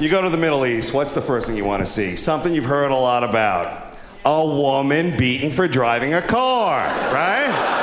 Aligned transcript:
You 0.00 0.08
go 0.08 0.22
to 0.22 0.30
the 0.30 0.38
Middle 0.38 0.64
East, 0.64 0.94
what's 0.94 1.12
the 1.12 1.20
first 1.20 1.46
thing 1.46 1.58
you 1.58 1.66
want 1.66 1.82
to 1.82 1.86
see? 1.86 2.16
Something 2.16 2.54
you've 2.54 2.64
heard 2.64 2.90
a 2.90 2.96
lot 2.96 3.22
about. 3.22 3.94
A 4.24 4.46
woman 4.46 5.14
beaten 5.18 5.50
for 5.50 5.68
driving 5.68 6.14
a 6.14 6.22
car, 6.22 6.86
right? 7.12 7.76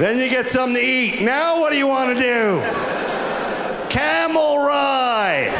then 0.00 0.18
you 0.18 0.28
get 0.28 0.48
something 0.48 0.74
to 0.74 0.84
eat. 0.84 1.22
Now 1.22 1.60
what 1.60 1.70
do 1.70 1.78
you 1.78 1.86
want 1.86 2.16
to 2.16 2.20
do? 2.20 2.60
Camel 3.88 4.58
ride. 4.58 5.52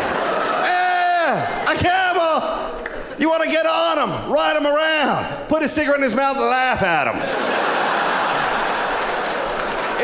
Eh, 0.66 1.72
a 1.72 1.76
camel. 1.76 3.20
You 3.20 3.28
want 3.28 3.44
to 3.44 3.50
get 3.50 3.66
on 3.66 3.98
him, 3.98 4.32
ride 4.32 4.56
him 4.56 4.66
around, 4.66 5.48
put 5.48 5.62
a 5.62 5.68
cigarette 5.68 5.98
in 5.98 6.04
his 6.04 6.16
mouth 6.16 6.36
and 6.38 6.46
laugh 6.46 6.82
at 6.82 7.06
him. 7.06 7.20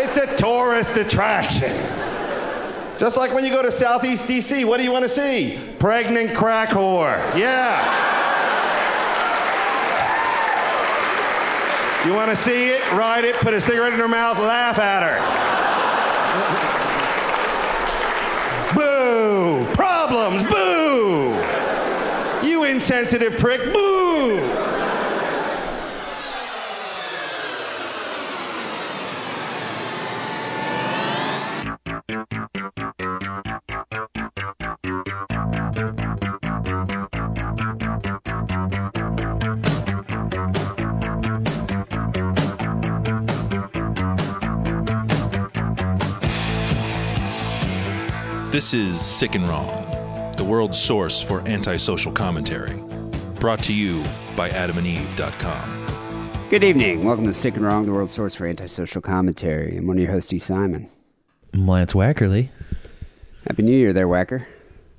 It's 0.04 0.16
a 0.18 0.36
tourist 0.36 0.96
attraction. 0.96 1.95
Just 2.98 3.16
like 3.18 3.34
when 3.34 3.44
you 3.44 3.50
go 3.50 3.62
to 3.62 3.70
Southeast 3.70 4.26
DC, 4.26 4.64
what 4.64 4.78
do 4.78 4.84
you 4.84 4.92
want 4.92 5.04
to 5.04 5.08
see? 5.08 5.58
Pregnant 5.78 6.34
crack 6.34 6.70
whore. 6.70 7.18
Yeah. 7.36 8.14
You 12.06 12.14
want 12.14 12.30
to 12.30 12.36
see 12.36 12.68
it? 12.68 12.92
Ride 12.92 13.24
it, 13.24 13.34
put 13.36 13.52
a 13.52 13.60
cigarette 13.60 13.92
in 13.92 13.98
her 13.98 14.08
mouth, 14.08 14.38
laugh 14.38 14.78
at 14.78 15.02
her. 15.02 15.18
Boo! 18.74 19.66
Problems, 19.74 20.42
boo! 20.44 21.34
You 22.46 22.64
insensitive 22.64 23.38
prick, 23.38 23.72
boo! 23.72 23.95
This 48.56 48.72
is 48.72 48.98
Sick 48.98 49.34
and 49.34 49.46
Wrong, 49.46 50.32
the 50.38 50.42
world's 50.42 50.80
source 50.80 51.20
for 51.20 51.46
antisocial 51.46 52.10
commentary. 52.10 52.72
Brought 53.38 53.62
to 53.64 53.74
you 53.74 54.02
by 54.34 54.48
adamandeve.com. 54.48 56.48
Good 56.48 56.64
evening. 56.64 57.04
Welcome 57.04 57.26
to 57.26 57.34
Sick 57.34 57.56
and 57.56 57.64
Wrong, 57.66 57.84
the 57.84 57.92
world's 57.92 58.12
source 58.12 58.34
for 58.34 58.46
antisocial 58.46 59.02
commentary. 59.02 59.76
I'm 59.76 59.86
one 59.86 59.98
of 59.98 60.02
your 60.02 60.10
hosts, 60.10 60.32
E. 60.32 60.38
Simon. 60.38 60.88
I'm 61.52 61.68
Lance 61.68 61.92
Wackerly. 61.92 62.48
Happy 63.46 63.62
New 63.62 63.76
Year 63.76 63.92
there, 63.92 64.08
Whacker. 64.08 64.48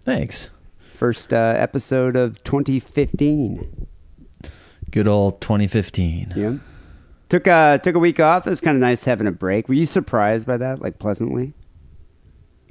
Thanks. 0.02 0.52
First 0.94 1.34
uh, 1.34 1.56
episode 1.58 2.16
of 2.16 2.44
2015. 2.44 3.88
Good 4.92 5.08
old 5.08 5.42
2015. 5.42 6.34
Yeah. 6.36 6.58
Took, 7.30 7.48
uh, 7.48 7.80
took 7.80 7.96
a 7.96 8.00
week 8.00 8.20
off. 8.20 8.46
It 8.46 8.52
was 8.52 8.62
kind 8.62 8.78
of 8.78 8.82
nice 8.82 9.06
having 9.06 9.26
a 9.26 9.32
break. 9.32 9.68
Were 9.68 9.74
you 9.74 9.88
surprised 9.88 10.46
by 10.46 10.58
that, 10.58 10.80
like 10.80 11.00
pleasantly? 11.00 11.56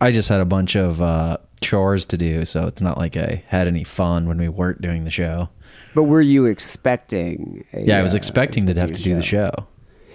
I 0.01 0.13
just 0.13 0.29
had 0.29 0.41
a 0.41 0.45
bunch 0.45 0.77
of 0.77 1.01
uh, 1.01 1.39
chores 1.61 2.05
to 2.07 2.17
do, 2.19 2.45
so 2.45 2.67
it's 2.67 2.81
not 2.83 2.99
like 2.99 3.17
I 3.17 3.43
had 3.49 3.67
any 3.67 3.85
fun 3.85 4.29
when 4.29 4.39
we 4.39 4.49
weren't 4.49 4.81
doing 4.81 5.05
the 5.05 5.11
show. 5.11 5.49
But 5.95 6.05
were 6.05 6.21
you 6.21 6.45
expecting? 6.45 7.65
A, 7.73 7.81
Yeah, 7.83 7.99
I 7.99 8.03
was 8.03 8.15
uh, 8.15 8.19
expecting 8.19 8.67
to 8.67 8.75
have 8.79 8.93
to 8.93 9.03
do 9.03 9.15
the 9.15 9.23
show. 9.23 9.51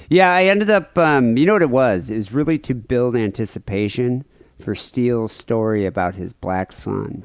Yeah, 0.10 0.34
I 0.34 0.44
ended 0.46 0.70
up. 0.70 0.98
Um, 0.98 1.38
you 1.38 1.46
know 1.46 1.54
what 1.54 1.62
it 1.62 1.70
was? 1.70 2.12
It 2.12 2.16
was 2.18 2.32
really 2.32 2.60
to 2.60 2.74
build 2.76 3.16
anticipation 3.16 4.26
for 4.60 4.76
Steele's 4.76 5.32
story 5.32 5.86
about 5.86 6.16
his 6.16 6.34
black 6.34 6.72
son. 6.74 7.24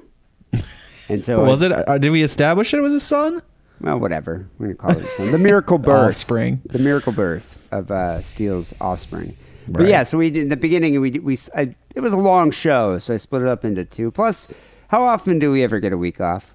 And 1.08 1.24
so 1.24 1.44
was 1.44 1.62
I- 1.62 1.66
it? 1.66 1.88
Uh, 1.88 1.98
did 1.98 2.10
we 2.10 2.22
establish 2.22 2.74
it 2.74 2.80
was 2.80 2.92
a 2.92 2.98
son? 2.98 3.40
Well, 3.80 4.00
whatever. 4.00 4.48
We're 4.58 4.72
gonna 4.72 4.94
call 4.94 5.04
it 5.04 5.08
son. 5.10 5.30
The 5.30 5.38
miracle 5.38 5.78
birth. 5.78 6.08
Offspring. 6.08 6.62
The 6.64 6.80
miracle 6.80 7.12
birth 7.12 7.58
of 7.70 7.92
uh, 7.92 8.22
Steele's 8.22 8.74
offspring. 8.80 9.36
But 9.68 9.88
yeah, 9.88 10.02
so 10.02 10.18
we 10.18 10.30
did 10.30 10.44
in 10.44 10.48
the 10.48 10.56
beginning. 10.56 11.00
We 11.00 11.10
we 11.18 11.38
I, 11.54 11.74
it 11.94 12.00
was 12.00 12.12
a 12.12 12.16
long 12.16 12.50
show, 12.50 12.98
so 12.98 13.14
I 13.14 13.16
split 13.16 13.42
it 13.42 13.48
up 13.48 13.64
into 13.64 13.84
two. 13.84 14.10
Plus, 14.10 14.48
how 14.88 15.02
often 15.02 15.38
do 15.38 15.50
we 15.52 15.62
ever 15.62 15.80
get 15.80 15.92
a 15.92 15.98
week 15.98 16.20
off? 16.20 16.54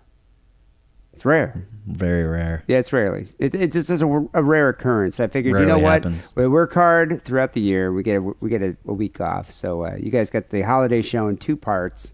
It's 1.14 1.26
rare. 1.26 1.68
Very 1.88 2.24
rare. 2.24 2.64
Yeah, 2.68 2.78
it's 2.78 2.94
rarely. 2.94 3.26
It, 3.40 3.56
it's 3.56 3.74
just 3.74 3.90
a, 3.90 4.30
a 4.34 4.44
rare 4.44 4.70
occurrence. 4.70 5.20
I 5.20 5.28
figured, 5.28 5.60
you 5.60 5.66
know 5.66 5.80
what? 5.80 6.04
happens. 6.04 6.32
We 6.36 6.48
work 6.48 6.74
hard 6.74 7.24
throughout 7.24 7.54
the 7.54 7.62
year. 7.62 7.92
We 7.92 8.04
get 8.04 8.18
a, 8.18 8.22
we 8.22 8.50
get 8.50 8.62
a, 8.62 8.78
a 8.88 8.94
week 8.94 9.20
off. 9.20 9.52
So 9.52 9.86
uh, 9.86 9.96
you 10.00 10.12
guys 10.12 10.30
got 10.30 10.50
the 10.50 10.62
holiday 10.62 11.02
show 11.02 11.28
in 11.28 11.38
two 11.38 11.58
parts. 11.58 12.14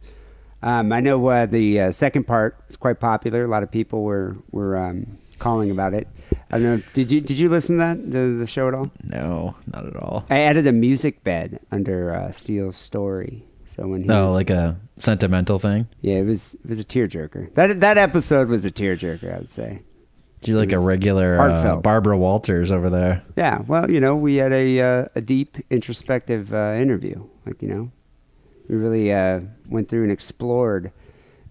Um, 0.64 0.91
I 0.91 1.02
know 1.02 1.25
uh, 1.28 1.46
the 1.46 1.79
uh, 1.79 1.91
second 1.91 2.25
part 2.25 2.58
is 2.69 2.75
quite 2.75 3.00
popular. 3.00 3.44
A 3.44 3.47
lot 3.47 3.62
of 3.62 3.69
people 3.69 4.03
were 4.03 4.38
were 4.52 4.75
um, 4.75 5.19
calling 5.40 5.72
about 5.72 5.94
it. 5.94 6.08
I 6.52 6.59
don't 6.59 6.78
know. 6.80 6.84
Did 6.94 7.12
you 7.12 7.22
did 7.22 7.38
you 7.38 7.50
listen 7.50 7.78
to 7.78 7.80
that 7.80 8.12
the, 8.12 8.36
the 8.40 8.48
show 8.48 8.68
at 8.68 8.74
all? 8.74 8.90
No, 9.03 9.56
not 9.74 9.86
at 9.86 9.96
all. 9.96 10.25
I 10.30 10.40
added 10.40 10.68
a 10.68 10.72
music 10.72 11.24
bed 11.24 11.59
under 11.72 12.14
uh, 12.14 12.31
Steele's 12.31 12.75
story. 12.78 13.44
So 13.66 13.86
when 13.88 14.02
he 14.03 14.08
No, 14.08 14.24
was, 14.24 14.34
like 14.34 14.50
a 14.50 14.80
sentimental 14.96 15.59
thing. 15.59 15.88
yeah, 16.02 16.16
it 16.16 16.26
was 16.26 16.56
it 16.56 16.70
was 16.70 16.80
a 16.80 16.86
tearjerker. 16.86 17.53
That 17.56 17.80
that 17.81 17.97
episode 17.97 18.47
was 18.50 18.66
a 18.66 18.72
tearjerker. 18.72 19.34
I 19.34 19.38
would 19.40 19.50
say. 19.50 19.81
Do 20.42 20.52
you 20.52 20.58
like 20.58 20.72
a 20.72 20.80
regular 20.80 21.40
uh. 21.42 21.76
Barbara 21.78 22.16
Walters 22.18 22.72
over 22.72 22.90
there? 22.90 23.24
Yeah, 23.36 23.62
well, 23.68 23.90
you 23.92 24.00
know, 24.00 24.16
we 24.16 24.36
had 24.36 24.53
a 24.53 24.80
uh, 24.80 25.06
a 25.16 25.22
deep 25.22 25.58
introspective 25.70 26.53
uh, 26.53 26.76
interview. 26.78 27.28
Like, 27.46 27.62
you 27.62 27.68
know, 27.68 27.92
we 28.70 28.76
really 28.76 29.12
uh, 29.12 29.42
went 29.68 29.90
through 29.90 30.03
and 30.03 30.12
explored 30.12 30.92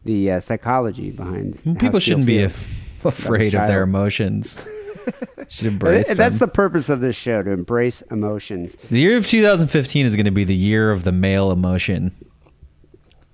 the 0.05 0.31
uh, 0.31 0.41
psychology 0.41 1.11
behind. 1.11 1.61
People 1.81 1.99
shouldn't 1.99 2.27
be 2.27 2.39
feels. 2.39 2.53
af- 2.53 2.83
afraid 3.09 3.55
of 3.55 3.67
their 3.67 3.83
emotions. 3.83 4.59
Should 5.49 5.69
embrace 5.69 6.09
And 6.09 6.19
That's 6.19 6.39
them. 6.39 6.49
the 6.49 6.53
purpose 6.53 6.89
of 6.89 7.01
this 7.01 7.15
show 7.15 7.43
to 7.43 7.51
embrace 7.51 8.03
emotions. 8.11 8.77
The 8.91 8.99
year 8.99 9.17
of 9.17 9.27
2015 9.27 10.05
is 10.05 10.17
going 10.17 10.27
to 10.27 10.33
be 10.33 10.45
the 10.45 10.55
year 10.55 10.91
of 10.91 11.05
the 11.05 11.13
male 11.13 11.53
emotion. 11.53 12.13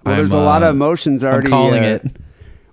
Well, 0.04 0.16
there's 0.16 0.34
I'm, 0.34 0.40
a 0.40 0.44
lot 0.44 0.62
uh, 0.62 0.66
of 0.66 0.74
emotions 0.74 1.24
already. 1.24 1.46
I'm 1.46 1.50
calling 1.50 1.84
uh, 1.84 2.00
it. 2.04 2.16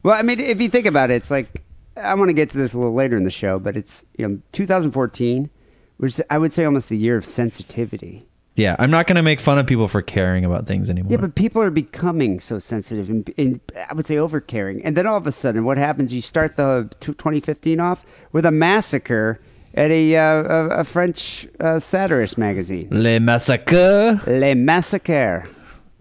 Well, 0.04 0.18
I 0.18 0.22
mean, 0.22 0.40
if 0.40 0.60
you 0.60 0.70
think 0.70 0.86
about 0.86 1.12
it, 1.12 1.16
it's 1.16 1.32
like 1.32 1.64
I 1.96 2.14
want 2.16 2.30
to 2.30 2.34
get 2.34 2.50
to 2.52 2.58
this 2.58 2.74
a 2.74 2.78
little 2.78 2.94
later 2.94 3.18
in 3.18 3.24
the 3.24 3.32
show, 3.32 3.60
but 3.60 3.78
it's 3.78 4.06
you 4.18 4.28
know 4.28 4.42
2014, 4.52 5.50
which 5.98 6.20
I 6.30 6.38
would 6.38 6.54
say 6.54 6.66
almost 6.66 6.90
the 6.90 6.98
year 6.98 7.18
of 7.18 7.26
sensitivity. 7.26 8.29
Yeah, 8.60 8.76
I'm 8.78 8.92
not 8.92 9.08
going 9.08 9.16
to 9.16 9.24
make 9.24 9.40
fun 9.40 9.58
of 9.58 9.66
people 9.66 9.88
for 9.88 10.02
caring 10.02 10.44
about 10.44 10.66
things 10.66 10.90
anymore. 10.90 11.12
Yeah, 11.12 11.18
but 11.18 11.36
people 11.36 11.62
are 11.62 11.72
becoming 11.72 12.40
so 12.42 12.60
sensitive 12.60 13.10
and, 13.10 13.34
and 13.38 13.62
I 13.90 13.94
would 13.94 14.06
say 14.06 14.18
over 14.18 14.42
caring. 14.42 14.84
And 14.84 14.98
then 14.98 15.08
all 15.08 15.16
of 15.16 15.26
a 15.26 15.32
sudden, 15.32 15.64
what 15.64 15.78
happens? 15.78 16.12
You 16.12 16.22
start 16.22 16.58
the 16.58 16.90
t- 17.00 17.14
2015 17.14 17.80
off 17.80 18.06
with 18.34 18.46
a 18.46 18.52
massacre 18.52 19.40
at 19.76 19.92
a, 19.92 20.18
uh, 20.18 20.44
a, 20.82 20.84
French 20.84 21.48
uh, 21.62 21.80
satirist 21.80 22.38
magazine, 22.38 22.90
Les 22.92 23.20
Massacres. 23.20 24.20
Les 24.28 24.56
Massacres. 24.56 25.48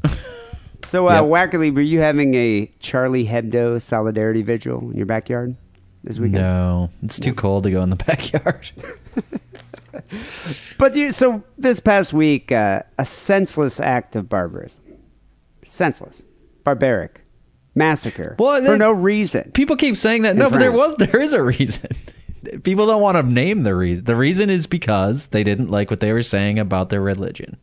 so, 0.86 1.08
uh, 1.08 1.20
Yep. 1.20 1.24
Wackerly, 1.24 1.72
were 1.72 1.80
you 1.80 2.00
having 2.00 2.34
a 2.34 2.70
Charlie 2.80 3.26
Hebdo 3.26 3.80
solidarity 3.80 4.42
vigil 4.42 4.90
in 4.90 4.96
your 4.96 5.06
backyard 5.06 5.54
this 6.02 6.18
weekend? 6.18 6.42
No, 6.42 6.90
it's 7.02 7.20
too 7.20 7.34
cold 7.34 7.64
to 7.64 7.70
go 7.70 7.82
in 7.82 7.90
the 7.90 7.96
backyard. 8.06 8.70
But 10.78 10.94
you, 10.96 11.12
so 11.12 11.42
this 11.56 11.80
past 11.80 12.12
week, 12.12 12.52
uh, 12.52 12.82
a 12.98 13.04
senseless 13.04 13.80
act 13.80 14.16
of 14.16 14.28
barbarism, 14.28 14.84
senseless, 15.64 16.24
barbaric, 16.64 17.22
massacre 17.74 18.36
Well, 18.38 18.64
for 18.64 18.76
no 18.78 18.92
reason. 18.92 19.50
People 19.52 19.76
keep 19.76 19.96
saying 19.96 20.22
that. 20.22 20.30
In 20.32 20.38
No, 20.38 20.50
but 20.50 20.58
there 20.60 20.72
was 20.72 20.94
there 20.96 21.20
is 21.20 21.32
a 21.32 21.42
reason. 21.42 21.90
People 22.62 22.86
don't 22.86 23.02
want 23.02 23.16
to 23.16 23.22
name 23.24 23.62
the 23.62 23.74
reason. 23.74 24.04
The 24.04 24.14
reason 24.16 24.48
is 24.48 24.66
because 24.66 25.28
they 25.28 25.42
didn't 25.42 25.70
like 25.70 25.90
what 25.90 26.00
they 26.00 26.12
were 26.12 26.22
saying 26.22 26.58
about 26.58 26.88
their 26.88 27.00
religion. 27.00 27.56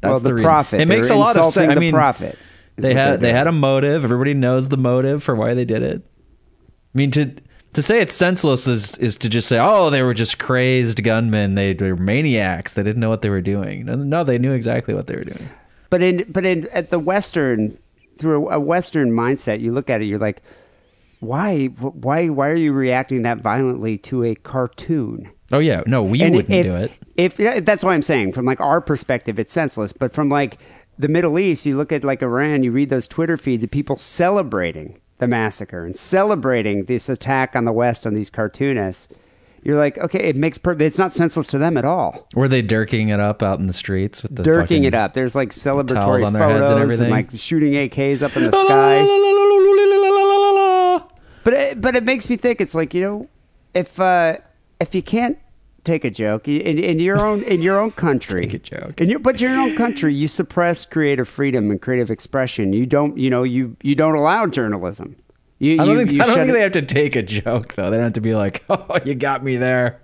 That's 0.00 0.10
well, 0.10 0.20
the, 0.20 0.34
reason. 0.34 0.48
prophet. 0.48 0.80
It 0.80 0.86
makes 0.86 1.10
a 1.10 1.16
lot 1.16 1.36
of 1.36 1.46
sense. 1.46 1.68
I 1.70 1.74
The 1.74 1.80
mean, 1.80 1.92
prophet. 1.92 2.38
they 2.76 2.94
had 2.94 3.06
they're 3.10 3.16
they 3.18 3.26
doing. 3.28 3.36
had 3.36 3.46
a 3.48 3.52
motive. 3.52 4.04
Everybody 4.04 4.34
knows 4.34 4.68
the 4.68 4.76
motive 4.76 5.22
for 5.22 5.34
why 5.34 5.54
they 5.54 5.64
did 5.64 5.82
it. 5.82 6.02
I 6.94 6.98
mean 6.98 7.10
to 7.12 7.32
to 7.74 7.82
say 7.82 8.00
it's 8.00 8.14
senseless 8.14 8.66
is 8.66 8.96
is 8.98 9.16
to 9.18 9.28
just 9.28 9.48
say 9.48 9.58
oh 9.58 9.90
they 9.90 10.02
were 10.02 10.14
just 10.14 10.38
crazed 10.38 11.02
gunmen. 11.02 11.54
They 11.54 11.74
were 11.74 11.96
maniacs. 11.96 12.74
They 12.74 12.82
didn't 12.82 13.00
know 13.00 13.10
what 13.10 13.22
they 13.22 13.30
were 13.30 13.40
doing. 13.40 13.86
No, 13.86 13.96
No, 13.96 14.24
they 14.24 14.38
knew 14.38 14.52
exactly 14.52 14.94
what 14.94 15.06
they 15.06 15.16
were 15.16 15.24
doing. 15.24 15.48
But 15.90 16.02
in 16.02 16.24
but 16.30 16.44
in 16.44 16.68
at 16.68 16.90
the 16.90 16.98
Western 16.98 17.78
through 18.16 18.50
a, 18.50 18.60
Western 18.60 19.10
mindset, 19.10 19.60
you 19.60 19.72
look 19.72 19.90
at 19.90 20.00
it, 20.00 20.04
you're 20.04 20.18
like, 20.18 20.42
why 21.20 21.66
why 21.66 22.28
why 22.28 22.48
are 22.50 22.56
you 22.56 22.72
reacting 22.72 23.22
that 23.22 23.38
violently 23.38 23.98
to 23.98 24.24
a 24.24 24.34
cartoon? 24.34 25.30
Oh 25.50 25.58
yeah, 25.58 25.82
no, 25.86 26.02
we 26.02 26.22
And 26.22 26.34
wouldn't 26.34 26.54
if, 26.54 26.66
do 26.66 26.76
it. 26.76 26.92
If 27.16 27.38
yeah, 27.38 27.60
that's 27.60 27.84
what 27.84 27.92
I'm 27.92 28.02
saying, 28.02 28.32
from 28.32 28.46
like 28.46 28.60
our 28.60 28.80
perspective, 28.80 29.38
it's 29.38 29.52
senseless. 29.52 29.92
But 29.92 30.14
from 30.14 30.28
like 30.30 30.58
the 30.98 31.08
Middle 31.08 31.38
East, 31.38 31.66
you 31.66 31.76
look 31.76 31.92
at 31.92 32.04
like 32.04 32.22
Iran, 32.22 32.62
you 32.62 32.72
read 32.72 32.90
those 32.90 33.06
Twitter 33.08 33.36
feeds 33.36 33.62
of 33.62 33.70
people 33.70 33.96
celebrating 33.98 34.98
the 35.22 35.28
massacre 35.28 35.86
and 35.86 35.94
celebrating 35.94 36.86
this 36.86 37.08
attack 37.08 37.54
on 37.54 37.64
the 37.64 37.72
West 37.72 38.04
on 38.08 38.14
these 38.14 38.28
cartoonists. 38.28 39.06
you're 39.62 39.78
like, 39.78 39.96
okay, 39.98 40.18
it 40.18 40.34
makes 40.34 40.58
per- 40.58 40.72
it's 40.72 40.98
not 40.98 41.12
senseless 41.12 41.46
to 41.46 41.58
them 41.58 41.76
at 41.76 41.84
all. 41.84 42.26
Were 42.34 42.48
they 42.48 42.60
dirking 42.60 43.08
it 43.10 43.20
up 43.20 43.40
out 43.40 43.60
in 43.60 43.68
the 43.68 43.72
streets 43.72 44.24
with 44.24 44.34
the 44.34 44.42
Dirking 44.42 44.82
it 44.82 44.94
up. 44.94 45.14
There's 45.14 45.36
like 45.36 45.50
celebratory 45.50 46.26
on 46.26 46.32
their 46.32 46.42
photos 46.42 46.60
heads 46.62 46.70
and 46.72 46.80
and, 46.80 46.82
everything? 46.82 47.10
like 47.10 47.28
shooting 47.34 47.74
AKs 47.74 48.20
up 48.20 48.36
in 48.36 48.50
the 48.50 48.50
sky. 48.50 49.02
But 51.44 51.54
it, 51.54 51.80
but 51.80 51.94
it 51.94 52.02
makes 52.02 52.28
me 52.28 52.36
think. 52.36 52.60
It's 52.60 52.74
like 52.74 52.92
you 52.92 53.02
know, 53.02 53.28
if 53.74 54.00
uh, 54.00 54.38
if 54.80 54.92
you 54.94 55.02
can't 55.02 55.38
take 55.84 56.04
a 56.04 56.10
joke 56.10 56.46
in, 56.48 56.78
in 56.78 56.98
your 56.98 57.20
own 57.20 57.42
in 57.44 57.62
your 57.62 57.78
own 57.78 57.90
country, 57.92 58.42
Take 58.46 58.54
a 58.54 58.58
joke. 58.58 59.00
in 59.00 59.08
your 59.08 59.18
but 59.18 59.40
your 59.40 59.50
own 59.52 59.76
country, 59.76 60.14
you 60.14 60.28
suppress 60.28 60.84
creative 60.84 61.28
freedom 61.28 61.70
and 61.70 61.80
creative 61.80 62.10
expression. 62.10 62.72
You 62.72 62.86
don't 62.86 63.16
you 63.18 63.30
know 63.30 63.42
you 63.42 63.76
you 63.82 63.94
don't 63.94 64.14
allow 64.14 64.46
journalism. 64.46 65.16
You, 65.58 65.74
I 65.74 65.86
don't 65.86 65.98
you, 65.98 66.06
think 66.06 66.20
I 66.22 66.26
don't 66.26 66.36
think 66.36 66.52
they 66.52 66.60
have 66.60 66.72
to 66.72 66.82
take 66.82 67.14
a 67.14 67.22
joke 67.22 67.74
though. 67.74 67.90
They 67.90 67.96
don't 67.96 68.04
have 68.04 68.12
to 68.14 68.20
be 68.20 68.34
like, 68.34 68.64
"Oh, 68.68 68.98
you 69.04 69.14
got 69.14 69.44
me 69.44 69.56
there." 69.56 70.00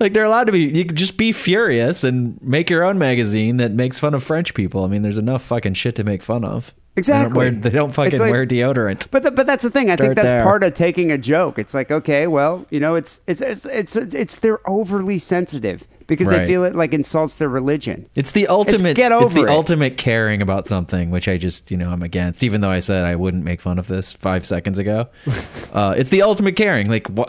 Like 0.00 0.12
they're 0.12 0.24
allowed 0.24 0.44
to 0.44 0.52
be. 0.52 0.64
You 0.64 0.84
could 0.84 0.96
just 0.96 1.16
be 1.16 1.32
furious 1.32 2.04
and 2.04 2.40
make 2.42 2.68
your 2.68 2.84
own 2.84 2.98
magazine 2.98 3.56
that 3.58 3.72
makes 3.72 3.98
fun 3.98 4.14
of 4.14 4.22
French 4.22 4.54
people. 4.54 4.84
I 4.84 4.88
mean, 4.88 5.02
there's 5.02 5.18
enough 5.18 5.42
fucking 5.42 5.74
shit 5.74 5.94
to 5.96 6.04
make 6.04 6.22
fun 6.22 6.44
of. 6.44 6.74
They 6.96 7.02
don't, 7.02 7.20
Exactly. 7.20 7.38
wear, 7.38 7.50
they 7.50 7.70
don't 7.70 7.92
fucking 7.94 8.18
like- 8.18 8.30
wear 8.32 8.46
deodorant. 8.46 9.06
But 9.10 9.22
th- 9.22 9.34
but 9.34 9.46
that's 9.46 9.62
the 9.62 9.70
thing. 9.70 9.90
I 9.90 9.96
think 9.96 10.14
that's 10.14 10.28
there. 10.28 10.42
part 10.42 10.64
of 10.64 10.72
taking 10.74 11.12
a 11.12 11.18
joke. 11.18 11.58
It's 11.58 11.74
like 11.74 11.90
okay, 11.90 12.26
well, 12.26 12.66
you 12.70 12.80
know, 12.80 12.94
it's 12.94 13.20
it's 13.26 13.40
it's 13.42 13.66
it's, 13.66 13.96
it's 13.96 14.36
they're 14.36 14.66
overly 14.68 15.18
sensitive 15.18 15.84
because 16.06 16.28
Right. 16.28 16.38
they 16.38 16.46
feel 16.46 16.64
it 16.64 16.74
like 16.74 16.94
insults 16.94 17.36
their 17.36 17.50
religion. 17.50 18.06
It's 18.16 18.32
the 18.32 18.46
ultimate. 18.46 18.96
get 18.96 19.12
over 19.12 19.26
it's 19.26 19.34
the 19.34 19.42
it. 19.42 19.50
ultimate 19.50 19.98
caring 19.98 20.40
about 20.40 20.68
something, 20.68 21.10
which 21.10 21.28
I 21.28 21.36
just 21.36 21.70
you 21.70 21.76
know 21.76 21.90
I'm 21.90 22.02
against. 22.02 22.42
Even 22.42 22.62
though 22.62 22.70
I 22.70 22.78
said 22.78 23.04
I 23.04 23.14
wouldn't 23.14 23.44
make 23.44 23.60
fun 23.60 23.78
of 23.78 23.88
this 23.88 24.14
five 24.14 24.46
seconds 24.46 24.78
ago, 24.78 25.08
uh, 25.74 25.94
it's 25.98 26.08
the 26.10 26.22
ultimate 26.22 26.56
caring. 26.56 26.88
Like 26.88 27.08
what? 27.08 27.28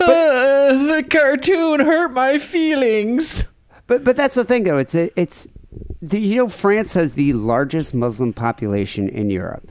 Uh, 0.00 0.72
the 0.72 1.04
cartoon 1.08 1.80
hurt 1.80 2.12
my 2.12 2.38
feelings. 2.38 3.44
But 3.86 4.04
but 4.04 4.16
that's 4.16 4.36
the 4.36 4.44
thing 4.44 4.64
though. 4.64 4.78
It's 4.78 4.94
a, 4.94 5.10
it's 5.20 5.46
the, 6.02 6.20
you 6.20 6.36
know 6.36 6.48
France 6.48 6.94
has 6.94 7.14
the 7.14 7.32
largest 7.32 7.94
Muslim 7.94 8.32
population 8.32 9.08
in 9.08 9.30
Europe. 9.30 9.68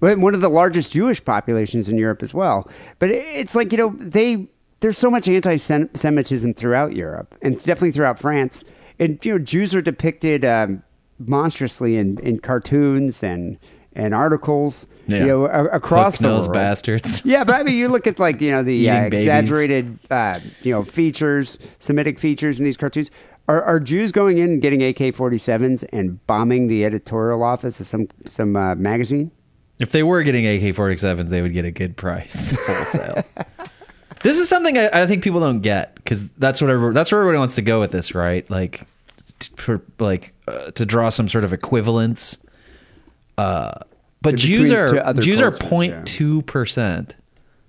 One 0.00 0.34
of 0.34 0.40
the 0.40 0.50
largest 0.50 0.92
Jewish 0.92 1.24
populations 1.24 1.88
in 1.88 1.96
Europe 1.96 2.22
as 2.22 2.32
well. 2.34 2.70
But 2.98 3.10
it's 3.10 3.54
like 3.54 3.72
you 3.72 3.78
know 3.78 3.96
they 3.98 4.48
there's 4.80 4.98
so 4.98 5.10
much 5.10 5.26
anti-Semitism 5.26 6.54
throughout 6.54 6.94
Europe 6.94 7.34
and 7.42 7.56
definitely 7.56 7.92
throughout 7.92 8.18
France. 8.18 8.62
And 8.98 9.18
you 9.24 9.32
know 9.32 9.38
Jews 9.38 9.74
are 9.74 9.82
depicted 9.82 10.44
um, 10.44 10.82
monstrously 11.18 11.96
in, 11.96 12.18
in 12.20 12.38
cartoons 12.38 13.22
and 13.22 13.58
and 13.94 14.14
articles. 14.14 14.86
Yeah. 15.08 15.20
You 15.20 15.26
know 15.26 15.44
across 15.46 16.18
the 16.18 16.28
Hook-nosed 16.28 16.48
world. 16.48 16.54
bastards. 16.54 17.22
Yeah, 17.24 17.44
but 17.44 17.60
I 17.60 17.62
mean, 17.62 17.76
you 17.76 17.88
look 17.88 18.06
at 18.06 18.18
like 18.18 18.40
you 18.40 18.50
know 18.50 18.62
the 18.62 18.90
uh, 18.90 19.04
exaggerated, 19.04 19.98
uh, 20.10 20.38
you 20.62 20.72
know, 20.72 20.84
features, 20.84 21.58
Semitic 21.78 22.18
features 22.18 22.58
in 22.58 22.64
these 22.64 22.76
cartoons. 22.76 23.10
Are, 23.48 23.62
are 23.62 23.78
Jews 23.78 24.10
going 24.12 24.38
in 24.38 24.50
and 24.50 24.62
getting 24.62 24.82
AK-47s 24.82 25.84
and 25.92 26.24
bombing 26.26 26.66
the 26.66 26.84
editorial 26.84 27.42
office 27.42 27.78
of 27.80 27.86
some 27.86 28.08
some 28.26 28.56
uh, 28.56 28.74
magazine? 28.74 29.30
If 29.78 29.92
they 29.92 30.02
were 30.02 30.22
getting 30.22 30.46
AK-47s, 30.46 31.28
they 31.28 31.42
would 31.42 31.52
get 31.52 31.64
a 31.64 31.70
good 31.70 31.96
price 31.96 32.50
wholesale. 32.66 33.24
this 34.22 34.38
is 34.38 34.48
something 34.48 34.76
I, 34.78 35.02
I 35.02 35.06
think 35.06 35.22
people 35.22 35.40
don't 35.40 35.60
get 35.60 35.94
because 35.96 36.28
that's 36.30 36.60
what 36.60 36.94
that's 36.94 37.12
where 37.12 37.20
everybody 37.20 37.38
wants 37.38 37.54
to 37.56 37.62
go 37.62 37.78
with 37.78 37.92
this, 37.92 38.14
right? 38.14 38.48
Like, 38.50 38.82
t- 39.38 39.52
for, 39.56 39.80
like 39.98 40.34
uh, 40.48 40.70
to 40.72 40.86
draw 40.86 41.08
some 41.10 41.28
sort 41.28 41.44
of 41.44 41.52
equivalence. 41.52 42.38
Uh, 43.38 43.74
but 44.22 44.34
Jews 44.36 44.72
are 44.72 45.12
Jews 45.14 45.40
are 45.40 45.52
cultures, 45.52 45.90
yeah. 45.90 46.02
0.2 46.02 46.46
percent, 46.46 47.16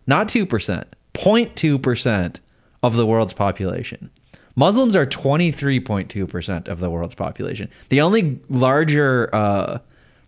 not 0.07 0.27
two 0.27 0.45
percent, 0.45 0.87
0.2 1.13 1.81
percent 1.81 2.39
of 2.81 2.95
the 2.95 3.05
world's 3.05 3.33
population. 3.33 4.09
Muslims 4.57 4.95
are 4.95 5.05
23.2 5.05 6.27
percent 6.27 6.67
of 6.67 6.79
the 6.79 6.89
world's 6.89 7.15
population. 7.15 7.69
The 7.89 8.01
only 8.01 8.39
larger 8.49 9.33
uh, 9.33 9.79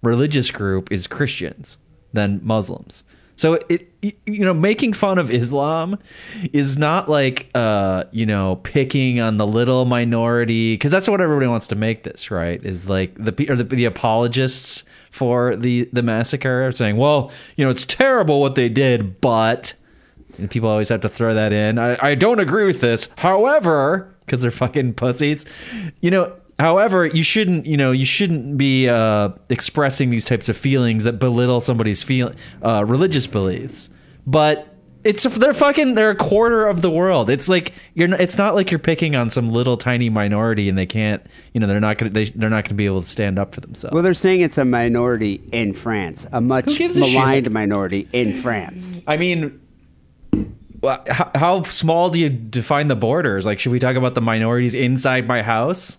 religious 0.03 0.51
group 0.51 0.91
is 0.91 1.07
Christians 1.07 1.77
than 2.13 2.39
Muslims. 2.43 3.03
So 3.35 3.57
it 3.69 3.87
you 4.01 4.45
know 4.45 4.53
making 4.53 4.93
fun 4.93 5.17
of 5.17 5.31
Islam 5.31 5.97
is 6.51 6.77
not 6.77 7.09
like 7.09 7.49
uh 7.55 8.03
you 8.11 8.25
know 8.25 8.57
picking 8.57 9.19
on 9.21 9.37
the 9.37 9.47
little 9.47 9.85
minority 9.85 10.73
because 10.73 10.91
that's 10.91 11.07
what 11.07 11.21
everybody 11.21 11.47
wants 11.47 11.67
to 11.67 11.75
make 11.75 12.03
this 12.03 12.29
right 12.31 12.61
is 12.65 12.89
like 12.89 13.15
the 13.15 13.49
or 13.49 13.55
the, 13.55 13.63
the 13.63 13.85
apologists 13.85 14.83
for 15.09 15.55
the 15.55 15.89
the 15.93 16.03
massacre 16.03 16.67
are 16.67 16.71
saying 16.73 16.97
well 16.97 17.31
you 17.55 17.63
know 17.63 17.71
it's 17.71 17.85
terrible 17.85 18.41
what 18.41 18.55
they 18.55 18.67
did 18.67 19.21
but 19.21 19.73
people 20.47 20.69
always 20.69 20.89
have 20.89 21.01
to 21.01 21.09
throw 21.09 21.33
that 21.33 21.51
in. 21.51 21.77
I, 21.77 21.97
I 22.01 22.15
don't 22.15 22.39
agree 22.39 22.65
with 22.65 22.79
this. 22.79 23.09
However, 23.17 24.13
because 24.29 24.41
they're 24.41 24.51
fucking 24.51 24.93
pussies, 24.93 25.45
you 26.01 26.11
know. 26.11 26.33
However, 26.59 27.05
you 27.05 27.23
shouldn't, 27.23 27.65
you 27.65 27.77
know, 27.77 27.93
you 27.93 28.05
shouldn't 28.05 28.57
be 28.57 28.89
uh, 28.89 29.29
expressing 29.47 30.09
these 30.09 30.25
types 30.25 30.49
of 30.49 30.57
feelings 30.57 31.05
that 31.05 31.17
belittle 31.17 31.61
somebody's 31.61 32.03
feel 32.03 32.33
uh, 32.65 32.83
religious 32.85 33.27
beliefs. 33.27 33.89
But 34.27 34.69
it's 35.05 35.23
they're 35.23 35.53
fucking 35.53 35.95
they're 35.95 36.09
a 36.09 36.15
quarter 36.15 36.67
of 36.67 36.81
the 36.81 36.89
world. 36.89 37.29
It's 37.29 37.47
like 37.47 37.73
you're. 37.93 38.09
Not, 38.09 38.19
it's 38.19 38.37
not 38.37 38.55
like 38.55 38.69
you're 38.71 38.79
picking 38.79 39.15
on 39.15 39.29
some 39.29 39.47
little 39.47 39.77
tiny 39.77 40.09
minority 40.09 40.67
and 40.67 40.77
they 40.77 40.85
can't, 40.85 41.25
you 41.53 41.61
know, 41.61 41.67
they're 41.67 41.79
not 41.79 41.97
gonna 41.97 42.11
they, 42.11 42.25
they're 42.25 42.49
not 42.49 42.65
gonna 42.65 42.75
be 42.75 42.85
able 42.85 43.01
to 43.01 43.07
stand 43.07 43.39
up 43.39 43.55
for 43.55 43.61
themselves. 43.61 43.93
Well, 43.93 44.03
they're 44.03 44.13
saying 44.13 44.41
it's 44.41 44.57
a 44.57 44.65
minority 44.65 45.41
in 45.53 45.73
France, 45.73 46.27
a 46.33 46.41
much 46.41 46.77
maligned 46.79 47.49
minority 47.51 48.09
in 48.11 48.33
France. 48.41 48.93
I 49.07 49.15
mean, 49.15 49.58
how, 50.83 51.31
how 51.35 51.63
small 51.63 52.09
do 52.09 52.19
you 52.19 52.29
define 52.29 52.87
the 52.87 52.95
borders? 52.95 53.45
Like, 53.45 53.59
should 53.59 53.71
we 53.71 53.79
talk 53.79 53.95
about 53.95 54.15
the 54.15 54.21
minorities 54.21 54.75
inside 54.75 55.27
my 55.27 55.41
house? 55.41 55.97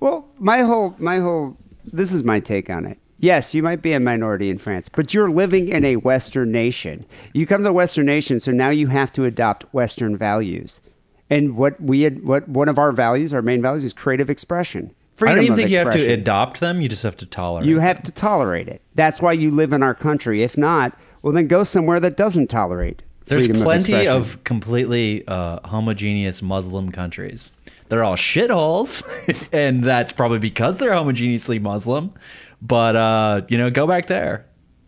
Well, 0.00 0.28
my 0.38 0.60
whole 0.60 0.94
my 0.98 1.18
whole 1.18 1.56
this 1.84 2.12
is 2.12 2.24
my 2.24 2.40
take 2.40 2.70
on 2.70 2.84
it. 2.84 2.98
Yes, 3.20 3.52
you 3.52 3.64
might 3.64 3.82
be 3.82 3.92
a 3.92 4.00
minority 4.00 4.48
in 4.48 4.58
France, 4.58 4.88
but 4.88 5.12
you're 5.12 5.30
living 5.30 5.68
in 5.68 5.84
a 5.84 5.96
Western 5.96 6.52
nation. 6.52 7.04
You 7.32 7.46
come 7.46 7.64
to 7.64 7.70
a 7.70 7.72
Western 7.72 8.06
nation, 8.06 8.38
so 8.38 8.52
now 8.52 8.68
you 8.68 8.86
have 8.86 9.12
to 9.14 9.24
adopt 9.24 9.64
Western 9.74 10.16
values. 10.16 10.80
And 11.28 11.56
what 11.56 11.80
we 11.80 12.02
had, 12.02 12.24
what 12.24 12.48
one 12.48 12.68
of 12.68 12.78
our 12.78 12.92
values, 12.92 13.34
our 13.34 13.42
main 13.42 13.60
values, 13.60 13.84
is 13.84 13.92
creative 13.92 14.30
expression. 14.30 14.94
I 15.20 15.34
don't 15.34 15.44
even 15.44 15.56
think 15.56 15.70
you 15.70 15.78
have 15.78 15.90
to 15.90 16.12
adopt 16.12 16.60
them. 16.60 16.80
You 16.80 16.88
just 16.88 17.02
have 17.02 17.16
to 17.16 17.26
tolerate. 17.26 17.66
You 17.66 17.74
them. 17.74 17.82
have 17.82 18.02
to 18.04 18.12
tolerate 18.12 18.68
it. 18.68 18.82
That's 18.94 19.20
why 19.20 19.32
you 19.32 19.50
live 19.50 19.72
in 19.72 19.82
our 19.82 19.94
country. 19.94 20.44
If 20.44 20.56
not, 20.56 20.96
well, 21.22 21.32
then 21.32 21.48
go 21.48 21.64
somewhere 21.64 21.98
that 21.98 22.16
doesn't 22.16 22.46
tolerate. 22.46 23.02
There's 23.28 23.48
plenty 23.48 23.92
expression. 23.92 24.12
of, 24.12 24.44
completely 24.44 25.26
uh, 25.26 25.66
homogeneous 25.66 26.42
Muslim 26.42 26.90
countries. 26.92 27.50
They're 27.88 28.04
all 28.04 28.16
shitholes, 28.16 29.02
and 29.52 29.82
that's 29.82 30.12
probably 30.12 30.38
because 30.38 30.76
they're 30.76 30.92
homogeneously 30.92 31.60
Muslim. 31.60 32.12
But 32.60 32.96
uh, 32.96 33.42
you 33.48 33.56
know, 33.58 33.70
go 33.70 33.86
back 33.86 34.06
there. 34.06 34.46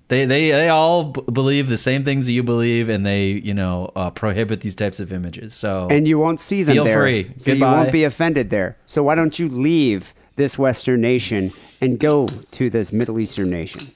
They 0.09 0.25
they 0.25 0.51
they 0.51 0.69
all 0.69 1.05
b- 1.05 1.23
believe 1.33 1.69
the 1.69 1.79
same 1.79 2.05
things 2.05 2.27
that 2.27 2.33
you 2.33 2.43
believe, 2.43 2.89
and 2.89 3.07
they 3.07 3.29
you 3.29 3.55
know 3.55 3.93
uh, 3.95 4.11
prohibit 4.11 4.61
these 4.61 4.75
types 4.75 5.01
of 5.01 5.13
images. 5.13 5.55
So 5.55 5.87
and 5.91 6.07
you 6.07 6.19
won't 6.19 6.41
see 6.41 6.63
them 6.63 6.75
Feel 6.75 6.85
there. 6.85 6.99
free. 7.01 7.33
So 7.39 7.53
you 7.53 7.61
won't 7.65 7.93
be 7.93 8.05
offended 8.05 8.51
there. 8.51 8.77
So 8.87 9.03
why 9.05 9.15
don't 9.15 9.39
you 9.39 9.49
leave 9.49 10.13
this 10.37 10.59
Western 10.59 11.01
nation 11.01 11.53
and 11.81 11.99
go 11.99 12.27
to 12.27 12.71
this 12.71 12.93
Middle 12.93 13.21
Eastern 13.21 13.51
nation? 13.51 13.93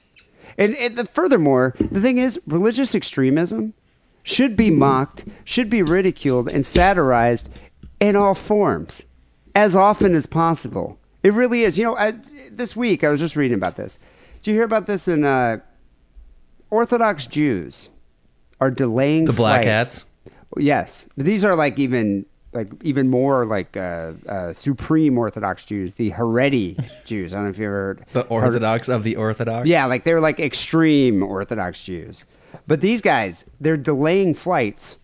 And, 0.57 0.75
and 0.77 0.95
the, 0.95 1.05
furthermore, 1.05 1.75
the 1.79 1.99
thing 1.99 2.17
is, 2.17 2.39
religious 2.47 2.95
extremism 2.95 3.73
should 4.25 4.57
be 4.57 4.71
mocked, 4.71 5.23
should 5.45 5.69
be 5.69 5.83
ridiculed, 5.83 6.49
and 6.49 6.65
satirized 6.65 7.47
in 8.01 8.15
all 8.15 8.33
forms 8.35 9.03
as 9.55 9.75
often 9.75 10.15
as 10.15 10.25
possible. 10.25 10.99
It 11.23 11.31
really 11.31 11.61
is. 11.61 11.77
You 11.77 11.85
know, 11.85 11.95
I, 11.95 12.13
this 12.51 12.75
week 12.75 13.03
I 13.03 13.09
was 13.09 13.19
just 13.19 13.35
reading 13.35 13.55
about 13.55 13.77
this. 13.77 13.99
Do 14.41 14.49
you 14.51 14.57
hear 14.57 14.65
about 14.65 14.87
this 14.87 15.07
in 15.07 15.23
uh, 15.23 15.59
Orthodox 16.69 17.27
Jews 17.27 17.89
are 18.59 18.71
delaying 18.71 19.25
The 19.25 19.33
black 19.33 19.63
flights. 19.63 20.01
hats? 20.01 20.05
Yes, 20.57 21.07
these 21.17 21.43
are 21.43 21.55
like 21.55 21.77
even 21.79 22.25
like 22.53 22.71
even 22.81 23.09
more 23.09 23.45
like 23.45 23.75
uh, 23.75 24.13
uh, 24.27 24.53
supreme 24.53 25.17
Orthodox 25.17 25.65
Jews, 25.65 25.95
the 25.95 26.11
Haredi 26.11 26.77
Jews. 27.05 27.33
I 27.33 27.37
don't 27.37 27.45
know 27.45 27.49
if 27.51 27.57
you 27.59 27.65
ever 27.65 27.75
heard 27.75 28.05
the 28.13 28.21
Orthodox 28.27 28.87
of 28.89 29.03
the 29.03 29.17
Orthodox. 29.17 29.67
Yeah, 29.67 29.85
like 29.85 30.03
they're 30.03 30.21
like 30.21 30.39
extreme 30.39 31.21
Orthodox 31.21 31.83
Jews. 31.83 32.25
But 32.67 32.81
these 32.81 33.01
guys, 33.01 33.45
they're 33.59 33.77
delaying 33.77 34.33
flights. 34.33 34.97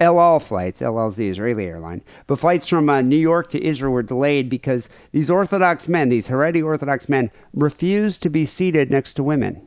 El 0.00 0.18
Al 0.18 0.40
flights, 0.40 0.80
the 0.80 1.28
Israeli 1.28 1.66
airline, 1.66 2.02
but 2.26 2.38
flights 2.38 2.66
from 2.66 2.90
uh, 2.90 3.00
New 3.00 3.16
York 3.16 3.48
to 3.50 3.64
Israel 3.64 3.92
were 3.92 4.02
delayed 4.02 4.50
because 4.50 4.88
these 5.12 5.30
Orthodox 5.30 5.88
men, 5.88 6.08
these 6.08 6.26
Haredi 6.26 6.64
Orthodox 6.64 7.08
men, 7.08 7.30
refuse 7.54 8.18
to 8.18 8.28
be 8.28 8.44
seated 8.44 8.90
next 8.90 9.14
to 9.14 9.22
women. 9.22 9.66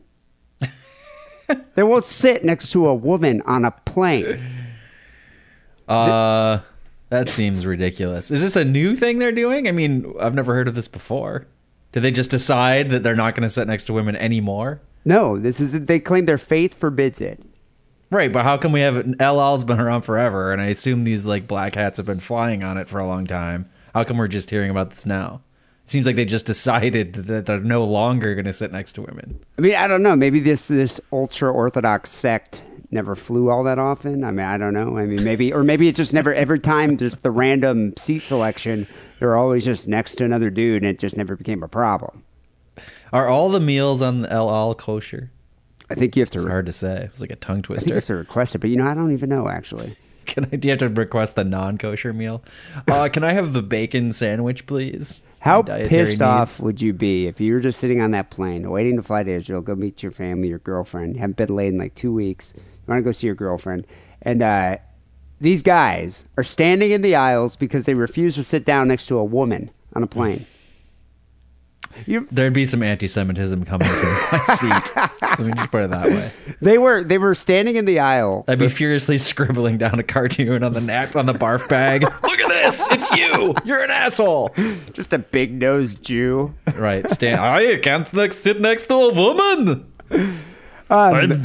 they 1.76 1.84
won't 1.84 2.06
sit 2.06 2.44
next 2.44 2.72
to 2.72 2.88
a 2.88 2.94
woman 2.94 3.42
on 3.44 3.64
a 3.64 3.72
plane. 3.72 4.40
Uh, 5.88 6.60
that 7.10 7.30
seems 7.30 7.66
ridiculous. 7.66 8.30
Is 8.30 8.42
this 8.42 8.58
a 8.58 8.66
new 8.66 8.96
thing 8.96 9.20
they're 9.20 9.32
doing? 9.32 9.68
I 9.68 9.72
mean, 9.72 10.14
I've 10.20 10.36
never 10.36 10.54
heard 10.54 10.68
of 10.68 10.76
this 10.76 10.90
before. 10.90 11.48
Did 11.94 12.02
they 12.02 12.12
just 12.12 12.30
decide 12.30 12.90
that 12.90 13.04
they're 13.04 13.16
not 13.16 13.34
going 13.34 13.44
to 13.44 13.50
sit 13.50 13.68
next 13.68 13.86
to 13.86 13.94
women 13.94 14.18
anymore? 14.18 14.82
No, 15.08 15.40
this 15.40 15.62
is 15.62 15.72
they 15.72 16.02
claim 16.02 16.26
their 16.26 16.38
faith 16.38 16.74
forbids 16.74 17.22
it. 17.22 17.42
Right, 18.12 18.32
but 18.32 18.44
how 18.44 18.58
come 18.58 18.74
we 18.74 18.82
have 18.82 19.16
El 19.22 19.40
Al's 19.40 19.64
been 19.64 19.80
around 19.80 20.02
forever, 20.02 20.52
and 20.52 20.62
I 20.62 20.66
assume 20.66 21.06
these 21.06 21.26
like 21.26 21.48
black 21.48 21.76
hats 21.76 21.96
have 21.96 22.06
been 22.06 22.20
flying 22.20 22.62
on 22.66 22.78
it 22.78 22.90
for 22.90 22.98
a 22.98 23.08
long 23.08 23.26
time. 23.26 23.70
How 23.94 24.04
come 24.04 24.18
we're 24.18 24.28
just 24.28 24.50
hearing 24.50 24.70
about 24.70 24.90
this 24.90 25.06
now? 25.06 25.40
It 25.86 25.92
seems 25.92 26.06
like 26.06 26.18
they 26.18 26.26
just 26.26 26.46
decided 26.54 27.14
that 27.14 27.46
they're 27.46 27.62
no 27.62 27.86
longer 27.86 28.36
going 28.36 28.46
to 28.48 28.54
sit 28.54 28.74
next 28.74 28.94
to 28.94 29.02
women. 29.02 29.40
I 29.58 29.62
mean, 29.62 29.76
I 29.76 29.88
don't 29.88 30.04
know. 30.04 30.18
Maybe 30.18 30.42
this 30.42 30.68
this 30.68 31.00
ultra 31.14 31.54
orthodox 31.54 32.10
sect 32.10 32.62
never 32.92 33.16
flew 33.16 33.50
all 33.50 33.64
that 33.64 33.80
often. 33.80 34.26
I 34.26 34.32
mean, 34.32 34.46
I 34.46 34.58
don't 34.58 34.74
know. 34.74 34.98
I 34.98 35.06
mean, 35.06 35.24
maybe 35.24 35.54
or 35.54 35.64
maybe 35.64 35.88
it 35.88 35.96
just 35.96 36.14
never. 36.14 36.34
Every 36.34 36.60
time 36.60 36.98
just 36.98 37.24
the 37.24 37.32
random 37.32 37.94
seat 37.96 38.24
selection, 38.24 38.88
they're 39.20 39.38
always 39.38 39.64
just 39.64 39.88
next 39.88 40.16
to 40.16 40.26
another 40.26 40.50
dude, 40.50 40.84
and 40.84 40.92
it 40.92 41.00
just 41.00 41.16
never 41.16 41.38
became 41.38 41.64
a 41.64 41.70
problem. 41.70 42.26
Are 43.14 43.28
all 43.28 43.50
the 43.50 43.60
meals 43.60 44.02
on 44.02 44.26
El 44.26 44.50
Al 44.50 44.74
kosher? 44.74 45.32
I 45.90 45.96
think 45.96 46.16
you 46.16 46.22
have 46.22 46.30
to. 46.32 46.40
It's 46.40 46.48
hard 46.48 46.66
to 46.66 46.74
say. 46.74 47.04
It's 47.06 47.22
like 47.22 47.32
a 47.32 47.36
tongue 47.38 47.60
I 47.60 47.62
think 47.62 47.70
you 47.70 47.76
twister. 47.76 47.96
have 47.96 48.06
to 48.06 48.16
request 48.16 48.56
it, 48.56 48.60
but 48.60 48.70
you 48.70 48.76
know, 48.76 48.88
I 48.88 48.94
don't 48.94 49.14
even 49.14 49.30
know 49.30 49.48
actually. 49.48 49.96
Can 50.26 50.46
I? 50.46 50.58
Do 50.58 50.68
you 50.68 50.72
have 50.72 50.80
to 50.80 50.90
request 50.90 51.36
the 51.36 51.46
non-kosher 51.46 52.12
meal? 52.12 52.44
Uh, 52.86 53.08
can 53.08 53.24
I 53.24 53.32
have 53.32 53.54
the 53.54 53.62
bacon 53.62 54.12
sandwich, 54.12 54.66
please? 54.66 55.24
How 55.40 55.62
pissed 55.62 55.92
needs. 55.92 56.22
off 56.22 56.60
would 56.60 56.82
you 56.82 56.92
be 56.92 57.28
if 57.28 57.40
you 57.40 57.54
were 57.54 57.62
just 57.62 57.80
sitting 57.80 58.02
on 58.02 58.12
that 58.12 58.30
plane 58.30 58.70
waiting 58.70 58.98
to 58.98 59.04
fly 59.04 59.24
to 59.24 59.32
Israel, 59.32 59.62
go 59.62 59.74
meet 59.74 60.04
your 60.04 60.12
family, 60.12 60.50
your 60.50 60.60
girlfriend, 60.60 61.16
you 61.16 61.22
haven't 61.22 61.38
been 61.38 61.56
laid 61.56 61.70
in 61.70 61.78
like 61.78 61.96
two 61.96 62.12
weeks, 62.12 62.54
you 62.58 62.62
want 62.88 63.00
to 63.00 63.04
go 63.04 63.14
see 63.14 63.26
your 63.26 63.38
girlfriend, 63.38 63.88
and 64.22 64.42
uh, 64.42 64.78
these 65.40 65.64
guys 65.64 66.26
are 66.36 66.44
standing 66.44 66.92
in 66.92 67.02
the 67.04 67.16
aisles 67.16 67.56
because 67.56 67.86
they 67.86 67.94
refuse 67.94 68.36
to 68.36 68.44
sit 68.44 68.66
down 68.66 68.90
next 68.90 69.06
to 69.06 69.18
a 69.18 69.24
woman 69.24 69.72
on 69.94 70.04
a 70.04 70.08
plane. 70.08 70.46
You, 72.06 72.28
There'd 72.32 72.54
be 72.54 72.66
some 72.66 72.84
anti-Semitism 72.84 73.66
coming 73.66 73.88
from 73.88 74.14
my 74.32 74.44
seat. 74.56 74.96
Let 75.22 75.40
me 75.40 75.54
just 75.54 75.72
put 75.72 75.84
it 75.84 75.92
that 75.92 76.06
way. 76.08 76.32
they 76.62 76.78
were 76.78 77.04
they 77.04 77.18
were 77.18 77.36
standing 77.36 77.76
in 77.76 77.86
the 77.86 78.00
aisle. 78.00 78.46
I'd 78.48 78.60
be 78.60 78.68
furiously 78.70 79.18
scribbling 79.18 79.78
down 79.78 80.00
a 80.00 80.04
cartoon 80.04 80.64
on 80.64 80.74
the 80.74 80.82
nap 80.82 81.16
on 81.16 81.26
the 81.26 81.34
barf 81.34 81.68
bag. 81.68 82.04
Look 82.24 82.40
at 82.40 82.48
this! 82.50 82.88
It's 82.92 83.12
you. 83.18 83.56
You're 83.66 83.84
an 83.84 83.92
asshole. 83.92 84.54
Just 84.94 85.12
a 85.14 85.18
big 85.20 85.54
nosed 85.54 86.02
Jew. 86.04 86.54
Right. 86.76 87.10
Stand. 87.10 87.40
I 87.42 87.78
can't 87.78 88.12
like, 88.14 88.34
sit 88.34 88.62
next 88.62 88.84
to 88.88 88.94
a 88.94 89.14
woman. 89.14 89.92
Um, 90.12 90.38
I'm 90.90 91.30
were- 91.30 91.36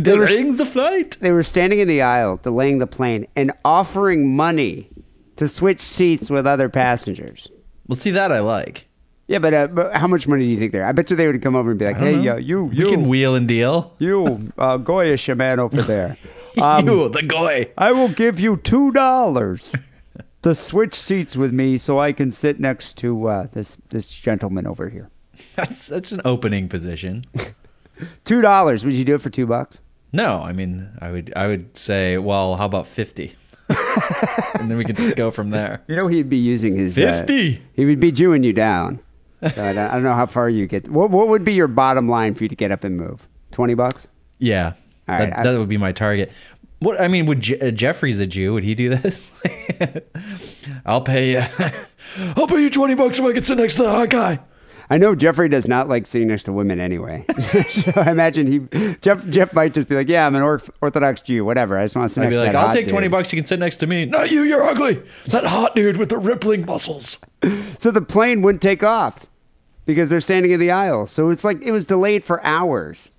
delaying 0.00 0.56
the 0.56 0.66
flight. 0.66 1.16
they 1.20 1.30
were 1.30 1.42
standing 1.44 1.78
in 1.78 1.86
the 1.88 2.02
aisle, 2.02 2.38
delaying 2.42 2.78
the 2.78 2.86
plane, 2.86 3.26
and 3.36 3.52
offering 3.64 4.34
money 4.34 4.90
to 5.36 5.46
switch 5.48 5.78
seats 5.80 6.28
with 6.30 6.46
other 6.48 6.68
passengers. 6.68 7.48
Well, 7.86 7.96
see 7.96 8.10
that 8.10 8.32
I 8.32 8.40
like. 8.40 8.87
Yeah, 9.28 9.38
but, 9.40 9.52
uh, 9.54 9.66
but 9.68 9.94
how 9.94 10.06
much 10.06 10.26
money 10.26 10.44
do 10.46 10.50
you 10.50 10.56
think 10.58 10.72
there? 10.72 10.86
I 10.86 10.92
bet 10.92 11.10
you 11.10 11.16
they 11.16 11.26
would 11.26 11.40
come 11.42 11.54
over 11.54 11.70
and 11.70 11.78
be 11.78 11.84
like, 11.84 11.98
"Hey, 11.98 12.16
know. 12.16 12.32
uh, 12.32 12.36
you, 12.38 12.64
We 12.64 12.76
you, 12.78 12.88
can 12.88 13.02
wheel 13.04 13.34
and 13.34 13.46
deal. 13.46 13.92
you, 13.98 14.50
uh, 14.56 14.78
Goyish 14.78 15.34
man 15.36 15.60
over 15.60 15.80
there. 15.82 16.16
Um, 16.60 16.88
you, 16.88 17.08
the 17.10 17.22
goy. 17.22 17.70
I 17.78 17.92
will 17.92 18.08
give 18.08 18.40
you 18.40 18.56
two 18.56 18.90
dollars 18.90 19.76
to 20.42 20.56
switch 20.56 20.94
seats 20.96 21.36
with 21.36 21.52
me, 21.52 21.76
so 21.76 22.00
I 22.00 22.10
can 22.10 22.32
sit 22.32 22.58
next 22.58 22.96
to 22.98 23.28
uh, 23.28 23.46
this 23.52 23.76
this 23.90 24.08
gentleman 24.08 24.66
over 24.66 24.88
here. 24.88 25.08
That's 25.54 25.86
that's 25.86 26.10
an 26.10 26.20
opening 26.24 26.68
position. 26.68 27.22
Two 28.24 28.40
dollars? 28.42 28.84
Would 28.84 28.94
you 28.94 29.04
do 29.04 29.14
it 29.14 29.20
for 29.20 29.30
two 29.30 29.46
bucks? 29.46 29.82
No, 30.12 30.42
I 30.42 30.52
mean, 30.52 30.88
I 31.00 31.12
would 31.12 31.32
I 31.36 31.46
would 31.46 31.76
say, 31.76 32.18
well, 32.18 32.56
how 32.56 32.64
about 32.66 32.88
fifty? 32.88 33.36
and 33.68 34.68
then 34.70 34.78
we 34.78 34.84
could 34.84 35.14
go 35.14 35.30
from 35.30 35.50
there. 35.50 35.82
You 35.86 35.94
know, 35.94 36.08
he'd 36.08 36.28
be 36.28 36.38
using 36.38 36.74
his 36.74 36.98
uh, 36.98 37.18
50? 37.20 37.62
he 37.74 37.84
would 37.84 38.00
be 38.00 38.10
Jewing 38.10 38.42
you 38.42 38.52
down. 38.52 38.98
So 39.40 39.64
I, 39.64 39.72
don't, 39.72 39.78
I 39.78 39.92
don't 39.94 40.02
know 40.02 40.14
how 40.14 40.26
far 40.26 40.48
you 40.48 40.66
get. 40.66 40.88
What 40.88 41.10
what 41.10 41.28
would 41.28 41.44
be 41.44 41.52
your 41.54 41.68
bottom 41.68 42.08
line 42.08 42.34
for 42.34 42.42
you 42.44 42.48
to 42.48 42.56
get 42.56 42.70
up 42.72 42.82
and 42.84 42.96
move? 42.96 43.26
Twenty 43.52 43.74
bucks? 43.74 44.08
Yeah, 44.38 44.72
All 45.08 45.18
that, 45.18 45.30
right, 45.32 45.42
that 45.44 45.58
would 45.58 45.68
be 45.68 45.76
my 45.76 45.92
target. 45.92 46.32
What 46.80 47.00
I 47.00 47.08
mean, 47.08 47.26
would 47.26 47.40
Je- 47.40 47.58
uh, 47.60 47.70
Jeffrey's 47.70 48.20
a 48.20 48.26
Jew? 48.26 48.54
Would 48.54 48.64
he 48.64 48.74
do 48.74 48.88
this? 48.96 49.30
I'll 50.86 51.00
pay 51.00 51.32
you. 51.32 51.44
I'll 52.36 52.46
pay 52.46 52.60
you 52.62 52.70
twenty 52.70 52.94
bucks 52.94 53.18
if 53.18 53.24
I 53.24 53.32
can 53.32 53.42
sit 53.44 53.58
next 53.58 53.76
to 53.76 53.82
the 53.84 53.90
hot 53.90 54.10
guy. 54.10 54.40
I 54.90 54.96
know 54.96 55.14
Jeffrey 55.14 55.48
does 55.48 55.68
not 55.68 55.88
like 55.88 56.06
sitting 56.06 56.28
next 56.28 56.44
to 56.44 56.52
women 56.52 56.80
anyway. 56.80 57.24
so 57.40 57.92
I 57.94 58.10
imagine 58.10 58.46
he 58.46 58.94
Jeff 59.02 59.26
Jeff 59.28 59.52
might 59.52 59.74
just 59.74 59.88
be 59.88 59.94
like, 59.94 60.08
"Yeah, 60.08 60.26
I'm 60.26 60.34
an 60.34 60.42
or- 60.42 60.62
Orthodox 60.80 61.20
Jew, 61.20 61.44
whatever. 61.44 61.76
I 61.76 61.84
just 61.84 61.94
want 61.94 62.08
to 62.08 62.14
sit 62.14 62.20
I'd 62.22 62.24
next 62.24 62.36
be 62.36 62.40
to 62.40 62.44
like, 62.44 62.52
that 62.52 62.58
I'll 62.58 62.66
hot 62.68 62.74
take 62.74 62.88
twenty 62.88 63.08
bucks. 63.08 63.32
You 63.32 63.36
can 63.36 63.44
sit 63.44 63.58
next 63.58 63.76
to 63.76 63.86
me. 63.86 64.06
Not 64.06 64.30
you. 64.30 64.44
You're 64.44 64.64
ugly. 64.64 65.02
That 65.26 65.44
hot 65.44 65.74
dude 65.74 65.98
with 65.98 66.08
the 66.08 66.18
rippling 66.18 66.64
muscles. 66.66 67.18
So 67.78 67.92
the 67.92 68.02
plane 68.02 68.42
wouldn't 68.42 68.60
take 68.60 68.82
off 68.82 69.26
because 69.86 70.10
they're 70.10 70.20
standing 70.20 70.50
in 70.50 70.58
the 70.58 70.72
aisle. 70.72 71.06
So 71.06 71.30
it's 71.30 71.44
like 71.44 71.62
it 71.62 71.70
was 71.70 71.86
delayed 71.86 72.24
for 72.24 72.44
hours. 72.44 73.12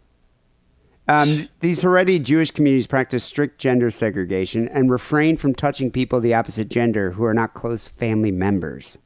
Um, 1.08 1.48
these 1.62 1.82
Haredi 1.82 2.22
Jewish 2.22 2.52
communities 2.52 2.86
practice 2.86 3.24
strict 3.24 3.58
gender 3.58 3.90
segregation 3.90 4.68
and 4.68 4.92
refrain 4.92 5.38
from 5.38 5.56
touching 5.56 5.90
people 5.90 6.18
of 6.18 6.24
the 6.24 6.34
opposite 6.34 6.68
gender 6.70 7.12
who 7.12 7.24
are 7.24 7.34
not 7.34 7.54
close 7.54 7.88
family 7.88 8.32
members. 8.32 8.98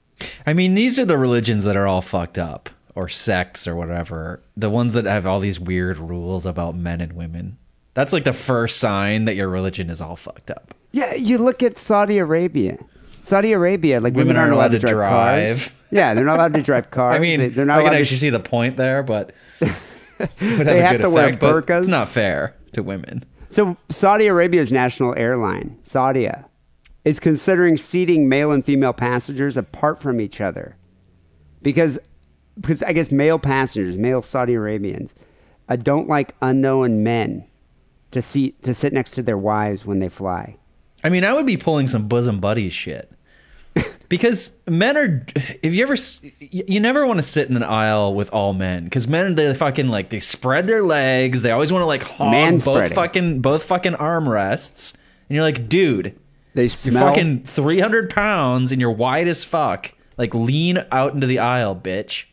I 0.46 0.53
mean, 0.53 0.75
these 0.75 0.98
are 1.00 1.05
the 1.05 1.17
religions 1.17 1.63
that 1.63 1.75
are 1.75 1.88
all 1.88 2.01
fucked 2.01 2.38
up, 2.38 2.70
or 2.96 3.10
sects, 3.10 3.67
or 3.67 3.75
whatever. 3.75 4.41
The 4.55 4.70
ones 4.70 4.93
that 4.93 5.05
have 5.05 5.25
all 5.25 5.39
these 5.39 5.60
weird 5.60 5.98
rules 5.98 6.46
about 6.46 6.75
men 6.75 7.01
and 7.01 7.13
women. 7.13 7.58
That's 7.93 8.13
like 8.13 8.24
the 8.24 8.34
first 8.34 8.77
sign 8.77 9.25
that 9.25 9.36
your 9.36 9.50
religion 9.50 9.89
is 9.89 10.01
all 10.01 10.15
fucked 10.15 10.50
up. 10.50 10.74
Yeah, 10.91 11.13
you 11.13 11.38
look 11.38 11.62
at 11.62 11.77
Saudi 11.77 12.17
Arabia. 12.17 12.77
Saudi 13.22 13.53
Arabia, 13.53 14.01
like 14.01 14.15
women, 14.15 14.36
aren't 14.36 14.53
allowed, 14.53 14.72
to 14.72 14.79
drive, 14.79 15.10
cars. 15.10 15.58
drive. 15.58 15.74
Yeah, 15.91 16.13
they're 16.13 16.25
not 16.25 16.38
allowed 16.38 16.53
to 16.55 16.62
drive 16.62 16.91
cars. 16.91 17.15
I 17.15 17.20
mean, 17.20 17.39
they, 17.53 17.62
are 17.62 17.65
not 17.65 17.77
I 17.77 17.82
allowed 17.82 17.89
can 17.89 17.93
to 17.93 18.00
actually 18.01 18.17
see 18.17 18.29
the 18.29 18.39
point 18.39 18.77
there, 18.77 19.01
but 19.01 19.32
would 19.62 19.70
They 20.39 20.82
have 20.82 21.01
to 21.01 21.10
wear 21.10 21.27
effect, 21.27 21.39
but 21.39 21.65
burqas. 21.65 21.79
It's 21.79 21.88
not 21.88 22.10
fair 22.10 22.55
to 22.74 22.84
women. 22.84 23.24
So 23.50 23.77
Saudi 23.89 24.27
Arabia's 24.27 24.72
national 24.72 25.15
airline, 25.15 25.77
Saudia, 25.84 26.46
is 27.05 27.19
considering 27.19 27.77
seating 27.77 28.29
male 28.29 28.51
and 28.51 28.63
female 28.63 28.93
passengers 28.93 29.57
apart 29.57 30.01
from 30.01 30.22
each 30.22 30.39
other, 30.39 30.77
because 31.62 32.00
because 32.60 32.83
I 32.83 32.93
guess 32.93 33.12
male 33.12 33.39
passengers, 33.39 33.98
male 33.98 34.22
Saudi 34.22 34.53
Arabians, 34.53 35.15
uh, 35.69 35.75
don't 35.75 36.07
like 36.07 36.36
unknown 36.41 37.03
men 37.03 37.45
to 38.12 38.22
seat 38.22 38.62
to 38.63 38.74
sit 38.74 38.93
next 38.93 39.12
to 39.12 39.24
their 39.24 39.38
wives 39.38 39.86
when 39.86 40.00
they 40.00 40.10
fly. 40.10 40.57
I 41.03 41.10
mean, 41.10 41.25
I 41.25 41.33
would 41.33 41.45
be 41.45 41.57
pulling 41.57 41.88
some 41.88 42.07
bosom 42.07 42.39
buddies 42.39 42.74
shit. 42.74 43.12
Because 44.10 44.51
men 44.67 44.95
are, 44.95 45.25
if 45.63 45.74
you 45.74 45.81
ever, 45.81 45.95
you 46.39 46.79
never 46.79 47.07
want 47.07 47.17
to 47.17 47.24
sit 47.24 47.50
in 47.50 47.55
an 47.55 47.63
aisle 47.63 48.13
with 48.13 48.29
all 48.31 48.53
men. 48.53 48.83
Because 48.83 49.07
men, 49.07 49.33
they 49.33 49.51
fucking 49.55 49.88
like 49.88 50.10
they 50.10 50.19
spread 50.19 50.67
their 50.67 50.83
legs. 50.83 51.41
They 51.41 51.50
always 51.50 51.74
want 51.74 51.81
to 51.81 51.88
like 51.88 52.03
hog 52.03 52.63
both 52.63 52.93
fucking 52.93 53.39
both 53.39 53.63
fucking 53.63 53.93
armrests. 53.93 54.93
And 54.93 55.36
you're 55.36 55.43
like, 55.43 55.67
dude, 55.67 56.15
They 56.53 56.63
you're 56.63 56.93
fucking 57.00 57.43
three 57.43 57.79
hundred 57.79 58.10
pounds 58.10 58.72
and 58.72 58.79
you're 58.79 58.91
wide 58.91 59.27
as 59.27 59.43
fuck. 59.43 59.93
Like 60.17 60.33
lean 60.36 60.83
out 60.91 61.13
into 61.13 61.25
the 61.27 61.39
aisle, 61.39 61.75
bitch. 61.75 62.25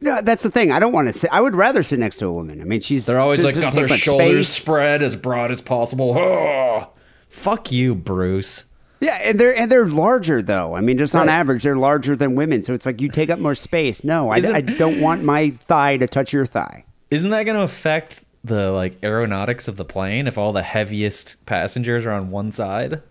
No, 0.00 0.22
that's 0.22 0.42
the 0.42 0.50
thing. 0.50 0.72
I 0.72 0.78
don't 0.80 0.92
want 0.92 1.08
to 1.08 1.12
sit. 1.12 1.28
I 1.32 1.40
would 1.40 1.54
rather 1.54 1.82
sit 1.82 1.98
next 1.98 2.18
to 2.18 2.26
a 2.26 2.32
woman. 2.32 2.60
I 2.60 2.64
mean, 2.64 2.80
she's 2.80 3.04
They're 3.06 3.18
always 3.20 3.44
like 3.44 3.60
got 3.60 3.74
their 3.74 3.88
shoulders 3.88 4.48
space. 4.48 4.62
spread 4.62 5.02
as 5.02 5.14
broad 5.16 5.50
as 5.50 5.60
possible. 5.60 6.16
Oh, 6.16 6.88
fuck 7.28 7.70
you, 7.70 7.94
Bruce. 7.94 8.64
Yeah, 9.00 9.18
and 9.22 9.38
they're 9.40 9.54
and 9.56 9.70
they're 9.70 9.88
larger 9.88 10.42
though. 10.42 10.74
I 10.76 10.80
mean, 10.82 10.98
just 10.98 11.14
on 11.14 11.26
Right. 11.26 11.32
average, 11.34 11.62
they're 11.64 11.76
larger 11.76 12.14
than 12.16 12.34
women. 12.34 12.62
So 12.62 12.72
it's 12.74 12.86
like 12.86 13.00
you 13.00 13.08
take 13.08 13.30
up 13.30 13.38
more 13.38 13.54
space. 13.54 14.04
No, 14.04 14.30
I, 14.30 14.36
I 14.36 14.60
don't 14.60 15.00
want 15.00 15.22
my 15.22 15.50
thigh 15.60 15.96
to 15.96 16.06
touch 16.06 16.32
your 16.32 16.46
thigh. 16.46 16.84
Isn't 17.10 17.30
that 17.30 17.44
going 17.44 17.56
to 17.56 17.64
affect 17.64 18.24
the 18.44 18.70
like 18.72 18.96
aeronautics 19.02 19.68
of 19.68 19.76
the 19.76 19.84
plane 19.84 20.26
if 20.26 20.38
all 20.38 20.52
the 20.52 20.62
heaviest 20.62 21.44
passengers 21.46 22.06
are 22.06 22.12
on 22.12 22.30
one 22.30 22.52
side, 22.52 23.02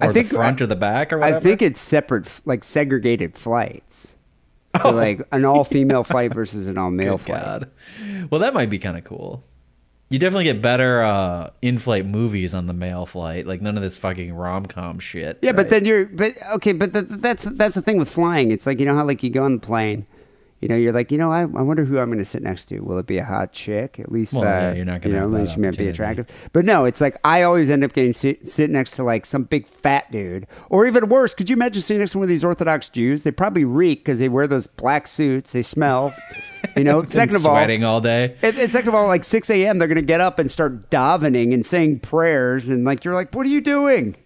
or 0.00 0.08
I 0.10 0.12
think- 0.12 0.28
the 0.28 0.34
front 0.34 0.60
or 0.60 0.66
the 0.66 0.76
back 0.76 1.12
or 1.12 1.18
whatever? 1.18 1.36
I 1.36 1.40
think 1.40 1.62
it's 1.62 1.80
separate, 1.80 2.28
like 2.44 2.64
segregated 2.64 3.36
flights. 3.38 4.16
So 4.82 4.90
like 4.90 5.22
an 5.32 5.44
all-female 5.46 6.04
flight 6.12 6.34
versus 6.34 6.66
an 6.66 6.76
all-male 6.76 7.14
Oh, 7.14 7.18
flight. 7.18 7.42
God. 7.42 7.70
Well, 8.30 8.40
that 8.40 8.52
might 8.52 8.68
be 8.68 8.78
kind 8.78 8.98
of 8.98 9.04
cool. 9.04 9.42
You 10.10 10.18
definitely 10.18 10.44
get 10.44 10.60
better 10.62 11.02
uh, 11.02 11.50
in-flight 11.62 12.04
movies 12.06 12.54
on 12.54 12.66
the 12.66 12.72
male 12.74 13.06
flight. 13.06 13.46
Like 13.46 13.60
none 13.62 13.76
of 13.76 13.82
this 13.82 13.96
fucking 13.98 14.34
rom-com 14.34 14.98
shit. 14.98 15.38
Yeah, 15.42 15.52
but 15.52 15.70
then 15.70 15.84
you're, 15.86 16.04
but 16.06 16.32
okay, 16.56 16.72
but 16.72 16.92
th- 16.92 17.06
that's 17.08 17.44
that's 17.44 17.74
the 17.74 17.82
thing 17.82 17.98
with 17.98 18.08
flying. 18.10 18.50
It's 18.52 18.66
like 18.66 18.78
you 18.78 18.86
know 18.86 18.94
how 18.94 19.04
like 19.04 19.22
you 19.22 19.30
go 19.30 19.42
on 19.44 19.54
the 19.54 19.60
plane, 19.66 20.06
you 20.60 20.68
know, 20.68 20.76
you're 20.76 20.92
like, 20.92 21.12
you 21.12 21.18
know, 21.18 21.30
I, 21.30 21.42
I 21.42 21.44
wonder 21.44 21.84
who 21.84 21.98
I'm 21.98 22.06
going 22.06 22.18
to 22.18 22.24
sit 22.24 22.42
next 22.42 22.66
to. 22.66 22.80
Will 22.80 22.98
it 22.98 23.06
be 23.06 23.18
a 23.18 23.24
hot 23.24 23.52
chick? 23.52 24.00
At 24.00 24.10
least, 24.10 24.32
Well, 24.32 24.44
uh, 24.44 24.46
yeah, 24.46 24.72
you're 24.72 24.84
not 24.86 25.02
gonna 25.02 25.14
you 25.14 25.28
know, 25.28 25.46
she 25.46 25.60
might 25.60 25.76
be 25.76 25.88
attractive. 25.88 26.26
But 26.52 26.64
no, 26.64 26.86
it's 26.86 27.00
like 27.00 27.18
I 27.24 27.42
always 27.42 27.68
end 27.68 27.84
up 27.84 27.92
getting 27.92 28.14
sit, 28.14 28.46
sit 28.46 28.70
next 28.70 28.92
to 28.92 29.02
like 29.02 29.26
some 29.26 29.44
big 29.44 29.66
fat 29.66 30.10
dude, 30.10 30.46
or 30.70 30.86
even 30.86 31.08
worse. 31.10 31.34
Could 31.34 31.50
you 31.50 31.56
imagine 31.56 31.82
sitting 31.82 32.00
next 32.00 32.12
to 32.12 32.18
one 32.18 32.24
of 32.24 32.30
these 32.30 32.44
Orthodox 32.44 32.88
Jews? 32.88 33.22
They 33.22 33.32
probably 33.32 33.64
reek 33.64 34.00
because 34.00 34.18
they 34.18 34.30
wear 34.30 34.46
those 34.46 34.66
black 34.66 35.06
suits. 35.06 35.52
They 35.52 35.62
smell. 35.62 36.14
You 36.74 36.84
know. 36.84 37.04
Second 37.06 37.36
of 37.36 37.46
all, 37.46 37.54
sweating 37.54 37.84
all 37.84 38.00
day. 38.00 38.36
And, 38.40 38.58
and 38.58 38.70
second 38.70 38.88
of 38.88 38.94
all, 38.94 39.06
like 39.06 39.24
6 39.24 39.50
a.m., 39.50 39.78
they're 39.78 39.88
going 39.88 39.96
to 39.96 40.02
get 40.02 40.20
up 40.20 40.38
and 40.38 40.50
start 40.50 40.90
davening 40.90 41.52
and 41.52 41.64
saying 41.64 42.00
prayers. 42.00 42.68
And 42.68 42.84
like, 42.84 43.04
you're 43.04 43.14
like, 43.14 43.34
what 43.34 43.46
are 43.46 43.50
you 43.50 43.60
doing? 43.60 44.16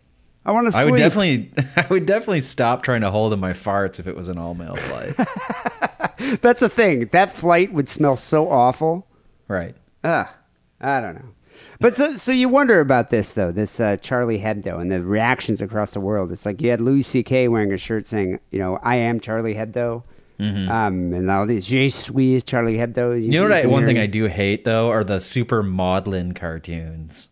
I 0.44 0.52
want 0.52 0.73
to 0.73 0.76
I 0.76 0.85
would 0.87 0.97
definitely, 0.99 1.52
I 1.76 1.87
would 1.90 2.06
definitely 2.06 2.40
stop 2.40 2.82
trying 2.82 3.02
to 3.02 3.11
hold 3.11 3.32
in 3.32 3.40
my 3.40 3.52
farts 3.52 4.00
if 4.00 4.06
it 4.06 4.16
was 4.16 4.28
an 4.28 4.38
all-male 4.38 4.76
flight. 4.76 5.16
That's 6.40 6.61
the 6.61 6.68
thing. 6.68 7.06
That 7.12 7.35
flight 7.35 7.73
would 7.73 7.88
smell 7.88 8.16
so 8.16 8.50
awful. 8.50 9.06
right. 9.49 9.75
Ugh. 10.02 10.26
I 10.80 11.00
don't 11.00 11.14
know. 11.14 11.28
But 11.78 11.97
so, 11.97 12.16
so 12.16 12.32
you 12.32 12.49
wonder 12.49 12.80
about 12.80 13.11
this 13.11 13.35
though, 13.35 13.52
this 13.52 13.80
uh, 13.80 13.97
Charlie 13.99 14.38
Hebdo 14.38 14.80
and 14.80 14.90
the 14.90 15.02
reactions 15.02 15.62
across 15.62 15.92
the 15.92 16.00
world. 16.00 16.30
It's 16.30 16.44
like 16.44 16.61
you 16.61 16.70
had 16.70 16.80
Louis 16.80 17.02
C.K. 17.02 17.49
wearing 17.49 17.73
a 17.73 17.78
shirt 17.78 18.06
saying, 18.06 18.38
you 18.50 18.59
know, 18.59 18.78
I 18.82 18.97
am 18.97 19.18
Charlie 19.18 19.54
Hebdo, 19.54 20.02
um, 20.38 21.12
and 21.12 21.30
all 21.30 21.47
these 21.47 21.66
Je 21.66 21.88
suis 21.88 22.42
Charlie 22.42 22.76
Hebdo. 22.76 23.14
Mm-hmm. 23.14 23.23
You 23.23 23.30
know 23.30 23.42
what? 23.44 23.52
I, 23.52 23.66
one 23.66 23.87
thing 23.87 23.99
I 23.99 24.06
do 24.06 24.26
hate 24.26 24.64
though 24.64 24.90
are 24.90 25.04
the 25.04 25.20
super 25.20 25.62
maudlin 25.62 26.32
cartoons, 26.35 27.28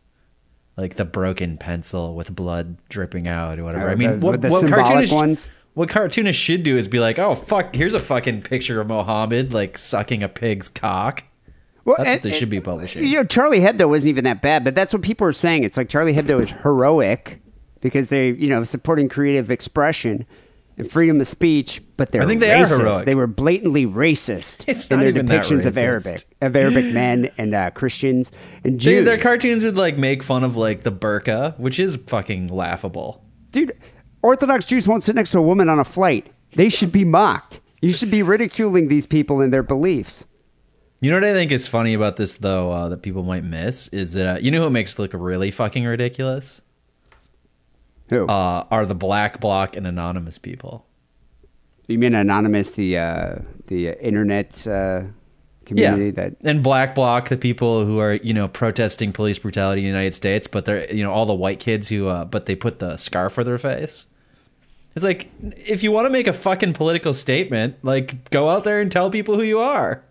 like 0.78 0.94
the 0.94 1.04
broken 1.04 1.58
pencil 1.58 2.14
with 2.14 2.34
blood 2.34 2.76
dripping 2.88 3.26
out 3.28 3.58
or 3.58 3.64
whatever. 3.64 3.88
Oh, 3.88 3.92
I 3.92 3.96
mean, 3.96 4.20
the- 4.20 4.26
what, 4.26 4.40
the 4.40 4.48
what 4.48 4.66
cartoonists 4.68 5.12
ones? 5.14 5.50
what 5.74 5.88
cartoonists 5.88 6.40
should 6.40 6.62
do 6.62 6.76
is 6.76 6.88
be 6.88 7.00
like, 7.00 7.18
oh 7.18 7.34
fuck, 7.34 7.74
here's 7.74 7.94
a 7.94 8.00
fucking 8.00 8.42
picture 8.42 8.80
of 8.80 8.86
Mohammed 8.86 9.52
like 9.52 9.76
sucking 9.76 10.22
a 10.22 10.28
pig's 10.28 10.68
cock. 10.68 11.24
Well, 11.84 11.96
That's 11.98 12.08
and- 12.08 12.16
what 12.18 12.22
they 12.30 12.38
should 12.38 12.50
be 12.50 12.60
publishing. 12.60 13.02
You 13.02 13.16
know, 13.18 13.24
Charlie 13.24 13.60
Hebdo 13.60 13.88
wasn't 13.88 14.10
even 14.10 14.24
that 14.24 14.40
bad, 14.40 14.62
but 14.62 14.74
that's 14.74 14.92
what 14.92 15.02
people 15.02 15.26
are 15.26 15.32
saying. 15.32 15.64
It's 15.64 15.76
like 15.76 15.88
Charlie 15.88 16.14
Hebdo 16.14 16.40
is 16.40 16.50
heroic 16.50 17.40
because 17.80 18.08
they, 18.10 18.30
you 18.30 18.48
know, 18.48 18.62
supporting 18.64 19.08
creative 19.08 19.50
expression 19.50 20.26
and 20.78 20.90
freedom 20.90 21.20
of 21.20 21.26
speech, 21.28 21.82
but 21.96 22.12
they're 22.12 22.22
I 22.22 22.26
think 22.26 22.40
they 22.40 22.52
are 22.52 22.64
racist. 22.64 22.78
heroic. 22.78 23.04
They 23.06 23.14
were 23.14 23.26
blatantly 23.26 23.84
racist 23.86 24.64
It's 24.66 24.90
in 24.90 25.00
their 25.00 25.12
depictions 25.12 25.64
of. 25.66 25.76
Arabic, 25.76 26.24
of 26.40 26.54
Arabic 26.56 26.86
men 26.86 27.30
and 27.36 27.54
uh, 27.54 27.70
Christians 27.70 28.32
and 28.64 28.74
They, 28.74 28.78
Jews. 28.78 29.04
their 29.04 29.18
cartoons 29.18 29.64
would 29.64 29.76
like 29.76 29.98
make 29.98 30.22
fun 30.22 30.44
of 30.44 30.56
like 30.56 30.82
the 30.84 30.92
burqa, 30.92 31.58
which 31.58 31.78
is 31.78 31.96
fucking 31.96 32.48
laughable. 32.48 33.24
Dude, 33.50 33.72
Orthodox 34.22 34.64
Jews 34.64 34.86
won't 34.88 35.02
sit 35.02 35.14
next 35.14 35.30
to 35.32 35.38
a 35.38 35.42
woman 35.42 35.68
on 35.68 35.78
a 35.78 35.84
flight. 35.84 36.32
They 36.52 36.68
should 36.68 36.92
be 36.92 37.04
mocked. 37.04 37.60
You 37.80 37.92
should 37.92 38.10
be 38.10 38.22
ridiculing 38.22 38.88
these 38.88 39.06
people 39.06 39.40
and 39.40 39.52
their 39.52 39.62
beliefs. 39.62 40.26
You 41.00 41.10
know 41.10 41.16
what 41.16 41.24
I 41.24 41.32
think 41.32 41.52
is 41.52 41.66
funny 41.68 41.94
about 41.94 42.16
this 42.16 42.38
though 42.38 42.72
uh, 42.72 42.88
that 42.88 43.02
people 43.02 43.22
might 43.22 43.44
miss 43.44 43.86
is 43.88 44.14
that 44.14 44.36
uh, 44.36 44.38
you 44.40 44.50
know 44.50 44.62
who 44.64 44.70
makes 44.70 44.94
it 44.94 45.02
look 45.02 45.12
really 45.14 45.50
fucking 45.52 45.84
ridiculous 45.84 46.60
Who? 48.10 48.26
uh, 48.26 48.64
are 48.70 48.86
the 48.86 48.94
black 48.94 49.40
bloc 49.40 49.76
and 49.76 49.86
anonymous 49.86 50.38
people. 50.38 50.86
you 51.86 51.98
mean 51.98 52.14
anonymous, 52.14 52.72
the 52.72 52.98
uh, 52.98 53.36
the 53.66 53.90
internet 54.04 54.66
uh, 54.66 55.02
community 55.66 56.10
that 56.10 56.34
and 56.42 56.62
black 56.62 56.94
bloc 56.94 57.28
the 57.28 57.36
people 57.36 57.84
who 57.84 57.98
are 57.98 58.14
you 58.14 58.32
know 58.32 58.48
protesting 58.48 59.12
police 59.12 59.38
brutality 59.38 59.82
in 59.82 59.84
the 59.84 59.88
United 59.88 60.14
States, 60.14 60.46
but 60.46 60.64
they're 60.64 60.92
you 60.92 61.04
know 61.04 61.12
all 61.12 61.26
the 61.26 61.34
white 61.34 61.60
kids 61.60 61.88
who 61.88 62.08
uh, 62.08 62.24
but 62.24 62.46
they 62.46 62.56
put 62.56 62.78
the 62.78 62.96
scarf 62.96 63.32
for 63.34 63.44
their 63.44 63.58
face. 63.58 64.06
It's 64.96 65.04
like 65.04 65.30
if 65.40 65.82
you 65.82 65.92
want 65.92 66.06
to 66.06 66.10
make 66.10 66.26
a 66.26 66.32
fucking 66.32 66.72
political 66.72 67.12
statement, 67.12 67.76
like 67.82 68.30
go 68.30 68.48
out 68.48 68.64
there 68.64 68.80
and 68.80 68.90
tell 68.90 69.10
people 69.10 69.36
who 69.36 69.42
you 69.42 69.60
are. 69.60 70.02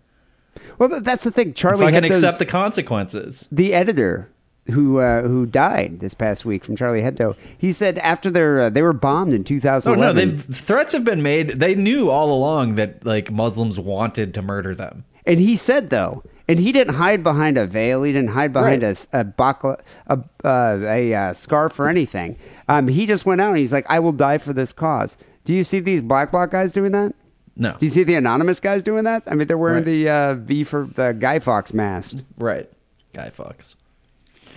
Well, 0.78 1.00
that's 1.00 1.24
the 1.24 1.30
thing. 1.30 1.54
Charlie 1.54 1.86
Fucking 1.86 1.94
Hebdo's, 1.94 2.22
accept 2.22 2.38
the 2.38 2.46
consequences. 2.46 3.48
the 3.50 3.74
editor 3.74 4.30
who 4.70 4.98
uh, 4.98 5.22
who 5.22 5.46
died 5.46 6.00
this 6.00 6.14
past 6.14 6.44
week 6.44 6.64
from 6.64 6.76
Charlie 6.76 7.00
Hebdo. 7.02 7.36
He 7.56 7.72
said 7.72 7.98
after 7.98 8.30
their 8.30 8.62
uh, 8.62 8.70
they 8.70 8.82
were 8.82 8.92
bombed 8.92 9.32
in 9.34 9.44
2011. 9.44 10.18
Oh 10.18 10.32
no, 10.32 10.36
threats 10.52 10.92
have 10.92 11.04
been 11.04 11.22
made. 11.22 11.52
They 11.60 11.74
knew 11.74 12.10
all 12.10 12.32
along 12.32 12.74
that 12.76 13.04
like 13.04 13.30
Muslims 13.30 13.78
wanted 13.80 14.34
to 14.34 14.42
murder 14.42 14.74
them. 14.74 15.04
and 15.26 15.40
he 15.40 15.56
said 15.56 15.90
though, 15.90 16.22
and 16.46 16.58
he 16.58 16.72
didn't 16.72 16.94
hide 16.94 17.22
behind 17.22 17.58
a 17.58 17.66
veil. 17.66 18.02
He 18.02 18.12
didn't 18.12 18.30
hide 18.30 18.52
behind 18.52 18.82
Right. 18.82 19.06
a 19.12 19.20
a 19.20 19.24
bakla, 19.24 19.80
a 20.06 20.18
uh, 20.44 20.78
a 20.84 21.14
uh, 21.14 21.32
scarf 21.32 21.78
or 21.80 21.88
anything. 21.88 22.36
Um, 22.68 22.88
he 22.88 23.06
just 23.06 23.24
went 23.26 23.40
out 23.40 23.50
and 23.50 23.58
he's 23.58 23.72
like, 23.72 23.86
"I 23.88 23.98
will 24.00 24.12
die 24.12 24.38
for 24.38 24.52
this 24.52 24.72
cause." 24.72 25.16
Do 25.44 25.54
you 25.54 25.64
see 25.64 25.80
these 25.80 26.02
black 26.02 26.30
bloc 26.30 26.50
guys 26.50 26.72
doing 26.74 26.92
that? 26.92 27.14
No, 27.56 27.74
Do 27.78 27.86
you 27.86 27.90
see 27.90 28.04
the 28.04 28.14
anonymous 28.14 28.60
guys 28.60 28.82
doing 28.84 29.02
that? 29.04 29.22
I 29.26 29.34
mean, 29.34 29.48
they're 29.48 29.58
wearing 29.58 29.78
Right. 29.78 29.84
the 29.86 30.08
uh, 30.08 30.34
V 30.34 30.62
for 30.62 30.86
the 30.94 31.12
Guy 31.18 31.38
Fawkes 31.40 31.72
mask. 31.74 32.18
right, 32.38 32.70
guy 33.14 33.30
fucks. 33.30 33.74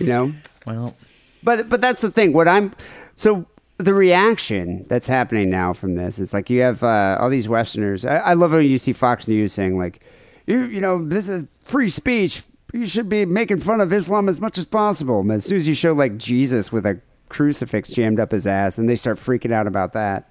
You 0.02 0.08
know. 0.08 0.32
Well, 0.66 0.96
But 1.42 1.68
but 1.68 1.80
that's 1.80 2.00
the 2.02 2.10
thing. 2.10 2.32
What 2.32 2.48
I'm 2.48 2.72
so 3.16 3.46
the 3.78 3.94
reaction 3.94 4.84
that's 4.88 5.06
happening 5.06 5.50
now 5.50 5.72
from 5.72 5.94
this 5.96 6.18
is 6.18 6.32
like 6.32 6.48
you 6.50 6.60
have 6.60 6.82
uh, 6.82 7.18
all 7.20 7.30
these 7.30 7.48
Westerners. 7.48 8.04
I, 8.04 8.16
I 8.16 8.34
love 8.34 8.52
when 8.52 8.66
you 8.66 8.78
see 8.78 8.92
Fox 8.92 9.26
News 9.26 9.52
saying 9.52 9.78
like, 9.78 10.00
you 10.46 10.60
you 10.64 10.80
know 10.80 11.04
this 11.04 11.28
is 11.28 11.46
free 11.62 11.88
speech. 11.88 12.42
You 12.72 12.86
should 12.86 13.08
be 13.08 13.26
making 13.26 13.60
fun 13.60 13.80
of 13.80 13.92
Islam 13.92 14.28
as 14.28 14.40
much 14.40 14.56
as 14.56 14.64
possible. 14.66 15.20
And 15.20 15.30
as 15.32 15.44
soon 15.44 15.58
as 15.58 15.68
you 15.68 15.74
show 15.74 15.92
like 15.92 16.16
Jesus 16.16 16.72
with 16.72 16.86
a 16.86 17.00
crucifix 17.28 17.88
jammed 17.90 18.18
up 18.20 18.30
his 18.32 18.46
ass, 18.46 18.78
and 18.78 18.88
they 18.88 18.96
start 18.96 19.18
freaking 19.18 19.52
out 19.52 19.66
about 19.66 19.92
that. 19.94 20.30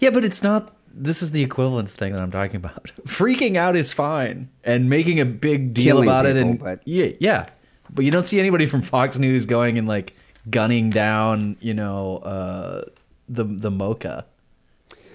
yeah, 0.00 0.10
but 0.10 0.24
it's 0.24 0.42
not. 0.42 0.74
This 0.92 1.22
is 1.22 1.30
the 1.30 1.42
equivalence 1.42 1.94
thing 1.94 2.12
that 2.12 2.20
I'm 2.20 2.32
talking 2.32 2.56
about. 2.56 2.90
Freaking 3.06 3.54
out 3.56 3.76
is 3.76 3.92
fine, 3.92 4.48
and 4.64 4.90
making 4.90 5.20
a 5.20 5.24
big 5.24 5.72
deal 5.72 5.94
Killing 5.96 6.08
about 6.08 6.26
it, 6.26 6.36
and 6.36 6.58
but- 6.58 6.80
yeah, 6.84 7.12
yeah. 7.20 7.46
But 7.92 8.04
you 8.04 8.10
don't 8.10 8.26
see 8.26 8.38
anybody 8.38 8.66
from 8.66 8.82
Fox 8.82 9.18
News 9.18 9.46
going 9.46 9.78
and 9.78 9.88
like 9.88 10.14
gunning 10.48 10.90
down, 10.90 11.56
you 11.60 11.74
know, 11.74 12.18
uh, 12.18 12.84
the 13.28 13.44
the 13.44 13.70
mocha 13.70 14.26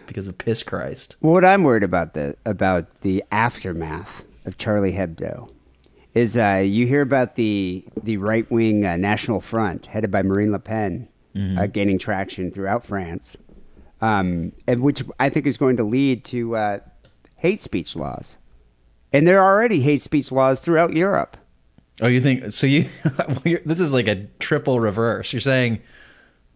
because 0.08 0.28
of 0.28 0.38
piss 0.38 0.64
Christ. 0.64 1.16
Well, 1.22 1.34
what 1.34 1.46
I'm 1.46 1.64
worried 1.64 1.84
about 1.84 2.14
the 2.14 2.36
about 2.46 3.02
the 3.02 3.24
aftermath 3.32 4.24
of 4.46 4.58
Charlie 4.58 4.94
Hebdo 4.94 5.52
is 6.14 6.38
uh, 6.38 6.64
you 6.66 6.88
hear 6.88 7.02
about 7.02 7.36
the 7.36 7.84
the 8.04 8.18
right 8.18 8.50
wing 8.52 8.86
uh, 8.86 8.98
National 8.98 9.42
Front 9.42 9.88
headed 9.88 10.12
by 10.12 10.22
Marine 10.22 10.52
Le 10.52 10.60
Pen 10.60 11.08
uh, 11.58 11.68
gaining 11.68 11.98
traction 12.00 12.50
throughout 12.50 12.86
France, 12.86 13.36
um, 14.00 14.54
and 14.68 14.82
which 14.82 15.04
I 15.20 15.30
think 15.30 15.46
is 15.46 15.58
going 15.58 15.76
to 15.78 15.84
lead 15.84 16.24
to 16.26 16.56
uh, 16.56 16.80
hate 17.36 17.62
speech 17.62 17.96
laws, 17.96 18.38
and 19.12 19.28
there 19.28 19.42
are 19.42 19.54
already 19.54 19.82
hate 19.82 20.02
speech 20.02 20.32
laws 20.32 20.60
throughout 20.62 20.94
Europe. 20.94 21.36
Oh, 22.02 22.08
you 22.08 22.20
think 22.20 22.52
so? 22.52 22.68
You 22.68 22.90
this 23.66 23.80
is 23.80 23.94
like 23.94 24.08
a 24.08 24.26
triple 24.40 24.80
reverse. 24.80 25.32
You're 25.32 25.40
saying 25.40 25.82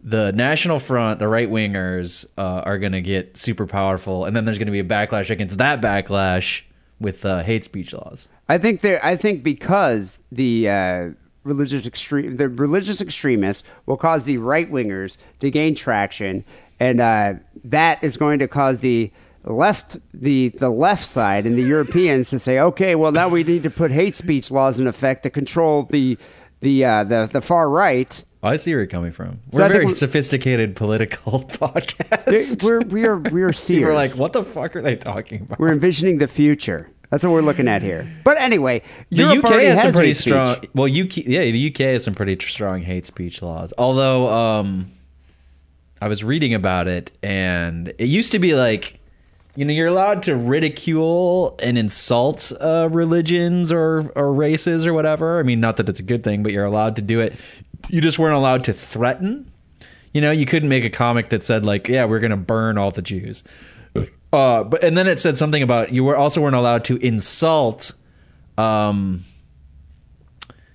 the 0.02 0.32
National 0.32 0.78
Front, 0.78 1.18
the 1.18 1.28
right 1.28 1.50
wingers, 1.50 2.26
uh, 2.36 2.62
are 2.64 2.78
going 2.78 2.92
to 2.92 3.00
get 3.00 3.36
super 3.36 3.66
powerful, 3.66 4.24
and 4.24 4.36
then 4.36 4.44
there's 4.44 4.58
going 4.58 4.66
to 4.66 4.72
be 4.72 4.80
a 4.80 4.84
backlash 4.84 5.30
against 5.30 5.58
that 5.58 5.80
backlash 5.80 6.62
with 7.00 7.24
uh, 7.24 7.42
hate 7.42 7.64
speech 7.64 7.92
laws. 7.92 8.28
I 8.48 8.58
think 8.58 8.82
there. 8.82 9.04
I 9.04 9.16
think 9.16 9.42
because 9.42 10.18
the 10.30 10.68
uh, 10.68 11.08
religious 11.44 11.86
extreme, 11.86 12.36
the 12.36 12.48
religious 12.48 13.00
extremists 13.00 13.62
will 13.86 13.96
cause 13.96 14.24
the 14.24 14.38
right 14.38 14.70
wingers 14.70 15.16
to 15.40 15.50
gain 15.50 15.74
traction, 15.74 16.44
and 16.78 17.00
uh, 17.00 17.34
that 17.64 18.02
is 18.04 18.16
going 18.16 18.38
to 18.40 18.48
cause 18.48 18.80
the 18.80 19.10
left, 19.44 19.96
the 20.12 20.48
the 20.48 20.70
left 20.70 21.04
side, 21.06 21.46
and 21.46 21.56
the 21.56 21.62
Europeans 21.62 22.30
to 22.30 22.38
say, 22.38 22.58
okay, 22.58 22.94
well 22.94 23.12
now 23.12 23.28
we 23.28 23.42
need 23.44 23.62
to 23.62 23.70
put 23.70 23.90
hate 23.90 24.16
speech 24.16 24.50
laws 24.50 24.78
in 24.80 24.86
effect 24.86 25.22
to 25.24 25.30
control 25.30 25.84
the 25.90 26.18
the 26.60 26.84
uh, 26.84 27.04
the 27.04 27.28
the 27.32 27.40
far 27.40 27.70
right. 27.70 28.22
I 28.42 28.56
see 28.56 28.70
where 28.72 28.78
you're 28.80 28.86
coming 28.86 29.12
from. 29.12 29.40
We're 29.52 29.64
I 29.64 29.66
a 29.66 29.68
very 29.68 29.86
we- 29.86 29.92
sophisticated 29.92 30.74
political 30.76 31.40
podcast. 31.48 32.62
We're 32.64 32.80
we 32.80 33.04
are 33.06 33.16
we 33.18 33.42
are 33.42 33.52
seers. 33.64 33.84
Are 33.84 33.94
like, 33.94 34.16
what 34.16 34.32
the 34.32 34.44
fuck 34.44 34.76
are 34.76 34.82
they 34.82 34.96
talking 34.96 35.42
about? 35.42 35.58
We're 35.58 35.72
envisioning 35.72 36.18
the 36.18 36.28
future. 36.28 36.88
That's 37.10 37.24
what 37.24 37.32
we're 37.32 37.42
looking 37.42 37.66
at 37.66 37.82
here. 37.82 38.08
But 38.22 38.38
anyway, 38.38 38.82
the 39.10 39.16
Europe 39.16 39.46
UK 39.46 39.52
has 39.62 39.82
some 39.82 39.92
pretty 39.92 40.14
speech. 40.14 40.28
strong. 40.32 40.56
Well, 40.74 40.86
UK, 40.86 41.16
yeah, 41.16 41.42
the 41.42 41.68
UK 41.70 41.78
has 41.78 42.04
some 42.04 42.14
pretty 42.14 42.38
strong 42.46 42.82
hate 42.82 43.04
speech 43.04 43.42
laws. 43.42 43.74
Although, 43.76 44.32
um, 44.32 44.92
I 46.00 46.06
was 46.06 46.22
reading 46.22 46.54
about 46.54 46.86
it, 46.86 47.10
and 47.20 47.88
it 47.98 48.06
used 48.08 48.30
to 48.30 48.38
be 48.38 48.54
like, 48.54 48.99
you 49.56 49.64
know, 49.64 49.72
you're 49.72 49.88
allowed 49.88 50.22
to 50.24 50.36
ridicule 50.36 51.58
and 51.62 51.76
insult 51.76 52.52
uh, 52.60 52.88
religions 52.90 53.72
or 53.72 54.12
or 54.14 54.32
races 54.32 54.86
or 54.86 54.94
whatever. 54.94 55.38
I 55.40 55.42
mean, 55.42 55.60
not 55.60 55.76
that 55.78 55.88
it's 55.88 56.00
a 56.00 56.04
good 56.04 56.22
thing, 56.22 56.42
but 56.42 56.52
you're 56.52 56.64
allowed 56.64 56.96
to 56.96 57.02
do 57.02 57.20
it. 57.20 57.34
You 57.88 58.00
just 58.00 58.18
weren't 58.18 58.36
allowed 58.36 58.64
to 58.64 58.72
threaten. 58.72 59.50
You 60.12 60.20
know, 60.20 60.30
you 60.30 60.46
couldn't 60.46 60.68
make 60.68 60.84
a 60.84 60.90
comic 60.90 61.30
that 61.30 61.42
said 61.42 61.64
like, 61.64 61.88
"Yeah, 61.88 62.04
we're 62.04 62.20
gonna 62.20 62.36
burn 62.36 62.78
all 62.78 62.90
the 62.90 63.02
Jews." 63.02 63.42
Uh, 64.32 64.62
but 64.62 64.84
and 64.84 64.96
then 64.96 65.08
it 65.08 65.18
said 65.18 65.36
something 65.36 65.62
about 65.62 65.92
you 65.92 66.04
were 66.04 66.16
also 66.16 66.40
weren't 66.40 66.54
allowed 66.54 66.84
to 66.84 66.96
insult. 66.98 67.92
Um, 68.56 69.24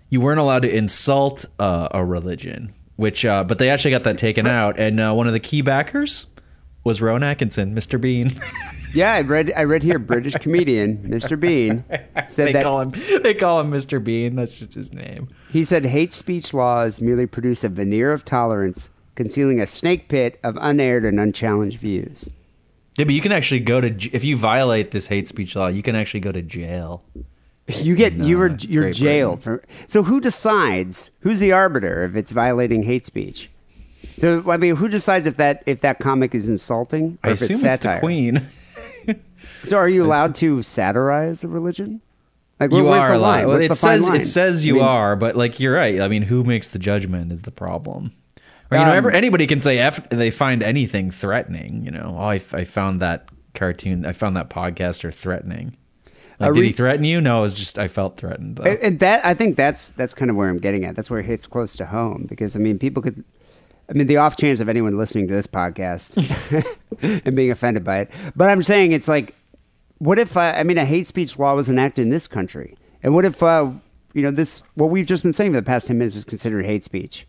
you 0.09 0.19
weren't 0.19 0.39
allowed 0.39 0.63
to 0.63 0.75
insult 0.75 1.45
uh, 1.57 1.87
a 1.91 2.03
religion, 2.03 2.73
which 2.97 3.23
uh, 3.23 3.45
but 3.45 3.57
they 3.57 3.69
actually 3.69 3.91
got 3.91 4.03
that 4.03 4.17
taken 4.17 4.45
out. 4.45 4.77
And 4.77 4.99
uh, 4.99 5.13
one 5.13 5.27
of 5.27 5.33
the 5.33 5.39
key 5.39 5.61
backers 5.61 6.25
was 6.85 7.01
Rowan 7.01 7.23
Atkinson, 7.23 7.75
Mr. 7.75 7.99
Bean. 7.99 8.31
Yeah, 8.93 9.11
I 9.11 9.21
read. 9.23 9.51
I 9.57 9.65
read 9.65 9.83
here. 9.83 9.99
British 9.99 10.35
comedian 10.35 10.99
Mr. 10.99 11.37
Bean 11.37 11.83
said 12.29 12.47
they 12.47 12.53
that 12.53 12.63
call 12.63 12.79
him 12.79 12.93
they 13.23 13.33
call 13.33 13.59
him 13.59 13.69
Mr. 13.69 14.01
Bean. 14.01 14.37
That's 14.37 14.57
just 14.57 14.73
his 14.73 14.93
name. 14.93 15.27
he 15.51 15.65
said 15.65 15.83
hate 15.83 16.13
speech 16.13 16.53
laws 16.53 17.01
merely 17.01 17.25
produce 17.25 17.65
a 17.65 17.67
veneer 17.69 18.13
of 18.13 18.23
tolerance, 18.23 18.91
concealing 19.15 19.59
a 19.59 19.67
snake 19.67 20.07
pit 20.07 20.39
of 20.45 20.57
unaired 20.61 21.03
and 21.03 21.19
unchallenged 21.19 21.77
views. 21.77 22.29
Yeah, 22.97 23.03
but 23.03 23.13
you 23.13 23.19
can 23.19 23.33
actually 23.33 23.59
go 23.59 23.81
to 23.81 23.89
if 24.15 24.23
you 24.23 24.37
violate 24.37 24.91
this 24.91 25.07
hate 25.07 25.27
speech 25.27 25.57
law, 25.57 25.67
you 25.67 25.83
can 25.83 25.97
actually 25.97 26.21
go 26.21 26.31
to 26.31 26.41
jail. 26.41 27.03
You 27.67 27.97
get 27.97 28.13
you 28.13 28.41
uh, 28.41 28.55
you're 28.61 28.83
Great 28.83 28.95
jailed 28.95 29.43
for. 29.43 29.61
So 29.87 30.03
who 30.03 30.21
decides? 30.21 31.11
Who's 31.19 31.39
the 31.39 31.51
arbiter 31.51 32.05
if 32.05 32.15
it's 32.15 32.31
violating 32.31 32.83
hate 32.83 33.05
speech? 33.05 33.49
So 34.17 34.49
I 34.49 34.57
mean, 34.57 34.75
who 34.75 34.87
decides 34.87 35.27
if 35.27 35.37
that 35.37 35.63
if 35.65 35.81
that 35.81 35.99
comic 35.99 36.33
is 36.33 36.47
insulting 36.49 37.17
or 37.23 37.29
I 37.29 37.33
if 37.33 37.41
assume 37.41 37.55
it's 37.55 37.61
satire? 37.61 37.95
the 37.95 37.99
Queen. 37.99 38.47
So 39.65 39.77
are 39.77 39.89
you 39.89 40.03
allowed 40.07 40.35
to 40.35 40.61
satirize 40.61 41.43
a 41.43 41.47
religion? 41.47 42.01
Like, 42.59 42.71
you 42.71 42.87
are 42.87 43.09
the 43.11 43.17
allowed. 43.17 43.47
Well, 43.47 43.59
it 43.59 43.75
says 43.75 44.07
line? 44.07 44.21
it 44.21 44.25
says 44.25 44.65
you 44.65 44.75
I 44.75 44.77
mean, 44.79 44.87
are, 44.87 45.15
but 45.17 45.35
like 45.35 45.59
you're 45.59 45.73
right. 45.73 45.99
I 45.99 46.07
mean, 46.07 46.21
who 46.21 46.43
makes 46.43 46.69
the 46.69 46.79
judgment 46.79 47.31
is 47.33 47.41
the 47.41 47.51
problem. 47.51 48.13
Or 48.71 48.77
you 48.77 48.85
know, 48.85 48.91
Um, 48.91 48.97
ever, 48.97 49.11
anybody 49.11 49.45
can 49.45 49.61
say 49.61 49.77
F, 49.79 50.07
they 50.09 50.31
find 50.31 50.63
anything 50.63 51.11
threatening. 51.11 51.83
You 51.83 51.91
know, 51.91 52.15
oh, 52.17 52.23
I, 52.23 52.35
I 52.53 52.63
found 52.63 53.01
that 53.01 53.27
cartoon, 53.53 54.05
I 54.05 54.13
found 54.13 54.37
that 54.37 54.49
podcaster 54.49 55.13
threatening. 55.13 55.75
Like, 56.39 56.51
A 56.51 56.53
did 56.53 56.63
he 56.63 56.71
threaten 56.71 57.03
you? 57.03 57.19
No, 57.21 57.39
it 57.39 57.41
was 57.41 57.53
just 57.53 57.77
I 57.77 57.87
felt 57.89 58.17
threatened. 58.17 58.57
Though. 58.57 58.63
And 58.63 58.99
that 58.99 59.25
I 59.25 59.33
think 59.33 59.57
that's 59.57 59.91
that's 59.91 60.13
kind 60.13 60.31
of 60.31 60.37
where 60.37 60.47
I'm 60.49 60.59
getting 60.59 60.85
at. 60.85 60.95
That's 60.95 61.09
where 61.09 61.19
it 61.19 61.25
hits 61.25 61.47
close 61.47 61.75
to 61.77 61.85
home 61.85 62.25
because 62.29 62.55
I 62.55 62.59
mean 62.59 62.79
people 62.79 63.03
could. 63.03 63.23
I 63.89 63.93
mean 63.93 64.07
the 64.07 64.17
off 64.17 64.35
chance 64.37 64.59
of 64.59 64.69
anyone 64.69 64.97
listening 64.97 65.27
to 65.27 65.33
this 65.33 65.47
podcast 65.47 66.15
and 67.25 67.35
being 67.35 67.51
offended 67.51 67.83
by 67.83 67.99
it, 67.99 68.11
but 68.35 68.49
I'm 68.49 68.63
saying 68.63 68.91
it's 68.91 69.07
like, 69.07 69.35
what 69.99 70.17
if 70.19 70.35
uh, 70.35 70.53
I 70.55 70.63
mean 70.63 70.77
a 70.77 70.85
hate 70.85 71.07
speech 71.07 71.37
law 71.37 71.55
was 71.55 71.69
enacted 71.69 72.03
in 72.03 72.09
this 72.09 72.27
country, 72.27 72.75
and 73.03 73.13
what 73.13 73.25
if 73.25 73.41
uh, 73.43 73.71
you 74.13 74.21
know 74.23 74.31
this 74.31 74.63
what 74.75 74.89
we've 74.89 75.05
just 75.05 75.23
been 75.23 75.33
saying 75.33 75.51
for 75.51 75.59
the 75.61 75.65
past 75.65 75.87
ten 75.87 75.97
minutes 75.97 76.15
is 76.15 76.25
considered 76.25 76.65
hate 76.65 76.83
speech? 76.83 77.27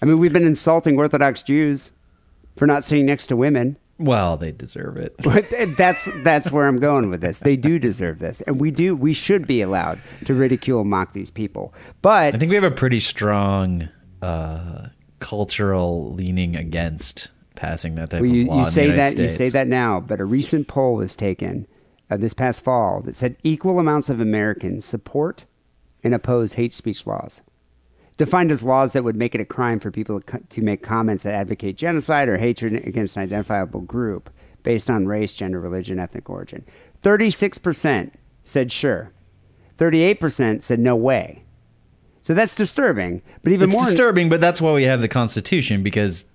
I 0.00 0.06
mean 0.06 0.16
we've 0.16 0.32
been 0.32 0.46
insulting 0.46 0.96
Orthodox 0.98 1.42
Jews 1.42 1.92
for 2.56 2.66
not 2.66 2.84
sitting 2.84 3.06
next 3.06 3.28
to 3.28 3.36
women. 3.36 3.76
well, 3.98 4.36
they 4.36 4.50
deserve 4.52 4.96
it. 4.96 5.14
But 5.22 5.44
that's 5.76 6.08
that's 6.24 6.50
where 6.50 6.66
I'm 6.66 6.78
going 6.80 7.08
with 7.10 7.20
this. 7.20 7.38
They 7.38 7.56
do 7.56 7.78
deserve 7.78 8.18
this, 8.18 8.40
and 8.42 8.60
we 8.60 8.70
do. 8.70 8.96
We 8.96 9.12
should 9.12 9.46
be 9.46 9.60
allowed 9.62 10.00
to 10.24 10.34
ridicule 10.34 10.80
and 10.80 10.90
mock 10.90 11.12
these 11.12 11.30
people. 11.30 11.72
But 12.00 12.34
I 12.34 12.38
think 12.38 12.48
we 12.50 12.56
have 12.56 12.64
a 12.64 12.70
pretty 12.70 13.00
strong 13.00 13.88
uh, 14.20 14.88
cultural 15.22 16.12
leaning 16.14 16.56
against 16.56 17.30
passing 17.54 17.94
that 17.94 18.10
type 18.10 18.22
well, 18.22 18.30
of 18.30 18.36
law. 18.36 18.42
you 18.54 18.58
in 18.58 18.64
the 18.64 18.70
say 18.70 18.90
that 18.90 19.10
States. 19.10 19.38
you 19.38 19.46
say 19.46 19.48
that 19.50 19.68
now. 19.68 20.00
But 20.00 20.20
a 20.20 20.24
recent 20.24 20.68
poll 20.68 20.96
was 20.96 21.14
taken 21.14 21.66
uh, 22.10 22.16
this 22.16 22.34
past 22.34 22.64
fall 22.64 23.00
that 23.02 23.14
said 23.14 23.36
equal 23.42 23.78
amounts 23.78 24.10
of 24.10 24.20
Americans 24.20 24.84
support 24.84 25.44
and 26.02 26.14
oppose 26.14 26.54
hate 26.54 26.74
speech 26.74 27.06
laws, 27.06 27.40
defined 28.18 28.50
as 28.50 28.62
laws 28.64 28.92
that 28.92 29.04
would 29.04 29.16
make 29.16 29.34
it 29.34 29.40
a 29.40 29.44
crime 29.44 29.78
for 29.78 29.90
people 29.90 30.20
to, 30.20 30.26
co- 30.26 30.44
to 30.48 30.60
make 30.60 30.82
comments 30.82 31.22
that 31.22 31.34
advocate 31.34 31.76
genocide 31.76 32.28
or 32.28 32.38
hatred 32.38 32.74
against 32.86 33.16
an 33.16 33.22
identifiable 33.22 33.80
group 33.80 34.28
based 34.64 34.90
on 34.90 35.06
race, 35.06 35.32
gender, 35.32 35.60
religion, 35.60 35.98
ethnic 35.98 36.28
origin. 36.28 36.64
Thirty-six 37.02 37.58
percent 37.58 38.14
said 38.44 38.72
sure. 38.72 39.12
Thirty-eight 39.78 40.20
percent 40.20 40.62
said 40.62 40.80
no 40.80 40.96
way. 40.96 41.44
So 42.22 42.34
that's 42.34 42.54
disturbing. 42.54 43.20
But 43.42 43.52
even 43.52 43.68
it's 43.68 43.76
more 43.76 43.84
disturbing, 43.84 44.28
but 44.28 44.40
that's 44.40 44.60
why 44.60 44.72
we 44.72 44.84
have 44.84 45.00
the 45.00 45.08
Constitution 45.08 45.82
because 45.82 46.26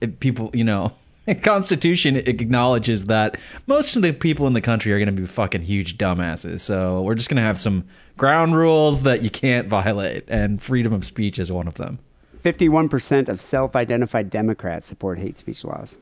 it, 0.00 0.20
people, 0.20 0.50
you 0.52 0.64
know, 0.64 0.92
Constitution 1.42 2.16
acknowledges 2.16 3.06
that 3.06 3.38
most 3.66 3.96
of 3.96 4.02
the 4.02 4.12
people 4.12 4.46
in 4.46 4.52
the 4.52 4.60
country 4.60 4.92
are 4.92 4.98
going 4.98 5.14
to 5.14 5.20
be 5.20 5.26
fucking 5.26 5.62
huge 5.62 5.98
dumbasses. 5.98 6.60
So 6.60 7.02
we're 7.02 7.14
just 7.14 7.28
going 7.28 7.36
to 7.36 7.42
have 7.42 7.58
some 7.58 7.84
ground 8.16 8.56
rules 8.56 9.02
that 9.02 9.22
you 9.22 9.30
can't 9.30 9.68
violate, 9.68 10.24
and 10.28 10.60
freedom 10.60 10.92
of 10.92 11.04
speech 11.04 11.38
is 11.38 11.50
one 11.50 11.68
of 11.68 11.74
them. 11.74 11.98
51% 12.42 13.28
of 13.28 13.40
self-identified 13.40 14.30
Democrats 14.30 14.86
support 14.86 15.18
hate 15.18 15.36
speech 15.36 15.64
laws. 15.64 15.96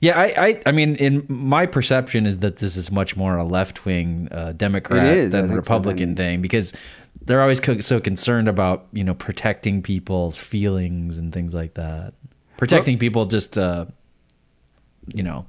Yeah, 0.00 0.16
I, 0.16 0.46
I, 0.46 0.62
I 0.66 0.70
mean, 0.70 0.94
in 0.96 1.26
my 1.28 1.66
perception 1.66 2.24
is 2.24 2.38
that 2.38 2.58
this 2.58 2.76
is 2.76 2.92
much 2.92 3.16
more 3.16 3.36
a 3.36 3.42
left 3.42 3.84
wing 3.84 4.28
uh, 4.30 4.52
Democrat 4.52 5.16
is, 5.16 5.32
than 5.32 5.48
think 5.48 5.52
so, 5.52 5.56
Republican 5.56 6.14
thing 6.14 6.40
because 6.40 6.72
they're 7.28 7.42
always 7.42 7.60
co- 7.60 7.80
so 7.80 8.00
concerned 8.00 8.48
about 8.48 8.86
you 8.92 9.04
know 9.04 9.14
protecting 9.14 9.82
people's 9.82 10.38
feelings 10.38 11.18
and 11.18 11.32
things 11.32 11.54
like 11.54 11.74
that. 11.74 12.14
Protecting 12.56 12.98
people 12.98 13.26
just, 13.26 13.56
uh, 13.56 13.84
you 15.14 15.22
know, 15.22 15.46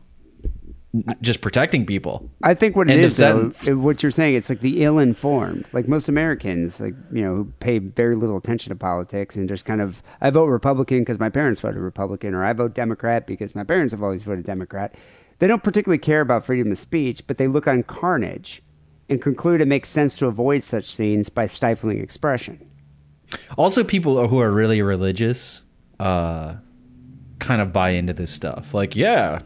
just 1.21 1.41
protecting 1.41 1.87
people. 1.87 2.29
I 2.43 2.53
think 2.53 2.75
what 2.75 2.87
it 2.87 2.93
End 2.93 3.01
is, 3.01 3.17
though, 3.17 3.49
what 3.77 4.03
you're 4.03 4.11
saying, 4.11 4.35
it's 4.35 4.47
like 4.47 4.59
the 4.59 4.83
ill-informed. 4.83 5.65
Like 5.73 5.87
most 5.87 6.07
Americans, 6.07 6.79
like 6.79 6.93
you 7.11 7.23
know, 7.23 7.35
who 7.35 7.53
pay 7.59 7.79
very 7.79 8.15
little 8.15 8.37
attention 8.37 8.69
to 8.69 8.75
politics 8.75 9.37
and 9.37 9.49
just 9.49 9.65
kind 9.65 9.81
of, 9.81 10.03
I 10.21 10.29
vote 10.29 10.45
Republican 10.45 10.99
because 10.99 11.19
my 11.19 11.29
parents 11.29 11.61
voted 11.61 11.81
Republican, 11.81 12.35
or 12.35 12.43
I 12.43 12.53
vote 12.53 12.75
Democrat 12.75 13.25
because 13.25 13.55
my 13.55 13.63
parents 13.63 13.93
have 13.93 14.03
always 14.03 14.21
voted 14.21 14.45
Democrat. 14.45 14.93
They 15.39 15.47
don't 15.47 15.63
particularly 15.63 15.99
care 15.99 16.21
about 16.21 16.45
freedom 16.45 16.71
of 16.71 16.77
speech, 16.77 17.25
but 17.25 17.37
they 17.39 17.47
look 17.47 17.65
on 17.65 17.81
carnage 17.83 18.61
and 19.09 19.21
conclude 19.21 19.61
it 19.61 19.67
makes 19.67 19.89
sense 19.89 20.15
to 20.17 20.27
avoid 20.27 20.63
such 20.63 20.85
scenes 20.85 21.29
by 21.29 21.45
stifling 21.47 21.99
expression. 21.99 22.65
Also, 23.57 23.83
people 23.83 24.27
who 24.27 24.39
are 24.39 24.51
really 24.51 24.81
religious, 24.81 25.61
uh, 25.99 26.55
kind 27.39 27.61
of 27.61 27.71
buy 27.73 27.91
into 27.91 28.13
this 28.13 28.31
stuff. 28.31 28.73
Like, 28.73 28.95
yeah, 28.95 29.39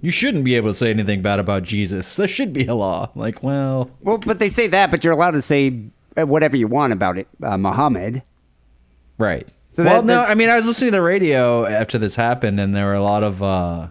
you 0.00 0.10
shouldn't 0.10 0.44
be 0.44 0.54
able 0.54 0.70
to 0.70 0.74
say 0.74 0.90
anything 0.90 1.22
bad 1.22 1.38
about 1.38 1.62
Jesus. 1.62 2.16
There 2.16 2.28
should 2.28 2.52
be 2.52 2.66
a 2.66 2.74
law. 2.74 3.10
Like, 3.14 3.42
well, 3.42 3.90
Well, 4.02 4.18
but 4.18 4.38
they 4.38 4.48
say 4.48 4.66
that, 4.68 4.90
but 4.90 5.02
you're 5.02 5.12
allowed 5.12 5.32
to 5.32 5.42
say 5.42 5.70
whatever 6.16 6.56
you 6.56 6.66
want 6.68 6.92
about 6.92 7.16
it, 7.18 7.26
uh, 7.42 7.56
Muhammad. 7.56 8.22
Right. 9.18 9.48
So 9.70 9.84
well, 9.84 10.02
that- 10.02 10.04
no, 10.04 10.20
I 10.22 10.34
mean, 10.34 10.50
I 10.50 10.56
was 10.56 10.66
listening 10.66 10.90
to 10.92 10.96
the 10.98 11.02
radio 11.02 11.64
after 11.64 11.96
this 11.98 12.14
happened, 12.14 12.60
and 12.60 12.74
there 12.74 12.84
were 12.86 12.92
a 12.94 13.02
lot 13.02 13.24
of 13.24 13.42
uh, 13.42 13.86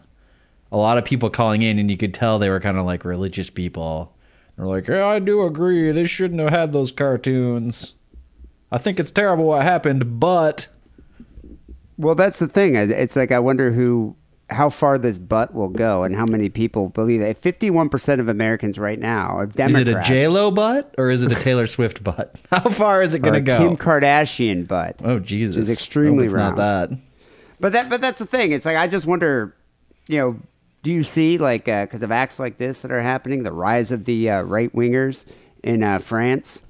a 0.71 0.77
lot 0.77 0.97
of 0.99 1.05
people 1.05 1.29
calling 1.31 1.63
in, 1.63 1.79
and 1.79 1.89
you 1.89 1.97
could 1.97 2.13
tell 2.13 2.37
they 2.37 2.49
were 2.49 2.59
kind 2.59 2.77
of 2.77 2.85
like 2.85 3.03
religious 3.05 3.49
people. 3.49 4.13
They're 4.61 4.69
like, 4.69 4.87
"Yeah, 4.87 5.07
I 5.07 5.17
do 5.17 5.43
agree. 5.43 5.91
They 5.91 6.05
shouldn't 6.05 6.39
have 6.39 6.51
had 6.51 6.71
those 6.71 6.91
cartoons. 6.91 7.95
I 8.71 8.77
think 8.77 8.99
it's 8.99 9.09
terrible 9.09 9.45
what 9.45 9.63
happened, 9.63 10.19
but 10.19 10.67
Well, 11.97 12.13
that's 12.13 12.37
the 12.37 12.47
thing. 12.47 12.75
It's 12.75 13.15
like 13.15 13.31
I 13.31 13.39
wonder 13.39 13.71
who, 13.71 14.15
how 14.51 14.69
far 14.69 14.99
this 14.99 15.17
butt 15.17 15.55
will 15.55 15.69
go, 15.69 16.03
and 16.03 16.15
how 16.15 16.25
many 16.25 16.47
people 16.49 16.89
believe 16.89 17.21
it. 17.21 17.39
Fifty-one 17.39 17.89
percent 17.89 18.21
of 18.21 18.29
Americans 18.29 18.77
right 18.77 18.99
now 18.99 19.35
are 19.35 19.45
is 19.45 19.75
it 19.75 19.87
a 19.87 19.99
J 20.03 20.27
Lo 20.27 20.51
butt 20.51 20.93
or 20.95 21.09
is 21.09 21.23
it 21.23 21.31
a 21.31 21.35
Taylor 21.35 21.65
Swift 21.65 22.03
butt? 22.03 22.39
How 22.51 22.69
far 22.69 23.01
is 23.01 23.15
it 23.15 23.23
going 23.23 23.33
to 23.33 23.41
go? 23.41 23.57
Kim 23.57 23.77
Kardashian 23.77 24.67
butt. 24.67 25.01
oh 25.03 25.17
Jesus, 25.17 25.55
is 25.55 25.71
extremely 25.71 26.25
it's 26.25 26.35
round. 26.35 26.57
Not 26.57 26.89
that. 26.89 26.99
But 27.59 27.73
that, 27.73 27.89
but 27.89 27.99
that's 27.99 28.19
the 28.19 28.27
thing. 28.27 28.51
It's 28.51 28.67
like 28.67 28.77
I 28.77 28.87
just 28.87 29.07
wonder, 29.07 29.55
you 30.07 30.19
know, 30.19 30.39
do 30.83 30.91
you 30.91 31.03
see 31.03 31.37
like 31.37 31.65
because 31.65 32.03
of 32.03 32.11
acts 32.11 32.39
like 32.39 32.57
this 32.57 32.81
that 32.81 32.91
are 32.91 33.01
happening, 33.01 33.43
the 33.43 33.51
rise 33.51 33.91
of 33.91 34.05
the 34.05 34.29
uh, 34.29 34.41
right 34.41 34.73
wingers 34.73 35.25
in 35.63 35.83
uh, 35.83 35.99
France? 35.99 36.63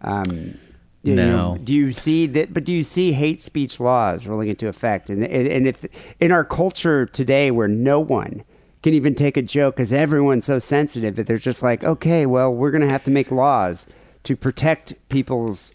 Um, 0.00 0.58
you 1.02 1.14
know, 1.14 1.54
No. 1.54 1.58
do 1.62 1.72
you 1.74 1.92
see 1.92 2.26
that? 2.26 2.52
But 2.52 2.64
do 2.64 2.72
you 2.72 2.82
see 2.82 3.12
hate 3.12 3.40
speech 3.40 3.78
laws 3.78 4.26
rolling 4.26 4.48
into 4.48 4.68
effect? 4.68 5.08
And 5.10 5.24
and 5.24 5.46
and 5.46 5.68
if 5.68 5.84
in 6.20 6.32
our 6.32 6.44
culture 6.44 7.06
today, 7.06 7.50
where 7.50 7.68
no 7.68 8.00
one 8.00 8.42
can 8.82 8.94
even 8.94 9.14
take 9.14 9.36
a 9.36 9.42
joke 9.42 9.76
because 9.76 9.92
everyone's 9.92 10.44
so 10.46 10.58
sensitive 10.58 11.16
that 11.16 11.26
they're 11.26 11.38
just 11.38 11.62
like, 11.62 11.84
okay, 11.84 12.26
well, 12.26 12.52
we're 12.52 12.70
gonna 12.70 12.88
have 12.88 13.04
to 13.04 13.10
make 13.10 13.30
laws 13.30 13.86
to 14.24 14.36
protect 14.36 14.92
people's 15.08 15.72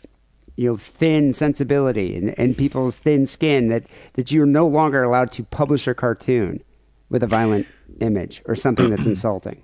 you 0.55 0.69
know 0.69 0.77
thin 0.77 1.33
sensibility 1.33 2.15
and, 2.15 2.37
and 2.37 2.57
people's 2.57 2.99
thin 2.99 3.25
skin 3.25 3.69
that 3.69 3.83
that 4.13 4.31
you're 4.31 4.45
no 4.45 4.67
longer 4.67 5.01
allowed 5.03 5.31
to 5.31 5.43
publish 5.43 5.87
a 5.87 5.95
cartoon 5.95 6.61
with 7.09 7.23
a 7.23 7.27
violent 7.27 7.65
image 7.99 8.41
or 8.45 8.55
something 8.55 8.89
that's 8.89 9.05
insulting. 9.07 9.63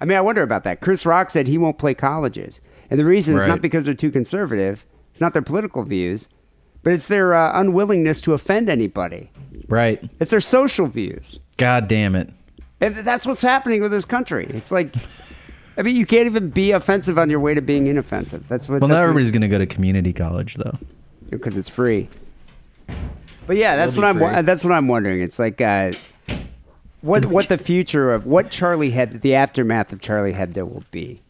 I 0.00 0.04
mean, 0.04 0.18
I 0.18 0.20
wonder 0.20 0.42
about 0.42 0.64
that. 0.64 0.80
Chris 0.80 1.06
Rock 1.06 1.30
said 1.30 1.46
he 1.46 1.58
won't 1.58 1.78
play 1.78 1.94
colleges, 1.94 2.60
and 2.90 2.98
the 2.98 3.04
reason 3.04 3.36
is 3.36 3.46
not 3.46 3.62
because 3.62 3.84
they're 3.84 3.94
too 3.94 4.10
conservative. 4.10 4.84
It's 5.12 5.20
not 5.20 5.32
their 5.32 5.42
political 5.42 5.84
views, 5.84 6.28
but 6.82 6.92
it's 6.92 7.06
their 7.06 7.34
uh, 7.34 7.52
unwillingness 7.54 8.20
to 8.22 8.34
offend 8.34 8.68
anybody. 8.68 9.30
Right. 9.68 10.02
It's 10.18 10.30
their 10.30 10.40
social 10.40 10.86
views. 10.86 11.38
God 11.56 11.86
damn 11.86 12.16
it. 12.16 12.30
And 12.80 12.96
that's 12.96 13.24
what's 13.24 13.42
happening 13.42 13.80
with 13.80 13.92
this 13.92 14.04
country. 14.04 14.46
It's 14.50 14.72
like, 14.72 14.92
I 15.76 15.82
mean, 15.82 15.94
you 15.94 16.04
can't 16.04 16.26
even 16.26 16.50
be 16.50 16.72
offensive 16.72 17.16
on 17.16 17.30
your 17.30 17.38
way 17.38 17.54
to 17.54 17.62
being 17.62 17.86
inoffensive. 17.86 18.48
That's 18.48 18.68
what. 18.68 18.80
Well, 18.80 18.88
that's 18.88 18.98
not 18.98 19.02
everybody's 19.04 19.30
going 19.30 19.42
to 19.42 19.48
go 19.48 19.58
to 19.58 19.66
community 19.66 20.12
college 20.12 20.56
though. 20.56 20.78
because 21.30 21.56
it's 21.56 21.68
free. 21.68 22.08
But 23.46 23.56
yeah, 23.56 23.76
that's 23.76 23.96
what 23.96 24.04
I'm. 24.04 24.18
free. 24.18 24.42
That's 24.42 24.64
what 24.64 24.72
I'm 24.72 24.88
wondering. 24.88 25.20
It's 25.20 25.38
like 25.38 25.60
uh, 25.60 25.92
what 27.00 27.26
what 27.26 27.48
the 27.48 27.58
future 27.58 28.12
of 28.12 28.26
what 28.26 28.50
Charlie 28.50 28.92
Hebdo, 28.92 29.20
the 29.20 29.34
aftermath 29.34 29.92
of 29.92 30.00
Charlie 30.00 30.32
Hebdo 30.32 30.68
will 30.68 30.84
be. 30.90 31.22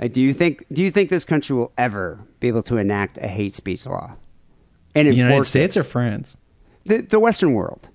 Like, 0.00 0.12
do 0.12 0.20
you 0.20 0.32
think 0.32 0.64
do 0.72 0.82
you 0.82 0.90
think 0.90 1.10
this 1.10 1.24
country 1.24 1.54
will 1.56 1.72
ever 1.76 2.20
be 2.40 2.48
able 2.48 2.62
to 2.64 2.76
enact 2.76 3.18
a 3.18 3.28
hate 3.28 3.54
speech 3.54 3.84
law 3.84 4.14
and 4.94 5.08
The 5.08 5.14
United 5.14 5.32
enforce 5.32 5.48
it? 5.48 5.50
States 5.50 5.76
or 5.76 5.82
France? 5.82 6.36
the, 6.84 6.98
the 7.02 7.20
Western 7.20 7.52
world? 7.52 7.88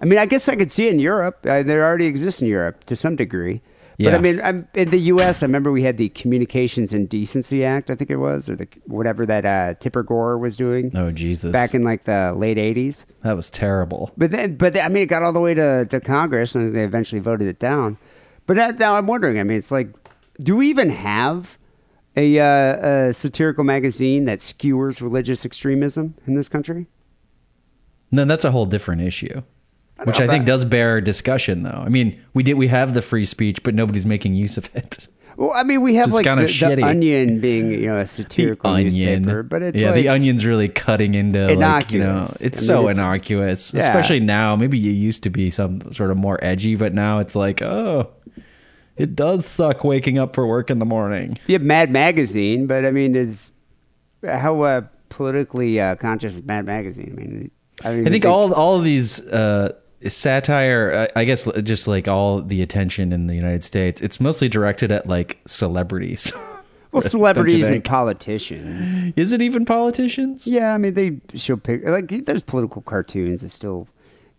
I 0.00 0.04
mean, 0.04 0.18
I 0.18 0.26
guess 0.26 0.48
I 0.48 0.56
could 0.56 0.72
see 0.72 0.88
it 0.88 0.94
in 0.94 0.98
Europe. 0.98 1.46
Uh, 1.46 1.62
there 1.62 1.84
already 1.84 2.06
exists 2.06 2.42
in 2.42 2.48
Europe 2.48 2.84
to 2.84 2.96
some 2.96 3.14
degree. 3.14 3.62
But 3.98 4.14
I 4.14 4.18
mean, 4.18 4.40
I'm, 4.42 4.68
in 4.74 4.90
the 4.90 4.98
U.S., 4.98 5.42
I 5.42 5.46
remember 5.46 5.70
we 5.70 5.82
had 5.82 5.96
the 5.98 6.08
Communications 6.10 6.92
and 6.92 7.08
Decency 7.08 7.64
Act, 7.64 7.90
I 7.90 7.94
think 7.94 8.10
it 8.10 8.16
was, 8.16 8.48
or 8.48 8.56
the 8.56 8.66
whatever 8.86 9.24
that 9.26 9.44
uh, 9.44 9.74
Tipper 9.74 10.02
Gore 10.02 10.38
was 10.38 10.56
doing 10.56 10.90
Oh 10.94 11.10
Jesus. 11.10 11.52
back 11.52 11.74
in 11.74 11.82
like 11.82 12.04
the 12.04 12.32
late 12.36 12.56
'80s. 12.58 13.04
that 13.22 13.36
was 13.36 13.50
terrible. 13.50 14.10
But 14.16 14.30
then, 14.30 14.56
but 14.56 14.76
I 14.76 14.88
mean, 14.88 15.04
it 15.04 15.06
got 15.06 15.22
all 15.22 15.32
the 15.32 15.40
way 15.40 15.54
to, 15.54 15.86
to 15.86 16.00
Congress, 16.00 16.54
and 16.54 16.74
they 16.74 16.84
eventually 16.84 17.20
voted 17.20 17.46
it 17.48 17.58
down. 17.58 17.98
But 18.46 18.56
that, 18.56 18.78
now 18.78 18.96
I'm 18.96 19.06
wondering. 19.06 19.38
I 19.38 19.44
mean, 19.44 19.58
it's 19.58 19.70
like, 19.70 19.88
do 20.40 20.56
we 20.56 20.68
even 20.68 20.90
have 20.90 21.58
a, 22.16 22.38
uh, 22.40 23.06
a 23.08 23.12
satirical 23.12 23.62
magazine 23.64 24.24
that 24.24 24.40
skewers 24.40 25.00
religious 25.00 25.44
extremism 25.44 26.14
in 26.26 26.34
this 26.34 26.48
country? 26.48 26.86
No, 28.10 28.24
that's 28.24 28.44
a 28.44 28.50
whole 28.50 28.66
different 28.66 29.02
issue. 29.02 29.42
Which 30.04 30.20
I 30.20 30.26
think 30.26 30.44
does 30.46 30.64
bear 30.64 31.00
discussion, 31.00 31.62
though. 31.62 31.82
I 31.84 31.88
mean, 31.88 32.20
we 32.34 32.42
did 32.42 32.54
we 32.54 32.68
have 32.68 32.94
the 32.94 33.02
free 33.02 33.24
speech, 33.24 33.62
but 33.62 33.74
nobody's 33.74 34.06
making 34.06 34.34
use 34.34 34.56
of 34.56 34.68
it. 34.74 35.08
Well, 35.36 35.52
I 35.54 35.62
mean, 35.62 35.80
we 35.80 35.94
have 35.94 36.12
like 36.12 36.24
kinda 36.24 36.42
the, 36.42 36.46
the 36.46 36.52
shitty. 36.52 36.84
Onion 36.84 37.40
being 37.40 37.70
you 37.72 37.90
know 37.90 37.98
a 37.98 38.06
satirical 38.06 38.76
newspaper, 38.76 39.42
but 39.42 39.62
it's 39.62 39.80
yeah, 39.80 39.90
like, 39.90 40.02
the 40.02 40.10
onion's 40.10 40.44
really 40.44 40.68
cutting 40.68 41.14
into 41.14 41.40
like 41.56 41.90
you 41.90 42.00
know, 42.00 42.10
Innocuous. 42.10 42.40
it's 42.42 42.58
I 42.58 42.60
mean, 42.60 42.66
so 42.66 42.88
it's- 42.88 42.96
innocuous, 42.98 43.74
especially 43.74 44.20
now. 44.20 44.56
Maybe 44.56 44.78
it 44.78 44.92
used 44.92 45.22
to 45.22 45.30
be 45.30 45.48
some 45.50 45.90
sort 45.92 46.10
of 46.10 46.16
more 46.18 46.38
edgy, 46.44 46.76
but 46.76 46.92
now 46.92 47.18
it's 47.18 47.34
like, 47.34 47.62
oh, 47.62 48.10
it 48.96 49.16
does 49.16 49.46
suck 49.46 49.84
waking 49.84 50.18
up 50.18 50.34
for 50.34 50.46
work 50.46 50.70
in 50.70 50.78
the 50.78 50.84
morning. 50.84 51.38
You 51.46 51.54
have 51.54 51.62
Mad 51.62 51.90
Magazine, 51.90 52.66
but 52.66 52.84
I 52.84 52.90
mean, 52.90 53.16
is 53.16 53.52
how 54.22 54.60
uh, 54.62 54.82
politically 55.08 55.80
uh, 55.80 55.96
conscious 55.96 56.34
is 56.34 56.42
Mad 56.42 56.66
Magazine? 56.66 57.14
I 57.16 57.20
mean, 57.20 57.50
I, 57.80 57.84
don't 57.84 57.96
I 57.96 58.00
even 58.00 58.12
think 58.12 58.26
all 58.26 58.52
all 58.52 58.76
of 58.76 58.84
these 58.84 59.20
uh, 59.28 59.72
satire, 60.10 61.08
I 61.14 61.24
guess, 61.24 61.48
just 61.62 61.88
like 61.88 62.08
all 62.08 62.42
the 62.42 62.62
attention 62.62 63.12
in 63.12 63.26
the 63.26 63.34
United 63.34 63.64
States, 63.64 64.00
it's 64.00 64.20
mostly 64.20 64.48
directed 64.48 64.92
at 64.92 65.06
like 65.06 65.38
celebrities. 65.46 66.32
well 66.92 67.02
celebrities 67.02 67.68
and 67.68 67.84
politicians. 67.84 69.12
Is 69.16 69.32
it 69.32 69.42
even 69.42 69.64
politicians? 69.64 70.46
Yeah, 70.46 70.74
I 70.74 70.78
mean, 70.78 70.94
they 70.94 71.20
show 71.34 71.56
pic 71.56 71.84
like 71.84 72.08
there's 72.26 72.42
political 72.42 72.82
cartoons 72.82 73.42
that 73.42 73.48
still 73.48 73.88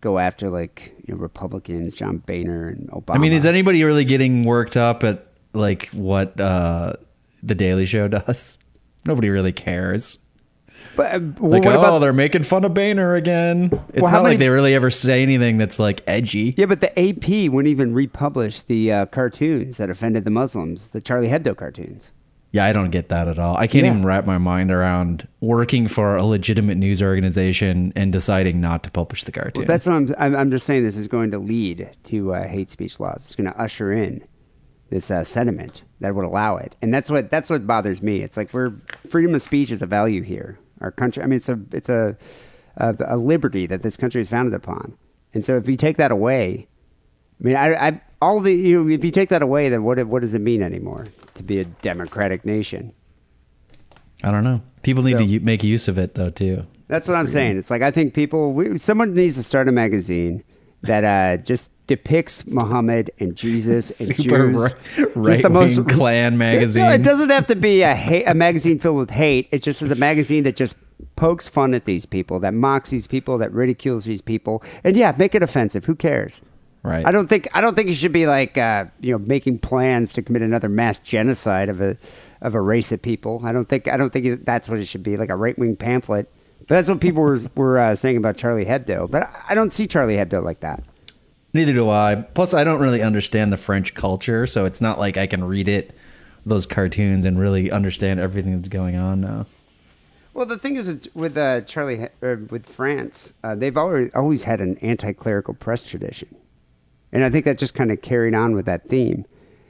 go 0.01 0.19
after 0.19 0.49
like 0.49 0.93
you 1.07 1.15
know 1.15 1.19
Republicans, 1.19 1.95
John 1.95 2.17
Boehner 2.17 2.69
and 2.69 2.89
Obama. 2.89 3.15
I 3.15 3.17
mean, 3.17 3.33
is 3.33 3.45
anybody 3.45 3.83
really 3.83 4.05
getting 4.05 4.43
worked 4.43 4.77
up 4.77 5.03
at 5.03 5.27
like 5.53 5.87
what 5.89 6.39
uh, 6.39 6.93
the 7.41 7.55
Daily 7.55 7.85
Show 7.85 8.07
does? 8.09 8.57
Nobody 9.05 9.29
really 9.29 9.51
cares. 9.51 10.19
But 10.95 11.15
uh, 11.15 11.19
well, 11.39 11.51
Like, 11.51 11.65
what 11.65 11.75
oh, 11.75 11.79
about 11.79 11.99
they're 11.99 12.13
making 12.13 12.43
fun 12.43 12.63
of 12.63 12.73
Boehner 12.73 13.15
again. 13.15 13.69
It's 13.93 14.01
Well, 14.01 14.11
not 14.11 14.23
many- 14.23 14.33
like 14.33 14.39
they 14.39 14.49
really 14.49 14.73
ever 14.75 14.89
say 14.91 15.21
anything 15.23 15.57
that's 15.57 15.79
like 15.79 16.01
edgy. 16.07 16.53
Yeah, 16.57 16.67
but 16.67 16.81
the 16.81 16.91
AP 16.99 17.49
wouldn't 17.51 17.71
even 17.71 17.93
republish 17.93 18.63
the 18.63 18.91
uh, 18.91 19.05
cartoons 19.07 19.77
that 19.77 19.89
offended 19.89 20.25
the 20.25 20.31
Muslims, 20.31 20.91
the 20.91 21.01
Charlie 21.01 21.29
Hebdo 21.29 21.55
cartoons. 21.57 22.11
Yeah, 22.51 22.65
I 22.65 22.73
don't 22.73 22.91
get 22.91 23.09
that 23.09 23.27
at 23.27 23.39
all. 23.39 23.57
I 23.57 23.65
can't 23.65 23.83
Yeah. 23.85 23.89
even 23.91 24.05
wrap 24.05 24.27
my 24.27 24.37
mind 24.37 24.71
around 24.71 25.27
working 25.41 25.87
for 25.87 26.15
a 26.15 26.23
legitimate 26.23 26.75
news 26.77 27.01
organization 27.01 27.91
and 27.95 28.13
deciding 28.13 28.61
not 28.61 28.83
to 28.83 28.91
publish 28.91 29.23
the 29.23 29.31
cartoon. 29.31 29.61
Well, 29.61 29.67
that's 29.67 29.87
what 29.87 29.93
I'm, 29.93 30.15
I'm. 30.19 30.35
I'm 30.35 30.51
just 30.51 30.67
saying 30.67 30.83
this 30.83 30.95
is 30.95 31.07
going 31.07 31.31
to 31.31 31.39
lead 31.39 31.89
to 32.03 32.35
uh, 32.35 32.47
hate 32.47 32.69
speech 32.69 32.99
laws. 32.99 33.23
It's 33.25 33.35
going 33.35 33.51
to 33.51 33.59
usher 33.59 33.91
in 33.91 34.23
this 34.91 35.09
uh, 35.09 35.23
sentiment 35.23 35.81
that 35.99 36.13
would 36.13 36.25
allow 36.25 36.57
it, 36.57 36.75
and 36.83 36.93
that's 36.93 37.09
what 37.09 37.31
that's 37.31 37.49
what 37.49 37.65
bothers 37.65 38.03
me. 38.03 38.19
It's 38.21 38.37
like 38.37 38.53
we're 38.53 38.73
freedom 39.09 39.33
of 39.33 39.41
speech 39.41 39.71
is 39.71 39.81
a 39.81 39.87
value 39.87 40.21
here. 40.21 40.59
Our 40.83 40.91
country. 40.91 41.23
I 41.23 41.25
mean, 41.27 41.37
it's 41.37 41.49
a 41.49 41.59
it's 41.71 41.89
a 41.89 42.15
a, 42.77 42.95
a 43.07 43.17
liberty 43.17 43.65
that 43.67 43.81
this 43.81 43.97
country 43.97 44.21
is 44.21 44.29
founded 44.29 44.53
upon, 44.53 44.95
and 45.33 45.43
so 45.43 45.55
if 45.57 45.67
you 45.67 45.77
take 45.77 45.97
that 45.97 46.11
away, 46.11 46.67
I 47.39 47.43
mean, 47.43 47.55
I, 47.55 47.87
I 47.87 48.01
all 48.21 48.39
the 48.41 48.53
you 48.53 48.83
know, 48.83 48.89
if 48.89 49.03
you 49.03 49.11
take 49.11 49.29
that 49.29 49.41
away, 49.41 49.69
then 49.69 49.83
what 49.83 50.03
what 50.07 50.21
does 50.21 50.33
it 50.33 50.39
mean 50.41 50.61
anymore 50.61 51.05
to 51.35 51.43
be 51.43 51.59
a 51.59 51.65
democratic 51.65 52.45
nation? 52.45 52.93
I 54.23 54.31
don't 54.31 54.43
know. 54.43 54.61
People 54.83 55.03
need 55.03 55.17
So- 55.17 55.25
to 55.25 55.39
make 55.39 55.63
use 55.63 55.87
of 55.87 55.97
it 55.97 56.15
though 56.15 56.29
too. 56.29 56.65
That's 56.87 57.07
what 57.07 57.15
I'm 57.15 57.27
saying. 57.27 57.57
It's 57.57 57.71
like 57.71 57.81
I 57.81 57.89
think 57.91 58.13
people, 58.13 58.53
we, 58.53 58.77
someone 58.77 59.15
needs 59.15 59.35
to 59.35 59.43
start 59.43 59.67
a 59.67 59.71
magazine 59.71 60.43
that 60.83 61.03
uh, 61.03 61.41
just 61.41 61.71
depicts 61.87 62.53
Muhammad 62.53 63.11
and 63.19 63.35
Jesus 63.35 63.99
and 63.99 64.15
Super 64.15 64.51
Jews. 64.51 64.75
ri- 65.15 65.31
Just 65.31 65.43
the 65.43 65.49
most- 65.49 65.87
Klan 65.89 66.37
magazine. 66.37 66.83
No, 66.83 66.91
it 66.91 67.03
doesn't 67.03 67.29
have 67.29 67.47
to 67.47 67.55
be 67.55 67.81
a 67.81 67.93
hate, 67.93 68.23
a 68.25 68.33
magazine 68.33 68.79
filled 68.79 68.97
with 68.97 69.09
hate. 69.11 69.49
It 69.51 69.61
just 69.61 69.81
is 69.81 69.91
a 69.91 69.95
magazine 69.95 70.43
that 70.43 70.55
just 70.55 70.75
pokes 71.15 71.47
fun 71.49 71.73
at 71.73 71.85
these 71.85 72.05
people, 72.05 72.39
that 72.39 72.53
mocks 72.53 72.89
these 72.89 73.07
people, 73.07 73.37
that 73.39 73.51
ridicules 73.51 74.05
these 74.05 74.21
people, 74.21 74.63
and 74.83 74.95
yeah, 74.95 75.13
make 75.17 75.35
it 75.35 75.43
offensive. 75.43 75.85
Who 75.85 75.95
cares? 75.95 76.41
Right. 76.83 77.05
I 77.05 77.11
don't 77.11 77.27
think 77.27 77.47
I 77.53 77.61
don't 77.61 77.75
think 77.75 77.87
you 77.87 77.93
should 77.93 78.11
be 78.11 78.27
like 78.27 78.57
uh, 78.57 78.85
you 78.99 79.11
know 79.11 79.17
making 79.19 79.59
plans 79.59 80.11
to 80.13 80.21
commit 80.21 80.41
another 80.41 80.67
mass 80.69 80.99
genocide 80.99 81.69
of 81.69 81.79
a 81.81 81.97
of 82.41 82.55
a 82.55 82.61
race 82.61 82.91
of 82.91 83.01
people. 83.01 83.41
I 83.45 83.53
don't 83.53 83.69
think 83.69 83.87
I 83.87 83.95
don't 83.95 84.11
think 84.11 84.43
that's 84.45 84.67
what 84.67 84.79
it 84.79 84.85
should 84.85 85.03
be 85.03 85.15
like 85.15 85.29
a 85.29 85.35
right 85.35 85.57
wing 85.57 85.75
pamphlet. 85.77 86.29
But 86.59 86.75
that's 86.75 86.87
what 86.89 86.99
people 87.01 87.21
were 87.23 87.39
were 87.55 87.77
uh, 87.79 87.95
saying 87.95 88.17
about 88.17 88.35
Charlie 88.37 88.65
Hebdo. 88.65 89.09
But 89.09 89.29
I 89.47 89.55
don't 89.55 89.71
see 89.71 89.87
Charlie 89.87 90.15
Hebdo 90.17 90.43
like 90.43 90.59
that. 90.61 90.83
Neither 91.53 91.73
do 91.73 91.89
I. 91.89 92.15
Plus, 92.33 92.53
I 92.53 92.63
don't 92.63 92.79
really 92.79 93.01
understand 93.01 93.53
the 93.53 93.57
French 93.57 93.93
culture, 93.93 94.47
so 94.47 94.65
it's 94.65 94.81
not 94.81 94.99
like 94.99 95.17
I 95.17 95.27
can 95.27 95.43
read 95.43 95.67
it, 95.67 95.95
those 96.45 96.65
cartoons, 96.65 97.25
and 97.25 97.39
really 97.39 97.69
understand 97.71 98.19
everything 98.19 98.55
that's 98.55 98.69
going 98.69 98.95
on 98.95 99.21
now. 99.21 99.45
Well, 100.33 100.47
the 100.47 100.57
thing 100.57 100.77
is 100.77 101.07
with, 101.13 101.37
uh, 101.37 101.61
Charlie 101.61 102.05
uh, 102.23 102.37
with 102.49 102.65
France, 102.65 103.33
uh, 103.43 103.53
they've 103.53 103.77
always 103.77 104.11
always 104.15 104.45
had 104.45 104.61
an 104.61 104.79
anti-clerical 104.79 105.53
press 105.53 105.83
tradition, 105.83 106.35
and 107.11 107.23
I 107.23 107.29
think 107.29 107.45
that 107.45 107.59
just 107.59 107.75
kind 107.75 107.91
of 107.91 108.01
carried 108.01 108.33
on 108.33 108.55
with 108.55 108.65
that 108.65 108.89
theme. 108.89 109.25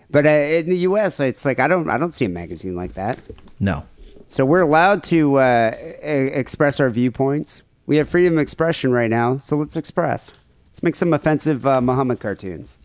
But 0.10 0.26
uh, 0.26 0.30
in 0.30 0.70
the 0.70 0.78
U.S., 0.78 1.20
it's 1.20 1.44
like 1.44 1.60
I 1.60 1.68
don't 1.68 1.90
I 1.90 1.98
don't 1.98 2.14
see 2.14 2.24
a 2.24 2.30
magazine 2.30 2.78
like 2.78 2.94
that. 2.94 3.20
No. 3.60 3.84
So 4.30 4.46
we're 4.46 4.62
allowed 4.62 5.04
to 5.06 5.36
uh, 5.36 5.76
express 6.02 6.80
our 6.80 6.90
viewpoints. 6.90 7.62
We 7.86 7.98
have 7.98 8.08
freedom 8.08 8.34
of 8.34 8.40
expression 8.40 8.94
right 8.94 9.10
now, 9.10 9.38
so 9.38 9.58
let's 9.58 9.76
express. 9.76 10.34
Let's 10.74 10.82
make 10.82 10.96
some 10.96 11.14
offensive 11.14 11.68
uh, 11.68 11.82
Muhammad 11.82 12.20
cartoons. 12.20 12.80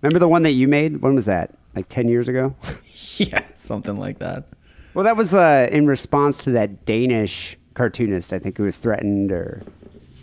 Remember 0.00 0.18
the 0.18 0.26
one 0.26 0.42
that 0.44 0.52
you 0.52 0.66
made? 0.66 1.02
When 1.02 1.14
was 1.14 1.26
that? 1.26 1.54
Like 1.76 1.86
ten 1.90 2.08
years 2.08 2.28
ago? 2.28 2.54
Yeah, 3.16 3.42
something 3.54 3.98
like 3.98 4.18
that. 4.20 4.44
well, 4.94 5.04
that 5.04 5.14
was 5.16 5.34
uh, 5.34 5.68
in 5.70 5.86
response 5.86 6.42
to 6.44 6.52
that 6.52 6.86
Danish 6.86 7.58
cartoonist. 7.74 8.32
I 8.32 8.38
think 8.38 8.56
who 8.56 8.62
was 8.64 8.78
threatened, 8.78 9.30
or 9.32 9.62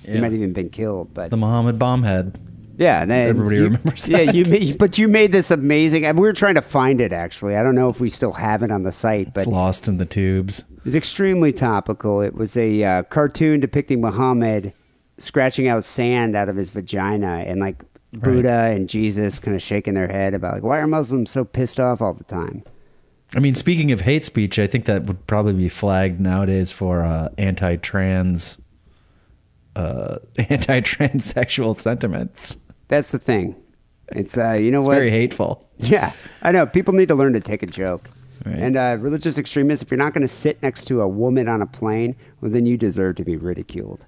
he 0.04 0.14
Yeah. 0.14 0.22
might 0.22 0.32
have 0.32 0.34
even 0.34 0.54
been 0.54 0.70
killed. 0.70 1.14
But 1.14 1.30
The 1.30 1.38
Mohammed 1.38 1.78
Bombhead. 1.78 2.36
yeah, 2.78 3.02
and 3.04 3.12
then 3.12 3.28
Everybody 3.30 3.58
you- 3.58 3.64
remembers 3.66 4.08
Yeah, 4.10 4.26
that. 4.26 4.34
you 4.36 4.46
made, 4.46 4.78
but 4.80 4.98
you 4.98 5.08
made 5.08 5.32
this 5.32 5.52
amazing. 5.52 6.06
And 6.06 6.18
we 6.18 6.26
were 6.26 6.34
trying 6.34 6.56
to 6.56 6.62
find 6.62 7.00
it 7.00 7.12
actually. 7.14 7.56
I 7.56 7.62
don't 7.62 7.76
know 7.76 7.90
if 7.90 8.00
we 8.00 8.10
still 8.10 8.32
have 8.34 8.64
it 8.64 8.72
on 8.72 8.82
the 8.82 8.92
site, 8.92 9.34
but 9.34 9.44
It's 9.44 9.52
lost 9.52 9.88
in 9.88 9.98
the 9.98 10.06
tubes. 10.06 10.60
It 10.78 10.86
was 10.86 10.96
extremely 10.96 11.54
topical. 11.54 12.22
It 12.22 12.34
was 12.34 12.58
a 12.58 12.84
uh, 12.84 13.04
cartoon 13.04 13.60
depicting 13.60 14.02
Muhammad 14.02 14.74
scratching 15.18 15.68
out 15.68 15.84
sand 15.84 16.36
out 16.36 16.50
of 16.50 16.56
his 16.56 16.70
vagina 16.70 17.44
and 17.48 17.60
like 17.60 17.84
Buddha 18.14 18.72
and 18.74 18.88
Jesus 18.88 19.40
kind 19.40 19.56
of 19.56 19.62
shaking 19.62 19.94
their 19.94 20.08
head 20.08 20.34
about 20.34 20.54
like 20.56 20.64
why 20.64 20.80
are 20.80 20.88
Muslims 20.88 21.32
so 21.32 21.44
pissed 21.44 21.80
off 21.80 22.02
all 22.02 22.14
the 22.14 22.24
time? 22.24 22.64
I 23.36 23.40
mean, 23.40 23.56
speaking 23.56 23.92
of 23.92 24.02
hate 24.02 24.24
speech, 24.24 24.58
I 24.58 24.68
think 24.68 24.86
that 24.86 25.04
would 25.04 25.28
probably 25.28 25.54
be 25.54 25.68
flagged 25.68 26.20
nowadays 26.22 26.72
for 26.72 27.04
uh, 27.04 27.28
anti-trans, 27.38 28.58
uh, 29.76 30.20
anti-transsexual 30.38 31.78
sentiments. 31.78 32.56
That's 32.88 33.12
the 33.12 33.20
thing. 33.20 33.56
It's 34.14 34.38
uh, 34.38 34.54
you 34.54 34.72
know 34.72 34.80
It's 34.80 34.88
what? 34.88 34.96
very 34.96 35.12
hateful. 35.12 35.68
Yeah, 35.78 36.14
I 36.42 36.54
know. 36.54 36.66
People 36.66 36.94
need 36.94 37.10
to 37.10 37.16
learn 37.16 37.34
to 37.34 37.42
take 37.42 37.62
a 37.64 37.68
joke. 37.68 38.10
Right. 38.46 38.56
And 38.56 38.78
uh, 38.78 38.98
religious 39.00 39.38
extremists, 39.38 39.84
if 39.84 39.92
you're 39.92 39.98
not 39.98 40.14
going 40.14 40.26
to 40.26 40.34
sit 40.34 40.62
next 40.64 40.86
to 40.86 41.02
a 41.02 41.08
woman 41.08 41.50
on 41.50 41.62
a 41.62 41.66
plane, 41.66 42.16
well, 42.40 42.50
then 42.50 42.66
you 42.66 42.78
deserve 42.78 43.18
to 43.18 43.26
be 43.26 43.36
ridiculed. 43.36 44.06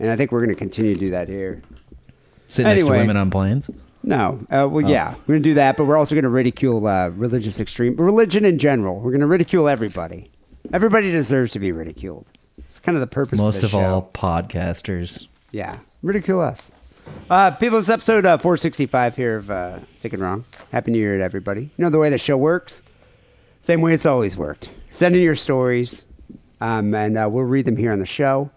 And 0.00 0.10
I 0.10 0.16
think 0.16 0.32
we're 0.32 0.40
going 0.40 0.50
to 0.50 0.56
continue 0.56 0.94
to 0.94 0.98
do 1.00 1.10
that 1.10 1.28
here. 1.28 1.60
Sit 2.46 2.64
next 2.64 2.84
to 2.86 2.90
Anyway. 2.90 3.02
women 3.02 3.16
on 3.16 3.30
planes. 3.30 3.70
No. 4.02 4.40
Uh, 4.50 4.62
Oh. 4.62 4.68
well, 4.68 4.88
yeah, 4.90 5.10
we're 5.26 5.34
going 5.34 5.42
to 5.42 5.48
do 5.50 5.54
that, 5.54 5.76
but 5.76 5.84
we're 5.84 5.96
also 5.98 6.14
going 6.14 6.24
to 6.24 6.30
ridicule 6.30 6.86
uh, 6.86 7.08
religious 7.10 7.60
extreme, 7.60 7.94
religion 7.96 8.44
in 8.44 8.58
general. 8.58 8.96
We're 8.98 9.10
going 9.12 9.20
to 9.20 9.26
ridicule 9.26 9.68
everybody. 9.68 10.30
Everybody 10.72 11.10
deserves 11.10 11.52
to 11.52 11.58
be 11.58 11.70
ridiculed. 11.70 12.26
It's 12.58 12.78
kind 12.78 12.96
of 12.96 13.00
the 13.00 13.06
purpose 13.06 13.38
Most 13.38 13.58
of, 13.58 13.64
of 13.64 13.70
the 13.70 13.76
show. 13.76 13.80
Most 13.82 13.86
of 14.14 14.24
all, 14.24 14.42
podcasters. 14.42 15.26
Yeah, 15.52 15.78
ridicule 16.02 16.40
us. 16.40 16.72
Uh, 17.28 17.50
people, 17.50 17.78
it's 17.78 17.88
episode 17.88 18.24
uh, 18.24 18.38
465 18.38 19.16
here 19.16 19.36
of 19.36 19.50
uh, 19.50 19.78
Sick 19.94 20.12
and 20.12 20.22
Wrong. 20.22 20.44
Happy 20.72 20.92
New 20.92 20.98
Year 20.98 21.18
to 21.18 21.24
everybody. 21.24 21.62
You 21.62 21.84
know 21.84 21.90
the 21.90 21.98
way 21.98 22.08
the 22.10 22.18
show 22.18 22.36
works? 22.36 22.82
Same 23.60 23.80
way 23.82 23.92
it's 23.94 24.06
always 24.06 24.36
worked. 24.36 24.70
Send 24.90 25.14
in 25.16 25.22
your 25.22 25.34
stories, 25.36 26.04
um, 26.60 26.94
and 26.94 27.18
uh, 27.18 27.28
we'll 27.30 27.44
read 27.44 27.66
them 27.66 27.76
here 27.76 27.92
on 27.92 27.98
the 27.98 28.06
show. 28.06 28.50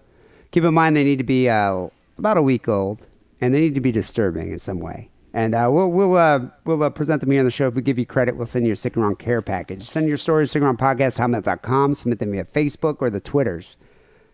Keep 0.53 0.65
in 0.65 0.73
mind 0.75 0.95
they 0.95 1.03
need 1.03 1.17
to 1.17 1.23
be 1.23 1.49
uh, 1.49 1.87
about 2.19 2.37
a 2.37 2.41
week 2.43 2.69
old, 2.69 3.07
and 3.41 3.55
they 3.55 3.59
need 3.59 3.73
to 3.73 3.81
be 3.81 3.91
disturbing 3.91 4.51
in 4.51 4.59
some 4.59 4.79
way. 4.79 5.09
And 5.33 5.55
uh, 5.55 5.67
we'll 5.71 5.89
we'll 5.89 6.15
uh, 6.15 6.41
we'll 6.63 6.83
uh, 6.83 6.91
present 6.91 7.21
them 7.21 7.31
here 7.31 7.39
on 7.39 7.45
the 7.45 7.51
show. 7.51 7.69
If 7.69 7.73
we 7.73 7.81
give 7.81 7.97
you 7.97 8.05
credit, 8.05 8.37
we'll 8.37 8.45
send 8.45 8.67
you 8.67 8.73
a 8.73 8.75
Sick 8.75 8.95
and 8.95 9.03
Wrong 9.03 9.15
care 9.15 9.41
package. 9.41 9.81
Send 9.81 10.07
your 10.07 10.17
stories 10.17 10.51
to 10.51 10.59
sickandwrongpodcast.com. 10.59 11.95
Submit 11.95 12.19
them 12.19 12.31
via 12.31 12.45
Facebook 12.45 12.97
or 12.99 13.09
the 13.09 13.19
Twitters. 13.19 13.77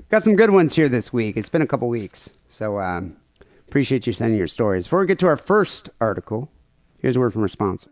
Got 0.09 0.23
some 0.23 0.35
good 0.35 0.49
ones 0.49 0.75
here 0.75 0.89
this 0.89 1.13
week. 1.13 1.37
It's 1.37 1.47
been 1.47 1.61
a 1.61 1.67
couple 1.67 1.87
weeks, 1.87 2.33
so 2.49 2.79
um, 2.79 3.15
appreciate 3.69 4.05
you 4.05 4.11
sending 4.11 4.37
your 4.37 4.47
stories. 4.47 4.87
Before 4.87 4.99
we 4.99 5.07
get 5.07 5.19
to 5.19 5.27
our 5.27 5.37
first 5.37 5.89
article, 6.01 6.51
here's 6.97 7.15
a 7.15 7.19
word 7.21 7.31
from 7.31 7.43
our 7.43 7.47
sponsor. 7.47 7.91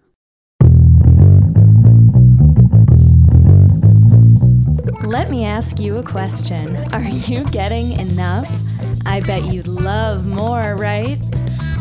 Let 5.07 5.31
me 5.31 5.45
ask 5.45 5.79
you 5.79 5.99
a 5.99 6.03
question. 6.03 6.75
Are 6.91 7.01
you 7.01 7.45
getting 7.45 7.93
enough? 7.93 8.45
I 9.05 9.21
bet 9.21 9.53
you'd 9.53 9.65
love 9.65 10.25
more, 10.25 10.75
right? 10.75 11.17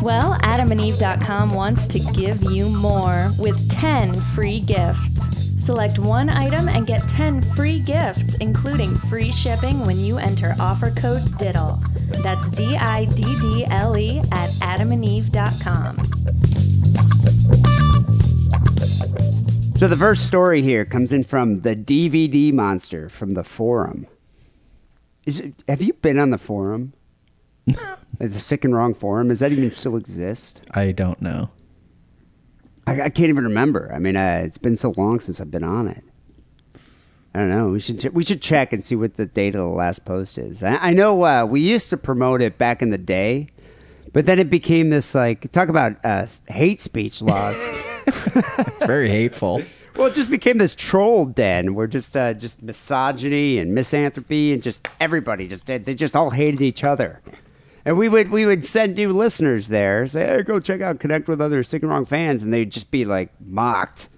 Well, 0.01 0.39
adamandeve.com 0.45 1.51
wants 1.51 1.89
to 1.89 1.99
give 1.99 2.45
you 2.45 2.69
more 2.69 3.31
with 3.37 3.69
10 3.69 4.15
free 4.15 4.61
gifts. 4.61 5.27
Select 5.59 5.99
one 5.99 6.29
item 6.29 6.69
and 6.69 6.87
get 6.87 7.01
10 7.09 7.43
free 7.57 7.81
gifts, 7.81 8.37
including 8.37 8.95
free 8.95 9.33
shipping 9.33 9.81
when 9.81 9.99
you 9.99 10.19
enter 10.19 10.55
offer 10.61 10.93
code 10.93 11.23
DIDDLE. 11.37 11.83
That's 12.23 12.49
D 12.51 12.77
I 12.77 13.07
D 13.07 13.23
D 13.41 13.67
L 13.69 13.97
E 13.97 14.21
at 14.31 14.51
adamandeve.com. 14.61 15.97
So 19.77 19.89
the 19.89 19.97
first 19.97 20.27
story 20.27 20.63
here 20.63 20.87
comes 20.87 21.13
in 21.13 21.23
from 21.23 21.61
the 21.61 21.77
DVD 21.77 22.51
monster 22.51 23.11
from 23.11 23.35
the 23.35 23.45
forum. 23.45 24.07
Is 25.27 25.39
it, 25.39 25.63
have 25.69 25.83
you 25.83 25.93
been 25.93 26.19
on 26.19 26.31
the 26.31 26.39
forum? 26.39 26.95
the 27.67 28.33
sick 28.33 28.65
and 28.65 28.75
wrong 28.75 28.95
forum. 28.95 29.29
Does 29.29 29.41
that 29.41 29.53
even 29.53 29.71
still 29.71 29.97
exist? 29.97 30.63
I 30.71 30.93
don't 30.93 31.21
know. 31.21 31.51
I, 32.87 33.03
I 33.03 33.09
can't 33.11 33.29
even 33.29 33.45
remember. 33.45 33.93
I 33.93 33.99
mean, 33.99 34.17
uh, 34.17 34.41
it's 34.47 34.57
been 34.57 34.77
so 34.77 34.95
long 34.97 35.21
since 35.21 35.43
I've 35.43 35.51
been 35.51 35.63
on 35.63 35.89
it. 35.89 36.03
I 37.35 37.41
don't 37.41 37.51
know. 37.51 37.69
We 37.69 37.81
should 37.81 38.01
ch- 38.01 38.13
we 38.15 38.25
should 38.25 38.41
check 38.41 38.73
and 38.73 38.83
see 38.83 38.97
what 38.97 39.17
the 39.17 39.27
date 39.27 39.55
of 39.55 39.61
the 39.61 39.67
last 39.67 40.07
post 40.07 40.39
is. 40.39 40.63
I, 40.63 40.77
I 40.77 40.93
know 40.95 41.23
uh, 41.23 41.45
we 41.45 41.61
used 41.61 41.91
to 41.91 41.99
promote 41.99 42.41
it 42.41 42.57
back 42.57 42.81
in 42.81 42.89
the 42.89 42.99
day, 42.99 43.49
but 44.15 44.25
then 44.25 44.39
it 44.39 44.49
became 44.49 44.89
this 44.89 45.15
like 45.15 45.53
talk 45.53 45.69
about 45.69 46.03
uh, 46.03 46.27
hate 46.49 46.81
speech 46.81 47.21
laws. 47.21 47.63
It's 48.07 48.85
very 48.85 49.09
hateful. 49.09 49.63
well, 49.97 50.07
it 50.09 50.15
just 50.15 50.31
became 50.31 50.59
this 50.59 50.75
troll 50.75 51.27
den 51.27 51.75
where 51.75 51.87
just 51.87 52.17
uh, 52.17 52.35
just 52.35 52.63
misogyny 52.63 53.59
and 53.59 53.75
misanthropy 53.75 54.53
and 54.53 54.63
just 54.63 54.89
everybody 55.01 55.49
just 55.49 55.67
they 55.67 55.79
just 55.95 56.15
all 56.17 56.31
hated 56.31 56.61
each 56.61 56.85
other. 56.85 57.21
And 57.85 57.97
we 57.97 58.09
would 58.09 58.31
we 58.31 58.45
would 58.47 58.65
send 58.67 58.97
new 58.97 59.13
listeners 59.13 59.69
there, 59.69 60.07
say, 60.09 60.27
"Hey, 60.27 60.43
go 60.43 60.59
check 60.61 60.81
out 60.81 60.99
Connect 61.01 61.29
with 61.29 61.41
other 61.41 61.63
Sick 61.63 61.83
and 61.83 61.91
Wrong 61.91 62.05
fans," 62.05 62.43
and 62.43 62.53
they'd 62.53 62.71
just 62.73 62.91
be 62.91 63.05
like 63.05 63.31
mocked 63.45 64.09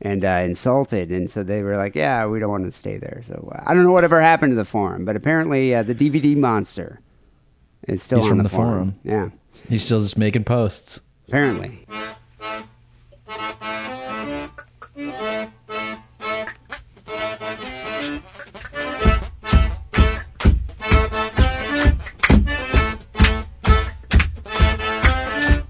and 0.00 0.24
uh, 0.24 0.40
insulted, 0.44 1.10
and 1.10 1.28
so 1.30 1.42
they 1.42 1.62
were 1.62 1.76
like, 1.76 1.94
"Yeah, 1.96 2.26
we 2.26 2.38
don't 2.38 2.50
want 2.50 2.64
to 2.64 2.70
stay 2.70 2.98
there." 2.98 3.20
So 3.24 3.52
uh, 3.54 3.62
I 3.66 3.74
don't 3.74 3.82
know 3.84 3.92
whatever 3.92 4.20
happened 4.20 4.52
to 4.52 4.56
the 4.56 4.64
forum, 4.64 5.04
but 5.04 5.16
apparently 5.16 5.74
uh, 5.74 5.82
the 5.82 5.94
DVD 5.94 6.36
monster 6.36 7.00
is 7.88 8.00
still 8.02 8.18
He's 8.18 8.24
on 8.26 8.28
from 8.30 8.38
the, 8.38 8.44
the 8.44 8.48
forum. 8.48 8.94
forum. 9.02 9.32
Yeah, 9.32 9.68
He's 9.68 9.84
still 9.84 10.00
just 10.00 10.16
making 10.16 10.44
posts. 10.44 11.00
apparently. 11.28 11.86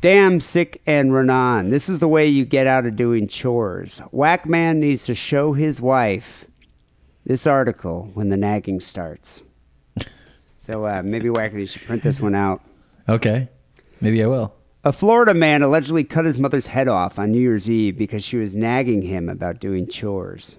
Damn 0.00 0.40
sick 0.40 0.80
and 0.86 1.12
Renan. 1.12 1.68
This 1.68 1.90
is 1.90 1.98
the 1.98 2.08
way 2.08 2.26
you 2.26 2.46
get 2.46 2.66
out 2.66 2.86
of 2.86 2.96
doing 2.96 3.28
chores. 3.28 3.98
Whack 4.10 4.46
man 4.46 4.80
needs 4.80 5.04
to 5.04 5.14
show 5.14 5.52
his 5.52 5.78
wife 5.78 6.46
this 7.26 7.46
article 7.46 8.10
when 8.14 8.30
the 8.30 8.38
nagging 8.38 8.80
starts. 8.80 9.42
So 10.56 10.86
uh, 10.86 11.02
maybe 11.04 11.28
Whack, 11.28 11.52
you 11.52 11.66
should 11.66 11.82
print 11.82 12.02
this 12.02 12.20
one 12.20 12.34
out. 12.34 12.62
Okay. 13.08 13.48
Maybe 14.00 14.22
I 14.22 14.26
will. 14.28 14.54
A 14.82 14.92
Florida 14.92 15.34
man 15.34 15.62
allegedly 15.62 16.04
cut 16.04 16.24
his 16.24 16.38
mother's 16.40 16.68
head 16.68 16.88
off 16.88 17.18
on 17.18 17.32
New 17.32 17.40
Year's 17.40 17.68
Eve 17.68 17.98
because 17.98 18.24
she 18.24 18.36
was 18.38 18.54
nagging 18.56 19.02
him 19.02 19.28
about 19.28 19.60
doing 19.60 19.86
chores. 19.86 20.56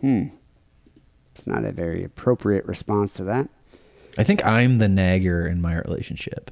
Hmm. 0.00 0.28
It's 1.34 1.46
not 1.46 1.64
a 1.64 1.72
very 1.72 2.02
appropriate 2.02 2.64
response 2.64 3.12
to 3.14 3.24
that. 3.24 3.48
I 4.16 4.24
think 4.24 4.44
I'm 4.44 4.78
the 4.78 4.88
nagger 4.88 5.46
in 5.46 5.60
my 5.60 5.76
relationship. 5.76 6.50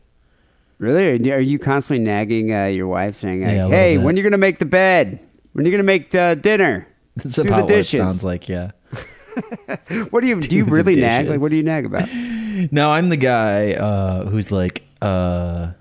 Really? 0.78 1.32
Are 1.32 1.40
you- 1.40 1.58
constantly 1.58 2.04
nagging 2.04 2.52
uh, 2.52 2.66
your 2.66 2.86
wife 2.86 3.16
saying, 3.16 3.40
like, 3.42 3.52
Yeah, 3.56 3.68
hey, 3.68 3.96
when 3.98 4.14
are 4.14 4.18
you 4.18 4.22
going 4.22 4.32
to 4.32 4.38
make 4.38 4.58
the 4.58 4.66
bed? 4.66 5.18
When 5.52 5.64
are 5.64 5.68
you 5.68 5.72
going 5.72 5.82
to 5.82 5.86
make 5.86 6.14
uh, 6.14 6.34
dinner? 6.34 6.86
That's 7.16 7.34
Do 7.36 7.42
the 7.42 7.48
about 7.48 7.62
what 7.62 7.70
it 7.70 7.74
dishes. 7.76 8.00
sounds 8.00 8.22
like, 8.22 8.48
yeah. 8.48 8.72
What 10.10 10.20
do 10.20 10.26
you 10.28 10.40
do? 10.40 10.54
You 10.56 10.64
the 10.64 10.70
really 10.70 10.96
nag? 10.96 11.28
Like, 11.28 11.40
what 11.40 11.50
do 11.50 11.56
you 11.56 11.62
nag 11.62 11.86
about? 11.86 12.08
No, 12.72 12.90
I'm 12.90 13.10
the 13.10 13.18
guy 13.18 13.72
uh, 13.74 14.24
who's 14.26 14.50
like, 14.50 14.82
uh, 15.02 15.72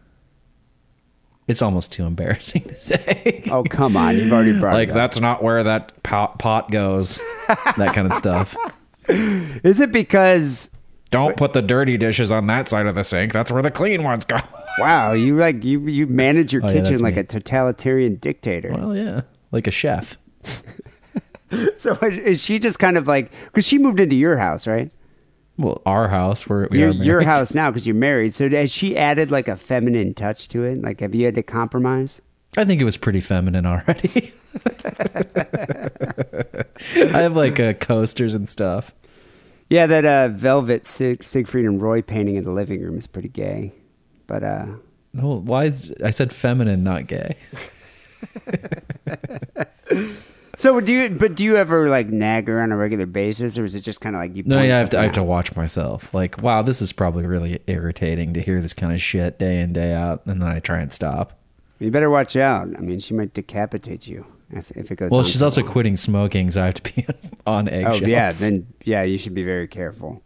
it's 1.48 1.62
almost 1.62 1.94
too 1.94 2.06
embarrassing 2.06 2.64
to 2.64 2.74
say. 2.76 3.44
Oh, 3.52 3.64
come 3.64 3.96
on! 3.98 4.18
You've 4.18 4.32
already 4.34 4.60
brought 4.60 4.74
like 4.74 4.92
that's 4.94 5.20
not 5.20 5.44
where 5.44 5.64
that 5.64 6.02
pot, 6.04 6.40
pot 6.40 6.72
goes. 6.72 7.20
that 7.78 7.94
kind 7.94 8.08
of 8.08 8.14
stuff. 8.14 8.56
Is 9.10 9.80
it 9.80 9.92
because? 9.92 10.70
Don't 11.12 11.38
put 11.38 11.54
the 11.54 11.62
dirty 11.62 11.98
dishes 11.98 12.32
on 12.32 12.48
that 12.48 12.68
side 12.68 12.88
of 12.88 12.96
the 12.96 13.04
sink. 13.04 13.32
That's 13.32 13.52
where 13.52 13.62
the 13.62 13.72
clean 13.72 14.04
ones 14.04 14.26
go. 14.26 14.38
Wow, 14.78 15.14
you 15.14 15.38
like 15.38 15.64
you 15.64 15.80
you 15.88 16.06
manage 16.06 16.52
your 16.52 16.62
Oh, 16.62 16.68
yeah, 16.68 16.74
kitchen 16.74 16.92
that's 16.92 17.02
like 17.02 17.16
me. 17.16 17.22
a 17.22 17.24
totalitarian 17.24 18.16
dictator. 18.18 18.74
well, 18.74 18.94
yeah, 18.94 19.22
like 19.54 19.68
a 19.68 19.72
chef. 19.72 20.18
So 21.78 21.94
is, 22.02 22.18
is 22.18 22.44
she 22.44 22.60
just 22.60 22.80
kind 22.80 22.98
of 22.98 23.08
like 23.08 23.32
because 23.46 23.66
she 23.66 23.78
moved 23.78 24.00
into 24.02 24.16
your 24.16 24.38
house, 24.38 24.68
right? 24.68 24.92
Well, 25.58 25.82
our 25.86 26.10
house 26.10 26.48
where 26.48 26.68
we 26.70 26.80
Your 26.80 26.90
are 26.90 26.94
your 26.94 27.22
house 27.22 27.54
now 27.54 27.70
because 27.72 27.88
you're 27.88 27.96
married. 27.96 28.34
So 28.34 28.50
has 28.50 28.72
she 28.72 28.98
added 28.98 29.32
like 29.32 29.48
a 29.48 29.56
feminine 29.56 30.14
touch 30.14 30.50
to 30.50 30.64
it? 30.64 30.82
Like, 30.82 31.00
have 31.00 31.16
you 31.16 31.26
had 31.26 31.36
to 31.36 31.44
compromise? 31.44 32.22
I 32.58 32.66
think 32.66 32.82
it 32.82 32.86
was 32.86 32.98
pretty 32.98 33.22
feminine 33.22 33.66
already. 33.66 34.34
I 36.96 37.22
have 37.22 37.36
like 37.36 37.60
uh, 37.60 37.74
coasters 37.74 38.36
and 38.36 38.50
stuff. 38.50 38.94
Yeah, 39.70 39.88
that 39.88 40.06
uh, 40.06 40.28
velvet 40.30 40.86
Sig- 40.86 41.24
Siegfried 41.24 41.66
and 41.66 41.82
Roy 41.82 42.02
painting 42.02 42.36
in 42.36 42.44
the 42.44 42.52
living 42.52 42.82
room 42.82 42.98
is 42.98 43.08
pretty 43.08 43.30
gay. 43.30 43.74
But 44.28 44.44
uh, 44.44 44.68
No, 45.14 45.40
why 45.40 45.66
is 45.66 45.94
I 46.04 46.12
said 46.12 46.32
feminine, 46.32 46.84
not 46.84 47.08
gay? 47.08 47.36
so 50.58 50.80
do 50.80 50.94
you? 50.94 51.10
But 51.10 51.36
do 51.36 51.44
you 51.44 51.56
ever 51.56 51.90
like 51.90 52.08
nag 52.08 52.48
her 52.48 52.62
on 52.62 52.72
a 52.72 52.78
regular 52.78 53.06
basis, 53.06 53.58
or 53.58 53.66
is 53.66 53.76
it 53.76 53.82
just 53.82 54.02
kind 54.02 54.16
of 54.16 54.22
like 54.22 54.36
you? 54.36 54.44
No, 54.46 54.62
yeah, 54.62 54.76
I 54.76 54.80
have 54.80 54.90
to. 54.90 55.00
I 55.00 55.04
have 55.04 55.14
to 55.14 55.24
watch 55.24 55.56
myself. 55.56 56.14
Like, 56.14 56.42
wow, 56.42 56.62
this 56.62 56.82
is 56.82 56.92
probably 56.92 57.26
really 57.26 57.60
irritating 57.68 58.34
to 58.34 58.42
hear 58.42 58.62
this 58.62 58.74
kind 58.74 58.94
of 58.94 59.02
shit 59.02 59.40
day 59.40 59.62
in 59.62 59.74
day 59.74 59.94
out, 59.94 60.26
and 60.26 60.42
then 60.42 60.50
I 60.50 60.60
try 60.60 60.80
and 60.80 60.92
stop. 60.92 61.40
You 61.80 61.92
better 61.92 62.10
watch 62.10 62.36
out. 62.36 62.68
I 62.78 62.80
mean, 62.80 63.00
she 63.00 63.14
might 63.14 63.34
decapitate 63.34 64.08
you 64.08 64.26
if, 64.52 64.72
if 64.72 64.92
it 64.92 64.96
goes. 64.96 65.12
Well, 65.12 65.24
she's 65.24 65.42
also 65.44 65.62
long. 65.62 65.72
quitting 65.72 65.98
smoking, 65.98 66.52
so 66.52 66.62
I 66.62 66.66
have 66.66 66.76
to 66.76 66.84
be 66.84 67.06
on 67.48 67.68
Oh 67.74 67.94
yeah, 67.96 68.32
then 68.32 68.68
yeah, 68.84 69.04
you 69.04 69.18
should 69.18 69.34
be 69.34 69.44
very 69.44 69.68
careful. 69.68 70.22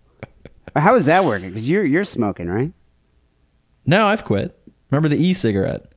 How 0.76 0.96
is 0.96 1.06
that 1.06 1.26
working? 1.26 1.50
Because 1.50 1.68
you're 1.70 1.86
you're 1.86 2.04
smoking, 2.04 2.48
right? 2.48 2.72
no, 3.86 4.06
I've 4.08 4.24
quit. 4.24 4.56
Remember 4.92 5.10
the 5.10 5.24
e-cigarette? 5.24 5.92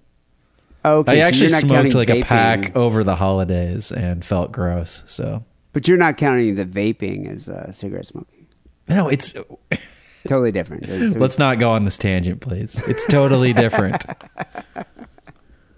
Okay. 0.84 1.12
I 1.12 1.20
so 1.20 1.26
actually 1.28 1.40
you're 1.42 1.50
not 1.52 1.60
smoked 1.62 1.94
like 1.94 2.10
a 2.10 2.22
pack 2.22 2.74
over 2.76 3.04
the 3.04 3.14
holidays 3.16 3.92
and 3.92 4.24
felt 4.24 4.50
gross. 4.52 5.02
So 5.06 5.44
but 5.72 5.86
you're 5.88 5.96
not 5.98 6.16
counting 6.16 6.54
the 6.56 6.64
vaping 6.66 7.28
as 7.28 7.48
uh, 7.48 7.70
cigarette 7.72 8.06
smoking. 8.06 8.46
no, 8.88 9.08
it's. 9.08 9.34
Totally 10.28 10.52
different. 10.52 10.84
It's- 10.84 11.14
Let's 11.16 11.36
not 11.38 11.58
go 11.58 11.72
on 11.72 11.84
this 11.84 11.98
tangent, 11.98 12.40
please. 12.40 12.80
It's 12.86 13.04
totally 13.06 13.52
different. 13.52 14.04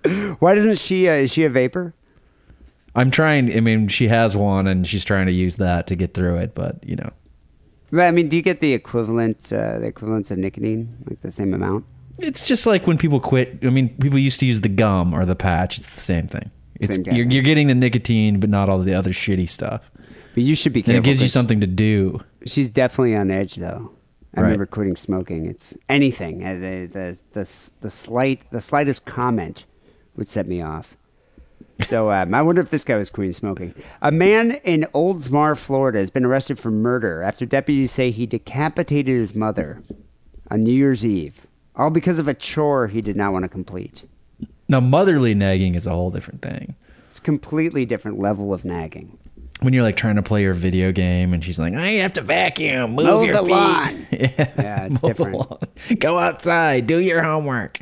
Why 0.39 0.55
doesn't 0.55 0.79
she? 0.79 1.09
Uh, 1.09 1.13
is 1.13 1.33
she 1.33 1.45
a 1.45 1.49
vapor? 1.49 1.95
I'm 2.95 3.11
trying. 3.11 3.57
I 3.57 3.61
mean, 3.61 3.89
she 3.89 4.09
has 4.09 4.37
one, 4.37 4.67
and 4.67 4.87
she's 4.87 5.03
trying 5.05 5.27
to 5.27 5.33
use 5.33 5.57
that 5.57 5.87
to 5.87 5.95
get 5.97 6.13
through 6.13 6.37
it. 6.37 6.55
But 6.55 6.85
you 6.85 6.97
know, 6.97 7.11
But, 7.91 8.03
I 8.03 8.11
mean, 8.11 8.29
do 8.29 8.37
you 8.37 8.43
get 8.43 8.61
the 8.61 8.75
equivalent, 8.75 9.51
uh, 9.51 9.79
the 9.79 9.87
equivalence 9.87 10.31
of 10.31 10.37
nicotine, 10.37 10.95
like 11.09 11.23
the 11.23 11.31
same 11.31 11.55
amount? 11.55 11.87
It's 12.19 12.47
just 12.47 12.67
like 12.67 12.87
when 12.87 12.99
people 12.99 13.21
quit. 13.21 13.59
I 13.63 13.71
mean, 13.71 13.89
people 13.99 14.19
used 14.19 14.41
to 14.41 14.47
use 14.47 14.61
the 14.61 14.69
gum 14.69 15.15
or 15.15 15.25
the 15.25 15.35
patch. 15.37 15.79
It's 15.79 15.91
the 15.91 16.01
same 16.01 16.27
thing. 16.27 16.51
It's 16.81 16.97
Same 16.97 17.15
you're, 17.15 17.27
you're 17.27 17.43
getting 17.43 17.69
the 17.69 17.75
nicotine, 17.75 18.41
but 18.41 18.51
not 18.51 18.69
all 18.69 18.79
the 18.81 18.95
other 18.95 19.11
shitty 19.11 19.49
stuff. 19.49 19.91
But 20.35 20.43
you 20.43 20.57
should 20.57 20.73
be 20.73 20.81
And 20.81 20.87
careful. 20.87 20.99
it 21.01 21.05
gives 21.05 21.23
you 21.23 21.29
something 21.29 21.61
to 21.61 21.67
do. 21.69 22.21
She's 22.47 22.69
definitely 22.71 23.15
on 23.15 23.31
edge, 23.31 23.55
though. 23.57 23.93
I 24.37 24.41
Right. 24.41 24.47
remember 24.49 24.67
quitting 24.67 24.97
smoking. 24.97 25.47
It's 25.47 25.77
anything. 25.89 26.45
Uh, 26.45 26.55
the, 26.55 26.89
the 26.93 27.19
the 27.35 27.71
the 27.83 27.91
slight 27.91 28.43
the 28.51 28.61
slightest 28.61 29.05
comment 29.05 29.65
would 30.17 30.27
set 30.27 30.49
me 30.49 30.61
off. 30.61 30.97
So 31.87 32.11
um, 32.17 32.35
I 32.35 32.43
wonder 32.43 32.61
if 32.61 32.71
this 32.71 32.83
guy 32.83 32.97
was 32.97 33.11
quitting 33.11 33.33
smoking. 33.33 33.73
A 34.03 34.11
man 34.11 34.53
in 34.65 34.89
Oldsmar, 34.93 35.57
Florida, 35.57 35.99
has 36.01 36.11
been 36.11 36.25
arrested 36.25 36.59
for 36.59 36.73
murder 36.73 37.23
after 37.23 37.47
deputies 37.47 37.93
say 37.93 38.11
he 38.11 38.27
decapitated 38.27 39.15
his 39.15 39.37
mother 39.37 39.85
on 40.51 40.65
New 40.65 40.75
Year's 40.75 41.07
Eve, 41.07 41.47
all 41.77 41.91
because 41.91 42.19
of 42.19 42.29
a 42.29 42.35
chore 42.35 42.87
he 42.89 43.01
did 43.01 43.17
not 43.17 43.33
want 43.33 43.45
to 43.45 43.49
complete. 43.49 44.05
Now, 44.69 44.81
motherly 44.81 45.35
nagging 45.35 45.75
is 45.75 45.87
a 45.87 45.91
whole 45.91 46.11
different 46.11 46.41
thing. 46.43 46.75
It's 47.07 47.19
a 47.19 47.23
completely 47.23 47.85
different 47.85 48.19
level 48.19 48.53
of 48.55 48.65
nagging. 48.65 49.19
When 49.61 49.73
you're 49.73 49.83
like 49.83 49.97
trying 49.97 50.17
to 50.17 50.23
play 50.23 50.43
your 50.43 50.53
video 50.55 50.91
game, 50.91 51.33
and 51.33 51.43
she's 51.45 51.59
like, 51.59 51.75
"I 51.75 51.91
have 51.93 52.13
to 52.15 52.21
vacuum, 52.23 52.93
move 52.95 53.07
Mow 53.07 53.23
your 53.23 53.35
the 53.37 53.43
feet." 53.45 53.51
lawn. 53.51 54.07
Yeah, 54.13 54.29
Yeah, 54.59 54.85
it's 54.87 55.03
mow 55.03 55.09
the 55.09 55.15
different. 55.15 55.35
lawn. 55.51 55.59
Go 55.99 56.19
outside, 56.19 56.87
do 56.87 56.99
your 56.99 57.23
homework. 57.23 57.81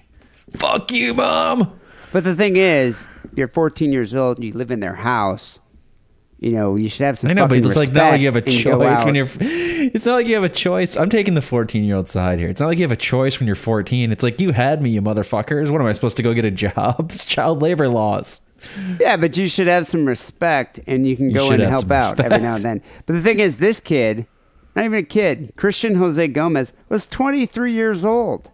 Fuck 0.51 0.93
you, 0.93 1.15
mom. 1.15 1.79
But 2.13 2.25
the 2.25 2.35
thing 2.37 2.57
is, 2.57 3.09
you're 3.35 3.49
14 3.49 3.91
years 3.91 4.15
old 4.15 4.37
and 4.37 4.45
you 4.45 4.53
live 4.53 4.71
in 4.71 4.81
their 4.81 4.97
house. 4.97 5.61
You 6.43 6.51
know, 6.51 6.75
you 6.75 6.89
should 6.89 7.05
have 7.05 7.17
some. 7.17 7.31
I 7.31 7.35
know, 7.35 7.47
but 7.47 7.59
it's 7.59 7.77
like 7.77 7.93
not 7.93 8.11
like 8.11 8.21
you 8.21 8.27
have 8.27 8.35
a 8.35 8.41
respect 8.41 8.65
choice 8.65 9.05
when 9.05 9.15
you're. 9.15 9.29
It's 9.41 10.05
not 10.05 10.15
like 10.15 10.27
you 10.27 10.35
have 10.35 10.43
a 10.43 10.49
choice. 10.49 10.97
I'm 10.97 11.09
taking 11.09 11.35
the 11.35 11.41
14 11.41 11.85
year 11.85 11.95
old 11.95 12.09
side 12.09 12.41
here. 12.41 12.49
It's 12.49 12.61
not 12.61 12.67
like 12.67 12.79
you 12.79 12.85
have 12.85 12.91
a 12.91 12.97
choice 12.97 13.39
when 13.39 13.47
you're 13.47 13.55
14. 13.55 14.11
It's 14.11 14.25
like 14.25 14.41
you 14.41 14.51
had 14.51 14.83
me, 14.83 14.91
you 14.91 15.01
motherfuckers. 15.01 15.71
What 15.71 15.81
am 15.81 15.87
I 15.87 15.93
supposed 15.93 16.17
to 16.17 16.23
go 16.25 16.35
get 16.35 16.45
a 16.45 16.51
job? 16.51 16.97
It's 17.13 17.25
child 17.25 17.63
labor 17.63 17.87
laws. 17.89 18.41
Yeah, 18.99 19.17
but 19.19 19.37
you 19.37 19.49
should 19.49 19.69
have 19.69 19.87
some 19.87 20.05
respect, 20.05 20.81
and 20.89 21.07
you 21.07 21.15
can 21.15 21.31
You 21.31 21.37
go 21.37 21.51
and 21.53 21.63
help 21.63 21.89
out 21.93 22.19
every 22.19 22.39
now 22.39 22.57
and 22.57 22.65
then. 22.65 22.83
But 23.07 23.13
the 23.13 23.23
thing 23.23 23.39
is, 23.39 23.59
this 23.59 23.79
kid 23.79 24.27
Not 24.75 24.85
even 24.87 24.99
a 24.99 25.03
kid. 25.05 25.53
Christian 25.57 25.95
Jose 25.95 26.27
Gomez 26.27 26.73
was 26.89 27.07
23 27.07 27.71
years 27.71 28.05
old. 28.05 28.51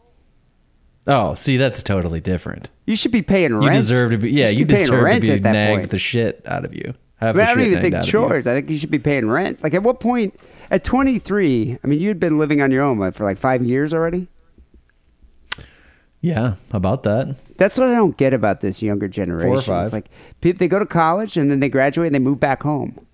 Oh, 1.06 1.34
see, 1.34 1.56
that's 1.56 1.82
totally 1.82 2.20
different. 2.20 2.68
You 2.84 2.96
should 2.96 3.12
be 3.12 3.22
paying 3.22 3.54
rent. 3.54 3.64
You 3.64 3.70
deserve 3.70 4.10
to 4.10 4.18
be. 4.18 4.30
Yeah, 4.30 4.48
you 4.48 4.66
paying 4.66 4.80
deserve 4.80 5.14
to 5.14 5.20
be 5.20 5.40
nagged 5.40 5.88
the 5.90 5.98
shit 5.98 6.42
out 6.44 6.66
of 6.66 6.74
you. 6.74 6.92
I, 7.20 7.32
mean, 7.32 7.40
I 7.40 7.54
don't 7.54 7.60
even 7.64 7.82
think 7.82 7.94
out 7.94 8.00
of 8.00 8.06
you. 8.06 8.12
chores. 8.12 8.46
I 8.46 8.54
think 8.54 8.70
you 8.70 8.78
should 8.78 8.90
be 8.90 8.98
paying 8.98 9.28
rent. 9.28 9.62
Like 9.62 9.74
at 9.74 9.82
what 9.82 10.00
point? 10.00 10.38
At 10.70 10.84
23, 10.84 11.78
I 11.82 11.86
mean, 11.86 12.00
you'd 12.00 12.20
been 12.20 12.38
living 12.38 12.60
on 12.60 12.70
your 12.70 12.82
own 12.82 12.98
what, 12.98 13.14
for 13.14 13.24
like 13.24 13.38
five 13.38 13.64
years 13.64 13.92
already. 13.92 14.28
Yeah, 16.20 16.54
about 16.72 17.04
that. 17.04 17.36
That's 17.58 17.78
what 17.78 17.88
I 17.88 17.94
don't 17.94 18.16
get 18.16 18.34
about 18.34 18.60
this 18.60 18.82
younger 18.82 19.08
generation. 19.08 19.48
Four 19.48 19.58
or 19.58 19.62
five. 19.62 19.84
It's 19.84 19.92
like 19.92 20.10
people 20.40 20.58
they 20.58 20.68
go 20.68 20.78
to 20.78 20.86
college 20.86 21.36
and 21.36 21.50
then 21.50 21.60
they 21.60 21.68
graduate 21.68 22.06
and 22.06 22.14
they 22.14 22.20
move 22.20 22.40
back 22.40 22.62
home. 22.62 23.06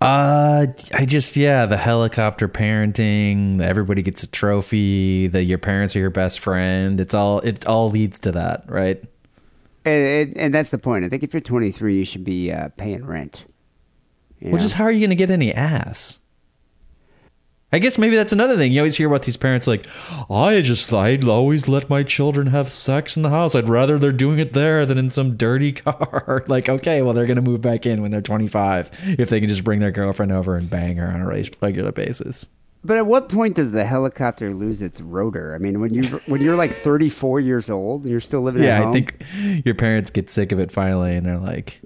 Uh, 0.00 0.66
I 0.94 1.04
just 1.04 1.36
yeah, 1.36 1.66
the 1.66 1.76
helicopter 1.76 2.48
parenting. 2.48 3.60
Everybody 3.60 4.02
gets 4.02 4.22
a 4.22 4.26
trophy. 4.26 5.28
That 5.28 5.44
your 5.44 5.58
parents 5.58 5.94
are 5.94 6.00
your 6.00 6.10
best 6.10 6.40
friend. 6.40 7.00
It's 7.00 7.14
all. 7.14 7.40
It 7.40 7.66
all 7.66 7.88
leads 7.88 8.18
to 8.20 8.32
that, 8.32 8.64
right? 8.68 9.02
And, 9.84 10.36
and, 10.36 10.54
that's 10.54 10.70
the 10.70 10.78
point. 10.78 11.04
I 11.04 11.08
think 11.08 11.22
if 11.22 11.32
you're 11.34 11.40
23, 11.40 11.96
you 11.96 12.04
should 12.04 12.24
be 12.24 12.52
uh, 12.52 12.68
paying 12.76 13.04
rent. 13.04 13.46
Well, 14.40 14.52
know? 14.52 14.58
just 14.58 14.74
how 14.74 14.84
are 14.84 14.90
you 14.90 15.00
going 15.00 15.10
to 15.10 15.16
get 15.16 15.30
any 15.30 15.52
ass? 15.52 16.20
I 17.74 17.78
guess 17.78 17.96
maybe 17.96 18.16
that's 18.16 18.32
another 18.32 18.56
thing. 18.56 18.70
You 18.70 18.80
always 18.80 18.96
hear 18.96 19.08
about 19.08 19.22
these 19.22 19.38
parents 19.38 19.66
like, 19.66 19.86
I 20.30 20.60
just, 20.60 20.92
I'd 20.92 21.24
always 21.24 21.68
let 21.68 21.88
my 21.88 22.02
children 22.02 22.48
have 22.48 22.68
sex 22.68 23.16
in 23.16 23.22
the 23.22 23.30
house. 23.30 23.54
I'd 23.54 23.68
rather 23.68 23.98
they're 23.98 24.12
doing 24.12 24.38
it 24.38 24.52
there 24.52 24.84
than 24.84 24.98
in 24.98 25.08
some 25.08 25.36
dirty 25.36 25.72
car. 25.72 26.44
like, 26.48 26.68
okay, 26.68 27.00
well, 27.00 27.14
they're 27.14 27.26
going 27.26 27.36
to 27.36 27.42
move 27.42 27.62
back 27.62 27.86
in 27.86 28.02
when 28.02 28.10
they're 28.10 28.20
25 28.20 29.16
if 29.18 29.30
they 29.30 29.40
can 29.40 29.48
just 29.48 29.64
bring 29.64 29.80
their 29.80 29.90
girlfriend 29.90 30.32
over 30.32 30.54
and 30.54 30.68
bang 30.68 30.96
her 30.96 31.08
on 31.08 31.22
a 31.22 31.26
regular 31.60 31.92
basis. 31.92 32.46
But 32.84 32.96
at 32.96 33.06
what 33.06 33.28
point 33.28 33.54
does 33.56 33.70
the 33.72 33.84
helicopter 33.84 34.52
lose 34.54 34.82
its 34.82 35.00
rotor? 35.00 35.54
I 35.54 35.58
mean, 35.58 35.80
when 35.80 35.94
you 35.94 36.02
when 36.26 36.40
you're 36.42 36.56
like 36.56 36.78
34 36.78 37.38
years 37.40 37.70
old 37.70 38.02
and 38.02 38.10
you're 38.10 38.20
still 38.20 38.40
living 38.42 38.62
at 38.62 38.66
Yeah, 38.66 38.78
home. 38.80 38.88
I 38.88 38.92
think 38.92 39.22
your 39.64 39.74
parents 39.76 40.10
get 40.10 40.30
sick 40.30 40.50
of 40.52 40.58
it 40.58 40.72
finally 40.72 41.14
and 41.16 41.24
they're 41.24 41.38
like, 41.38 41.80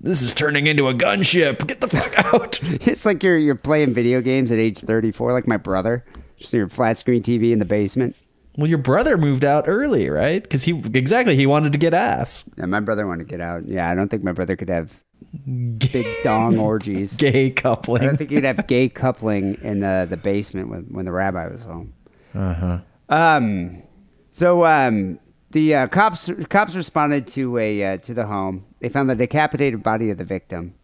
this 0.00 0.22
is 0.22 0.34
turning 0.34 0.66
into 0.66 0.88
a 0.88 0.94
gunship. 0.94 1.66
Get 1.66 1.80
the 1.80 1.88
fuck 1.88 2.14
out. 2.32 2.58
it's 2.62 3.04
like 3.04 3.22
you're 3.22 3.36
you're 3.36 3.54
playing 3.54 3.92
video 3.92 4.20
games 4.22 4.50
at 4.50 4.58
age 4.58 4.78
34, 4.78 5.32
like 5.32 5.46
my 5.46 5.58
brother, 5.58 6.04
just 6.38 6.52
your 6.54 6.68
flat 6.68 6.96
screen 6.96 7.22
TV 7.22 7.52
in 7.52 7.58
the 7.58 7.64
basement. 7.66 8.16
well, 8.56 8.66
your 8.68 8.78
brother 8.78 9.18
moved 9.18 9.44
out 9.44 9.64
early, 9.66 10.08
right? 10.08 10.42
Because 10.42 10.62
he, 10.64 10.72
exactly, 10.94 11.36
he 11.36 11.44
wanted 11.46 11.72
to 11.72 11.78
get 11.78 11.92
ass. 11.92 12.48
Yeah, 12.56 12.64
my 12.66 12.80
brother 12.80 13.06
wanted 13.06 13.28
to 13.28 13.30
get 13.30 13.40
out. 13.42 13.66
Yeah, 13.68 13.90
I 13.90 13.94
don't 13.94 14.08
think 14.08 14.22
my 14.24 14.32
brother 14.32 14.56
could 14.56 14.68
have 14.70 14.98
big 15.44 16.06
dong 16.22 16.58
orgies. 16.58 17.16
Gay 17.16 17.50
coupling. 17.50 18.02
I 18.02 18.06
don't 18.06 18.16
think 18.16 18.30
you'd 18.30 18.44
have 18.44 18.66
gay 18.66 18.88
coupling 18.88 19.58
in 19.62 19.80
the, 19.80 20.06
the 20.08 20.16
basement 20.16 20.68
when, 20.68 20.82
when 20.84 21.04
the 21.04 21.12
rabbi 21.12 21.46
was 21.48 21.62
home. 21.62 21.92
Uh 22.34 22.54
huh. 22.54 22.78
Um, 23.08 23.82
so 24.30 24.64
um, 24.64 25.18
the 25.50 25.74
uh, 25.74 25.86
cops 25.88 26.30
cops 26.48 26.74
responded 26.74 27.26
to 27.28 27.58
a 27.58 27.94
uh, 27.94 27.96
to 27.98 28.14
the 28.14 28.26
home. 28.26 28.64
They 28.80 28.88
found 28.88 29.08
the 29.08 29.14
decapitated 29.14 29.82
body 29.82 30.10
of 30.10 30.18
the 30.18 30.24
victim, 30.24 30.74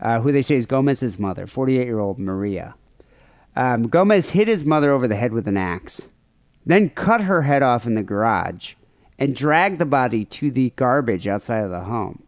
uh, 0.00 0.20
who 0.20 0.30
they 0.32 0.42
say 0.42 0.54
is 0.54 0.66
Gomez's 0.66 1.18
mother, 1.18 1.46
48 1.46 1.84
year 1.84 1.98
old 1.98 2.18
Maria. 2.18 2.74
Um, 3.56 3.88
Gomez 3.88 4.30
hit 4.30 4.48
his 4.48 4.64
mother 4.64 4.90
over 4.92 5.06
the 5.06 5.16
head 5.16 5.32
with 5.32 5.46
an 5.48 5.56
axe, 5.56 6.08
then 6.64 6.90
cut 6.90 7.22
her 7.22 7.42
head 7.42 7.62
off 7.62 7.84
in 7.84 7.94
the 7.94 8.02
garage, 8.02 8.74
and 9.18 9.34
dragged 9.34 9.78
the 9.78 9.86
body 9.86 10.24
to 10.26 10.50
the 10.50 10.70
garbage 10.76 11.26
outside 11.26 11.64
of 11.64 11.70
the 11.70 11.80
home. 11.80 12.22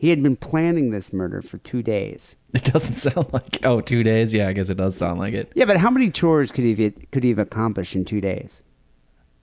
He 0.00 0.08
had 0.08 0.22
been 0.22 0.36
planning 0.36 0.92
this 0.92 1.12
murder 1.12 1.42
for 1.42 1.58
two 1.58 1.82
days. 1.82 2.34
It 2.54 2.64
doesn't 2.64 2.96
sound 2.96 3.32
like 3.34 3.64
oh 3.64 3.82
two 3.82 4.02
days. 4.02 4.32
Yeah, 4.32 4.48
I 4.48 4.54
guess 4.54 4.70
it 4.70 4.78
does 4.78 4.96
sound 4.96 5.20
like 5.20 5.34
it. 5.34 5.52
Yeah, 5.54 5.66
but 5.66 5.76
how 5.76 5.90
many 5.90 6.10
chores 6.10 6.50
could 6.50 6.64
he 6.64 6.90
could 7.12 7.22
he 7.22 7.28
have 7.28 7.38
accomplished 7.38 7.94
in 7.94 8.06
two 8.06 8.20
days? 8.20 8.62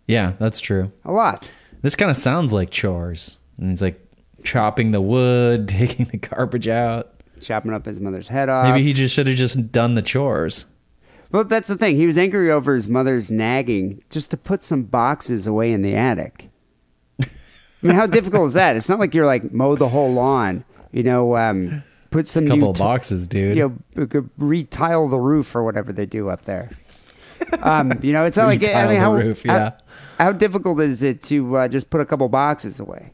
Yeah, 0.07 0.33
that's 0.39 0.59
true. 0.59 0.91
A 1.05 1.11
lot. 1.11 1.51
This 1.83 1.95
kind 1.95 2.09
of 2.09 2.17
sounds 2.17 2.51
like 2.51 2.71
chores. 2.71 3.37
And 3.59 3.71
it's 3.71 3.83
like 3.83 4.01
chopping 4.43 4.89
the 4.89 4.99
wood, 4.99 5.67
taking 5.69 6.07
the 6.07 6.17
garbage 6.17 6.67
out. 6.67 7.13
Chopping 7.39 7.71
up 7.71 7.85
his 7.85 8.01
mother's 8.01 8.27
head 8.27 8.49
off. 8.49 8.65
Maybe 8.65 8.83
he 8.83 8.93
just 8.93 9.13
should 9.13 9.27
have 9.27 9.35
just 9.35 9.71
done 9.71 9.93
the 9.93 10.01
chores. 10.01 10.65
Well, 11.31 11.43
that's 11.43 11.67
the 11.67 11.77
thing. 11.77 11.97
He 11.97 12.07
was 12.07 12.17
angry 12.17 12.49
over 12.49 12.73
his 12.73 12.89
mother's 12.89 13.29
nagging 13.29 14.03
just 14.09 14.31
to 14.31 14.37
put 14.37 14.63
some 14.63 14.83
boxes 14.83 15.45
away 15.45 15.71
in 15.71 15.83
the 15.83 15.95
attic. 15.95 16.49
I 17.83 17.87
mean, 17.87 17.95
how 17.95 18.07
difficult 18.07 18.47
is 18.47 18.53
that? 18.53 18.75
It's 18.75 18.89
not 18.89 18.99
like 18.99 19.13
you're 19.13 19.25
like 19.25 19.51
mow 19.53 19.75
the 19.75 19.89
whole 19.89 20.11
lawn, 20.13 20.63
you 20.91 21.03
know, 21.03 21.35
um, 21.37 21.83
put 22.09 22.25
A 22.25 22.29
some 22.29 22.47
couple 22.47 22.73
t- 22.73 22.79
boxes, 22.79 23.27
dude. 23.27 23.57
you 23.57 23.77
know, 23.95 24.07
retile 24.37 25.07
the 25.07 25.19
roof 25.19 25.55
or 25.55 25.63
whatever 25.63 25.93
they 25.93 26.05
do 26.05 26.29
up 26.29 26.45
there. 26.45 26.71
Um, 27.61 27.93
you 28.01 28.13
know, 28.13 28.25
it's 28.25 28.35
not 28.35 28.47
like 28.47 28.63
I 28.63 28.67
Retile 28.67 28.85
mean, 28.87 28.93
the 28.95 28.99
how, 28.99 29.13
roof, 29.13 29.45
yeah. 29.45 29.71
How, 30.17 30.31
difficult 30.31 30.79
is 30.81 31.03
it 31.03 31.21
to 31.23 31.55
uh, 31.57 31.67
just 31.67 31.89
put 31.91 32.01
a 32.01 32.05
couple 32.05 32.27
boxes 32.29 32.79
away? 32.79 33.11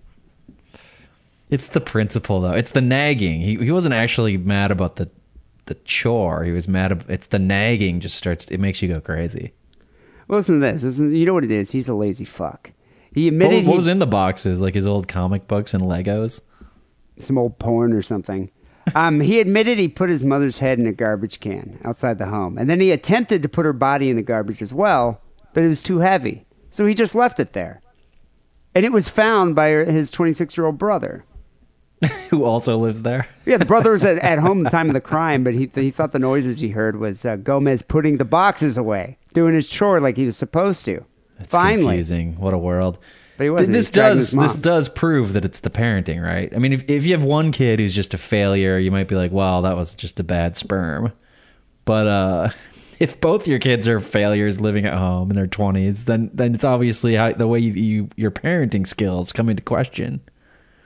It's 1.50 1.68
the 1.68 1.82
principle, 1.82 2.40
though. 2.40 2.54
It's 2.54 2.72
the 2.72 2.82
nagging. 2.82 3.42
He 3.42 3.58
he 3.58 3.70
wasn't 3.72 3.94
actually 3.94 4.38
mad 4.38 4.72
about 4.72 4.96
the 4.96 5.10
the 5.66 5.76
chore. 5.86 6.44
He 6.46 6.52
was 6.52 6.68
mad. 6.68 6.92
Ab- 6.94 7.10
it's 7.10 7.28
the 7.28 7.38
nagging. 7.40 8.00
Just 8.00 8.16
starts. 8.16 8.46
It 8.46 8.60
makes 8.60 8.82
you 8.82 8.88
go 8.92 9.00
crazy. 9.02 9.54
Well, 10.28 10.40
listen 10.40 10.56
to 10.56 10.62
this. 10.62 10.84
is, 10.84 11.00
you 11.02 11.26
know 11.26 11.34
what 11.34 11.44
it 11.44 11.52
is? 11.52 11.72
He's 11.72 11.90
a 11.90 11.94
lazy 11.94 12.26
fuck. 12.26 12.72
He 13.14 13.28
admitted 13.28 13.66
what 13.66 13.74
he 13.74 13.78
was 13.78 13.88
in 13.88 14.00
the 14.00 14.08
boxes? 14.08 14.60
Like 14.60 14.74
his 14.74 14.88
old 14.88 15.08
comic 15.08 15.48
books 15.48 15.74
and 15.74 15.84
Legos. 15.84 16.42
some 17.20 17.38
old 17.38 17.60
porn 17.60 17.94
or 17.94 18.02
something. 18.02 18.50
Um, 18.96 19.22
he 19.22 19.40
admitted 19.40 19.78
he 19.78 19.88
put 19.88 20.10
his 20.10 20.26
mother's 20.26 20.58
head 20.58 20.78
in 20.80 20.88
a 20.88 20.92
garbage 20.92 21.40
can 21.40 21.80
outside 21.86 22.18
the 22.18 22.26
home, 22.26 22.58
and 22.58 22.70
then 22.70 22.82
he 22.82 22.92
attempted 22.92 23.42
to 23.44 23.50
put 23.50 23.66
her 23.66 23.74
body 23.74 24.10
in 24.10 24.18
the 24.18 24.24
garbage 24.24 24.62
as 24.62 24.74
well, 24.74 25.22
but 25.54 25.64
it 25.64 25.70
was 25.70 25.82
too 25.82 26.00
heavy, 26.00 26.46
so 26.70 26.86
he 26.86 26.94
just 26.94 27.16
left 27.16 27.40
it 27.40 27.54
there. 27.54 27.82
And 28.76 28.84
it 28.86 28.92
was 28.92 29.08
found 29.08 29.56
by 29.56 29.70
his 29.70 30.12
26 30.12 30.58
year 30.58 30.66
old 30.66 30.78
brother. 30.78 31.24
Who 32.30 32.44
also 32.44 32.78
lives 32.78 33.04
there? 33.04 33.28
Yeah, 33.46 33.58
the 33.58 33.66
brother 33.66 33.92
was 33.92 34.04
at, 34.04 34.18
at 34.18 34.40
home 34.40 34.60
at 34.60 34.64
the 34.66 34.78
time 34.78 34.90
of 34.90 34.94
the 34.94 35.02
crime, 35.14 35.46
but 35.46 35.54
he, 35.54 35.70
he 35.74 35.90
thought 35.92 36.12
the 36.12 36.20
noises 36.20 36.60
he 36.60 36.70
heard 36.70 36.98
was 37.00 37.26
uh, 37.26 37.38
Gomez 37.38 37.84
putting 37.84 38.18
the 38.18 38.26
boxes 38.26 38.76
away, 38.76 39.18
doing 39.34 39.54
his 39.54 39.70
chore 39.70 40.02
like 40.02 40.18
he 40.18 40.26
was 40.26 40.36
supposed 40.36 40.84
to. 40.86 41.06
It's 41.40 41.50
Finally. 41.50 41.86
confusing. 41.86 42.40
What 42.40 42.54
a 42.54 42.58
world. 42.58 43.00
But 43.38 43.46
he 43.46 43.50
wasn't. 43.50 43.74
This 43.74 43.90
dragging 43.90 44.18
does 44.18 44.32
this 44.32 44.56
does 44.56 44.90
prove 44.90 45.34
that 45.34 45.44
it's 45.44 45.62
the 45.62 45.70
parenting, 45.70 46.24
right? 46.24 46.54
I 46.56 46.60
mean, 46.60 46.74
if 46.74 46.88
if 46.90 47.06
you 47.06 47.12
have 47.14 47.24
one 47.24 47.52
kid 47.52 47.80
who's 47.80 47.96
just 47.96 48.14
a 48.14 48.18
failure, 48.18 48.78
you 48.78 48.92
might 48.92 49.08
be 49.08 49.16
like, 49.16 49.32
"Well, 49.32 49.64
that 49.64 49.76
was 49.76 49.96
just 49.96 50.20
a 50.20 50.24
bad 50.24 50.56
sperm." 50.56 51.12
But 51.86 52.08
uh, 52.08 52.50
if 53.00 53.20
both 53.20 53.48
your 53.48 53.60
kids 53.60 53.88
are 53.88 54.00
failures 54.00 54.62
living 54.62 54.86
at 54.86 54.94
home 54.94 55.32
in 55.32 55.36
their 55.36 55.48
twenties, 55.48 56.06
then 56.06 56.30
then 56.34 56.54
it's 56.54 56.64
obviously 56.64 57.16
how 57.16 57.32
the 57.34 57.48
way 57.48 57.60
you, 57.60 57.72
you 57.74 58.10
your 58.16 58.32
parenting 58.32 58.86
skills 58.86 59.32
come 59.34 59.50
into 59.50 59.64
question. 59.64 60.22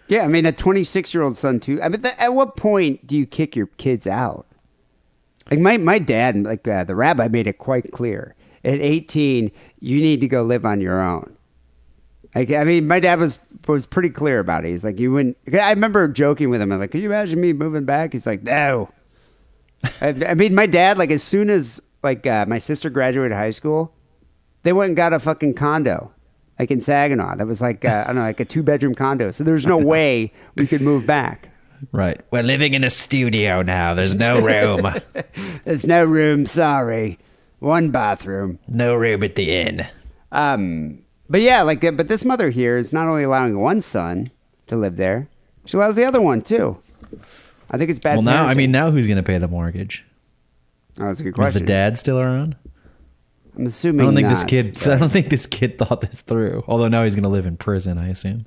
Yeah, 0.09 0.23
I 0.23 0.29
mean, 0.29 0.45
a 0.45 0.53
26 0.53 1.13
year 1.13 1.21
old 1.21 1.35
son, 1.35 1.59
too. 1.59 1.81
I 1.81 1.89
mean, 1.89 2.01
th- 2.01 2.15
at 2.17 2.33
what 2.33 2.55
point 2.55 3.05
do 3.05 3.17
you 3.17 3.25
kick 3.25 3.57
your 3.57 3.67
kids 3.67 4.07
out? 4.07 4.45
Like, 5.51 5.59
my, 5.59 5.75
my 5.75 5.99
dad, 5.99 6.37
like, 6.43 6.65
uh, 6.65 6.85
the 6.85 6.95
rabbi 6.95 7.27
made 7.27 7.45
it 7.45 7.57
quite 7.57 7.91
clear. 7.91 8.33
At 8.67 8.81
18, 8.81 9.49
you 9.79 10.01
need 10.01 10.21
to 10.21 10.27
go 10.27 10.43
live 10.43 10.65
on 10.65 10.81
your 10.81 11.01
own. 11.01 11.37
Like, 12.35 12.51
I 12.51 12.65
mean, 12.65 12.85
my 12.85 12.99
dad 12.99 13.19
was 13.19 13.39
was 13.67 13.85
pretty 13.85 14.09
clear 14.09 14.39
about 14.39 14.65
it. 14.65 14.69
He's 14.69 14.83
like, 14.83 14.99
you 14.99 15.11
wouldn't. 15.11 15.37
I 15.53 15.69
remember 15.71 16.07
joking 16.07 16.49
with 16.49 16.61
him. 16.61 16.71
I'm 16.71 16.79
like, 16.79 16.91
can 16.91 17.01
you 17.01 17.07
imagine 17.07 17.41
me 17.41 17.53
moving 17.53 17.85
back? 17.85 18.13
He's 18.13 18.27
like, 18.27 18.43
no. 18.43 18.89
I, 20.01 20.09
I 20.09 20.33
mean, 20.33 20.53
my 20.53 20.65
dad, 20.65 20.97
like, 20.97 21.11
as 21.11 21.23
soon 21.23 21.49
as 21.49 21.81
like 22.03 22.27
uh, 22.27 22.45
my 22.47 22.57
sister 22.57 22.89
graduated 22.89 23.35
high 23.35 23.51
school, 23.51 23.93
they 24.63 24.73
went 24.73 24.89
and 24.89 24.97
got 24.97 25.13
a 25.13 25.19
fucking 25.19 25.53
condo, 25.53 26.11
like 26.59 26.69
in 26.69 26.81
Saginaw. 26.81 27.37
That 27.37 27.47
was 27.47 27.61
like 27.61 27.85
uh, 27.85 28.03
I 28.03 28.07
don't 28.07 28.17
know, 28.17 28.21
like 28.23 28.39
a 28.39 28.45
two 28.45 28.63
bedroom 28.63 28.95
condo. 28.95 29.31
So 29.31 29.43
there's 29.43 29.65
no 29.65 29.77
way 29.93 30.33
we 30.55 30.67
could 30.67 30.81
move 30.81 31.05
back. 31.05 31.49
Right. 31.91 32.19
We're 32.31 32.43
living 32.43 32.73
in 32.73 32.83
a 32.83 32.89
studio 32.89 33.61
now. 33.61 33.93
There's 33.93 34.15
no 34.15 34.39
room. 34.39 34.99
There's 35.63 35.85
no 35.85 36.05
room. 36.05 36.47
Sorry, 36.47 37.19
one 37.59 37.89
bathroom. 37.91 38.59
no 38.67 38.93
room 38.95 39.23
at 39.23 39.35
the 39.35 39.51
inn. 39.51 39.87
Um, 40.31 40.99
but 41.29 41.41
yeah, 41.41 41.61
like, 41.61 41.83
uh, 41.83 41.91
but 41.91 42.07
this 42.07 42.23
mother 42.25 42.49
here 42.49 42.77
is 42.77 42.93
not 42.93 43.07
only 43.07 43.23
allowing 43.23 43.59
one 43.59 43.81
son 43.81 44.31
to 44.67 44.75
live 44.75 44.97
there, 44.97 45.27
she 45.65 45.77
allows 45.77 45.95
the 45.95 46.05
other 46.05 46.21
one 46.21 46.41
too. 46.41 46.77
I 47.69 47.77
think 47.77 47.89
it's 47.89 47.99
bad. 47.99 48.13
Well, 48.13 48.21
now 48.21 48.45
I 48.45 48.53
mean, 48.53 48.71
now 48.71 48.91
who's 48.91 49.07
going 49.07 49.17
to 49.17 49.23
pay 49.23 49.37
the 49.37 49.47
mortgage? 49.47 50.05
oh, 50.99 51.05
that's 51.07 51.19
a 51.19 51.23
good 51.23 51.33
question. 51.33 51.55
Is 51.55 51.61
the 51.61 51.65
dad 51.67 51.97
still 51.99 52.19
around? 52.19 52.55
I'm 53.57 53.65
assuming. 53.65 54.01
I 54.01 54.05
don't 54.05 54.15
think 54.15 54.29
this 54.29 54.43
kid. 54.43 54.73
but- 54.75 54.87
I 54.93 54.95
don't 54.97 55.09
think 55.11 55.29
this 55.29 55.45
kid 55.45 55.77
thought 55.77 56.01
this 56.01 56.21
through. 56.21 56.63
Although 56.67 56.87
now 56.87 57.03
he's 57.03 57.15
going 57.15 57.23
to 57.23 57.29
live 57.29 57.45
in 57.45 57.57
prison, 57.57 57.97
I 57.97 58.09
assume. 58.09 58.45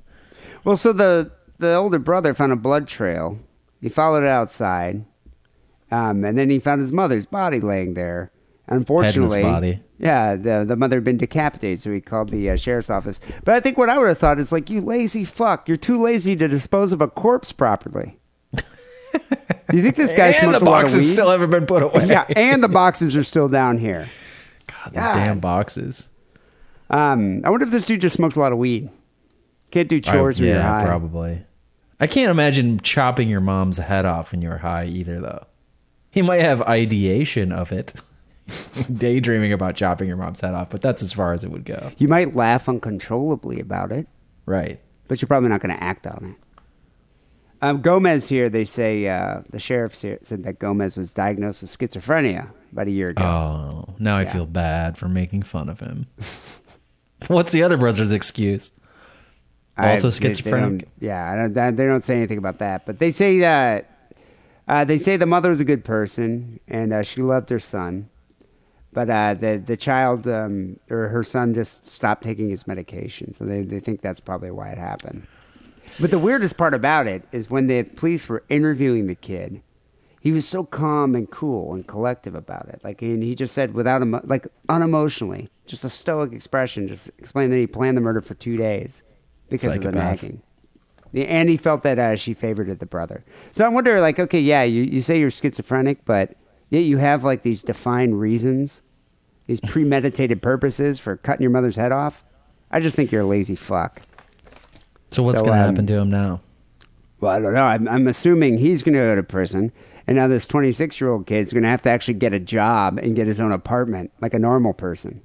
Well, 0.63 0.77
so 0.77 0.93
the 0.93 1.31
the 1.59 1.75
older 1.75 1.99
brother 1.99 2.33
found 2.33 2.51
a 2.51 2.55
blood 2.55 2.87
trail. 2.87 3.37
He 3.81 3.89
followed 3.89 4.23
it 4.23 4.27
outside, 4.29 5.03
um, 5.91 6.23
and 6.23 6.37
then 6.37 6.49
he 6.49 6.59
found 6.59 6.81
his 6.81 6.91
mother's 6.93 7.25
body 7.25 7.59
laying 7.59 7.93
there. 7.95 8.31
Unfortunately, 8.71 9.81
yeah, 9.99 10.35
the 10.35 10.65
the 10.67 10.75
mother 10.75 10.97
had 10.97 11.03
been 11.03 11.17
decapitated, 11.17 11.81
so 11.81 11.91
he 11.91 12.01
called 12.01 12.29
the 12.29 12.49
uh, 12.49 12.55
sheriff's 12.57 12.89
office. 12.89 13.19
But 13.43 13.55
I 13.55 13.59
think 13.59 13.77
what 13.77 13.89
I 13.89 13.97
would 13.97 14.07
have 14.07 14.17
thought 14.17 14.39
is 14.39 14.51
like, 14.51 14.69
you 14.69 14.81
lazy 14.81 15.23
fuck, 15.23 15.67
you're 15.67 15.77
too 15.77 16.01
lazy 16.01 16.35
to 16.37 16.47
dispose 16.47 16.91
of 16.91 17.01
a 17.01 17.07
corpse 17.07 17.51
properly. 17.51 18.17
You 19.73 19.81
think 19.81 19.95
this 19.95 20.13
guy 20.13 20.31
smokes 20.31 20.43
a 20.43 20.51
lot 20.51 20.55
of 20.55 20.65
boxes 20.65 21.03
weed? 21.03 21.13
still 21.13 21.29
haven't 21.29 21.49
been 21.49 21.65
put 21.65 21.83
away. 21.83 22.05
yeah, 22.05 22.25
and 22.35 22.61
the 22.63 22.67
boxes 22.67 23.15
are 23.15 23.23
still 23.23 23.47
down 23.47 23.77
here. 23.77 24.09
God, 24.67 24.93
these 24.93 25.03
damn 25.03 25.39
boxes. 25.39 26.09
Um, 26.89 27.41
I 27.45 27.49
wonder 27.49 27.65
if 27.65 27.71
this 27.71 27.85
dude 27.85 28.01
just 28.01 28.15
smokes 28.17 28.35
a 28.35 28.39
lot 28.39 28.51
of 28.51 28.57
weed. 28.57 28.89
Can't 29.71 29.87
do 29.87 30.01
chores 30.01 30.39
I, 30.39 30.43
when 30.43 30.49
yeah, 30.49 30.55
you're 30.55 30.63
high. 30.63 30.85
probably. 30.85 31.45
I 32.01 32.07
can't 32.07 32.31
imagine 32.31 32.79
chopping 32.81 33.29
your 33.29 33.39
mom's 33.41 33.77
head 33.77 34.05
off 34.05 34.31
when 34.31 34.41
you're 34.41 34.57
high 34.57 34.85
either, 34.85 35.21
though. 35.21 35.45
He 36.09 36.21
might 36.21 36.41
have 36.41 36.61
ideation 36.63 37.51
of 37.53 37.71
it, 37.71 37.93
daydreaming 38.93 39.53
about 39.53 39.75
chopping 39.75 40.07
your 40.07 40.17
mom's 40.17 40.41
head 40.41 40.53
off, 40.53 40.69
but 40.69 40.81
that's 40.81 41.01
as 41.03 41.13
far 41.13 41.33
as 41.33 41.43
it 41.43 41.51
would 41.51 41.65
go. 41.65 41.91
You 41.97 42.07
might 42.07 42.35
laugh 42.35 42.67
uncontrollably 42.69 43.59
about 43.59 43.91
it, 43.91 44.07
Right. 44.45 44.79
but 45.07 45.21
you're 45.21 45.27
probably 45.27 45.49
not 45.49 45.61
going 45.61 45.75
to 45.75 45.83
act 45.83 46.07
on 46.07 46.35
it. 46.37 46.47
Um, 47.63 47.81
Gomez 47.81 48.27
here, 48.27 48.49
they 48.49 48.65
say 48.65 49.07
uh, 49.07 49.41
the 49.51 49.59
sheriff 49.59 49.93
said 49.95 50.19
that 50.43 50.57
Gomez 50.57 50.97
was 50.97 51.11
diagnosed 51.11 51.61
with 51.61 51.69
schizophrenia 51.69 52.49
about 52.71 52.87
a 52.87 52.91
year 52.91 53.09
ago. 53.09 53.23
Oh, 53.23 53.93
now 53.99 54.17
I 54.17 54.25
feel 54.25 54.47
bad 54.47 54.97
for 54.97 55.07
making 55.07 55.43
fun 55.43 55.69
of 55.69 55.79
him. 55.79 56.07
What's 57.27 57.51
the 57.51 57.61
other 57.61 57.77
brother's 57.77 58.13
excuse? 58.13 58.71
I- 59.77 59.91
Also 59.91 60.09
they- 60.09 60.19
they 60.19 60.33
schizophrenic? 60.33 60.87
yeah, 60.99 61.31
I 61.31 61.35
don't, 61.35 61.75
they 61.75 61.85
don't 61.85 62.03
say 62.03 62.17
anything 62.17 62.39
about 62.39 62.57
that, 62.59 62.85
but 62.87 62.97
they 62.97 63.11
say 63.11 63.39
that 63.39 63.87
uh, 64.67 64.83
they 64.83 64.97
say 64.97 65.17
the 65.17 65.25
mother 65.27 65.49
was 65.49 65.59
a 65.61 65.65
good 65.65 65.83
person 65.83 66.59
and 66.67 66.91
uh, 66.93 67.03
she 67.03 67.21
loved 67.21 67.49
her 67.51 67.59
son, 67.59 68.09
but 68.93 69.09
uh, 69.09 69.33
the 69.33 69.61
the 69.65 69.77
child 69.77 70.27
um, 70.27 70.79
or 70.89 71.07
her 71.07 71.23
son 71.23 71.53
just 71.53 71.85
stopped 71.85 72.23
taking 72.23 72.49
his 72.49 72.67
medication, 72.67 73.31
so 73.31 73.45
they 73.45 73.61
they 73.63 73.79
think 73.79 74.01
that's 74.01 74.19
probably 74.19 74.51
why 74.51 74.69
it 74.69 74.77
happened. 74.77 75.27
But 75.99 76.11
the 76.11 76.19
weirdest 76.19 76.57
part 76.57 76.73
about 76.73 77.07
it 77.07 77.23
is 77.31 77.49
when 77.49 77.67
the 77.67 77.83
police 77.83 78.29
were 78.29 78.43
interviewing 78.49 79.07
the 79.07 79.15
kid, 79.15 79.61
he 80.21 80.31
was 80.31 80.47
so 80.47 80.63
calm 80.63 81.15
and 81.15 81.29
cool 81.29 81.73
and 81.73 81.85
collective 81.85 82.35
about 82.35 82.69
it. 82.69 82.79
Like, 82.83 83.01
and 83.01 83.23
he 83.23 83.35
just 83.35 83.53
said 83.53 83.73
without 83.73 84.01
emo- 84.01 84.21
like 84.23 84.47
unemotionally, 84.69 85.49
just 85.65 85.83
a 85.83 85.89
stoic 85.89 86.31
expression, 86.31 86.87
just 86.87 87.09
explained 87.17 87.51
that 87.51 87.57
he 87.57 87.67
planned 87.67 87.97
the 87.97 88.01
murder 88.01 88.21
for 88.21 88.35
two 88.35 88.55
days 88.55 89.03
because 89.49 89.75
of 89.75 89.81
the 89.81 89.91
Psychopath. 89.91 90.23
nagging. 90.23 90.41
The, 91.13 91.27
and 91.27 91.49
he 91.49 91.57
felt 91.57 91.83
that 91.83 91.99
uh, 91.99 92.15
she 92.15 92.33
favored 92.33 92.79
the 92.79 92.85
brother. 92.85 93.25
So 93.51 93.65
I 93.65 93.67
wonder, 93.67 93.99
like, 93.99 94.17
okay, 94.19 94.39
yeah, 94.39 94.63
you, 94.63 94.83
you 94.83 95.01
say 95.01 95.19
you're 95.19 95.31
schizophrenic, 95.31 96.05
but 96.05 96.35
yet 96.71 96.79
you 96.79 96.97
have 96.97 97.23
like 97.23 97.43
these 97.43 97.61
defined 97.61 98.19
reasons, 98.19 98.81
these 99.45 99.61
premeditated 99.61 100.41
purposes 100.41 100.97
for 100.97 101.17
cutting 101.17 101.43
your 101.43 101.51
mother's 101.51 101.75
head 101.75 101.91
off. 101.91 102.23
I 102.71 102.79
just 102.79 102.95
think 102.95 103.11
you're 103.11 103.21
a 103.21 103.27
lazy 103.27 103.55
fuck. 103.55 104.01
So 105.11 105.21
what's 105.21 105.39
So, 105.39 105.45
going 105.45 105.57
to 105.57 105.63
um, 105.63 105.69
happen 105.69 105.85
to 105.87 105.93
him 105.93 106.09
now? 106.09 106.41
Well, 107.19 107.31
I 107.31 107.39
don't 107.39 107.53
know. 107.53 107.65
I'm, 107.65 107.87
I'm 107.87 108.07
assuming 108.07 108.57
he's 108.57 108.81
going 108.81 108.93
to 108.95 108.99
go 108.99 109.15
to 109.15 109.23
prison, 109.23 109.71
and 110.07 110.17
now 110.17 110.27
this 110.27 110.47
26 110.47 110.99
year 110.99 111.11
old 111.11 111.27
kid's 111.27 111.53
going 111.53 111.63
to 111.63 111.69
have 111.69 111.83
to 111.83 111.89
actually 111.91 112.15
get 112.15 112.33
a 112.33 112.39
job 112.39 112.97
and 112.97 113.15
get 113.15 113.27
his 113.27 113.39
own 113.39 113.51
apartment 113.51 114.11
like 114.21 114.33
a 114.33 114.39
normal 114.39 114.73
person. 114.73 115.21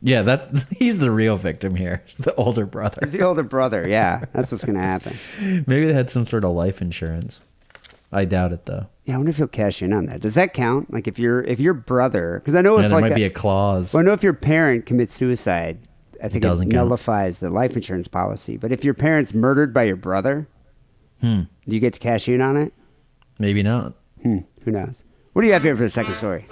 Yeah, 0.00 0.22
that's 0.22 0.48
he's 0.70 0.98
the 0.98 1.10
real 1.10 1.36
victim 1.36 1.74
here. 1.74 2.02
It's 2.06 2.16
the 2.18 2.34
older 2.36 2.66
brother. 2.66 2.98
It's 3.02 3.10
the 3.10 3.22
older 3.22 3.42
brother. 3.42 3.86
Yeah, 3.88 4.24
that's 4.32 4.52
what's 4.52 4.64
going 4.64 4.76
to 4.76 4.82
happen. 4.82 5.18
Maybe 5.66 5.86
they 5.86 5.92
had 5.94 6.10
some 6.10 6.26
sort 6.26 6.44
of 6.44 6.52
life 6.52 6.80
insurance. 6.80 7.40
I 8.14 8.24
doubt 8.24 8.52
it 8.52 8.64
though. 8.66 8.86
Yeah, 9.04 9.14
I 9.14 9.16
wonder 9.18 9.30
if 9.30 9.36
he'll 9.36 9.48
cash 9.48 9.82
in 9.82 9.92
on 9.92 10.06
that. 10.06 10.20
Does 10.20 10.34
that 10.34 10.54
count? 10.54 10.92
Like 10.92 11.06
if 11.08 11.18
your 11.18 11.42
if 11.42 11.58
your 11.60 11.74
brother, 11.74 12.38
because 12.38 12.54
I 12.54 12.62
know 12.62 12.78
Yeah, 12.78 12.84
if 12.84 12.90
there 12.90 13.00
like 13.00 13.10
might 13.10 13.16
be 13.16 13.24
a 13.24 13.30
clause. 13.30 13.92
well, 13.92 14.00
I 14.02 14.04
know 14.04 14.12
if 14.12 14.22
your 14.22 14.32
parent 14.32 14.86
commits 14.86 15.12
suicide, 15.12 15.78
I 16.22 16.28
think 16.28 16.36
it, 16.44 16.48
doesn't 16.48 16.70
count. 16.70 16.86
nullifies 16.88 17.40
the 17.40 17.50
life 17.50 17.74
insurance 17.76 18.08
policy. 18.08 18.56
But 18.56 18.72
if 18.72 18.84
your 18.84 18.94
parent's 18.94 19.34
murdered 19.34 19.74
by 19.74 19.82
your 19.82 19.96
brother, 19.96 20.48
Hmm. 21.20 21.42
do 21.68 21.74
you 21.74 21.80
get 21.80 21.92
to 21.94 22.00
cash 22.00 22.28
in 22.28 22.40
on 22.40 22.56
it? 22.56 22.72
Maybe 23.38 23.62
not. 23.62 23.94
Hmm, 24.22 24.38
who 24.64 24.70
knows? 24.70 25.04
What 25.32 25.42
do 25.42 25.48
you 25.48 25.52
have 25.54 25.64
here 25.64 25.76
for 25.76 25.82
the 25.82 25.88
second 25.90 26.14
story? 26.14 26.46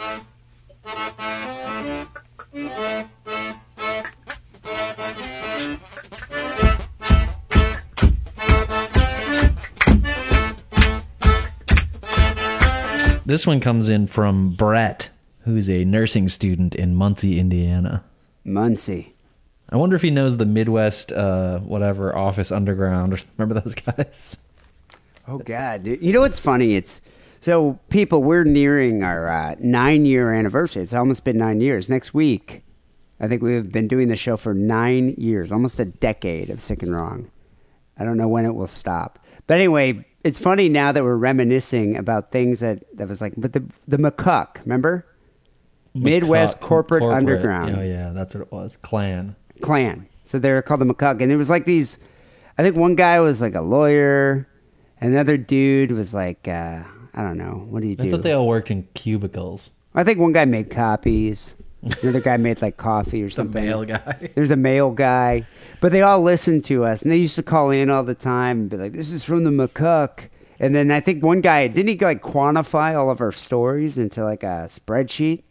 This 13.32 13.46
one 13.46 13.60
comes 13.60 13.88
in 13.88 14.08
from 14.08 14.50
Brett, 14.50 15.08
who's 15.46 15.70
a 15.70 15.86
nursing 15.86 16.28
student 16.28 16.74
in 16.74 16.94
Muncie, 16.94 17.38
Indiana. 17.38 18.04
Muncie. 18.44 19.14
I 19.70 19.76
wonder 19.76 19.96
if 19.96 20.02
he 20.02 20.10
knows 20.10 20.36
the 20.36 20.44
Midwest, 20.44 21.12
uh, 21.12 21.60
whatever 21.60 22.14
Office 22.14 22.52
Underground. 22.52 23.24
Remember 23.38 23.58
those 23.58 23.74
guys? 23.74 24.36
Oh 25.26 25.38
God! 25.38 25.84
dude. 25.84 26.02
You 26.02 26.12
know 26.12 26.20
what's 26.20 26.38
funny? 26.38 26.74
It's 26.74 27.00
so 27.40 27.78
people. 27.88 28.22
We're 28.22 28.44
nearing 28.44 29.02
our 29.02 29.26
uh, 29.30 29.54
nine-year 29.58 30.34
anniversary. 30.34 30.82
It's 30.82 30.92
almost 30.92 31.24
been 31.24 31.38
nine 31.38 31.62
years. 31.62 31.88
Next 31.88 32.12
week, 32.12 32.62
I 33.18 33.28
think 33.28 33.40
we've 33.40 33.72
been 33.72 33.88
doing 33.88 34.08
the 34.08 34.16
show 34.16 34.36
for 34.36 34.52
nine 34.52 35.14
years, 35.16 35.50
almost 35.50 35.80
a 35.80 35.86
decade 35.86 36.50
of 36.50 36.60
Sick 36.60 36.82
and 36.82 36.94
Wrong. 36.94 37.30
I 37.96 38.04
don't 38.04 38.18
know 38.18 38.28
when 38.28 38.44
it 38.44 38.54
will 38.54 38.66
stop. 38.66 39.18
But 39.46 39.54
anyway, 39.54 40.04
it's 40.24 40.38
funny 40.38 40.68
now 40.68 40.92
that 40.92 41.02
we're 41.02 41.16
reminiscing 41.16 41.96
about 41.96 42.30
things 42.30 42.60
that 42.60 42.84
that 42.96 43.08
was 43.08 43.20
like, 43.20 43.34
but 43.36 43.52
the 43.52 43.64
the 43.88 43.96
McCuck, 43.96 44.60
remember? 44.64 45.06
Midwest 45.94 46.56
McCuck- 46.56 46.60
Corporate, 46.60 47.02
Underground 47.02 47.76
Oh 47.76 47.82
yeah, 47.82 48.12
that's 48.12 48.34
what 48.34 48.42
it 48.42 48.52
was. 48.52 48.76
Clan. 48.76 49.36
clan. 49.60 50.08
So 50.24 50.38
they 50.38 50.52
were 50.52 50.62
called 50.62 50.80
the 50.80 50.86
McCuck, 50.86 51.20
and 51.20 51.30
it 51.30 51.36
was 51.36 51.50
like 51.50 51.64
these. 51.64 51.98
I 52.56 52.62
think 52.62 52.76
one 52.76 52.94
guy 52.94 53.20
was 53.20 53.40
like 53.40 53.54
a 53.54 53.60
lawyer, 53.60 54.48
another 55.00 55.36
dude 55.36 55.92
was 55.92 56.14
like 56.14 56.46
uh, 56.48 56.82
I 57.14 57.22
don't 57.22 57.36
know. 57.36 57.66
What 57.68 57.82
do 57.82 57.88
you 57.88 57.96
do? 57.96 58.08
I 58.08 58.10
thought 58.10 58.22
they 58.22 58.32
all 58.32 58.46
worked 58.46 58.70
in 58.70 58.88
cubicles. 58.94 59.70
I 59.94 60.04
think 60.04 60.18
one 60.18 60.32
guy 60.32 60.44
made 60.46 60.70
copies. 60.70 61.54
Another 62.02 62.20
guy 62.20 62.36
made 62.36 62.62
like 62.62 62.76
coffee 62.76 63.22
or 63.22 63.26
The 63.26 63.32
something. 63.34 63.64
male 63.64 63.84
guy. 63.84 64.30
There's 64.34 64.50
a 64.52 64.56
male 64.56 64.92
guy, 64.92 65.46
but 65.80 65.90
they 65.92 66.00
all 66.02 66.20
listened 66.22 66.64
to 66.66 66.84
us, 66.84 67.02
and 67.02 67.10
they 67.10 67.16
used 67.16 67.34
to 67.36 67.42
call 67.42 67.70
in 67.70 67.90
all 67.90 68.04
the 68.04 68.14
time 68.14 68.60
and 68.60 68.70
be 68.70 68.76
like, 68.76 68.92
"This 68.92 69.10
is 69.12 69.24
from 69.24 69.44
the 69.44 69.50
McCuck." 69.50 70.28
And 70.60 70.76
then 70.76 70.92
I 70.92 71.00
think 71.00 71.24
one 71.24 71.40
guy 71.40 71.66
didn't 71.66 71.88
he 71.88 71.98
like 72.04 72.22
quantify 72.22 72.94
all 72.96 73.10
of 73.10 73.20
our 73.20 73.32
stories 73.32 73.98
into 73.98 74.22
like 74.22 74.44
a 74.44 74.66
spreadsheet, 74.68 75.42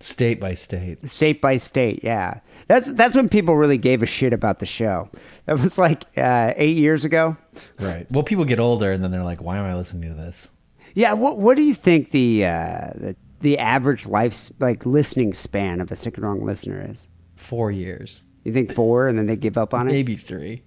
State 0.00 0.38
by 0.38 0.52
state. 0.52 1.08
state 1.08 1.40
by 1.40 1.56
state. 1.56 2.00
Yeah, 2.04 2.40
that's 2.68 2.92
that's 2.92 3.16
when 3.16 3.30
people 3.30 3.56
really 3.56 3.78
gave 3.78 4.02
a 4.02 4.06
shit 4.06 4.34
about 4.34 4.58
the 4.58 4.66
show. 4.66 5.08
That 5.46 5.58
was 5.60 5.78
like 5.78 6.04
uh, 6.18 6.52
eight 6.56 6.76
years 6.76 7.04
ago. 7.06 7.38
Right. 7.78 8.06
Well, 8.10 8.22
people 8.22 8.44
get 8.44 8.60
older 8.60 8.92
and 8.92 9.02
then 9.02 9.10
they're 9.12 9.24
like, 9.24 9.42
why 9.42 9.56
am 9.56 9.64
I 9.64 9.74
listening 9.74 10.10
to 10.10 10.14
this? 10.14 10.50
Yeah, 10.94 11.14
what 11.14 11.38
what 11.38 11.56
do 11.56 11.62
you 11.62 11.74
think 11.74 12.10
the 12.10 12.44
uh, 12.44 12.90
the 12.96 13.16
the 13.40 13.58
average 13.58 14.06
life 14.06 14.50
like 14.58 14.86
listening 14.86 15.34
span 15.34 15.80
of 15.80 15.90
a 15.90 15.96
sick 15.96 16.16
and 16.16 16.24
wrong 16.26 16.44
listener 16.44 16.84
is? 16.90 17.08
Four 17.36 17.70
years. 17.70 18.24
You 18.44 18.52
think 18.52 18.72
four, 18.72 19.06
and 19.06 19.18
then 19.18 19.26
they 19.26 19.36
give 19.36 19.58
up 19.58 19.74
on 19.74 19.88
it? 19.88 19.92
Maybe 19.92 20.16
three. 20.16 20.62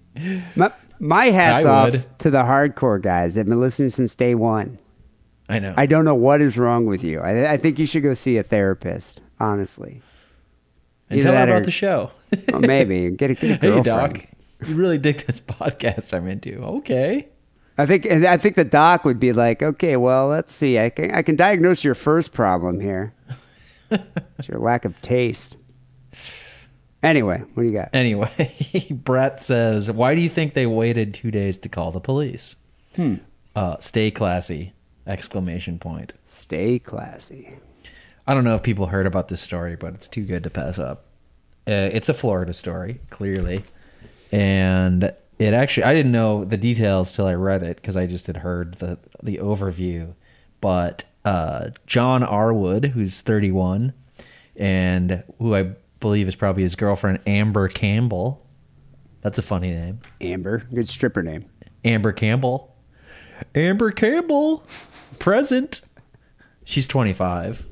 My, 0.54 0.72
my 1.00 1.26
hat's 1.26 1.64
off 1.64 1.92
to 2.18 2.30
the 2.30 2.42
hardcore 2.42 3.02
guys 3.02 3.34
that 3.34 3.40
have 3.40 3.46
been 3.48 3.60
listening 3.60 3.88
since 3.88 4.14
day 4.14 4.34
one. 4.36 4.78
I 5.48 5.58
know. 5.58 5.74
I 5.76 5.86
don't 5.86 6.04
know 6.04 6.14
what 6.14 6.40
is 6.40 6.56
wrong 6.56 6.86
with 6.86 7.02
you. 7.02 7.20
I, 7.20 7.52
I 7.52 7.56
think 7.56 7.78
you 7.80 7.86
should 7.86 8.02
go 8.04 8.14
see 8.14 8.36
a 8.38 8.42
therapist, 8.44 9.20
honestly. 9.40 10.02
and 11.10 11.18
either 11.18 11.30
tell 11.30 11.32
her 11.32 11.38
that 11.46 11.48
or- 11.48 11.56
about 11.56 11.64
the 11.64 11.70
show. 11.72 12.10
Or 12.52 12.60
maybe 12.60 13.10
get 13.10 13.30
a, 13.30 13.34
get 13.34 13.50
a 13.50 13.54
hey, 13.54 13.58
girlfriend. 13.58 14.14
Doc. 14.14 14.26
You 14.66 14.74
really 14.76 14.98
dig 14.98 15.26
this 15.26 15.40
podcast 15.40 16.14
I'm 16.14 16.28
into. 16.28 16.58
Okay. 16.60 17.28
I 17.76 17.86
think 17.86 18.06
and 18.06 18.24
I 18.24 18.36
think 18.36 18.54
the 18.54 18.64
doc 18.64 19.04
would 19.04 19.18
be 19.18 19.32
like, 19.32 19.62
okay, 19.62 19.96
well, 19.96 20.28
let's 20.28 20.54
see. 20.54 20.78
I 20.78 20.90
can 20.90 21.10
I 21.10 21.22
can 21.22 21.36
diagnose 21.36 21.82
your 21.82 21.94
first 21.94 22.32
problem 22.32 22.80
here. 22.80 23.12
it's 23.90 24.48
your 24.48 24.58
lack 24.58 24.84
of 24.84 25.00
taste. 25.02 25.56
Anyway, 27.02 27.42
what 27.52 27.62
do 27.62 27.68
you 27.68 27.74
got? 27.74 27.90
Anyway, 27.92 28.30
Brett 28.90 29.42
says, 29.42 29.90
"Why 29.90 30.14
do 30.14 30.20
you 30.20 30.28
think 30.28 30.54
they 30.54 30.66
waited 30.66 31.12
two 31.12 31.30
days 31.30 31.58
to 31.58 31.68
call 31.68 31.90
the 31.90 32.00
police?" 32.00 32.56
Hmm. 32.96 33.16
Uh, 33.54 33.76
stay 33.80 34.10
classy! 34.10 34.72
Exclamation 35.06 35.78
point. 35.78 36.14
Stay 36.26 36.78
classy. 36.78 37.58
I 38.26 38.32
don't 38.32 38.44
know 38.44 38.54
if 38.54 38.62
people 38.62 38.86
heard 38.86 39.06
about 39.06 39.28
this 39.28 39.42
story, 39.42 39.76
but 39.76 39.94
it's 39.94 40.08
too 40.08 40.24
good 40.24 40.44
to 40.44 40.50
pass 40.50 40.78
up. 40.78 41.04
Uh, 41.68 41.90
it's 41.92 42.08
a 42.08 42.14
Florida 42.14 42.54
story, 42.54 43.00
clearly, 43.10 43.64
and 44.32 45.12
it 45.38 45.54
actually 45.54 45.84
I 45.84 45.94
didn't 45.94 46.12
know 46.12 46.44
the 46.44 46.56
details 46.56 47.12
till 47.14 47.26
I 47.26 47.34
read 47.34 47.62
it 47.62 47.76
because 47.76 47.96
I 47.96 48.06
just 48.06 48.26
had 48.26 48.38
heard 48.38 48.74
the 48.74 48.98
the 49.22 49.38
overview. 49.38 50.14
But 50.60 51.04
uh, 51.24 51.70
John 51.86 52.22
Arwood, 52.22 52.86
who's 52.90 53.20
31, 53.20 53.92
and 54.56 55.22
who 55.38 55.54
I 55.54 55.72
believe 56.00 56.28
is 56.28 56.34
probably 56.36 56.62
his 56.62 56.74
girlfriend 56.74 57.20
Amber 57.26 57.68
Campbell. 57.68 58.46
That's 59.22 59.38
a 59.38 59.42
funny 59.42 59.70
name, 59.70 60.00
Amber, 60.20 60.66
good 60.72 60.88
stripper 60.88 61.22
name. 61.22 61.46
Amber 61.84 62.12
Campbell. 62.12 62.74
Amber 63.54 63.90
Campbell, 63.90 64.64
present. 65.18 65.80
She's 66.64 66.86
25 66.88 67.66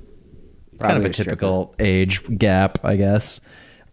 kind 0.80 0.96
of 0.96 1.04
Probably 1.04 1.06
a 1.06 1.10
a 1.10 1.14
stripper. 1.14 1.30
typical 1.30 1.74
age 1.78 2.38
gap, 2.38 2.84
I 2.84 2.96
guess. 2.96 3.40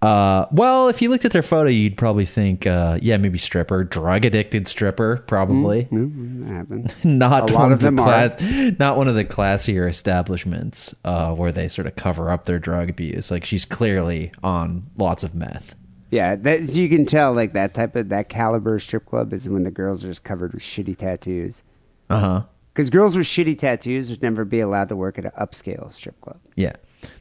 Uh, 0.01 0.45
well, 0.51 0.87
if 0.87 1.01
you 1.01 1.09
looked 1.09 1.25
at 1.25 1.31
their 1.31 1.41
photo, 1.43 1.69
you'd 1.69 1.97
probably 1.97 2.25
think, 2.25 2.65
uh, 2.65 2.97
yeah, 3.01 3.17
maybe 3.17 3.37
stripper, 3.37 3.83
drug 3.83 4.23
addicted 4.23 4.65
stripper, 4.67 5.17
probably. 5.27 5.85
Mm, 5.91 6.47
that 6.47 6.53
happened. 6.53 6.95
not 7.03 7.49
A 7.49 7.53
lot 7.53 7.63
one 7.63 7.71
of 7.73 7.79
the 7.81 7.85
them 7.91 7.99
are. 7.99 8.71
not 8.79 8.95
one 8.95 9.09
of 9.09 9.15
the 9.15 9.25
classier 9.25 9.89
establishments 9.89 10.95
uh, 11.03 11.33
where 11.35 11.51
they 11.51 11.67
sort 11.67 11.85
of 11.85 11.97
cover 11.97 12.29
up 12.29 12.45
their 12.45 12.59
drug 12.59 12.89
abuse. 12.89 13.29
Like 13.29 13.43
she's 13.43 13.65
clearly 13.65 14.31
on 14.41 14.83
lots 14.97 15.23
of 15.23 15.35
meth. 15.35 15.75
Yeah, 16.11 16.35
that, 16.37 16.67
so 16.69 16.79
you 16.79 16.87
can 16.89 17.05
tell 17.05 17.33
like 17.33 17.53
that 17.53 17.73
type 17.73 17.95
of 17.95 18.09
that 18.09 18.29
caliber 18.29 18.79
strip 18.79 19.05
club 19.05 19.33
is 19.33 19.47
when 19.49 19.63
the 19.63 19.69
girls 19.71 20.03
are 20.03 20.07
just 20.07 20.23
covered 20.23 20.53
with 20.53 20.63
shitty 20.63 20.97
tattoos. 20.97 21.61
Uh 22.09 22.19
huh. 22.19 22.43
Because 22.73 22.89
girls 22.89 23.17
with 23.17 23.27
shitty 23.27 23.59
tattoos 23.59 24.09
would 24.09 24.21
never 24.21 24.45
be 24.45 24.61
allowed 24.61 24.89
to 24.89 24.95
work 24.95 25.19
at 25.19 25.25
an 25.25 25.31
upscale 25.39 25.91
strip 25.91 26.19
club. 26.21 26.39
Yeah. 26.55 26.73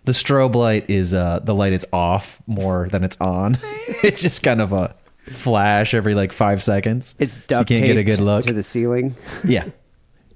The 0.05 0.13
strobe 0.13 0.55
light 0.55 0.89
is 0.89 1.15
uh 1.15 1.41
the 1.41 1.55
light 1.55 1.73
is 1.73 1.87
off 1.93 2.41
more 2.47 2.89
than 2.91 3.05
it's 3.05 3.17
on. 3.21 3.59
it's 4.03 4.23
just 4.23 4.43
kind 4.43 4.61
of 4.61 4.73
a 4.73 4.95
flash 5.27 5.95
every 5.95 6.15
like 6.15 6.33
five 6.33 6.63
seconds. 6.63 7.15
It's 7.19 7.35
So 7.35 7.39
you 7.39 7.45
duct 7.49 7.69
can't 7.69 7.85
get 7.85 7.97
a 7.99 8.05
good 8.05 8.21
look. 8.21 8.45
to 8.47 8.53
the 8.53 8.63
ceiling. 8.63 9.15
yeah, 9.45 9.67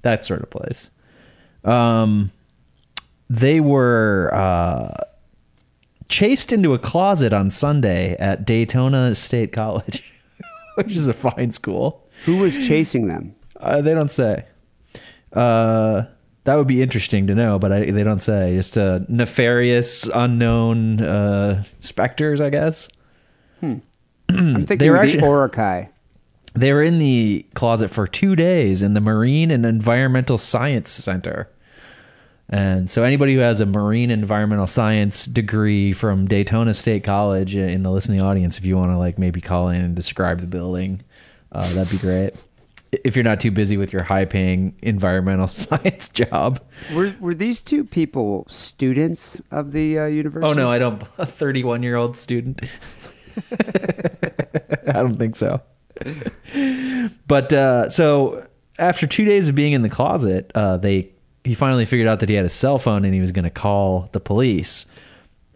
that 0.03 0.23
sort 0.23 0.41
of 0.41 0.49
place. 0.49 0.91
Um, 1.63 2.31
they 3.29 3.59
were 3.59 4.29
uh, 4.33 4.93
chased 6.09 6.51
into 6.53 6.73
a 6.73 6.79
closet 6.79 7.33
on 7.33 7.49
Sunday 7.49 8.15
at 8.17 8.45
Daytona 8.45 9.15
State 9.15 9.51
College, 9.51 10.03
which 10.75 10.91
is 10.95 11.07
a 11.07 11.13
fine 11.13 11.51
school. 11.51 12.07
Who 12.25 12.37
was 12.37 12.57
chasing 12.57 13.07
them? 13.07 13.35
Uh, 13.59 13.81
they 13.81 13.93
don't 13.93 14.11
say. 14.11 14.45
Uh, 15.31 16.03
that 16.45 16.55
would 16.55 16.67
be 16.67 16.81
interesting 16.81 17.27
to 17.27 17.35
know, 17.35 17.57
but 17.59 17.71
I, 17.71 17.91
they 17.91 18.03
don't 18.03 18.19
say. 18.21 18.55
Just 18.55 18.77
uh, 18.77 18.99
nefarious, 19.07 20.09
unknown 20.13 21.01
uh, 21.01 21.63
specters, 21.79 22.41
I 22.41 22.49
guess. 22.49 22.89
I'm 23.61 23.81
thinking 24.29 24.77
They 24.77 24.89
were 24.89 24.97
the 24.97 25.03
actually- 25.03 25.21
Orakai. 25.23 25.89
They 26.55 26.71
were 26.71 26.83
in 26.83 26.99
the 26.99 27.45
closet 27.55 27.87
for 27.89 28.05
two 28.05 28.35
days 28.35 28.83
in 28.83 28.93
the 28.93 29.01
Marine 29.01 29.49
and 29.49 29.65
Environmental 29.65 30.37
Science 30.37 30.91
Center. 30.91 31.49
And 32.49 32.91
so, 32.91 33.03
anybody 33.03 33.33
who 33.33 33.39
has 33.39 33.59
a 33.61 33.65
marine 33.65 34.11
environmental 34.11 34.67
science 34.67 35.25
degree 35.25 35.93
from 35.93 36.27
Daytona 36.27 36.73
State 36.75 37.03
College 37.03 37.55
in 37.55 37.81
the 37.81 37.89
listening 37.89 38.21
audience, 38.21 38.59
if 38.59 38.65
you 38.65 38.77
want 38.77 38.91
to 38.91 38.97
like 38.99 39.17
maybe 39.17 39.41
call 39.41 39.69
in 39.69 39.81
and 39.81 39.95
describe 39.95 40.41
the 40.41 40.45
building, 40.45 41.01
uh, 41.53 41.73
that'd 41.73 41.89
be 41.89 41.97
great. 41.97 42.35
If 43.03 43.15
you're 43.15 43.23
not 43.23 43.39
too 43.39 43.51
busy 43.51 43.77
with 43.77 43.93
your 43.93 44.03
high 44.03 44.25
paying 44.25 44.75
environmental 44.81 45.47
science 45.47 46.09
job. 46.09 46.59
Were 46.93 47.13
were 47.19 47.33
these 47.33 47.61
two 47.61 47.83
people 47.83 48.45
students 48.49 49.41
of 49.51 49.71
the 49.71 49.99
uh, 49.99 50.05
university? 50.05 50.49
Oh, 50.49 50.53
no, 50.53 50.71
I 50.71 50.79
don't. 50.79 51.01
A 51.17 51.25
31 51.25 51.83
year 51.83 51.95
old 51.95 52.17
student. 52.17 52.61
I 53.51 54.93
don't 54.93 55.15
think 55.15 55.35
so. 55.35 55.61
But 57.27 57.53
uh, 57.53 57.89
so 57.89 58.45
after 58.79 59.07
two 59.07 59.25
days 59.25 59.47
of 59.47 59.55
being 59.55 59.73
in 59.73 59.81
the 59.81 59.89
closet, 59.89 60.51
uh, 60.55 60.77
they 60.77 61.09
he 61.43 61.53
finally 61.53 61.85
figured 61.85 62.07
out 62.07 62.19
that 62.21 62.29
he 62.29 62.35
had 62.35 62.45
a 62.45 62.49
cell 62.49 62.77
phone 62.77 63.03
and 63.03 63.13
he 63.13 63.19
was 63.19 63.31
going 63.31 63.43
to 63.43 63.51
call 63.51 64.09
the 64.13 64.19
police. 64.19 64.85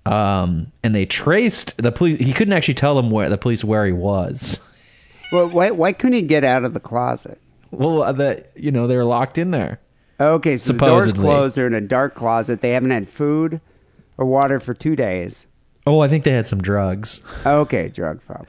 Um, 0.05 0.71
and 0.83 0.95
they 0.95 1.05
traced 1.05 1.77
the 1.77 1.91
police. 1.91 2.19
He 2.19 2.33
couldn't 2.33 2.53
actually 2.53 2.73
tell 2.75 2.95
them 2.95 3.09
where 3.09 3.29
the 3.29 3.38
police 3.38 3.63
where 3.63 3.85
he 3.85 3.91
was. 3.91 4.59
Well, 5.32 5.49
why 5.49 5.71
why 5.71 5.93
couldn't 5.93 6.13
he 6.13 6.21
get 6.21 6.43
out 6.43 6.63
of 6.63 6.73
the 6.73 6.80
closet? 6.80 7.39
Well, 7.71 8.03
uh, 8.03 8.11
the 8.11 8.45
you 8.55 8.71
know 8.71 8.88
they 8.88 8.95
were 8.95 9.05
locked 9.05 9.38
in 9.38 9.51
there. 9.51 9.80
Okay, 10.19 10.57
so 10.57 10.73
the 10.73 10.80
door's 10.80 11.05
Supposedly. 11.05 11.23
closed. 11.23 11.55
They're 11.57 11.67
in 11.67 11.73
a 11.75 11.82
dark 11.82 12.15
closet. 12.15 12.61
They 12.61 12.71
haven't 12.71 12.91
had 12.91 13.07
food 13.09 13.61
or 14.17 14.25
water 14.25 14.59
for 14.59 14.73
two 14.73 14.95
days. 14.95 15.47
Oh, 15.86 15.99
I 15.99 16.07
think 16.07 16.23
they 16.23 16.32
had 16.32 16.47
some 16.47 16.61
drugs. 16.61 17.21
Okay, 17.45 17.89
drugs 17.89 18.25
probably. 18.25 18.47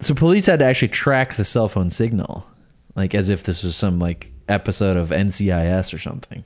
So 0.00 0.14
police 0.14 0.46
had 0.46 0.58
to 0.58 0.64
actually 0.64 0.88
track 0.88 1.34
the 1.36 1.44
cell 1.44 1.68
phone 1.68 1.90
signal, 1.90 2.46
like 2.94 3.14
as 3.14 3.28
if 3.28 3.44
this 3.44 3.62
was 3.62 3.76
some 3.76 3.98
like 3.98 4.32
episode 4.48 4.96
of 4.96 5.10
NCIS 5.10 5.94
or 5.94 5.98
something. 5.98 6.44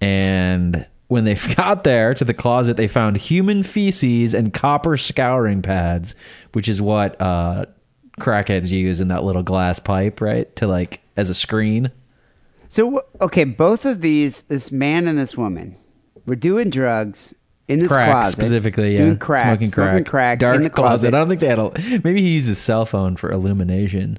And 0.00 0.86
when 1.08 1.24
they 1.24 1.34
got 1.56 1.84
there 1.84 2.14
to 2.14 2.24
the 2.24 2.34
closet, 2.34 2.76
they 2.76 2.88
found 2.88 3.16
human 3.16 3.62
feces 3.62 4.34
and 4.34 4.52
copper 4.52 4.96
scouring 4.96 5.62
pads, 5.62 6.14
which 6.52 6.68
is 6.68 6.82
what 6.82 7.20
uh, 7.20 7.66
crackheads 8.20 8.70
use 8.70 9.00
in 9.00 9.08
that 9.08 9.24
little 9.24 9.42
glass 9.42 9.78
pipe, 9.78 10.20
right? 10.20 10.54
To 10.56 10.66
like 10.66 11.00
as 11.16 11.30
a 11.30 11.34
screen. 11.34 11.90
So 12.68 13.04
okay, 13.20 13.44
both 13.44 13.84
of 13.84 14.00
these, 14.00 14.42
this 14.42 14.72
man 14.72 15.06
and 15.06 15.18
this 15.18 15.36
woman, 15.36 15.76
were 16.26 16.36
doing 16.36 16.70
drugs 16.70 17.34
in 17.68 17.78
this 17.80 17.90
crack 17.90 18.10
closet, 18.10 18.36
specifically, 18.36 18.92
yeah. 18.94 19.04
doing 19.04 19.18
crack, 19.18 19.44
smoking 19.44 19.70
crack, 19.70 19.90
smoking 19.90 20.04
crack 20.04 20.38
dark 20.38 20.56
in 20.56 20.62
the 20.62 20.70
closet. 20.70 21.10
closet. 21.10 21.14
I 21.14 21.18
don't 21.18 21.28
think 21.28 21.40
they 21.40 21.48
had 21.48 21.58
a. 21.58 22.00
Maybe 22.04 22.22
he 22.22 22.30
used 22.30 22.48
his 22.48 22.58
cell 22.58 22.86
phone 22.86 23.16
for 23.16 23.30
illumination. 23.30 24.18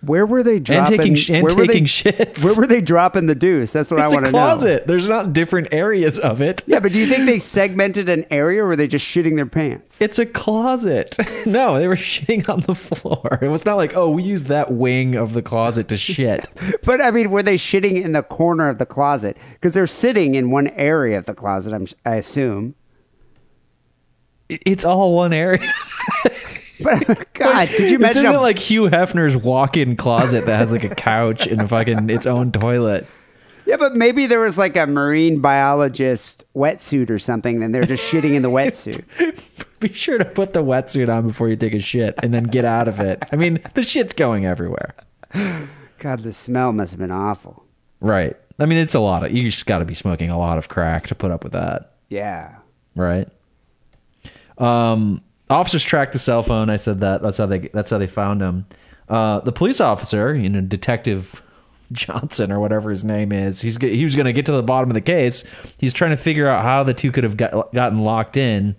Where 0.00 0.26
were 0.26 0.44
they 0.44 0.56
And 0.58 0.64
dropping? 0.64 0.96
taking 0.98 1.14
sh- 1.16 1.30
and 1.30 1.42
where 1.42 1.56
were 1.56 1.66
taking 1.66 1.82
they, 1.82 1.88
shits. 1.88 2.44
Where 2.44 2.54
were 2.54 2.68
they 2.68 2.80
dropping 2.80 3.26
the 3.26 3.34
deuce? 3.34 3.72
That's 3.72 3.90
what 3.90 3.98
I 3.98 4.06
want 4.08 4.26
to 4.26 4.30
know. 4.30 4.38
closet. 4.38 4.86
There's 4.86 5.08
not 5.08 5.32
different 5.32 5.74
areas 5.74 6.20
of 6.20 6.40
it. 6.40 6.62
Yeah, 6.68 6.78
but 6.78 6.92
do 6.92 6.98
you 7.00 7.08
think 7.08 7.26
they 7.26 7.40
segmented 7.40 8.08
an 8.08 8.24
area, 8.30 8.62
or 8.62 8.68
were 8.68 8.76
they 8.76 8.86
just 8.86 9.04
shitting 9.04 9.34
their 9.34 9.44
pants? 9.46 10.00
It's 10.00 10.18
a 10.20 10.26
closet. 10.26 11.16
No, 11.46 11.78
they 11.78 11.88
were 11.88 11.96
shitting 11.96 12.48
on 12.48 12.60
the 12.60 12.74
floor. 12.74 13.38
It 13.40 13.48
was 13.48 13.64
not 13.64 13.76
like, 13.76 13.96
oh, 13.96 14.10
we 14.10 14.22
used 14.22 14.46
that 14.46 14.70
wing 14.72 15.14
of 15.16 15.32
the 15.32 15.40
closet 15.42 15.88
to 15.88 15.96
shit. 15.96 16.46
But 16.84 17.00
I 17.00 17.10
mean, 17.10 17.30
were 17.30 17.42
they 17.42 17.56
shitting 17.56 18.02
in 18.04 18.12
the 18.12 18.22
corner 18.22 18.68
of 18.68 18.78
the 18.78 18.86
closet? 18.86 19.36
Because 19.54 19.72
they're 19.74 19.86
sitting 19.86 20.34
in 20.36 20.50
one 20.50 20.68
area 20.68 21.18
of 21.18 21.24
the 21.26 21.34
closet. 21.34 21.72
I'm, 21.74 21.86
I 22.04 22.16
assume. 22.16 22.74
It's 24.48 24.84
all 24.84 25.14
one 25.14 25.32
area. 25.32 25.60
But 27.06 27.32
God, 27.34 27.68
could 27.68 27.90
you 27.90 27.96
imagine? 27.96 28.00
This 28.00 28.10
isn't 28.16 28.24
how- 28.26 28.40
like 28.42 28.58
Hugh 28.58 28.84
Hefner's 28.84 29.36
walk-in 29.36 29.96
closet 29.96 30.46
that 30.46 30.56
has 30.58 30.72
like 30.72 30.84
a 30.84 30.94
couch 30.94 31.46
and 31.46 31.60
a 31.62 31.68
fucking 31.68 32.08
its 32.10 32.26
own 32.26 32.52
toilet. 32.52 33.06
yeah, 33.66 33.76
but 33.76 33.94
maybe 33.94 34.26
there 34.26 34.40
was 34.40 34.56
like 34.58 34.76
a 34.76 34.86
marine 34.86 35.40
biologist 35.40 36.44
wetsuit 36.54 37.10
or 37.10 37.18
something, 37.18 37.62
and 37.62 37.74
they're 37.74 37.84
just 37.84 38.02
shitting 38.04 38.34
in 38.34 38.42
the 38.42 38.50
wetsuit. 38.50 39.04
Be 39.80 39.92
sure 39.92 40.18
to 40.18 40.24
put 40.24 40.52
the 40.54 40.62
wetsuit 40.62 41.08
on 41.14 41.28
before 41.28 41.48
you 41.48 41.56
take 41.56 41.74
a 41.74 41.78
shit 41.78 42.14
and 42.22 42.32
then 42.34 42.44
get 42.44 42.64
out 42.64 42.88
of 42.88 42.98
it. 43.00 43.22
I 43.30 43.36
mean, 43.36 43.60
the 43.74 43.82
shit's 43.84 44.12
going 44.14 44.44
everywhere. 44.46 44.94
God, 45.98 46.20
the 46.22 46.32
smell 46.32 46.72
must 46.72 46.92
have 46.92 46.98
been 47.00 47.10
awful. 47.12 47.64
Right. 48.00 48.36
I 48.58 48.66
mean, 48.66 48.78
it's 48.78 48.94
a 48.94 49.00
lot 49.00 49.24
of 49.24 49.30
you 49.32 49.44
just 49.50 49.66
got 49.66 49.78
to 49.78 49.84
be 49.84 49.94
smoking 49.94 50.30
a 50.30 50.38
lot 50.38 50.58
of 50.58 50.68
crack 50.68 51.06
to 51.08 51.14
put 51.14 51.30
up 51.30 51.44
with 51.44 51.52
that. 51.52 51.92
Yeah. 52.08 52.56
right? 52.96 53.28
Um, 54.56 55.22
officers 55.50 55.82
tracked 55.82 56.12
the 56.12 56.18
cell 56.18 56.42
phone. 56.42 56.70
I 56.70 56.76
said 56.76 57.00
that. 57.00 57.22
That's 57.22 57.38
how 57.38 57.46
they. 57.46 57.58
That's 57.72 57.90
how 57.90 57.98
they 57.98 58.06
found 58.06 58.40
him. 58.40 58.66
Uh, 59.08 59.40
the 59.40 59.52
police 59.52 59.80
officer, 59.80 60.34
you 60.34 60.48
know, 60.48 60.60
Detective 60.60 61.42
Johnson 61.92 62.52
or 62.52 62.60
whatever 62.60 62.90
his 62.90 63.04
name 63.04 63.32
is, 63.32 63.60
he's 63.60 63.76
he 63.78 64.04
was 64.04 64.14
going 64.14 64.26
to 64.26 64.32
get 64.32 64.46
to 64.46 64.52
the 64.52 64.62
bottom 64.62 64.90
of 64.90 64.94
the 64.94 65.00
case. 65.00 65.44
He's 65.78 65.94
trying 65.94 66.10
to 66.10 66.16
figure 66.16 66.48
out 66.48 66.62
how 66.62 66.82
the 66.82 66.94
two 66.94 67.10
could 67.10 67.24
have 67.24 67.36
got, 67.36 67.72
gotten 67.72 67.98
locked 67.98 68.36
in. 68.36 68.76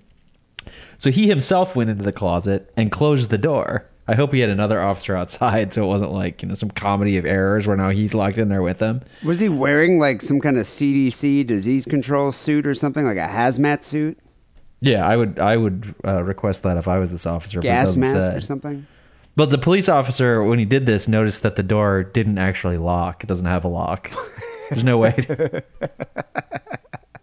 So 0.98 1.12
he 1.12 1.28
himself 1.28 1.76
went 1.76 1.90
into 1.90 2.04
the 2.04 2.12
closet 2.12 2.72
and 2.76 2.92
closed 2.92 3.30
the 3.30 3.38
door. 3.38 3.86
I 4.08 4.16
hope 4.16 4.34
he 4.34 4.40
had 4.40 4.50
another 4.50 4.82
officer 4.82 5.16
outside, 5.16 5.74
so 5.74 5.84
it 5.84 5.88
wasn't 5.88 6.12
like 6.12 6.42
you 6.42 6.48
know 6.48 6.56
some 6.56 6.72
comedy 6.72 7.18
of 7.18 7.26
errors 7.26 7.68
where 7.68 7.78
now 7.78 7.90
he's 7.90 8.14
locked 8.14 8.38
in 8.38 8.50
there 8.50 8.64
with 8.64 8.80
them. 8.80 9.02
Was 9.24 9.40
he 9.40 9.50
wearing 9.50 10.00
like 10.00 10.22
some 10.22 10.40
kind 10.40 10.58
of 10.58 10.66
CDC 10.66 11.46
disease 11.46 11.86
control 11.86 12.32
suit 12.32 12.66
or 12.66 12.74
something, 12.74 13.06
like 13.06 13.18
a 13.18 13.28
hazmat 13.28 13.84
suit, 13.84 14.18
Yeah, 14.82 15.06
I 15.06 15.16
would 15.16 15.40
I 15.40 15.58
would 15.58 15.94
uh, 16.06 16.24
request 16.24 16.64
that 16.64 16.78
if 16.78 16.88
I 16.88 17.00
was 17.00 17.12
this 17.12 17.26
officer. 17.26 17.60
but 17.60 17.66
it 17.66 17.70
gas 17.70 17.88
doesn't 17.88 18.02
mask 18.02 18.28
say. 18.28 18.36
or 18.36 18.42
something? 18.42 18.88
But 19.36 19.52
the 19.52 19.58
police 19.58 19.88
officer, 19.88 20.44
when 20.44 20.60
he 20.60 20.66
did 20.66 20.86
this, 20.86 21.08
noticed 21.08 21.44
that 21.44 21.56
the 21.56 21.64
door 21.64 22.04
didn't 22.04 22.38
actually 22.38 22.78
lock. 22.78 23.24
It 23.24 23.28
doesn't 23.28 23.46
have 23.46 23.64
a 23.64 23.70
lock. 23.70 24.12
There's 24.70 24.84
no 24.84 24.98
way. 24.98 25.12
To, 25.14 25.64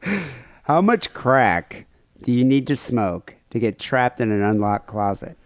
How 0.64 0.80
much 0.80 1.12
crack 1.12 1.86
do 2.22 2.32
you 2.32 2.44
need 2.44 2.66
to 2.68 2.76
smoke 2.76 3.34
to 3.50 3.58
get 3.58 3.78
trapped 3.78 4.20
in 4.20 4.30
an 4.32 4.42
unlocked 4.42 4.86
closet? 4.86 5.36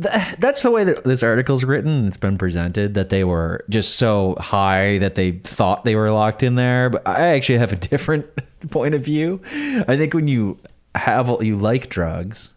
Th- 0.00 0.36
that's 0.38 0.62
the 0.62 0.70
way 0.70 0.84
that 0.84 1.04
this 1.04 1.22
article's 1.22 1.64
written. 1.64 2.06
It's 2.06 2.16
been 2.16 2.38
presented 2.38 2.94
that 2.94 3.08
they 3.10 3.24
were 3.24 3.64
just 3.68 3.96
so 3.96 4.36
high 4.38 4.98
that 4.98 5.14
they 5.14 5.32
thought 5.32 5.84
they 5.84 5.96
were 5.96 6.10
locked 6.10 6.42
in 6.42 6.54
there. 6.54 6.90
But 6.90 7.06
I 7.06 7.28
actually 7.28 7.58
have 7.58 7.72
a 7.72 7.76
different 7.90 8.26
point 8.70 8.94
of 8.94 9.02
view. 9.04 9.40
I 9.88 9.96
think 9.96 10.14
when 10.14 10.28
you 10.28 10.58
have 10.94 11.28
you 11.42 11.56
like 11.56 11.88
drugs, 11.88 12.52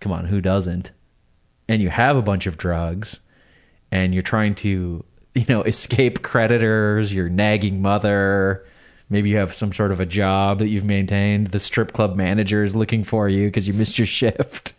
come 0.00 0.12
on, 0.12 0.26
who 0.26 0.40
doesn't? 0.40 0.90
And 1.68 1.80
you 1.82 1.88
have 1.88 2.16
a 2.16 2.22
bunch 2.22 2.46
of 2.46 2.58
drugs, 2.58 3.20
and 3.90 4.12
you're 4.12 4.22
trying 4.22 4.54
to 4.56 5.04
you 5.34 5.44
know 5.48 5.62
escape 5.64 6.22
creditors, 6.22 7.12
your 7.12 7.28
nagging 7.28 7.82
mother. 7.82 8.66
Maybe 9.10 9.30
you 9.30 9.36
have 9.36 9.54
some 9.54 9.72
sort 9.72 9.92
of 9.92 10.00
a 10.00 10.06
job 10.06 10.58
that 10.60 10.68
you've 10.68 10.84
maintained. 10.84 11.48
The 11.48 11.58
strip 11.58 11.92
club 11.92 12.16
manager 12.16 12.62
is 12.62 12.74
looking 12.74 13.04
for 13.04 13.28
you 13.28 13.48
because 13.48 13.68
you 13.68 13.74
missed 13.74 13.98
your 13.98 14.06
shift 14.06 14.74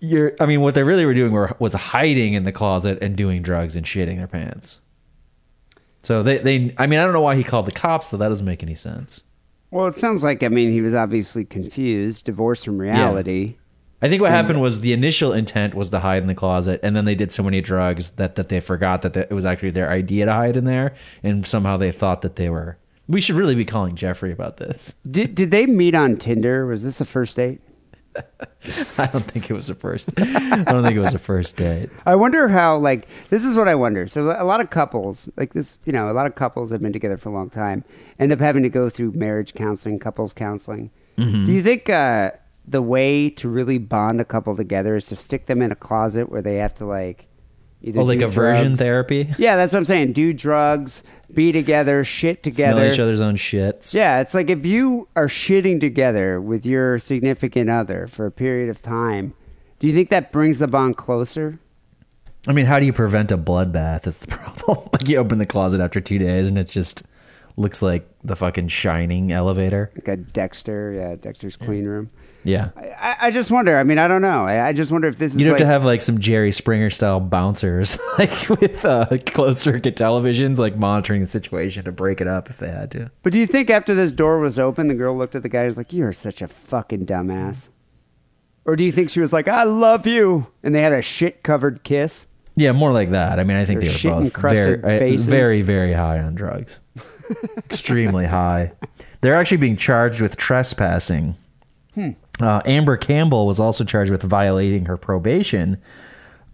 you're 0.00 0.34
i 0.40 0.46
mean 0.46 0.60
what 0.60 0.74
they 0.74 0.82
really 0.82 1.04
were 1.06 1.14
doing 1.14 1.32
were 1.32 1.54
was 1.58 1.72
hiding 1.74 2.34
in 2.34 2.44
the 2.44 2.52
closet 2.52 2.98
and 3.02 3.16
doing 3.16 3.42
drugs 3.42 3.74
and 3.74 3.84
shitting 3.86 4.16
their 4.16 4.26
pants 4.26 4.78
so 6.02 6.22
they 6.22 6.38
they 6.38 6.74
i 6.78 6.86
mean 6.86 6.98
i 6.98 7.04
don't 7.04 7.12
know 7.12 7.20
why 7.20 7.34
he 7.34 7.42
called 7.42 7.66
the 7.66 7.72
cops 7.72 8.10
though 8.10 8.16
that 8.16 8.28
doesn't 8.28 8.46
make 8.46 8.62
any 8.62 8.74
sense 8.74 9.22
Well, 9.70 9.86
it 9.86 9.94
sounds 9.94 10.22
like 10.22 10.42
I 10.42 10.48
mean 10.48 10.72
he 10.72 10.80
was 10.80 10.94
obviously 10.94 11.44
confused, 11.44 12.24
divorced 12.24 12.64
from 12.64 12.78
reality. 12.78 13.56
I 14.00 14.08
think 14.08 14.22
what 14.22 14.30
happened 14.30 14.60
was 14.60 14.80
the 14.80 14.92
initial 14.92 15.32
intent 15.32 15.74
was 15.74 15.90
to 15.90 15.98
hide 15.98 16.22
in 16.22 16.28
the 16.28 16.34
closet, 16.34 16.78
and 16.84 16.94
then 16.94 17.04
they 17.04 17.16
did 17.16 17.32
so 17.32 17.42
many 17.42 17.60
drugs 17.60 18.10
that, 18.10 18.36
that 18.36 18.48
they 18.48 18.60
forgot 18.60 19.02
that 19.02 19.16
it 19.16 19.32
was 19.32 19.44
actually 19.44 19.70
their 19.70 19.90
idea 19.90 20.26
to 20.26 20.32
hide 20.32 20.56
in 20.56 20.64
there, 20.64 20.94
and 21.24 21.44
somehow 21.44 21.76
they 21.76 21.90
thought 21.90 22.22
that 22.22 22.36
they 22.36 22.48
were. 22.48 22.78
We 23.08 23.20
should 23.20 23.34
really 23.34 23.56
be 23.56 23.64
calling 23.64 23.96
Jeffrey 23.96 24.30
about 24.30 24.58
this. 24.58 24.94
Did 25.10 25.34
did 25.34 25.50
they 25.50 25.66
meet 25.66 25.94
on 25.94 26.16
Tinder? 26.16 26.66
Was 26.66 26.84
this 26.84 27.00
a 27.00 27.04
first 27.04 27.36
date? 27.36 27.60
I 28.98 29.06
don't 29.06 29.24
think 29.24 29.50
it 29.50 29.54
was 29.54 29.68
a 29.68 29.74
first. 29.74 30.10
I 30.18 30.64
don't 30.64 30.82
think 30.82 30.96
it 30.96 31.00
was 31.00 31.14
a 31.14 31.18
first 31.18 31.56
date. 31.56 31.90
I 32.06 32.16
wonder 32.16 32.48
how 32.48 32.76
like 32.78 33.08
this 33.30 33.44
is 33.44 33.54
what 33.56 33.68
I 33.68 33.74
wonder. 33.74 34.08
So 34.08 34.30
a 34.36 34.44
lot 34.44 34.60
of 34.60 34.70
couples 34.70 35.28
like 35.36 35.54
this, 35.54 35.78
you 35.84 35.92
know, 35.92 36.10
a 36.10 36.12
lot 36.12 36.26
of 36.26 36.34
couples 36.34 36.70
have 36.70 36.82
been 36.82 36.92
together 36.92 37.16
for 37.16 37.28
a 37.28 37.32
long 37.32 37.50
time, 37.50 37.84
end 38.18 38.32
up 38.32 38.40
having 38.40 38.62
to 38.64 38.68
go 38.68 38.90
through 38.90 39.12
marriage 39.12 39.54
counseling, 39.54 39.98
couples 39.98 40.32
counseling. 40.32 40.90
Mm-hmm. 41.16 41.46
Do 41.46 41.52
you 41.52 41.62
think 41.62 41.88
uh, 41.88 42.32
the 42.66 42.82
way 42.82 43.30
to 43.30 43.48
really 43.48 43.78
bond 43.78 44.20
a 44.20 44.24
couple 44.24 44.56
together 44.56 44.96
is 44.96 45.06
to 45.06 45.16
stick 45.16 45.46
them 45.46 45.62
in 45.62 45.72
a 45.72 45.76
closet 45.76 46.30
where 46.30 46.42
they 46.42 46.56
have 46.56 46.74
to 46.74 46.86
like 46.86 47.27
either 47.82 48.00
Oh, 48.00 48.04
like 48.04 48.20
aversion 48.20 48.66
drugs- 48.68 48.78
therapy. 48.80 49.28
Yeah, 49.38 49.56
that's 49.56 49.72
what 49.72 49.78
I'm 49.78 49.84
saying. 49.84 50.12
Do 50.12 50.32
drugs, 50.32 51.02
be 51.32 51.52
together, 51.52 52.04
shit 52.04 52.42
together, 52.42 52.80
Smell 52.82 52.92
each 52.92 52.98
other's 53.00 53.20
own 53.20 53.36
shits. 53.36 53.94
Yeah, 53.94 54.20
it's 54.20 54.34
like 54.34 54.50
if 54.50 54.64
you 54.66 55.08
are 55.16 55.28
shitting 55.28 55.80
together 55.80 56.40
with 56.40 56.64
your 56.66 56.98
significant 56.98 57.68
other 57.70 58.06
for 58.06 58.26
a 58.26 58.30
period 58.30 58.68
of 58.70 58.82
time, 58.82 59.34
do 59.78 59.86
you 59.86 59.92
think 59.94 60.08
that 60.10 60.32
brings 60.32 60.58
the 60.58 60.66
bond 60.68 60.96
closer? 60.96 61.58
I 62.46 62.52
mean, 62.52 62.66
how 62.66 62.78
do 62.78 62.86
you 62.86 62.92
prevent 62.92 63.30
a 63.30 63.36
bloodbath? 63.38 64.06
Is 64.06 64.18
the 64.18 64.26
problem. 64.36 64.88
like 64.92 65.08
you 65.08 65.18
open 65.18 65.38
the 65.38 65.46
closet 65.46 65.80
after 65.80 66.00
two 66.00 66.18
days, 66.18 66.46
and 66.48 66.56
it 66.58 66.68
just 66.68 67.02
looks 67.56 67.82
like 67.82 68.08
the 68.24 68.36
fucking 68.36 68.68
shining 68.68 69.32
elevator. 69.32 69.90
Like 69.96 70.08
a 70.08 70.16
Dexter, 70.16 70.92
yeah, 70.92 71.16
Dexter's 71.16 71.56
clean 71.56 71.84
room. 71.84 72.10
Yeah. 72.48 72.70
I, 72.76 73.16
I 73.22 73.30
just 73.30 73.50
wonder. 73.50 73.78
I 73.78 73.84
mean, 73.84 73.98
I 73.98 74.08
don't 74.08 74.22
know. 74.22 74.46
I, 74.46 74.68
I 74.68 74.72
just 74.72 74.90
wonder 74.90 75.06
if 75.06 75.18
this 75.18 75.34
is 75.34 75.40
You'd 75.40 75.46
have 75.46 75.52
like, 75.52 75.58
to 75.58 75.66
have 75.66 75.84
like 75.84 76.00
some 76.00 76.18
Jerry 76.18 76.50
Springer 76.50 76.88
style 76.88 77.20
bouncers, 77.20 77.98
like 78.18 78.48
with 78.48 78.84
uh, 78.84 79.06
closed 79.26 79.58
circuit 79.58 79.96
televisions, 79.96 80.56
like 80.56 80.76
monitoring 80.76 81.20
the 81.20 81.26
situation 81.26 81.84
to 81.84 81.92
break 81.92 82.20
it 82.20 82.26
up 82.26 82.48
if 82.48 82.58
they 82.58 82.70
had 82.70 82.90
to. 82.92 83.10
But 83.22 83.32
do 83.32 83.38
you 83.38 83.46
think 83.46 83.70
after 83.70 83.94
this 83.94 84.12
door 84.12 84.38
was 84.38 84.58
open, 84.58 84.88
the 84.88 84.94
girl 84.94 85.16
looked 85.16 85.34
at 85.34 85.42
the 85.42 85.48
guy 85.48 85.60
and 85.60 85.66
was 85.66 85.76
like, 85.76 85.92
"You're 85.92 86.12
such 86.12 86.40
a 86.40 86.48
fucking 86.48 87.06
dumbass," 87.06 87.68
or 88.64 88.76
do 88.76 88.84
you 88.84 88.92
think 88.92 89.10
she 89.10 89.20
was 89.20 89.32
like, 89.32 89.46
"I 89.46 89.64
love 89.64 90.06
you," 90.06 90.46
and 90.62 90.74
they 90.74 90.82
had 90.82 90.92
a 90.92 91.02
shit 91.02 91.42
covered 91.42 91.84
kiss? 91.84 92.26
Yeah, 92.56 92.72
more 92.72 92.92
like 92.92 93.12
that. 93.12 93.38
I 93.38 93.44
mean, 93.44 93.56
I 93.56 93.64
think 93.64 93.80
Their 93.80 93.92
they 93.92 94.08
were 94.08 94.20
both 94.22 94.36
very, 94.36 94.80
faces. 94.82 95.26
very, 95.26 95.62
very 95.62 95.92
high 95.92 96.18
on 96.18 96.34
drugs. 96.34 96.80
Extremely 97.56 98.26
high. 98.26 98.72
They're 99.20 99.36
actually 99.36 99.58
being 99.58 99.76
charged 99.76 100.20
with 100.20 100.36
trespassing. 100.36 101.36
Hmm. 101.94 102.10
Uh, 102.40 102.62
Amber 102.64 102.96
Campbell 102.96 103.46
was 103.46 103.58
also 103.58 103.84
charged 103.84 104.10
with 104.10 104.22
violating 104.22 104.86
her 104.86 104.96
probation, 104.96 105.80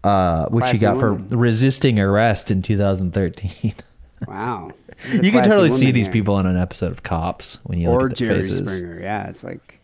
uh, 0.03 0.47
which 0.47 0.65
she 0.65 0.77
got 0.77 0.97
for 0.97 1.13
resisting 1.13 1.99
arrest 1.99 2.51
in 2.51 2.61
2013. 2.61 3.73
Wow, 4.29 4.71
you 5.11 5.29
can 5.29 5.43
totally 5.43 5.69
see 5.69 5.91
these 5.91 6.07
people 6.07 6.35
on 6.35 6.45
an 6.45 6.55
episode 6.57 6.91
of 6.91 7.03
Cops 7.03 7.59
when 7.65 7.79
you 7.79 7.89
or 7.89 8.03
look 8.03 8.11
at 8.11 8.17
the 8.17 8.25
Jerry 8.27 8.41
faces. 8.41 8.57
Springer. 8.59 8.99
Yeah, 9.01 9.29
it's 9.29 9.43
like, 9.43 9.77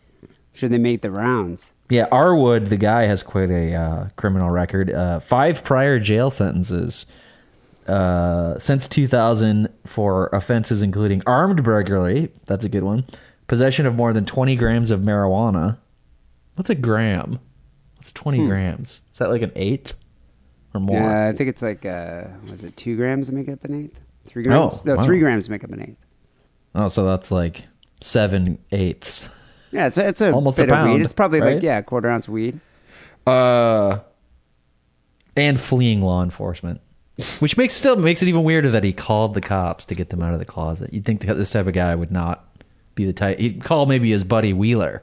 should 0.54 0.72
they 0.72 0.78
make 0.78 1.02
the 1.02 1.10
rounds? 1.10 1.72
Yeah, 1.90 2.08
Arwood, 2.10 2.70
the 2.70 2.78
guy, 2.78 3.02
has 3.02 3.22
quite 3.22 3.50
a 3.50 3.74
uh, 3.74 4.08
criminal 4.16 4.48
record. 4.48 4.90
Uh, 4.90 5.20
five 5.20 5.62
prior 5.62 5.98
jail 5.98 6.30
sentences 6.30 7.04
uh, 7.86 8.58
since 8.58 8.88
2000 8.88 9.68
for 9.86 10.28
offenses 10.32 10.82
including 10.82 11.22
armed 11.26 11.62
burglary. 11.62 12.30
That's 12.46 12.64
a 12.64 12.68
good 12.68 12.82
one. 12.84 13.04
Possession 13.48 13.86
of 13.86 13.94
more 13.94 14.12
than 14.12 14.24
20 14.24 14.56
grams 14.56 14.90
of 14.90 15.00
marijuana. 15.00 15.76
What's 16.54 16.70
a 16.70 16.74
gram? 16.74 17.38
What's 17.96 18.12
20 18.12 18.46
grams? 18.46 19.02
Is 19.12 19.18
that 19.18 19.30
like 19.30 19.42
an 19.42 19.52
eighth 19.54 19.94
or 20.74 20.80
more? 20.80 20.96
Yeah, 20.96 21.28
I 21.28 21.32
think 21.32 21.48
it's 21.48 21.62
like, 21.62 21.84
uh, 21.86 22.24
was 22.50 22.64
it 22.64 22.76
two 22.76 22.96
grams 22.96 23.28
to 23.28 23.34
make 23.34 23.48
up 23.48 23.64
an 23.64 23.84
eighth? 23.84 24.00
Three 24.26 24.42
grams? 24.42 24.76
Oh, 24.76 24.82
no, 24.84 24.96
wow. 24.96 25.04
three 25.04 25.18
grams 25.18 25.46
to 25.46 25.50
make 25.50 25.64
up 25.64 25.70
an 25.70 25.82
eighth. 25.82 26.06
Oh, 26.74 26.88
so 26.88 27.04
that's 27.04 27.30
like 27.30 27.66
seven 28.00 28.58
eighths. 28.72 29.28
Yeah, 29.72 29.86
it's 29.86 29.96
a, 29.96 30.06
it's 30.06 30.20
a 30.20 30.32
Almost 30.32 30.58
a 30.58 30.62
bit 30.62 30.70
of 30.70 30.76
pound, 30.76 30.92
weed. 30.92 31.02
It's 31.02 31.12
probably 31.12 31.40
right? 31.40 31.54
like 31.54 31.62
yeah, 31.62 31.78
a 31.78 31.82
quarter 31.82 32.08
ounce 32.10 32.28
weed. 32.28 32.60
Uh, 33.26 34.00
and 35.36 35.58
fleeing 35.58 36.02
law 36.02 36.22
enforcement, 36.22 36.80
which 37.38 37.56
makes 37.56 37.72
still 37.72 37.96
makes 37.96 38.22
it 38.22 38.28
even 38.28 38.44
weirder 38.44 38.70
that 38.70 38.84
he 38.84 38.92
called 38.92 39.34
the 39.34 39.40
cops 39.40 39.86
to 39.86 39.94
get 39.94 40.10
them 40.10 40.22
out 40.22 40.34
of 40.34 40.40
the 40.40 40.44
closet. 40.44 40.92
You'd 40.92 41.04
think 41.04 41.22
this 41.22 41.50
type 41.50 41.66
of 41.66 41.72
guy 41.72 41.94
would 41.94 42.12
not 42.12 42.44
be 42.94 43.06
the 43.06 43.12
type. 43.12 43.38
He'd 43.38 43.64
call 43.64 43.86
maybe 43.86 44.10
his 44.10 44.24
buddy 44.24 44.52
Wheeler, 44.52 45.02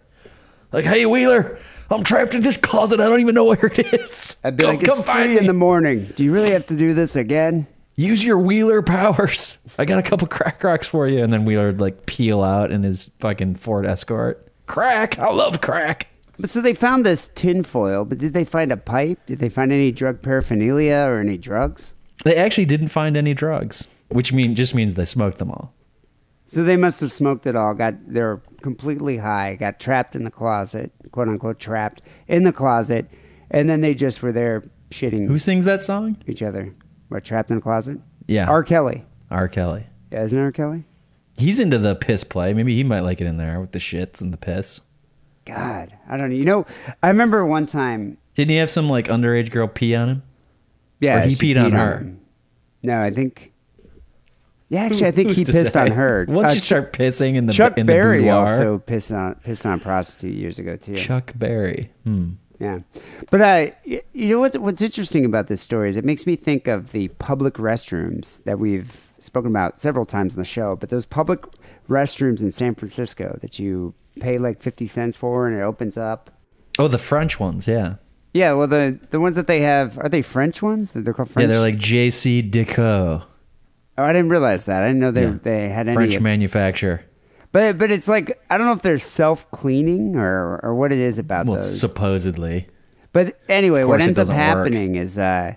like, 0.72 0.86
"Hey 0.86 1.06
Wheeler, 1.06 1.60
I'm 1.90 2.04
trapped 2.04 2.34
in 2.34 2.42
this 2.42 2.58
closet. 2.58 3.00
I 3.00 3.08
don't 3.10 3.20
even 3.22 3.36
know 3.36 3.46
where 3.46 3.66
it 3.66 3.94
is. 3.94 4.38
I'd 4.44 4.58
be 4.58 4.64
come, 4.64 4.78
like, 4.78 4.88
it's 4.88 5.02
three 5.04 5.28
me. 5.30 5.38
in 5.38 5.48
the 5.48 5.54
morning. 5.54 6.12
Do 6.16 6.24
you 6.24 6.32
really 6.32 6.52
have 6.52 6.68
to 6.68 6.76
do 6.76 6.94
this 6.94 7.16
again? 7.16 7.68
Use 7.96 8.24
your 8.24 8.38
Wheeler 8.38 8.82
powers. 8.82 9.58
I 9.78 9.86
got 9.86 10.00
a 10.00 10.04
couple 10.04 10.28
crack 10.28 10.64
rocks 10.64 10.88
for 10.88 11.08
you." 11.08 11.24
And 11.24 11.34
then 11.34 11.46
Wheeler 11.46 11.68
would 11.68 11.82
like 11.82 12.06
peel 12.06 12.44
out 12.44 12.72
in 12.72 12.84
his 12.84 13.10
fucking 13.20 13.56
Ford 13.56 13.86
Escort. 13.86 14.46
Crack, 14.68 15.18
I 15.18 15.32
love 15.32 15.62
crack. 15.62 16.08
But 16.40 16.50
so 16.50 16.62
they 16.62 16.74
found 16.74 17.06
this 17.06 17.30
tinfoil, 17.36 18.06
but 18.06 18.18
did 18.20 18.34
they 18.34 18.46
find 18.46 18.72
a 18.72 18.78
pipe? 18.78 19.20
Did 19.26 19.40
they 19.40 19.50
find 19.50 19.74
any 19.74 19.92
drug 19.92 20.22
paraphernalia 20.22 21.06
or 21.08 21.20
any 21.20 21.38
drugs? 21.38 21.94
They 22.24 22.38
actually 22.38 22.66
didn't 22.66 22.88
find 22.88 23.18
any 23.18 23.34
drugs, 23.34 23.88
which 24.10 24.32
mean 24.32 24.56
just 24.56 24.74
means 24.74 24.96
they 24.96 25.04
smoked 25.06 25.38
them 25.40 25.52
all. 25.52 25.74
So 26.50 26.64
they 26.64 26.78
must 26.78 27.00
have 27.02 27.12
smoked 27.12 27.46
it 27.46 27.56
all. 27.56 27.76
Got 27.76 27.94
they're 28.08 28.42
completely 28.64 29.18
high. 29.18 29.56
Got 29.60 29.80
trapped 29.80 30.16
in 30.16 30.24
the 30.24 30.32
closet, 30.32 30.92
quote 31.12 31.28
unquote, 31.28 31.60
trapped 31.60 32.02
in 32.28 32.44
the 32.44 32.52
closet, 32.52 33.08
and 33.52 33.70
then 33.70 33.82
they 33.82 33.94
just 33.94 34.24
were 34.24 34.32
there 34.32 34.64
shitting 34.90 35.28
Who 35.28 35.38
sings 35.38 35.66
that 35.66 35.84
song? 35.84 36.18
each 36.26 36.42
other. 36.42 36.74
What 37.10 37.24
trapped 37.24 37.52
in 37.52 37.58
the 37.58 37.62
closet? 37.62 38.00
Yeah. 38.28 38.48
R. 38.50 38.64
Kelly. 38.64 39.06
R. 39.30 39.48
Kelly. 39.48 39.86
Yeah, 40.12 40.24
isn't 40.24 40.38
it 40.38 40.42
R. 40.42 40.52
Kelly? 40.52 40.86
He's 41.38 41.60
into 41.60 41.78
the 41.78 41.96
piss 41.96 42.24
play. 42.24 42.54
Maybe 42.56 42.76
he 42.76 42.84
might 42.84 43.02
like 43.02 43.22
it 43.22 43.28
in 43.28 43.38
there 43.38 43.62
with 43.62 43.72
the 43.72 43.80
shits 43.80 44.20
and 44.20 44.34
the 44.34 44.38
piss. 44.38 44.82
God, 45.46 45.96
I 46.10 46.18
don't 46.18 46.30
know. 46.30 46.36
You 46.36 46.46
know, 46.46 46.66
I 47.04 47.10
remember 47.10 47.46
one 47.46 47.66
time. 47.68 48.18
Didn't 48.34 48.50
he 48.52 48.58
have 48.58 48.70
some 48.72 48.90
like 48.90 49.08
underage 49.08 49.52
girl 49.52 49.68
pee 49.68 49.94
on 49.96 50.10
him? 50.10 50.24
Yeah, 51.00 51.20
Or 51.24 51.28
he 51.28 51.36
she 51.36 51.54
peed 51.54 51.64
on 51.64 51.72
her. 51.74 51.98
him. 52.00 52.22
No, 52.84 53.00
I 53.02 53.12
think. 53.12 53.54
Yeah, 54.70 54.84
actually, 54.84 55.08
I 55.08 55.12
think 55.12 55.30
Who's 55.30 55.40
he 55.40 55.44
to 55.46 55.52
pissed 55.52 55.74
say? 55.74 55.82
on 55.82 55.92
her. 55.92 56.26
Once 56.30 56.52
Uh, 56.52 56.54
you 56.54 56.60
start 56.60 56.94
pissing 56.94 57.36
in 57.36 57.48
the 57.48 57.54
Chuck 57.54 57.78
in 57.78 57.88
the 57.88 57.92
Berry 57.94 58.20
boudoir- 58.20 58.48
also 58.48 58.78
pissed 58.78 59.12
on 59.12 59.36
pissed 59.44 59.66
on 59.66 59.74
a 59.74 59.82
prostitute 59.82 60.36
years 60.36 60.60
ago 60.60 60.76
too. 60.76 60.96
Chuck 60.96 61.34
Berry. 61.36 61.92
Hmm. 62.04 62.32
Yeah, 62.60 62.80
but 63.32 63.42
uh, 63.42 63.72
y- 63.88 64.02
you 64.14 64.28
know 64.30 64.40
what's 64.42 64.58
what's 64.58 64.82
interesting 64.82 65.26
about 65.26 65.48
this 65.48 65.62
story 65.62 65.90
is 65.90 65.96
it 65.98 66.06
makes 66.06 66.28
me 66.28 66.36
think 66.36 66.68
of 66.68 66.92
the 66.92 67.08
public 67.08 67.54
restrooms 67.56 68.44
that 68.44 68.60
we've 68.60 69.10
spoken 69.20 69.50
about 69.50 69.80
several 69.80 70.06
times 70.06 70.36
on 70.36 70.40
the 70.40 70.46
show. 70.46 70.76
But 70.76 70.90
those 70.90 71.06
public 71.06 71.40
restrooms 71.90 72.44
in 72.44 72.52
San 72.52 72.76
Francisco 72.76 73.40
that 73.42 73.58
you 73.60 73.94
pay 74.20 74.38
like 74.38 74.62
fifty 74.62 74.86
cents 74.88 75.16
for 75.16 75.48
and 75.48 75.58
it 75.58 75.62
opens 75.62 75.98
up. 75.98 76.30
Oh, 76.78 76.88
the 76.90 76.98
French 76.98 77.40
ones. 77.40 77.68
Yeah. 77.68 77.96
Yeah, 78.34 78.54
well 78.54 78.68
the 78.68 79.00
the 79.10 79.20
ones 79.20 79.36
that 79.36 79.48
they 79.48 79.62
have 79.62 79.98
are 79.98 80.10
they 80.10 80.22
French 80.22 80.62
ones? 80.62 80.92
That 80.92 81.06
They're 81.06 81.14
called 81.16 81.32
French. 81.32 81.46
Yeah, 81.46 81.48
they're 81.56 81.60
like 81.62 81.78
JCDecaux. 81.78 83.24
Oh, 84.00 84.04
I 84.04 84.14
didn't 84.14 84.30
realize 84.30 84.66
that. 84.66 84.84
I 84.84 84.88
didn't 84.88 85.00
know 85.02 85.12
they 85.12 85.24
Yeah. 85.24 85.36
they 85.44 85.70
had 85.70 85.88
any. 85.88 85.96
French 85.96 86.20
manufacturer. 86.20 87.02
but 87.52 87.78
but 87.78 87.92
it's 87.92 88.08
like 88.08 88.40
I 88.50 88.58
don't 88.58 88.66
know 88.68 88.74
if 88.74 88.82
they're 88.82 89.00
self 89.00 89.50
cleaning 89.52 90.16
or 90.16 90.60
or 90.64 90.74
what 90.76 90.92
it 90.92 91.00
is 91.00 91.18
about 91.20 91.46
Well, 91.46 91.58
those. 91.58 91.80
supposedly. 91.80 92.68
But 93.12 93.40
anyway, 93.50 93.84
what 93.84 94.02
ends 94.02 94.18
up 94.20 94.24
doesn't 94.28 94.36
work. 94.36 94.44
happening 94.44 94.96
is 94.96 95.18
uh, 95.18 95.56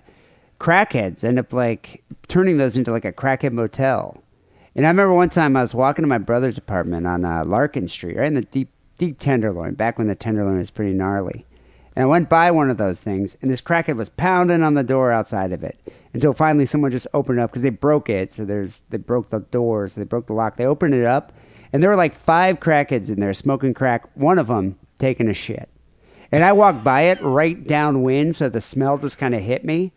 crackheads 0.59 1.23
end 1.23 1.39
up 1.39 1.53
like 1.53 2.03
turning 2.27 2.57
those 2.57 2.75
into 2.77 2.91
like 2.91 3.05
a 3.05 3.11
crackhead 3.11 3.51
motel. 3.51 4.23
And 4.75 4.85
I 4.87 4.89
remember 4.89 5.13
one 5.13 5.29
time 5.29 5.55
I 5.55 5.61
was 5.61 5.75
walking 5.75 6.01
to 6.03 6.07
my 6.07 6.17
brother's 6.17 6.57
apartment 6.57 7.05
on 7.05 7.23
uh, 7.25 7.45
Larkin 7.45 7.87
Street, 7.87 8.17
right 8.17 8.25
in 8.27 8.33
the 8.33 8.41
deep 8.41 8.69
deep 8.97 9.19
Tenderloin, 9.19 9.75
back 9.75 9.97
when 9.97 10.07
the 10.07 10.15
Tenderloin 10.15 10.57
was 10.57 10.71
pretty 10.71 10.93
gnarly. 10.93 11.45
And 11.95 12.03
I 12.03 12.05
went 12.07 12.27
by 12.27 12.49
one 12.49 12.71
of 12.71 12.77
those 12.77 13.01
things, 13.01 13.37
and 13.41 13.51
this 13.51 13.61
crackhead 13.61 13.97
was 13.97 14.09
pounding 14.09 14.63
on 14.63 14.73
the 14.73 14.83
door 14.83 15.11
outside 15.11 15.51
of 15.51 15.63
it 15.63 15.77
until 16.13 16.33
finally 16.33 16.65
someone 16.65 16.91
just 16.91 17.07
opened 17.13 17.39
it 17.39 17.41
up 17.41 17.49
because 17.51 17.63
they 17.63 17.69
broke 17.69 18.09
it. 18.09 18.33
So 18.33 18.45
there's 18.45 18.81
they 18.89 18.97
broke 18.97 19.29
the 19.29 19.39
door, 19.39 19.87
so 19.87 19.99
they 20.01 20.05
broke 20.05 20.27
the 20.27 20.33
lock. 20.33 20.57
They 20.57 20.65
opened 20.65 20.93
it 20.93 21.05
up, 21.05 21.33
and 21.71 21.81
there 21.81 21.89
were 21.89 21.95
like 21.95 22.13
five 22.15 22.59
crackheads 22.59 23.09
in 23.09 23.19
there 23.19 23.33
smoking 23.33 23.73
crack. 23.73 24.05
One 24.15 24.37
of 24.39 24.47
them 24.47 24.77
taking 24.99 25.27
a 25.27 25.33
shit. 25.33 25.69
And 26.31 26.43
I 26.43 26.51
walked 26.53 26.83
by 26.83 27.01
it 27.03 27.21
right 27.21 27.63
downwind, 27.67 28.35
so 28.35 28.49
the 28.49 28.61
smell 28.61 28.97
just 28.97 29.17
kind 29.19 29.35
of 29.35 29.41
hit 29.41 29.63
me. 29.63 29.91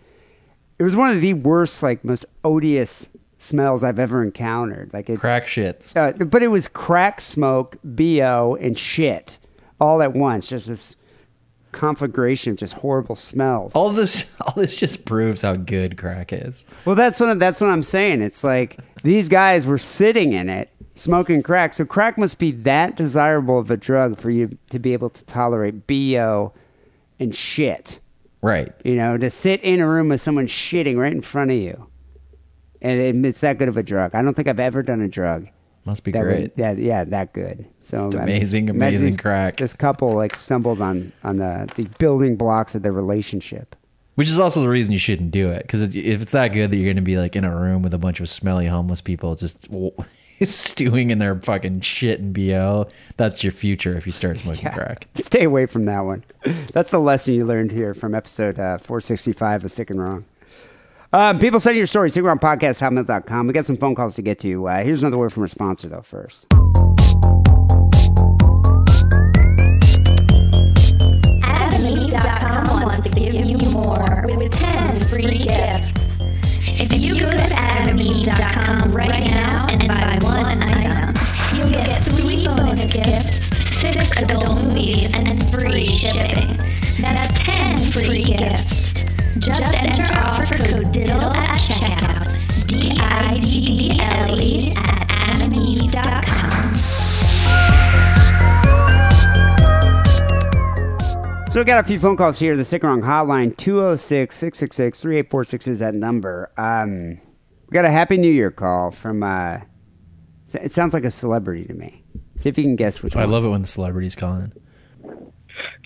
It 0.79 0.83
was 0.83 0.95
one 0.95 1.11
of 1.11 1.23
the 1.23 1.33
worst, 1.33 1.83
like 1.83 2.05
most 2.05 2.27
odious 2.45 3.09
smells 3.39 3.83
I've 3.83 3.99
ever 3.99 4.23
encountered. 4.23 4.91
Like 4.93 5.09
it, 5.09 5.19
Crack 5.19 5.47
shits. 5.47 5.97
uh, 5.97 6.25
but 6.25 6.43
it 6.43 6.49
was 6.49 6.69
crack 6.69 7.21
smoke, 7.23 7.77
BO, 7.83 8.59
and 8.61 8.79
shit 8.79 9.39
all 9.81 10.03
at 10.03 10.13
once. 10.13 10.49
Just 10.49 10.69
this 10.69 10.97
conflagration 11.77 12.53
of 12.53 12.59
just 12.59 12.73
horrible 12.75 13.15
smells. 13.15 13.75
All 13.77 13.91
this, 13.91 14.25
all 14.41 14.55
this 14.57 14.77
just 14.77 15.05
proves 15.05 15.43
how 15.43 15.55
good 15.55 15.97
crack 15.97 16.33
is. 16.33 16.65
Well, 16.85 16.97
that's 16.97 17.21
what 17.21 17.39
that's 17.39 17.61
what 17.61 17.69
I'm 17.71 17.83
saying. 17.85 18.23
It's 18.23 18.43
like 18.43 18.79
these 19.05 19.29
guys 19.29 19.67
were 19.67 19.79
sitting 19.79 20.33
in 20.33 20.49
it 20.49 20.71
smoking 20.97 21.43
crack. 21.43 21.75
So 21.75 21.85
crack 21.85 22.17
must 22.19 22.39
be 22.39 22.51
that 22.53 22.97
desirable 22.97 23.59
of 23.59 23.71
a 23.71 23.77
drug 23.77 24.19
for 24.19 24.31
you 24.31 24.57
to 24.71 24.79
be 24.79 24.95
able 24.95 25.11
to 25.11 25.25
tolerate 25.27 25.87
BO 25.87 26.53
and 27.21 27.35
shit. 27.35 28.01
Right. 28.43 28.73
You 28.85 28.97
know, 28.97 29.19
to 29.19 29.29
sit 29.31 29.63
in 29.63 29.81
a 29.81 29.89
room 29.89 30.09
with 30.09 30.21
someone 30.21 30.47
shitting 30.47 30.97
right 30.97 31.13
in 31.13 31.21
front 31.21 31.51
of 31.51 31.57
you, 31.59 31.87
and 32.81 32.99
it- 33.01 33.29
it's 33.29 33.41
that 33.43 33.59
good 33.59 33.69
of 33.69 33.77
a 33.77 33.83
drug. 33.83 34.15
I 34.15 34.23
don't 34.23 34.35
think 34.35 34.49
I've 34.49 34.61
ever 34.61 34.83
done 34.83 35.01
a 35.03 35.09
drug 35.09 35.49
Must 35.87 36.03
be 36.03 36.11
that 36.11 36.23
great. 36.23 36.41
would, 36.41 36.53
yeah, 36.57 36.73
yeah, 36.73 37.05
that 37.05 37.33
good. 37.33 37.65
So 37.81 38.11
Just 38.11 38.17
I 38.17 38.27
mean, 38.27 38.37
amazing, 38.37 38.71
amazing 38.71 39.17
crack. 39.17 39.59
This 39.59 39.73
couple 39.73 40.13
like 40.15 40.35
stumbled 40.35 40.81
on 40.81 41.13
on 41.23 41.37
the 41.37 41.71
the 41.77 41.85
building 41.99 42.37
blocks 42.37 42.75
of 42.75 42.83
their 42.83 42.93
relationship. 42.93 43.77
Which 44.17 44.29
is 44.29 44.41
also 44.41 44.63
the 44.63 44.69
reason 44.69 44.93
you 44.93 44.99
shouldn't 44.99 45.31
do 45.31 45.51
it. 45.51 45.63
Because 45.63 45.83
if 45.95 46.23
it's 46.23 46.33
that 46.33 46.49
good 46.49 46.71
that 46.71 46.77
you're 46.77 46.87
going 46.87 46.97
to 46.97 47.03
be 47.03 47.19
like 47.19 47.37
in 47.37 47.45
a 47.45 47.55
room 47.55 47.83
with 47.83 47.95
a 47.95 47.99
bunch 47.99 48.19
of 48.19 48.29
smelly 48.29 48.67
homeless 48.67 49.01
people 49.03 49.37
just 49.37 49.69
stewing 50.43 51.11
in 51.11 51.19
their 51.19 51.39
fucking 51.39 51.83
shit 51.83 52.19
and 52.19 52.35
BO, 52.35 52.89
that's 53.17 53.45
your 53.45 53.53
future 53.53 53.97
if 53.97 54.07
you 54.07 54.13
start 54.13 54.39
smoking 54.39 54.71
crack. 54.73 55.07
Stay 55.21 55.45
away 55.45 55.67
from 55.67 55.85
that 55.85 56.01
one. 56.01 56.25
That's 56.73 56.91
the 56.91 56.99
lesson 56.99 57.35
you 57.35 57.45
learned 57.45 57.71
here 57.73 57.95
from 57.95 58.15
episode 58.15 58.59
uh, 58.59 58.79
465 58.79 59.65
of 59.65 59.71
Sick 59.71 59.91
and 59.91 60.01
Wrong. 60.03 60.25
Um, 61.13 61.39
people 61.39 61.61
send 61.61 61.77
your 61.77 61.87
stories, 61.87 62.15
sickandwrongpodcast.com. 62.15 63.47
We 63.47 63.53
got 63.53 63.65
some 63.65 63.77
phone 63.77 63.95
calls 63.95 64.15
to 64.17 64.23
get 64.23 64.39
to. 64.41 64.69
Uh, 64.69 64.83
here's 64.83 65.03
another 65.03 65.19
word 65.19 65.33
from 65.33 65.43
our 65.45 65.49
sponsor, 65.49 65.89
though, 65.89 66.03
first. 66.03 66.47
AdamandEve.com 71.47 72.83
wants 72.83 73.01
to 73.03 73.09
give 73.11 73.35
you 73.35 73.59
more 73.71 74.27
with 74.37 74.53
10 74.53 74.97
free 75.09 75.39
gifts. 75.39 76.25
If 76.79 76.93
you 76.93 77.15
go 77.15 77.31
to 77.31 77.37
AdamandEve.com 77.37 78.93
right 78.93 79.27
now 79.27 79.67
and 79.69 79.89
buy 79.89 80.19
one 80.23 80.63
item, 80.63 81.15
you'll 81.57 81.71
get 81.71 82.03
three 82.05 82.45
bonus 82.45 82.85
gifts, 82.93 83.47
six 83.81 84.19
adult 84.19 84.63
movies, 84.63 85.09
and 85.15 85.51
free 85.51 85.87
shipping. 85.87 86.57
That's 87.01 87.39
10 87.41 87.77
free 87.93 88.25
gifts. 88.25 88.96
Just 89.39 89.83
enter 89.83 90.11
offer 90.15 90.57
code 90.57 90.95
DIDDLE 90.95 91.37
at 91.37 91.59
checkout. 91.59 92.67
D-I-D-D-L-E 92.67 94.73
at 94.75 95.09
AdamandEve.com. 95.09 96.75
So 101.51 101.61
we 101.61 101.65
got 101.65 101.85
a 101.85 101.87
few 101.87 101.99
phone 101.99 102.17
calls 102.17 102.39
here. 102.39 102.57
The 102.57 102.65
Sick 102.65 102.83
Wrong 102.83 103.03
hotline, 103.03 103.55
206-666-3846 103.57 105.69
is 105.69 105.81
that 105.81 105.95
number. 105.95 106.51
Um, 106.57 107.21
we 107.69 107.75
got 107.75 107.85
a 107.85 107.91
Happy 107.91 108.17
New 108.17 108.33
Year 108.33 108.51
call 108.51 108.91
from, 108.91 109.23
uh, 109.23 109.59
it 110.55 110.71
sounds 110.71 110.95
like 110.95 111.05
a 111.05 111.11
celebrity 111.11 111.67
to 111.67 111.75
me. 111.75 112.05
See 112.39 112.49
if 112.49 112.57
you 112.57 112.65
can 112.65 112.77
guess 112.77 113.03
which 113.03 113.15
one. 113.15 113.23
I 113.23 113.27
love 113.27 113.45
it 113.45 113.49
when 113.49 113.61
the 113.61 113.67
celebrities 113.67 114.15
call 114.15 114.37
in. 114.37 114.55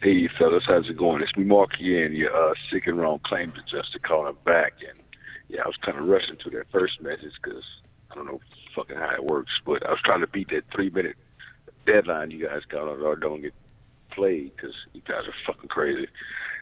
Hey, 0.03 0.30
fellas, 0.38 0.64
how's 0.66 0.88
it 0.88 0.96
going? 0.96 1.20
It's 1.22 1.36
me, 1.36 1.44
Mark 1.44 1.74
again, 1.74 2.14
your 2.14 2.34
uh, 2.34 2.55
sick 2.72 2.86
and 2.86 2.98
wrong 2.98 3.20
claims 3.22 3.53
adjuster 3.59 3.98
calling 3.98 4.34
back. 4.46 4.72
And 4.88 4.98
yeah, 5.51 5.61
I 5.62 5.66
was 5.66 5.76
kind 5.84 5.98
of 5.98 6.07
rushing 6.09 6.38
to 6.42 6.51
that 6.51 6.70
first 6.72 7.03
message 7.03 7.34
because 7.42 7.62
I 8.11 8.14
don't 8.14 8.24
know 8.24 8.40
fucking 8.74 8.96
how 8.96 9.14
it 9.14 9.24
works, 9.24 9.53
but 9.66 9.84
I 9.84 9.90
was 9.90 10.01
trying 10.03 10.20
to 10.20 10.26
beat 10.26 10.48
that 10.51 10.62
three 10.74 10.88
minute 10.88 11.16
deadline 11.84 12.30
you 12.30 12.46
guys 12.46 12.62
got 12.70 12.88
on 12.88 13.03
or 13.03 13.14
don't 13.14 13.42
get 13.42 13.53
played 14.11 14.57
because 14.57 14.74
you 14.94 15.03
guys 15.07 15.26
are 15.26 15.34
fucking 15.46 15.68
crazy. 15.68 16.09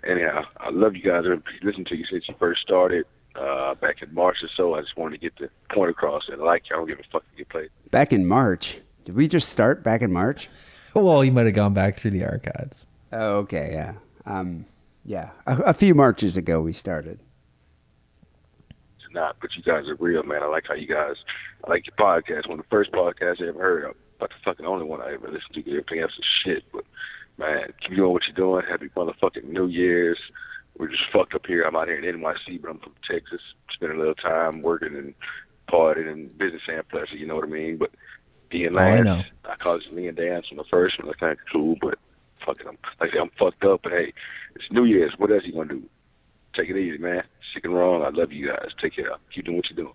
Anyhow, 0.04 0.42
I 0.58 0.70
love 0.70 0.96
you 0.96 1.02
guys. 1.02 1.22
I've 1.30 1.44
listened 1.62 1.86
to 1.88 1.96
you 1.96 2.06
since 2.10 2.24
you 2.28 2.34
first 2.40 2.62
started 2.62 3.04
uh, 3.36 3.76
back 3.76 4.02
in 4.02 4.12
March 4.12 4.38
or 4.42 4.48
so. 4.56 4.74
I 4.74 4.80
just 4.80 4.96
wanted 4.96 5.20
to 5.20 5.30
get 5.30 5.38
the 5.38 5.48
point 5.72 5.90
across 5.90 6.24
and 6.28 6.42
I 6.42 6.44
like 6.44 6.64
you. 6.68 6.74
I 6.74 6.80
don't 6.80 6.88
give 6.88 6.98
a 6.98 7.04
fuck 7.12 7.22
if 7.32 7.38
you 7.38 7.44
get 7.44 7.50
played. 7.50 7.70
Back 7.92 8.12
in 8.12 8.26
March. 8.26 8.78
Did 9.04 9.14
we 9.14 9.28
just 9.28 9.48
start 9.48 9.84
back 9.84 10.02
in 10.02 10.12
March? 10.12 10.48
Well, 10.94 11.22
you 11.22 11.30
might 11.30 11.46
have 11.46 11.54
gone 11.54 11.74
back 11.74 11.96
through 11.96 12.10
the 12.10 12.24
archives. 12.24 12.88
Oh, 13.12 13.36
okay, 13.38 13.70
yeah. 13.72 13.94
Um, 14.26 14.66
yeah, 15.04 15.30
a, 15.46 15.56
a 15.66 15.74
few 15.74 15.94
marches 15.94 16.36
ago 16.36 16.60
we 16.60 16.72
started. 16.72 17.20
It's 18.98 19.14
not, 19.14 19.36
but 19.40 19.50
you 19.56 19.62
guys 19.62 19.84
are 19.88 19.94
real, 19.96 20.22
man. 20.22 20.42
I 20.42 20.46
like 20.46 20.64
how 20.68 20.74
you 20.74 20.86
guys, 20.86 21.16
I 21.64 21.70
like 21.70 21.84
your 21.86 21.96
podcast. 21.96 22.48
One 22.48 22.58
of 22.58 22.64
the 22.64 22.70
first 22.70 22.92
podcasts 22.92 23.42
I 23.42 23.48
ever 23.48 23.60
heard 23.60 23.84
of, 23.84 23.94
but 24.18 24.30
the 24.30 24.36
fucking 24.44 24.66
only 24.66 24.84
one 24.84 25.00
I 25.00 25.14
ever 25.14 25.28
listened 25.28 25.54
to. 25.54 25.60
Everything 25.70 26.00
else 26.00 26.12
is 26.18 26.24
shit, 26.44 26.64
but 26.72 26.84
man, 27.38 27.72
keep 27.80 27.96
doing 27.96 28.12
what 28.12 28.22
you're 28.26 28.34
doing. 28.36 28.64
Happy 28.68 28.88
motherfucking 28.94 29.44
New 29.44 29.66
Year's. 29.66 30.18
We're 30.78 30.88
just 30.88 31.04
fucked 31.12 31.34
up 31.34 31.46
here. 31.46 31.62
I'm 31.62 31.74
out 31.74 31.88
here 31.88 31.98
in 31.98 32.20
NYC, 32.20 32.60
but 32.60 32.70
I'm 32.70 32.78
from 32.78 32.94
Texas. 33.10 33.40
Spending 33.72 33.96
a 33.96 34.00
little 34.00 34.14
time 34.14 34.62
working 34.62 34.94
and 34.94 35.14
partying 35.70 36.08
and 36.10 36.36
business 36.38 36.62
and 36.68 36.86
pleasure. 36.88 37.16
You 37.16 37.26
know 37.26 37.34
what 37.36 37.44
I 37.44 37.48
mean? 37.48 37.78
But 37.78 37.90
being 38.48 38.76
Oh, 38.76 38.78
I 38.78 38.94
Lance, 39.00 39.04
know. 39.04 39.22
I 39.50 39.56
call 39.56 39.76
it 39.76 39.92
me 39.92 40.06
and 40.06 40.16
dance 40.16 40.46
from 40.48 40.58
the 40.58 40.64
first 40.70 40.98
one. 40.98 41.06
That's 41.08 41.18
kind 41.18 41.32
of 41.32 41.38
cool, 41.52 41.76
but 41.80 41.98
fucking, 42.48 42.66
I'm 42.68 42.78
like 43.00 43.10
I 43.10 43.12
say, 43.14 43.20
I'm 43.20 43.30
fucked 43.38 43.64
up. 43.64 43.80
But 43.82 43.92
hey, 43.92 44.12
it's 44.54 44.64
New 44.70 44.84
Year's. 44.84 45.12
What 45.18 45.30
else 45.30 45.42
you 45.44 45.52
gonna 45.52 45.68
do? 45.74 45.82
Take 46.56 46.70
it 46.70 46.76
easy, 46.76 46.98
man. 46.98 47.22
Sick 47.54 47.64
and 47.64 47.74
wrong. 47.74 48.02
I 48.02 48.08
love 48.10 48.32
you 48.32 48.48
guys. 48.48 48.70
Take 48.80 48.96
care. 48.96 49.10
Keep 49.34 49.44
doing 49.46 49.56
what 49.58 49.66
you're 49.70 49.84
doing. 49.84 49.94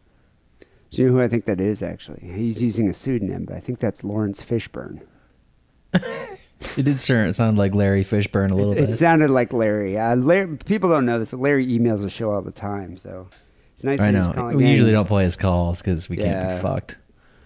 Do 0.91 1.01
you 1.01 1.07
know 1.07 1.13
who 1.15 1.21
I 1.21 1.27
think 1.27 1.45
that 1.45 1.59
is, 1.59 1.81
actually? 1.81 2.19
He's 2.21 2.61
using 2.61 2.87
a 2.87 2.93
pseudonym, 2.93 3.45
but 3.45 3.55
I 3.55 3.59
think 3.59 3.79
that's 3.79 4.03
Laurence 4.03 4.41
Fishburne. 4.43 5.01
It 6.77 6.83
did 6.83 7.01
sound 7.01 7.35
sound 7.35 7.57
like 7.57 7.75
Larry 7.75 8.05
Fishburne 8.05 8.49
a 8.51 8.55
little 8.55 8.71
It 8.71 8.75
bit. 8.75 8.89
It 8.91 8.95
sounded 8.95 9.29
like 9.29 9.51
Larry. 9.51 9.97
Uh, 9.99 10.15
Larry. 10.15 10.55
People 10.57 10.89
don't 10.89 11.05
know 11.05 11.19
this, 11.19 11.31
but 11.31 11.41
Larry 11.41 11.67
emails 11.67 12.01
the 12.01 12.09
show 12.09 12.31
all 12.31 12.41
the 12.41 12.51
time, 12.53 12.95
so 12.95 13.27
it's 13.73 13.83
nice 13.83 13.99
I 13.99 14.11
that 14.11 14.17
he's 14.17 14.27
know. 14.29 14.33
calling 14.33 14.55
We 14.57 14.63
in. 14.63 14.69
usually 14.69 14.91
don't 14.93 15.05
play 15.07 15.25
his 15.25 15.35
calls 15.35 15.81
because 15.81 16.07
we 16.07 16.15
can't 16.15 16.55
be 16.57 16.61
fucked. 16.61 16.97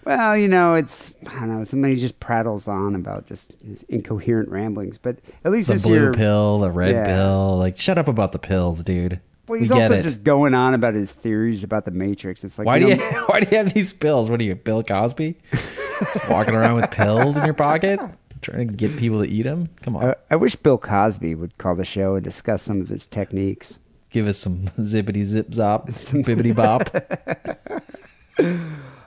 Well, 0.08 0.38
you 0.38 0.48
know, 0.48 0.72
it's 0.74 1.12
I 1.26 1.40
don't 1.40 1.58
know. 1.58 1.64
Somebody 1.64 1.96
just 1.96 2.18
prattles 2.18 2.66
on 2.66 2.94
about 2.94 3.26
just 3.26 3.52
his 3.62 3.82
incoherent 3.90 4.48
ramblings, 4.48 4.96
but 4.96 5.18
at 5.44 5.52
least 5.52 5.68
The 5.68 5.74
this 5.74 5.82
blue 5.84 5.94
year, 6.00 6.12
pill, 6.12 6.60
the 6.60 6.70
red 6.70 6.94
Yeah. 6.94 7.04
pill. 7.14 7.58
Like, 7.58 7.76
shut 7.76 7.98
up 7.98 8.08
about 8.08 8.32
the 8.32 8.38
pills, 8.38 8.82
dude. 8.82 9.20
well, 9.48 9.60
he's 9.60 9.68
get 9.68 9.82
also 9.82 10.00
just 10.00 10.24
going 10.24 10.54
on 10.54 10.72
about 10.72 10.94
his 10.94 11.12
theories 11.12 11.62
about 11.62 11.84
the 11.84 11.90
Matrix. 11.90 12.42
It's 12.42 12.56
like, 12.58 12.66
Why 12.66 12.78
do 12.78 12.86
you 12.86 12.92
you 12.92 12.96
know, 12.96 13.24
why 13.26 13.40
do 13.40 13.48
you 13.50 13.58
have 13.58 13.74
these 13.74 13.92
pills? 13.92 14.30
What 14.30 14.40
are 14.40 14.44
you, 14.44 14.54
Bill 14.54 14.82
Cosby? 14.82 15.36
Just 15.52 16.30
walking 16.30 16.54
around 16.54 16.76
with 16.76 16.90
pills 16.90 17.36
in 17.36 17.44
your 17.44 17.52
pocket, 17.52 18.00
trying 18.40 18.68
to 18.68 18.74
get 18.74 18.96
people 18.96 19.22
to 19.22 19.28
eat 19.30 19.42
them? 19.42 19.68
Come 19.82 19.94
on, 19.96 20.06
I, 20.06 20.14
I 20.30 20.36
wish 20.36 20.56
Bill 20.56 20.78
Cosby 20.78 21.34
would 21.34 21.58
call 21.58 21.74
the 21.74 21.84
show 21.84 22.14
and 22.14 22.24
discuss 22.24 22.62
some 22.62 22.80
of 22.80 22.88
his 22.88 23.06
techniques. 23.06 23.78
give 24.08 24.26
us 24.26 24.38
some 24.38 24.68
zippity 24.78 25.22
zip 25.22 25.50
zop, 25.50 25.88
bibbity 26.24 26.54
bop. 26.56 26.88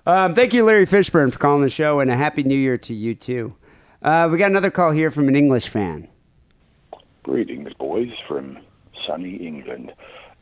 Um, 0.06 0.34
thank 0.34 0.54
you, 0.54 0.64
Larry 0.64 0.86
Fishburne, 0.86 1.32
for 1.32 1.40
calling 1.40 1.62
the 1.62 1.70
show, 1.70 2.00
and 2.00 2.10
a 2.10 2.16
happy 2.18 2.44
New 2.44 2.58
Year 2.58 2.78
to 2.80 2.94
you 2.94 3.14
too. 3.16 3.56
Uh, 4.02 4.28
we 4.32 4.38
got 4.38 4.50
another 4.50 4.72
call 4.72 4.92
here 4.92 5.12
from 5.12 5.28
an 5.28 5.36
English 5.36 5.68
fan. 5.70 6.08
Greetings, 7.24 7.72
boys, 7.74 8.12
from 8.28 8.58
sunny 9.06 9.36
England. 9.36 9.94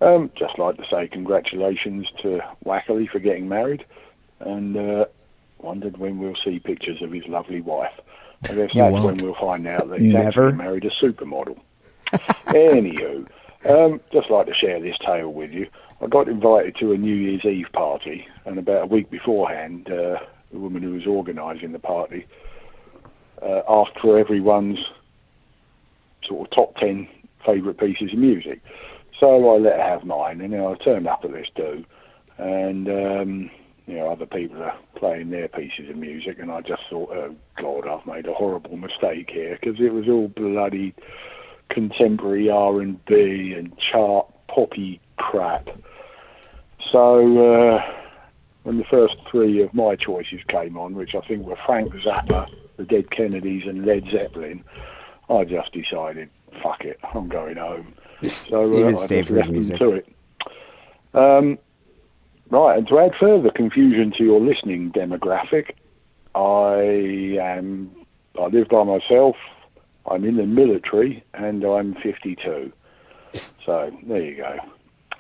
Um, 0.02 0.32
just 0.38 0.58
like 0.58 0.78
to 0.78 0.86
say 0.90 1.10
congratulations 1.10 2.08
to 2.22 2.40
Wackerly 2.66 3.10
for 3.10 3.20
getting 3.20 3.50
married, 3.50 3.84
and 4.40 4.78
uh, 4.78 5.06
wondered 5.58 5.98
when 5.98 6.20
we'll 6.20 6.38
see 6.44 6.60
pictures 6.60 7.02
of 7.02 7.12
his 7.12 7.26
lovely 7.28 7.60
wife. 7.60 7.92
I 8.50 8.54
guess 8.54 8.74
You 8.74 8.84
that's 8.84 9.04
won't. 9.04 9.04
when 9.04 9.18
we'll 9.18 9.42
find 9.42 9.68
out 9.68 9.90
that 9.90 10.00
he's 10.00 10.14
Never. 10.14 10.48
actually 10.48 10.54
married 10.58 10.86
a 10.86 10.90
supermodel. 11.06 11.60
Anywho, 12.14 13.28
um, 13.66 14.00
just 14.14 14.30
like 14.30 14.48
to 14.48 14.54
share 14.54 14.80
this 14.80 14.96
tale 15.06 15.34
with 15.34 15.52
you. 15.52 15.68
I 16.02 16.08
got 16.08 16.30
invited 16.30 16.78
to 16.78 16.94
a 16.94 16.98
New 16.98 17.14
Year's 17.14 17.44
Eve 17.44 17.68
party, 17.74 18.26
and 18.46 18.58
about 18.58 18.84
a 18.84 18.86
week 18.86 19.10
beforehand, 19.10 19.88
uh, 19.88 20.20
the 20.52 20.58
woman 20.58 20.82
who 20.82 20.94
was 20.94 21.06
organising 21.06 21.74
the 21.74 21.80
party 21.80 22.26
uh, 23.42 23.62
asked 23.68 24.00
for 24.02 24.18
everyone's 24.18 24.80
sort 26.26 26.48
of 26.48 26.56
top 26.56 26.76
10 26.78 27.08
favourite 27.46 27.78
pieces 27.78 28.14
of 28.14 28.20
music. 28.20 28.62
So 29.20 29.50
I 29.54 29.58
let 29.58 29.78
her 29.78 29.84
have 29.84 30.06
mine, 30.06 30.40
and 30.40 30.54
you 30.54 30.60
know, 30.60 30.74
I 30.74 30.84
turned 30.84 31.08
up 31.08 31.26
at 31.26 31.34
this 31.34 31.48
do, 31.56 31.84
and 32.38 32.88
um, 32.88 33.52
you 33.86 33.96
know, 33.96 34.10
other 34.10 34.26
people 34.26 34.64
are 34.64 34.78
playing 34.96 35.32
their 35.32 35.50
pieces 35.50 35.90
of 35.90 35.98
music, 35.98 36.40
and 36.40 36.50
I 36.50 36.62
just 36.62 36.84
thought, 36.90 37.10
oh 37.12 37.36
God, 37.58 37.88
I've 37.88 38.06
made 38.06 38.28
a 38.28 38.34
horrible 38.34 38.78
mistake 38.78 39.30
here 39.32 39.58
because 39.60 39.82
it 39.82 39.92
was 39.92 40.08
all 40.08 40.30
bloody 40.30 40.94
contemporary 41.70 42.50
R 42.50 42.80
and 42.80 43.04
B 43.06 43.54
and 43.58 43.78
chart 43.78 44.28
poppy 44.48 45.02
crap. 45.18 45.68
So 46.92 47.76
uh, 47.76 47.82
when 48.64 48.78
the 48.78 48.86
first 48.86 49.16
three 49.30 49.62
of 49.62 49.74
my 49.74 49.96
choices 49.96 50.40
came 50.48 50.78
on, 50.78 50.96
which 50.96 51.16
I 51.16 51.26
think 51.28 51.46
were 51.46 51.58
Frank 51.66 51.94
Zappa, 51.94 52.50
the 52.78 52.84
Dead 52.84 53.12
Kennedys, 53.12 53.64
and 53.68 53.86
Led 53.86 54.06
Zeppelin, 54.12 54.64
I 55.30 55.44
just 55.44 55.72
decided, 55.72 56.30
fuck 56.64 56.82
it, 56.82 57.00
I'm 57.14 57.30
going 57.30 57.58
home. 57.58 57.94
So 58.50 58.86
uh, 58.86 58.90
I 58.90 59.08
just 59.08 59.30
left 59.30 59.48
them 59.48 59.78
to 59.78 59.92
it. 59.92 60.10
Um, 61.14 61.58
right, 62.50 62.78
and 62.78 62.88
to 62.90 63.00
add 63.00 63.12
further 63.18 63.50
confusion 63.50 64.12
to 64.18 64.26
your 64.26 64.42
listening 64.42 64.92
demographic, 64.92 65.72
I 66.36 67.42
am 67.42 67.96
I 68.38 68.48
live 68.48 68.68
by 68.68 68.84
myself. 68.84 69.38
I'm 70.06 70.26
in 70.26 70.36
the 70.36 70.46
military, 70.46 71.24
and 71.34 71.64
I'm 71.64 71.96
52. 71.96 72.74
So 73.66 73.92
there 74.06 74.22
you 74.22 74.36
go. 74.36 74.58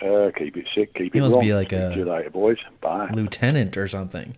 Uh, 0.02 0.32
keep 0.38 0.56
it 0.56 0.66
sick, 0.74 0.94
keep 0.94 1.14
He 1.14 1.20
it 1.20 1.22
must 1.22 1.36
wrong. 1.36 1.44
be 1.46 1.54
like 1.54 1.72
a- 1.74 1.90
to 1.90 1.96
you 1.98 2.06
later, 2.06 2.30
boys. 2.30 2.58
Bye. 2.82 3.10
Lieutenant 3.14 3.76
or 3.78 3.88
something, 3.88 4.36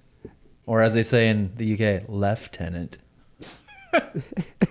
or 0.66 0.82
as 0.82 0.94
they 0.94 1.04
say 1.04 1.30
in 1.30 1.52
the 1.56 1.74
UK, 1.74 2.10
lieutenant. 2.10 2.98
what 3.92 4.14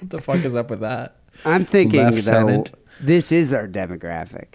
the 0.02 0.20
fuck 0.20 0.44
is 0.44 0.56
up 0.56 0.70
with 0.70 0.80
that? 0.80 1.16
I'm 1.44 1.64
thinking 1.64 2.04
Lieutenant. 2.10 2.72
though, 2.72 2.78
this 3.00 3.30
is 3.32 3.52
our 3.52 3.68
demographic. 3.68 4.54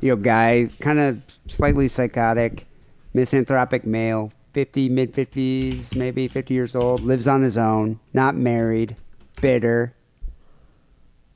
You 0.00 0.10
know, 0.10 0.16
guy, 0.16 0.68
kind 0.80 0.98
of 0.98 1.22
slightly 1.46 1.86
psychotic, 1.88 2.66
misanthropic 3.14 3.84
male, 3.86 4.32
50, 4.54 4.88
mid 4.88 5.12
50s, 5.14 5.94
maybe 5.94 6.26
50 6.26 6.52
years 6.54 6.74
old, 6.74 7.02
lives 7.02 7.28
on 7.28 7.42
his 7.42 7.56
own, 7.58 8.00
not 8.12 8.34
married, 8.34 8.96
bitter. 9.40 9.94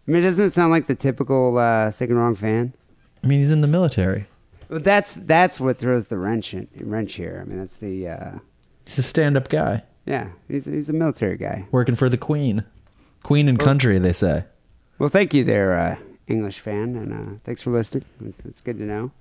I 0.07 0.11
mean, 0.11 0.23
it 0.23 0.27
doesn't 0.27 0.47
it 0.47 0.51
sound 0.53 0.71
like 0.73 0.87
the 0.87 0.95
typical 0.95 1.57
uh, 1.59 1.91
sick 1.91 2.11
and 2.11 2.19
wrong 2.19 2.35
fan? 2.35 2.75
I 3.25 3.27
mean, 3.27 3.41
he's 3.41 3.53
in 3.53 3.63
the 3.63 3.67
military. 3.67 4.27
But 4.69 4.85
that's 4.85 5.15
that's 5.15 5.59
what 5.59 5.79
throws 5.79 6.07
the 6.07 6.19
wrench 6.19 6.55
in, 6.55 6.69
wrench 6.79 7.15
here. 7.15 7.41
I 7.43 7.49
mean, 7.49 7.59
that's 7.59 7.77
the 7.77 8.09
uh, 8.09 8.39
He's 8.85 8.99
a 8.99 9.03
stand-up 9.03 9.49
guy 9.49 9.83
yeah. 10.07 10.31
He's 10.49 10.65
he's 10.67 10.89
a 10.89 10.93
military 10.93 11.37
guy. 11.37 11.67
working 11.71 11.95
for 11.95 12.09
the 12.09 12.19
Queen. 12.19 12.65
Queen 13.23 13.49
and 13.49 13.59
country, 13.59 13.99
they 13.99 14.13
say. 14.13 14.45
Well, 14.99 15.09
thank 15.09 15.33
you 15.33 15.45
there, 15.45 15.79
uh, 15.79 15.97
English 16.27 16.61
fan, 16.61 16.95
and 16.95 17.13
uh, 17.13 17.39
thanks 17.43 17.63
for 17.63 17.71
listening. 17.71 18.05
It's, 18.25 18.39
it's 18.41 18.61
good 18.61 18.79
to 18.79 18.85
know. 18.85 19.13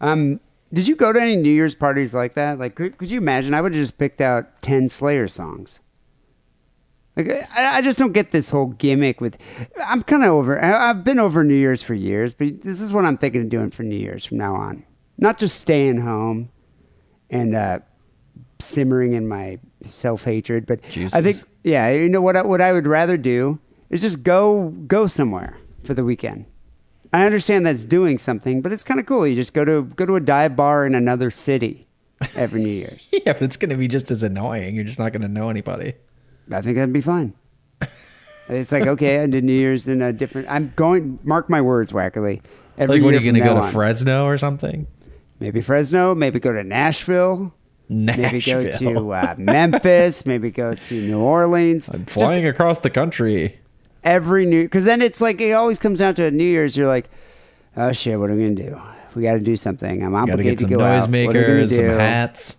Um, 0.00 0.40
did 0.72 0.86
you 0.86 0.94
go 0.94 1.12
to 1.12 1.20
any 1.20 1.34
New 1.34 1.50
Year's 1.50 1.74
parties 1.74 2.14
like 2.14 2.34
that? 2.34 2.58
Like, 2.58 2.76
could, 2.76 2.96
could 2.96 3.10
you 3.10 3.18
imagine? 3.18 3.52
I 3.52 3.60
would 3.60 3.74
have 3.74 3.82
just 3.82 3.98
picked 3.98 4.20
out 4.20 4.62
ten 4.62 4.88
Slayer 4.88 5.26
songs. 5.26 5.80
Like, 7.16 7.30
I, 7.54 7.78
I 7.78 7.80
just 7.80 7.98
don't 7.98 8.12
get 8.12 8.30
this 8.30 8.50
whole 8.50 8.66
gimmick 8.66 9.20
with. 9.20 9.38
I'm 9.82 10.02
kind 10.02 10.22
of 10.22 10.30
over. 10.30 10.62
I, 10.62 10.90
I've 10.90 11.02
been 11.02 11.18
over 11.18 11.42
New 11.44 11.54
Year's 11.54 11.82
for 11.82 11.94
years, 11.94 12.34
but 12.34 12.62
this 12.62 12.80
is 12.80 12.92
what 12.92 13.04
I'm 13.04 13.16
thinking 13.16 13.40
of 13.42 13.48
doing 13.48 13.70
for 13.70 13.82
New 13.82 13.96
Year's 13.96 14.24
from 14.24 14.36
now 14.36 14.54
on. 14.54 14.84
Not 15.18 15.38
just 15.38 15.58
staying 15.58 15.98
home 15.98 16.50
and 17.30 17.54
uh, 17.54 17.78
simmering 18.58 19.14
in 19.14 19.26
my 19.26 19.58
self 19.86 20.24
hatred, 20.24 20.66
but 20.66 20.80
I 21.14 21.22
think, 21.22 21.36
yeah, 21.64 21.90
you 21.90 22.08
know 22.08 22.20
what? 22.20 22.36
I, 22.36 22.42
what 22.42 22.60
I 22.60 22.72
would 22.72 22.86
rather 22.86 23.16
do 23.16 23.58
is 23.88 24.02
just 24.02 24.22
go 24.22 24.68
go 24.86 25.06
somewhere 25.06 25.56
for 25.84 25.94
the 25.94 26.04
weekend. 26.04 26.44
I 27.12 27.24
understand 27.24 27.64
that's 27.64 27.86
doing 27.86 28.18
something, 28.18 28.60
but 28.60 28.72
it's 28.72 28.84
kind 28.84 29.00
of 29.00 29.06
cool. 29.06 29.26
You 29.26 29.36
just 29.36 29.54
go 29.54 29.64
to 29.64 29.84
go 29.84 30.04
to 30.04 30.16
a 30.16 30.20
dive 30.20 30.54
bar 30.54 30.84
in 30.84 30.94
another 30.94 31.30
city 31.30 31.86
every 32.34 32.62
New 32.62 32.70
Year's. 32.70 33.08
Yeah, 33.26 33.32
but 33.32 33.42
it's 33.42 33.56
going 33.56 33.70
to 33.70 33.76
be 33.76 33.88
just 33.88 34.10
as 34.10 34.22
annoying. 34.22 34.74
You're 34.76 34.84
just 34.84 34.98
not 34.98 35.12
going 35.12 35.22
to 35.22 35.28
know 35.28 35.48
anybody. 35.48 35.94
I 36.50 36.60
think 36.62 36.76
that'd 36.76 36.92
be 36.92 37.00
fine. 37.00 37.34
It's 38.48 38.70
like 38.70 38.86
okay, 38.86 39.22
I 39.22 39.26
did 39.26 39.42
New 39.42 39.52
Year's 39.52 39.88
in 39.88 40.00
a 40.02 40.12
different. 40.12 40.48
I'm 40.48 40.72
going. 40.76 41.18
Mark 41.24 41.50
my 41.50 41.60
words, 41.60 41.90
Wackerly. 41.90 42.42
Every 42.78 42.96
Like, 42.96 43.04
what 43.04 43.14
are 43.14 43.18
you 43.18 43.32
going 43.32 43.34
to 43.34 43.40
go 43.40 43.54
to 43.54 43.62
on. 43.62 43.72
Fresno 43.72 44.24
or 44.24 44.38
something? 44.38 44.86
Maybe 45.40 45.60
Fresno. 45.60 46.14
Maybe 46.14 46.38
go 46.38 46.52
to 46.52 46.62
Nashville. 46.62 47.52
Maybe 47.88 48.40
go 48.40 48.70
to 48.70 49.12
uh, 49.12 49.34
Memphis. 49.38 50.26
maybe 50.26 50.50
go 50.50 50.74
to 50.74 50.94
New 50.94 51.18
Orleans. 51.20 51.88
I'm 51.88 52.04
Just 52.04 52.14
flying 52.14 52.46
across 52.46 52.78
the 52.80 52.90
country. 52.90 53.58
every 54.04 54.46
new 54.46 54.62
because 54.62 54.84
then 54.84 55.02
it's 55.02 55.20
like 55.20 55.40
it 55.40 55.52
always 55.52 55.78
comes 55.78 55.98
down 55.98 56.14
to 56.16 56.24
a 56.26 56.30
New 56.30 56.44
Year's. 56.44 56.76
You're 56.76 56.86
like, 56.88 57.08
oh 57.76 57.92
shit, 57.92 58.18
what 58.18 58.30
are 58.30 58.34
we 58.34 58.42
gonna 58.42 58.54
do? 58.54 58.80
We 59.14 59.22
got 59.22 59.34
to 59.34 59.40
do 59.40 59.56
something. 59.56 60.04
I'm 60.04 60.12
to 60.12 60.18
obligated 60.18 60.58
get 60.58 60.60
some 60.60 60.70
to 60.70 60.76
go 60.76 60.84
out. 60.84 61.00
What 61.00 61.08
are 61.08 61.10
we 61.10 61.26
gonna 61.26 61.38
noisemakers, 61.64 61.76
some 61.76 61.84
hats. 61.86 62.56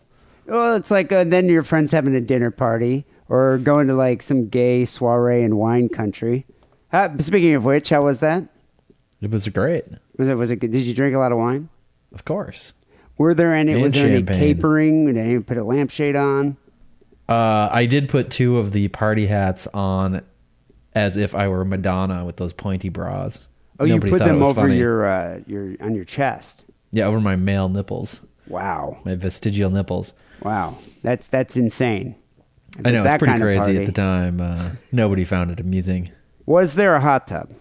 Well, 0.47 0.75
it's 0.75 0.89
like 0.91 1.11
uh, 1.11 1.23
then 1.23 1.47
your 1.47 1.63
friends 1.63 1.91
having 1.91 2.15
a 2.15 2.21
dinner 2.21 2.51
party 2.51 3.05
or 3.29 3.57
going 3.57 3.87
to 3.87 3.93
like 3.93 4.21
some 4.21 4.47
gay 4.47 4.85
soiree 4.85 5.43
in 5.43 5.57
wine 5.57 5.89
country. 5.89 6.45
Uh, 6.91 7.09
speaking 7.19 7.53
of 7.53 7.65
which, 7.65 7.89
how 7.89 8.01
was 8.03 8.19
that? 8.21 8.43
It 9.21 9.31
was 9.31 9.47
great. 9.49 9.85
Was 10.17 10.29
it 10.29 10.35
was 10.35 10.51
it? 10.51 10.59
Did 10.59 10.73
you 10.75 10.93
drink 10.93 11.15
a 11.15 11.19
lot 11.19 11.31
of 11.31 11.37
wine? 11.37 11.69
Of 12.13 12.23
course. 12.25 12.73
Were 13.17 13.33
there 13.33 13.53
any? 13.53 13.73
And 13.73 13.81
was 13.81 13.93
there 13.93 14.07
champagne. 14.11 14.35
any 14.35 14.53
capering? 14.53 15.05
Did 15.05 15.17
anyone 15.17 15.43
put 15.43 15.57
a 15.57 15.63
lampshade 15.63 16.15
on? 16.15 16.55
Uh, 17.27 17.67
I 17.71 17.85
did 17.87 18.07
put 18.09 18.29
two 18.31 18.57
of 18.57 18.71
the 18.71 18.87
party 18.89 19.25
hats 19.27 19.67
on 19.73 20.21
as 20.93 21.17
if 21.17 21.35
I 21.35 21.47
were 21.49 21.65
Madonna 21.65 22.23
with 22.25 22.37
those 22.37 22.53
pointy 22.53 22.89
bras. 22.89 23.47
Oh, 23.79 23.85
Nobody 23.85 24.11
you 24.11 24.17
put 24.17 24.25
them 24.25 24.41
over 24.41 24.61
funny. 24.61 24.77
your 24.77 25.05
uh, 25.05 25.39
your 25.45 25.75
on 25.81 25.93
your 25.93 26.05
chest. 26.05 26.63
yeah 26.91 27.05
over 27.05 27.19
my 27.19 27.35
male 27.35 27.69
nipples, 27.69 28.21
Wow, 28.47 28.97
my 29.03 29.15
vestigial 29.15 29.69
nipples. 29.69 30.13
wow, 30.41 30.75
that's 31.03 31.27
that's 31.27 31.57
insane. 31.57 32.15
I 32.85 32.91
know 32.91 33.03
It's 33.03 33.17
pretty 33.17 33.39
crazy 33.39 33.77
at 33.77 33.85
the 33.85 33.91
time. 33.91 34.39
Uh, 34.41 34.71
nobody 34.91 35.25
found 35.25 35.51
it 35.51 35.59
amusing. 35.59 36.11
Was 36.45 36.75
there 36.75 36.95
a 36.95 37.01
hot 37.01 37.27
tub? 37.27 37.51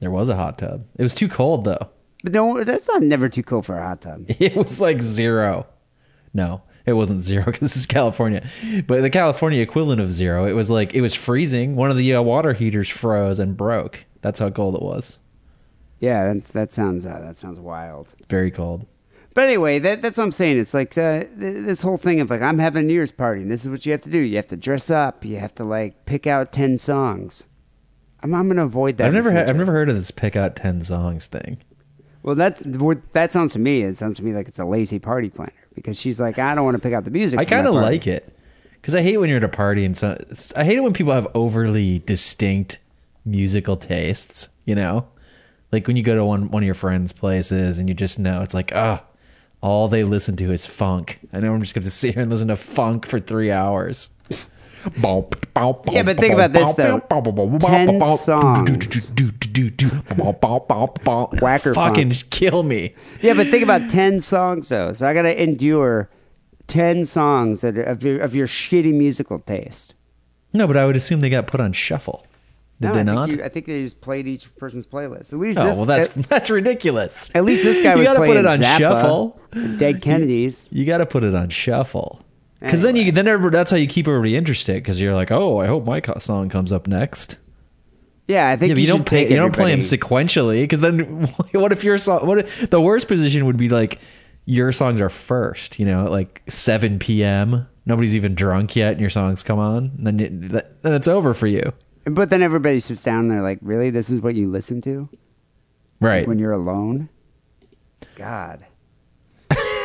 There 0.00 0.10
was 0.10 0.28
a 0.28 0.36
hot 0.36 0.58
tub. 0.58 0.84
It 0.96 1.02
was 1.02 1.14
too 1.14 1.28
cold 1.28 1.64
though. 1.64 1.88
But 2.22 2.32
no, 2.32 2.64
that's 2.64 2.88
not 2.88 3.02
never 3.02 3.28
too 3.28 3.42
cold 3.42 3.66
for 3.66 3.78
a 3.78 3.82
hot 3.82 4.00
tub. 4.00 4.26
It 4.38 4.56
was 4.56 4.80
like 4.80 5.00
zero. 5.02 5.66
No, 6.32 6.62
it 6.86 6.94
wasn't 6.94 7.22
zero 7.22 7.44
because 7.44 7.76
it's 7.76 7.86
California. 7.86 8.46
But 8.86 9.02
the 9.02 9.10
California 9.10 9.60
equivalent 9.62 10.00
of 10.00 10.12
zero, 10.12 10.46
it 10.46 10.52
was 10.52 10.70
like 10.70 10.94
it 10.94 11.00
was 11.00 11.14
freezing. 11.14 11.76
One 11.76 11.90
of 11.90 11.96
the 11.96 12.14
uh, 12.14 12.22
water 12.22 12.52
heaters 12.52 12.88
froze 12.88 13.38
and 13.38 13.56
broke. 13.56 14.06
That's 14.20 14.40
how 14.40 14.50
cold 14.50 14.74
it 14.74 14.82
was. 14.82 15.18
Yeah, 16.00 16.32
that's 16.32 16.50
that 16.52 16.72
sounds 16.72 17.06
uh, 17.06 17.20
that 17.20 17.36
sounds 17.36 17.60
wild. 17.60 18.08
Very 18.28 18.50
cold. 18.50 18.86
But 19.34 19.44
anyway, 19.44 19.80
that, 19.80 20.00
that's 20.00 20.16
what 20.16 20.24
I'm 20.24 20.32
saying. 20.32 20.58
It's 20.58 20.74
like 20.74 20.96
uh, 20.96 21.20
th- 21.20 21.28
this 21.38 21.82
whole 21.82 21.96
thing 21.96 22.20
of 22.20 22.30
like 22.30 22.40
I'm 22.40 22.58
having 22.58 22.84
a 22.84 22.86
New 22.86 22.94
Year's 22.94 23.12
party, 23.12 23.42
and 23.42 23.50
this 23.50 23.62
is 23.62 23.68
what 23.68 23.84
you 23.84 23.92
have 23.92 24.00
to 24.02 24.10
do. 24.10 24.18
You 24.18 24.36
have 24.36 24.46
to 24.48 24.56
dress 24.56 24.90
up. 24.90 25.24
You 25.24 25.38
have 25.38 25.54
to 25.56 25.64
like 25.64 26.06
pick 26.06 26.26
out 26.26 26.52
ten 26.52 26.78
songs. 26.78 27.46
I'm, 28.22 28.32
I'm 28.32 28.48
gonna 28.48 28.64
avoid 28.64 28.96
that. 28.98 29.08
I've 29.08 29.12
never, 29.12 29.32
ha- 29.32 29.44
I've 29.48 29.56
never 29.56 29.72
heard 29.72 29.90
of 29.90 29.96
this 29.96 30.12
pick 30.12 30.36
out 30.36 30.54
ten 30.56 30.82
songs 30.82 31.26
thing. 31.26 31.58
Well, 32.22 32.36
that's 32.36 32.62
that 33.12 33.32
sounds 33.32 33.52
to 33.52 33.58
me. 33.58 33.82
It 33.82 33.98
sounds 33.98 34.16
to 34.16 34.22
me 34.24 34.32
like 34.32 34.48
it's 34.48 34.58
a 34.58 34.64
lazy 34.64 34.98
party 34.98 35.30
planner 35.30 35.52
because 35.74 36.00
she's 36.00 36.20
like, 36.20 36.38
I 36.38 36.54
don't 36.54 36.64
want 36.64 36.76
to 36.76 36.80
pick 36.80 36.94
out 36.94 37.04
the 37.04 37.10
music. 37.10 37.38
I 37.38 37.44
kind 37.44 37.66
of 37.66 37.74
like 37.74 38.06
it 38.06 38.34
because 38.80 38.94
I 38.94 39.02
hate 39.02 39.18
when 39.18 39.28
you're 39.28 39.38
at 39.38 39.44
a 39.44 39.48
party 39.48 39.84
and 39.84 39.96
so 39.96 40.16
I 40.56 40.64
hate 40.64 40.78
it 40.78 40.82
when 40.82 40.92
people 40.94 41.12
have 41.12 41.26
overly 41.34 41.98
distinct 41.98 42.78
musical 43.24 43.76
tastes. 43.76 44.48
You 44.64 44.76
know, 44.76 45.06
like 45.72 45.86
when 45.86 45.96
you 45.96 46.02
go 46.02 46.14
to 46.14 46.24
one 46.24 46.50
one 46.50 46.62
of 46.62 46.66
your 46.66 46.74
friends' 46.74 47.12
places 47.12 47.78
and 47.78 47.88
you 47.88 47.94
just 47.94 48.18
know 48.18 48.40
it's 48.40 48.54
like, 48.54 48.72
ah, 48.74 49.02
all 49.64 49.88
they 49.88 50.04
listen 50.04 50.36
to 50.36 50.52
is 50.52 50.66
funk. 50.66 51.18
I 51.32 51.40
know 51.40 51.54
I'm 51.54 51.60
just 51.62 51.74
going 51.74 51.84
to 51.84 51.90
sit 51.90 52.12
here 52.12 52.22
and 52.22 52.30
listen 52.30 52.48
to 52.48 52.56
funk 52.56 53.06
for 53.06 53.18
three 53.18 53.50
hours. 53.50 54.10
Yeah, 55.00 56.02
but 56.02 56.18
think 56.18 56.34
about 56.34 56.52
this, 56.52 56.74
though. 56.74 57.00
10 57.00 58.18
songs. 58.18 58.70
Whacker 61.40 61.72
Fucking 61.72 62.12
funk. 62.12 62.30
kill 62.30 62.62
me. 62.62 62.94
Yeah, 63.22 63.32
but 63.32 63.46
think 63.46 63.62
about 63.64 63.88
ten 63.88 64.20
songs 64.20 64.68
though. 64.68 64.92
So 64.92 65.06
I 65.08 65.14
got 65.14 65.22
to 65.22 65.42
endure 65.42 66.10
ten 66.66 67.06
songs 67.06 67.62
that 67.62 67.78
of 67.78 68.02
your 68.02 68.20
of 68.20 68.34
your 68.34 68.46
shitty 68.46 68.92
musical 68.92 69.38
taste. 69.38 69.94
No, 70.52 70.66
but 70.66 70.76
I 70.76 70.84
would 70.84 70.96
assume 70.96 71.20
they 71.20 71.30
got 71.30 71.46
put 71.46 71.60
on 71.62 71.72
shuffle. 71.72 72.26
Did 72.80 72.88
No, 72.88 72.94
they 72.94 73.00
I 73.00 73.02
not? 73.04 73.28
Think 73.28 73.40
you, 73.40 73.44
I 73.44 73.48
think 73.48 73.66
they 73.66 73.82
just 73.82 74.00
played 74.00 74.26
each 74.26 74.54
person's 74.56 74.86
playlist. 74.86 75.32
At 75.32 75.38
least 75.38 75.58
Oh 75.58 75.64
this, 75.66 75.76
well, 75.76 75.86
that's 75.86 76.08
at, 76.08 76.14
that's 76.28 76.50
ridiculous. 76.50 77.30
at 77.34 77.44
least 77.44 77.62
this 77.62 77.82
guy 77.82 77.92
you 77.92 77.98
was 78.00 78.06
gotta 78.06 78.18
playing 78.20 78.32
put 78.34 78.36
it 78.38 78.46
on 78.46 78.58
Zappa, 78.58 78.78
shuffle. 78.78 79.40
Dead 79.78 80.02
Kennedys. 80.02 80.68
You 80.72 80.84
got 80.84 80.98
to 80.98 81.06
put 81.06 81.22
it 81.22 81.34
on 81.34 81.48
shuffle. 81.50 82.20
Because 82.60 82.80
then 82.80 82.96
you 82.96 83.12
then 83.12 83.28
everybody, 83.28 83.56
that's 83.56 83.70
how 83.70 83.76
you 83.76 83.86
keep 83.86 84.08
everybody 84.08 84.36
interested. 84.36 84.74
Because 84.74 85.00
you're 85.00 85.14
like, 85.14 85.30
oh, 85.30 85.58
I 85.60 85.66
hope 85.66 85.84
my 85.84 86.00
song 86.18 86.48
comes 86.48 86.72
up 86.72 86.86
next. 86.88 87.38
Yeah, 88.26 88.48
I 88.48 88.56
think 88.56 88.70
Yeah, 88.70 88.76
you, 88.76 88.82
you, 88.82 88.86
don't 88.88 89.04
play 89.06 89.28
you 89.28 89.36
don't 89.36 89.54
play 89.54 89.70
them 89.70 89.80
sequentially. 89.80 90.62
Because 90.62 90.80
then 90.80 90.98
what 91.52 91.72
if 91.72 91.84
your 91.84 91.98
song? 91.98 92.26
What 92.26 92.38
if, 92.38 92.70
the 92.70 92.80
worst 92.80 93.06
position 93.06 93.44
would 93.46 93.58
be 93.58 93.68
like 93.68 94.00
your 94.46 94.72
songs 94.72 95.00
are 95.00 95.10
first. 95.10 95.78
You 95.78 95.86
know, 95.86 96.06
at 96.06 96.10
like 96.10 96.42
7 96.48 96.98
p.m. 96.98 97.66
Nobody's 97.86 98.16
even 98.16 98.34
drunk 98.34 98.74
yet, 98.76 98.92
and 98.92 99.00
your 99.00 99.10
songs 99.10 99.42
come 99.42 99.58
on. 99.58 99.92
And 99.98 100.06
then 100.06 100.18
you, 100.18 100.30
then 100.82 100.94
it's 100.94 101.06
over 101.08 101.34
for 101.34 101.46
you, 101.46 101.72
But 102.04 102.30
then 102.30 102.42
everybody 102.42 102.80
sits 102.80 103.02
down 103.02 103.20
and 103.20 103.30
they're 103.30 103.42
like, 103.42 103.58
"Really? 103.62 103.90
This 103.90 104.10
is 104.10 104.20
what 104.20 104.34
you 104.34 104.48
listen 104.50 104.80
to 104.82 105.08
right? 106.00 106.26
when 106.28 106.38
you're 106.38 106.52
alone?" 106.52 107.08
God. 108.16 108.64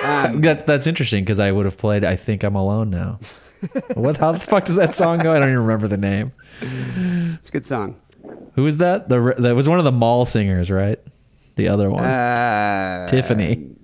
Um, 0.03 0.41
That 0.41 0.65
that's 0.67 0.87
interesting 0.87 1.23
because 1.23 1.39
I 1.39 1.51
would 1.51 1.65
have 1.65 1.77
played. 1.77 2.03
I 2.03 2.15
think 2.15 2.43
I'm 2.43 2.55
alone 2.55 2.89
now. 2.89 3.19
what? 3.95 4.17
How 4.17 4.31
the 4.33 4.39
fuck 4.39 4.65
does 4.65 4.75
that 4.77 4.95
song 4.95 5.19
go? 5.19 5.31
I 5.33 5.39
don't 5.39 5.49
even 5.49 5.59
remember 5.61 5.87
the 5.87 5.97
name. 5.97 6.31
it's 6.61 7.49
a 7.49 7.51
good 7.51 7.67
song. 7.67 7.99
Who 8.55 8.63
was 8.63 8.77
that? 8.77 9.09
The 9.09 9.35
that 9.39 9.55
was 9.55 9.67
one 9.69 9.79
of 9.79 9.85
the 9.85 9.91
mall 9.91 10.25
singers, 10.25 10.69
right? 10.71 10.99
The 11.55 11.67
other 11.67 11.89
one, 11.89 12.05
Uh, 12.05 13.07
Tiffany. 13.07 13.75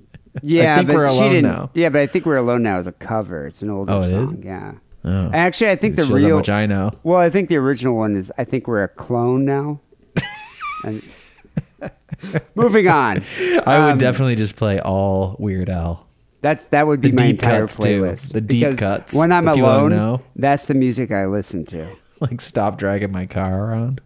Yeah, 0.41 0.77
think 0.77 0.87
but 0.87 0.95
We're 0.97 1.07
she 1.09 1.19
didn't. 1.29 1.43
Now. 1.51 1.69
Yeah, 1.73 1.89
but 1.89 1.99
I 2.01 2.07
think 2.07 2.25
we're 2.25 2.37
alone 2.37 2.63
now 2.63 2.77
is 2.77 2.87
a 2.87 2.91
cover. 2.91 3.45
It's 3.47 3.61
an 3.61 3.69
older 3.69 3.93
Oh, 3.93 4.01
it 4.01 4.11
is? 4.11 4.29
song. 4.31 4.43
Yeah. 4.43 4.73
Oh. 5.07 5.29
Actually, 5.33 5.69
I 5.71 5.75
think 5.75 5.95
the 5.97 6.05
Shows 6.05 6.21
how 6.23 6.27
real. 6.27 6.37
much 6.37 6.49
I 6.49 6.65
know. 6.65 6.91
Well, 7.03 7.19
I 7.19 7.29
think 7.29 7.47
the 7.49 7.57
original 7.57 7.95
one 7.95 8.15
is. 8.15 8.31
I 8.37 8.43
think 8.43 8.67
we're 8.67 8.83
a 8.83 8.87
clone 8.87 9.45
now. 9.45 9.79
and, 10.83 11.01
moving 12.55 12.87
on. 12.87 13.23
I 13.65 13.79
would 13.85 13.91
Um, 13.93 13.97
definitely 13.97 14.35
just 14.35 14.55
play 14.55 14.79
all 14.79 15.35
Weird 15.39 15.69
Al. 15.69 16.07
That's 16.41 16.67
that 16.67 16.85
would 16.87 17.01
be 17.01 17.09
The 17.11 17.15
my 17.21 17.27
deep 17.27 17.35
entire 17.43 17.61
cuts, 17.61 17.75
too. 17.77 17.81
playlist. 18.01 18.33
The 18.33 18.41
deep 18.41 18.59
because 18.61 18.75
cuts. 18.77 19.13
When 19.15 19.31
I'm 19.31 19.45
The 19.45 19.53
people 19.53 19.69
don't 19.69 19.91
alone, 19.91 19.91
know. 19.91 20.21
that's 20.35 20.67
the 20.67 20.73
music 20.75 21.11
I 21.11 21.25
listen 21.25 21.65
to. 21.67 21.87
Like 22.21 22.39
stop 22.39 22.77
dragging 22.77 23.11
my 23.11 23.25
car 23.25 23.65
around. 23.65 23.99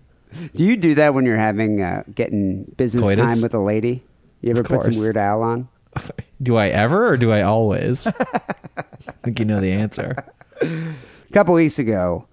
Do 0.55 0.63
you 0.63 0.75
do 0.77 0.95
that 0.95 1.13
when 1.13 1.27
you're 1.27 1.37
having 1.37 1.79
uh, 1.83 2.01
getting 2.15 2.63
business 2.75 3.03
Coitus? 3.03 3.23
time 3.33 3.41
with 3.43 3.53
a 3.53 3.59
lady? 3.59 4.03
You 4.41 4.49
ever 4.49 4.63
put 4.63 4.81
some 4.83 4.93
course. 4.93 4.97
Weird 4.99 5.15
Al 5.15 5.43
on? 5.43 5.67
Do 6.41 6.55
I 6.55 6.69
ever 6.69 7.07
or 7.07 7.17
do 7.17 7.31
I 7.31 7.43
always? 7.43 8.07
I 8.07 8.83
think 9.23 9.39
you 9.39 9.45
know 9.45 9.61
the 9.61 9.71
answer. 9.71 10.25
A 10.61 10.93
couple 11.33 11.53
weeks 11.53 11.79
ago, 11.79 12.27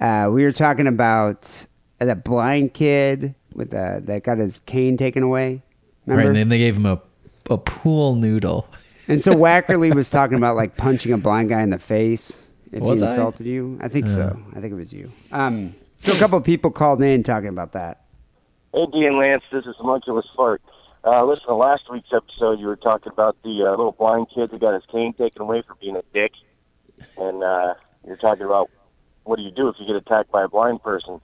uh, 0.00 0.30
we 0.32 0.44
were 0.44 0.52
talking 0.52 0.86
about 0.86 1.66
that 1.98 2.24
blind 2.24 2.74
kid 2.74 3.34
with 3.54 3.72
uh, 3.74 4.00
that 4.02 4.22
got 4.22 4.38
his 4.38 4.60
cane 4.60 4.96
taken 4.96 5.22
away. 5.22 5.62
Right, 6.06 6.14
Remember? 6.14 6.28
and 6.28 6.36
then 6.36 6.48
they 6.48 6.58
gave 6.58 6.76
him 6.76 6.86
a 6.86 7.00
a 7.50 7.58
pool 7.58 8.14
noodle. 8.14 8.68
And 9.10 9.22
so 9.24 9.32
Wackerly 9.46 9.94
was 9.94 10.10
talking 10.10 10.36
about 10.36 10.54
like 10.54 10.76
punching 10.76 11.14
a 11.14 11.16
blind 11.16 11.48
guy 11.48 11.62
in 11.62 11.70
the 11.70 11.78
face 11.78 12.42
if 12.72 12.82
Was 12.82 13.00
he 13.00 13.06
I? 13.06 13.10
insulted 13.10 13.46
you. 13.46 13.78
I 13.80 13.88
think 13.88 14.06
so. 14.06 14.38
I 14.54 14.60
think 14.60 14.70
it 14.70 14.76
was 14.76 14.92
you. 14.92 15.10
Um, 15.32 15.74
so 15.96 16.12
a 16.12 16.18
couple 16.18 16.36
of 16.36 16.44
people 16.44 16.70
called 16.70 17.00
in 17.00 17.22
talking 17.22 17.48
about 17.48 17.72
that. 17.72 18.02
Hey, 18.74 18.84
Dean 18.92 19.18
Lance, 19.18 19.42
this 19.50 19.64
is 19.64 19.74
Homunculus 19.78 20.26
Fart. 20.36 20.60
Uh, 21.06 21.24
listen, 21.24 21.46
to 21.46 21.54
last 21.54 21.84
week's 21.90 22.10
episode, 22.14 22.60
you 22.60 22.66
were 22.66 22.76
talking 22.76 23.10
about 23.10 23.34
the 23.42 23.64
uh, 23.66 23.70
little 23.70 23.92
blind 23.98 24.26
kid 24.34 24.50
that 24.50 24.60
got 24.60 24.74
his 24.74 24.82
cane 24.92 25.14
taken 25.14 25.40
away 25.40 25.62
for 25.66 25.74
being 25.80 25.96
a 25.96 26.02
dick. 26.12 26.32
And 27.16 27.42
uh, 27.42 27.74
you're 28.06 28.16
talking 28.16 28.44
about 28.44 28.70
what 29.24 29.36
do 29.36 29.42
you 29.42 29.50
do 29.50 29.68
if 29.68 29.76
you 29.78 29.86
get 29.86 29.96
attacked 29.96 30.30
by 30.30 30.44
a 30.44 30.48
blind 30.48 30.82
person? 30.82 31.20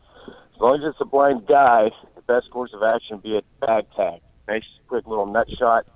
As 0.55 0.61
long 0.61 0.77
as 0.77 0.83
it's 0.91 1.01
a 1.01 1.05
blind 1.05 1.47
guy, 1.47 1.91
the 2.15 2.23
best 2.23 2.51
course 2.51 2.71
of 2.75 2.83
action 2.83 3.17
would 3.17 3.23
be 3.23 3.39
a 3.39 3.67
bag 3.67 3.87
tag. 3.97 4.21
Nice, 4.47 4.63
quick 4.89 5.07
little 5.07 5.27
nut 5.27 5.49
shot. 5.59 5.87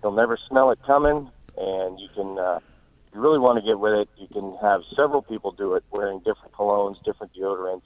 He'll 0.00 0.12
never 0.12 0.38
smell 0.48 0.70
it 0.70 0.78
coming, 0.86 1.28
and 1.56 1.98
you 1.98 2.08
can, 2.14 2.38
uh, 2.38 2.60
if 3.08 3.14
you 3.14 3.20
really 3.20 3.38
want 3.38 3.58
to 3.58 3.68
get 3.68 3.78
with 3.78 3.92
it, 3.94 4.08
you 4.16 4.28
can 4.28 4.56
have 4.62 4.82
several 4.94 5.22
people 5.22 5.50
do 5.50 5.74
it 5.74 5.84
wearing 5.90 6.18
different 6.18 6.52
colognes, 6.52 7.02
different 7.04 7.32
deodorants 7.34 7.82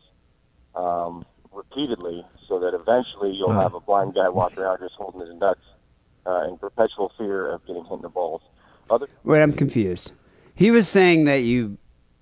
um, 0.74 1.24
repeatedly 1.52 2.24
so 2.48 2.60
that 2.60 2.74
eventually 2.74 3.34
you'll 3.34 3.58
have 3.58 3.74
a 3.74 3.80
blind 3.80 4.14
guy 4.14 4.28
walking 4.28 4.58
around 4.58 4.78
just 4.80 4.94
holding 4.94 5.20
his 5.20 5.34
nuts 5.40 5.60
uh, 6.26 6.46
in 6.48 6.58
perpetual 6.58 7.12
fear 7.16 7.50
of 7.50 7.64
getting 7.66 7.84
hit 7.84 7.94
in 7.94 8.02
the 8.02 8.08
balls. 8.08 8.42
Other 8.90 9.08
Wait, 9.24 9.42
I'm 9.42 9.52
confused. 9.52 10.12
He 10.54 10.70
was 10.70 10.88
saying 10.88 11.24
that 11.24 11.42
you 11.42 11.78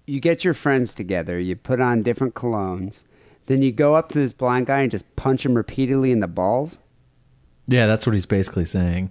you 0.07 0.21
get 0.21 0.45
your 0.45 0.55
friends 0.55 0.95
together, 0.95 1.39
you 1.39 1.55
put 1.55 1.81
on 1.81 2.03
different 2.03 2.35
colognes, 2.35 3.05
then 3.47 3.63
you 3.63 3.73
go 3.73 3.95
up 3.95 4.09
to 4.11 4.19
this 4.19 4.33
blind 4.33 4.67
guy 4.67 4.81
and 4.81 4.91
just 4.91 5.17
punch 5.17 5.45
him 5.45 5.55
repeatedly 5.55 6.13
in 6.13 6.21
the 6.21 6.27
balls. 6.29 6.79
Yeah, 7.67 7.87
that's 7.87 8.07
what 8.07 8.15
he's 8.15 8.27
basically 8.27 8.65
saying. 8.65 9.11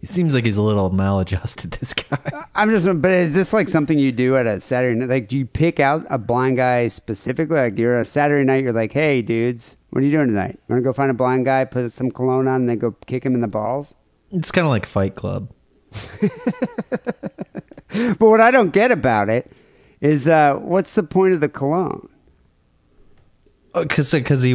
He 0.00 0.06
seems 0.06 0.34
like 0.34 0.44
he's 0.44 0.56
a 0.56 0.62
little 0.62 0.90
maladjusted. 0.90 1.72
This 1.80 1.94
guy. 1.94 2.18
I'm 2.54 2.70
just, 2.70 2.86
but 3.00 3.10
is 3.10 3.34
this 3.34 3.52
like 3.52 3.68
something 3.68 3.98
you 3.98 4.10
do 4.10 4.36
at 4.36 4.46
a 4.46 4.58
Saturday 4.58 4.98
night? 4.98 5.08
Like, 5.08 5.28
do 5.28 5.36
you 5.36 5.46
pick 5.46 5.78
out 5.78 6.04
a 6.10 6.18
blind 6.18 6.56
guy 6.56 6.88
specifically? 6.88 7.56
Like, 7.56 7.78
you're 7.78 8.00
a 8.00 8.04
Saturday 8.04 8.44
night, 8.44 8.64
you're 8.64 8.72
like, 8.72 8.92
hey, 8.92 9.22
dudes, 9.22 9.76
what 9.90 10.02
are 10.02 10.06
you 10.06 10.10
doing 10.10 10.28
tonight? 10.28 10.58
Want 10.68 10.80
to 10.80 10.84
go 10.84 10.92
find 10.92 11.10
a 11.10 11.14
blind 11.14 11.44
guy, 11.44 11.64
put 11.64 11.92
some 11.92 12.10
cologne 12.10 12.48
on, 12.48 12.62
and 12.62 12.68
then 12.68 12.78
go 12.78 12.96
kick 13.06 13.24
him 13.24 13.34
in 13.34 13.42
the 13.42 13.48
balls? 13.48 13.94
It's 14.32 14.50
kind 14.50 14.66
of 14.66 14.70
like 14.70 14.86
Fight 14.86 15.14
Club. 15.14 15.50
But 18.18 18.26
what 18.26 18.40
I 18.40 18.50
don't 18.50 18.72
get 18.72 18.90
about 18.90 19.28
it 19.28 19.50
is, 20.00 20.26
uh, 20.28 20.54
what's 20.56 20.94
the 20.94 21.02
point 21.02 21.34
of 21.34 21.40
the 21.40 21.48
cologne? 21.48 22.08
Because 23.74 24.10
because 24.12 24.42
he 24.42 24.54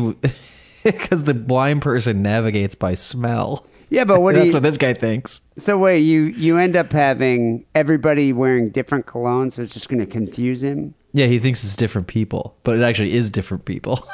because 0.83 1.23
the 1.25 1.33
blind 1.33 1.81
person 1.81 2.21
navigates 2.21 2.75
by 2.75 2.93
smell. 2.93 3.65
Yeah, 3.89 4.03
but 4.03 4.21
what 4.21 4.35
That's 4.35 4.47
you? 4.47 4.53
what 4.53 4.63
this 4.63 4.77
guy 4.77 4.93
thinks. 4.93 5.41
so 5.57 5.77
wait, 5.77 5.99
you 5.99 6.23
you 6.23 6.57
end 6.57 6.75
up 6.75 6.91
having 6.91 7.65
everybody 7.73 8.33
wearing 8.33 8.69
different 8.69 9.05
colognes, 9.05 9.53
so 9.53 9.61
it's 9.61 9.73
just 9.73 9.89
going 9.89 9.99
to 9.99 10.05
confuse 10.05 10.63
him. 10.63 10.93
Yeah, 11.13 11.25
he 11.25 11.39
thinks 11.39 11.63
it's 11.63 11.75
different 11.75 12.07
people, 12.07 12.55
but 12.63 12.77
it 12.77 12.83
actually 12.83 13.13
is 13.13 13.31
different 13.31 13.65
people. 13.65 14.07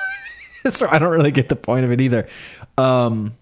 so 0.69 0.87
I 0.89 0.99
don't 0.99 1.11
really 1.11 1.31
get 1.31 1.49
the 1.49 1.55
point 1.55 1.83
of 1.83 1.91
it 1.91 1.99
either. 1.99 2.27
Um, 2.77 3.33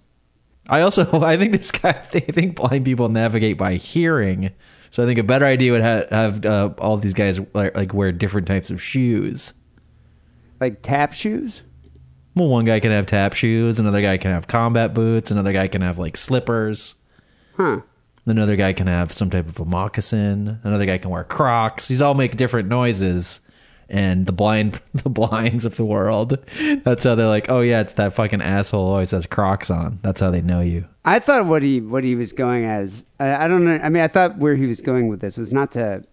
I 0.67 0.81
also 0.81 1.21
I 1.21 1.37
think 1.37 1.51
this 1.51 1.69
guy 1.71 1.89
I 2.13 2.19
think 2.19 2.55
blind 2.55 2.85
people 2.85 3.09
navigate 3.09 3.57
by 3.57 3.75
hearing. 3.75 4.51
So 4.91 5.01
I 5.01 5.05
think 5.05 5.19
a 5.19 5.23
better 5.23 5.45
idea 5.45 5.71
would 5.71 5.81
have, 5.81 6.09
have 6.09 6.45
uh, 6.45 6.69
all 6.77 6.97
these 6.97 7.13
guys 7.13 7.39
like, 7.53 7.75
like 7.75 7.93
wear 7.93 8.11
different 8.11 8.47
types 8.47 8.69
of 8.69 8.81
shoes. 8.81 9.53
Like 10.59 10.81
tap 10.81 11.13
shoes. 11.13 11.61
Well, 12.35 12.47
one 12.47 12.65
guy 12.65 12.79
can 12.79 12.91
have 12.91 13.05
tap 13.07 13.33
shoes, 13.33 13.79
another 13.79 14.01
guy 14.01 14.17
can 14.17 14.31
have 14.31 14.47
combat 14.47 14.93
boots, 14.93 15.31
another 15.31 15.51
guy 15.51 15.67
can 15.67 15.81
have 15.81 15.97
like 15.97 16.15
slippers. 16.15 16.95
Huh. 17.55 17.81
Another 18.25 18.55
guy 18.55 18.73
can 18.73 18.87
have 18.87 19.11
some 19.11 19.29
type 19.29 19.47
of 19.47 19.59
a 19.59 19.65
moccasin. 19.65 20.59
Another 20.63 20.85
guy 20.85 20.97
can 20.97 21.09
wear 21.09 21.23
Crocs. 21.23 21.87
These 21.87 22.01
all 22.01 22.13
make 22.13 22.37
different 22.37 22.69
noises. 22.69 23.41
And 23.91 24.25
the 24.25 24.31
blind, 24.31 24.81
the 24.93 25.09
blinds 25.09 25.65
of 25.65 25.75
the 25.75 25.85
world, 25.85 26.39
that's 26.83 27.03
how 27.03 27.15
they're 27.15 27.27
like, 27.27 27.51
oh 27.51 27.59
yeah, 27.59 27.81
it's 27.81 27.93
that 27.93 28.15
fucking 28.15 28.41
asshole 28.41 28.85
who 28.85 28.91
always 28.93 29.11
has 29.11 29.25
Crocs 29.25 29.69
on. 29.69 29.99
That's 30.01 30.21
how 30.21 30.31
they 30.31 30.41
know 30.41 30.61
you. 30.61 30.85
I 31.03 31.19
thought 31.19 31.45
what 31.45 31.61
he 31.61 31.81
what 31.81 32.03
he 32.03 32.15
was 32.15 32.31
going 32.31 32.63
as 32.63 33.05
I, 33.19 33.45
I 33.45 33.47
don't 33.47 33.65
know. 33.65 33.79
I 33.83 33.89
mean, 33.89 34.01
I 34.01 34.07
thought 34.07 34.37
where 34.37 34.55
he 34.55 34.65
was 34.65 34.81
going 34.81 35.09
with 35.09 35.19
this 35.19 35.37
was 35.37 35.51
not 35.51 35.71
to 35.73 36.05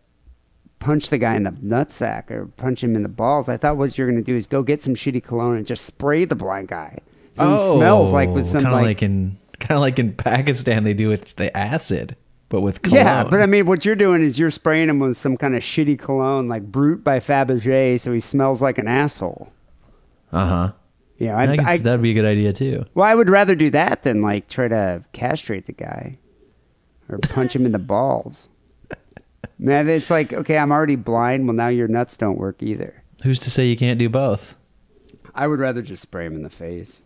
punch 0.81 1.09
the 1.09 1.19
guy 1.19 1.37
in 1.37 1.45
the 1.45 1.51
nutsack 1.53 2.31
or 2.31 2.47
punch 2.47 2.83
him 2.83 2.97
in 2.97 3.03
the 3.03 3.09
balls. 3.09 3.49
I 3.49 3.57
thought 3.57 3.77
what 3.77 3.97
you're 3.97 4.09
going 4.11 4.23
to 4.23 4.25
do 4.25 4.37
is 4.37 4.47
go 4.47 4.63
get 4.63 4.83
some 4.83 4.95
shitty 4.95 5.23
cologne 5.23 5.57
and 5.57 5.67
just 5.67 5.85
spray 5.85 6.25
the 6.25 6.35
blind 6.35 6.69
guy. 6.69 6.99
So 7.35 7.53
he 7.53 7.73
smells 7.73 8.13
like 8.13 8.29
with 8.31 8.45
oh, 8.47 8.49
some 8.49 8.63
kind 8.63 8.75
of 8.75 8.81
like, 8.81 8.85
like 8.85 9.03
in 9.03 9.39
kind 9.61 9.77
of 9.77 9.81
like 9.81 9.99
in 9.99 10.13
Pakistan 10.15 10.85
they 10.85 10.95
do 10.95 11.09
with 11.09 11.37
the 11.37 11.57
acid, 11.57 12.17
but 12.49 12.61
with 12.63 12.83
cologne. 12.83 13.05
yeah. 13.05 13.25
But 13.25 13.41
I 13.41 13.47
mean, 13.47 13.67
what 13.67 13.85
you're 13.85 13.97
doing 13.97 14.23
is 14.23 14.39
you're 14.39 14.51
spraying 14.51 14.89
him 14.89 14.99
with 14.99 15.17
some 15.17 15.37
kind 15.37 15.55
of 15.55 15.63
shitty 15.63 15.99
cologne 15.99 16.49
like 16.49 16.65
Brut 16.65 17.05
by 17.05 17.21
Fabergé, 17.21 17.99
so 18.01 18.13
he 18.13 18.21
smells 18.21 18.63
like 18.63 18.79
an 18.79 18.89
asshole. 18.89 19.53
uh 20.33 20.47
huh. 20.47 20.73
Yeah, 21.19 21.37
I, 21.37 21.47
I, 21.47 21.57
I, 21.67 21.79
that'd 21.79 22.01
be 22.01 22.13
a 22.13 22.15
good 22.15 22.25
idea 22.25 22.53
too. 22.53 22.85
well, 22.95 23.05
I 23.05 23.13
would 23.17 23.29
rather 23.29 23.57
do 23.57 23.71
that 23.71 24.05
than 24.05 24.23
like 24.23 24.47
try 24.47 24.69
to 24.69 25.03
castrate 25.13 25.67
the 25.67 25.73
guy 25.73 26.17
or 27.09 27.19
punch 27.19 27.57
him 27.57 27.67
in 27.67 27.73
the 27.73 27.79
balls. 27.81 28.49
Man, 29.59 29.89
it's 29.89 30.11
like 30.11 30.33
okay, 30.33 30.57
I'm 30.59 30.71
already 30.71 30.95
blind. 30.95 31.47
Well, 31.47 31.57
now 31.57 31.69
your 31.69 31.89
nuts 31.89 32.17
don't 32.17 32.39
work 32.39 32.63
either. 32.63 33.03
Who's 33.25 33.41
to 33.41 33.51
say 33.51 33.67
you 33.67 33.77
can't 33.77 33.99
do 33.99 34.09
both? 34.09 34.55
I 35.35 35.49
would 35.49 35.59
rather 35.59 35.83
just 35.83 36.03
spray 36.03 36.25
him 36.25 36.37
in 36.37 36.43
the 36.45 36.51
face. 36.51 37.03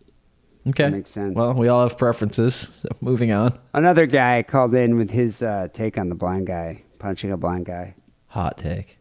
Okay, 0.67 0.83
That 0.83 0.91
makes 0.91 1.09
sense. 1.09 1.35
Well, 1.35 1.53
we 1.53 1.67
all 1.67 1.81
have 1.87 1.97
preferences. 1.97 2.55
So 2.81 2.89
moving 3.01 3.31
on. 3.31 3.57
Another 3.73 4.05
guy 4.05 4.43
called 4.43 4.73
in 4.75 4.95
with 4.97 5.11
his 5.11 5.43
uh, 5.43 5.67
take 5.73 5.97
on 5.97 6.09
the 6.09 6.15
blind 6.15 6.47
guy 6.47 6.83
punching 6.99 7.31
a 7.31 7.37
blind 7.37 7.65
guy. 7.65 7.95
Hot 8.27 8.57
take. 8.57 8.97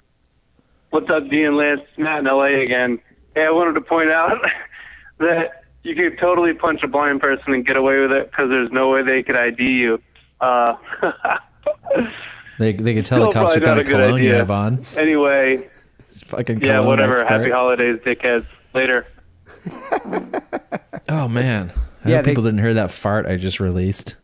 What's 0.91 1.09
up, 1.09 1.29
Dean 1.31 1.57
Lance? 1.57 1.81
Matt 1.97 2.19
in 2.21 2.25
LA 2.27 2.61
again. 2.63 2.99
Hey, 3.35 3.45
I 3.47 3.51
wanted 3.51 3.75
to 3.75 3.81
point 3.81 4.11
out 4.11 4.39
that 5.19 5.63
you 5.85 5.95
could 5.95 6.19
totally 6.19 6.53
punch 6.53 6.83
a 6.83 6.89
blind 6.89 7.21
person 7.21 7.55
and 7.55 7.65
get 7.65 7.77
away 7.77 8.01
with 8.01 8.11
it 8.13 8.31
because 8.31 8.49
there's 8.51 8.71
no 8.73 8.91
way 8.91 9.03
they 9.03 9.23
could 9.23 9.37
ID 9.37 9.63
you. 9.63 10.03
Uh, 10.41 10.75
They 12.59 12.73
they 12.75 12.95
could 12.95 13.07
tell 13.07 13.21
the 13.21 13.31
cops 13.33 13.55
what 13.57 13.63
probably 13.63 13.67
kind 13.67 13.81
of 13.81 13.87
a 13.87 13.91
good 13.91 13.97
cologne 13.97 14.23
you 14.23 14.29
idea. 14.29 14.37
have 14.39 14.51
on. 14.51 14.85
anyway, 14.97 15.69
It's 16.01 16.21
fucking 16.23 16.61
yeah, 16.63 16.81
whatever. 16.81 17.15
expert. 17.15 17.29
Happy 17.29 17.51
holidays, 17.51 17.99
dickheads. 18.05 18.47
Later. 18.75 19.07
Oh 21.09 21.29
man. 21.29 21.73
I 22.05 22.11
Yeah, 22.11 22.17
hope 22.17 22.25
they- 22.25 22.31
people 22.31 22.45
didn't 22.45 22.61
hear 22.61 22.75
that 22.75 22.91
fart 22.91 23.27
I 23.27 23.37
just 23.37 23.61
released. 23.61 24.17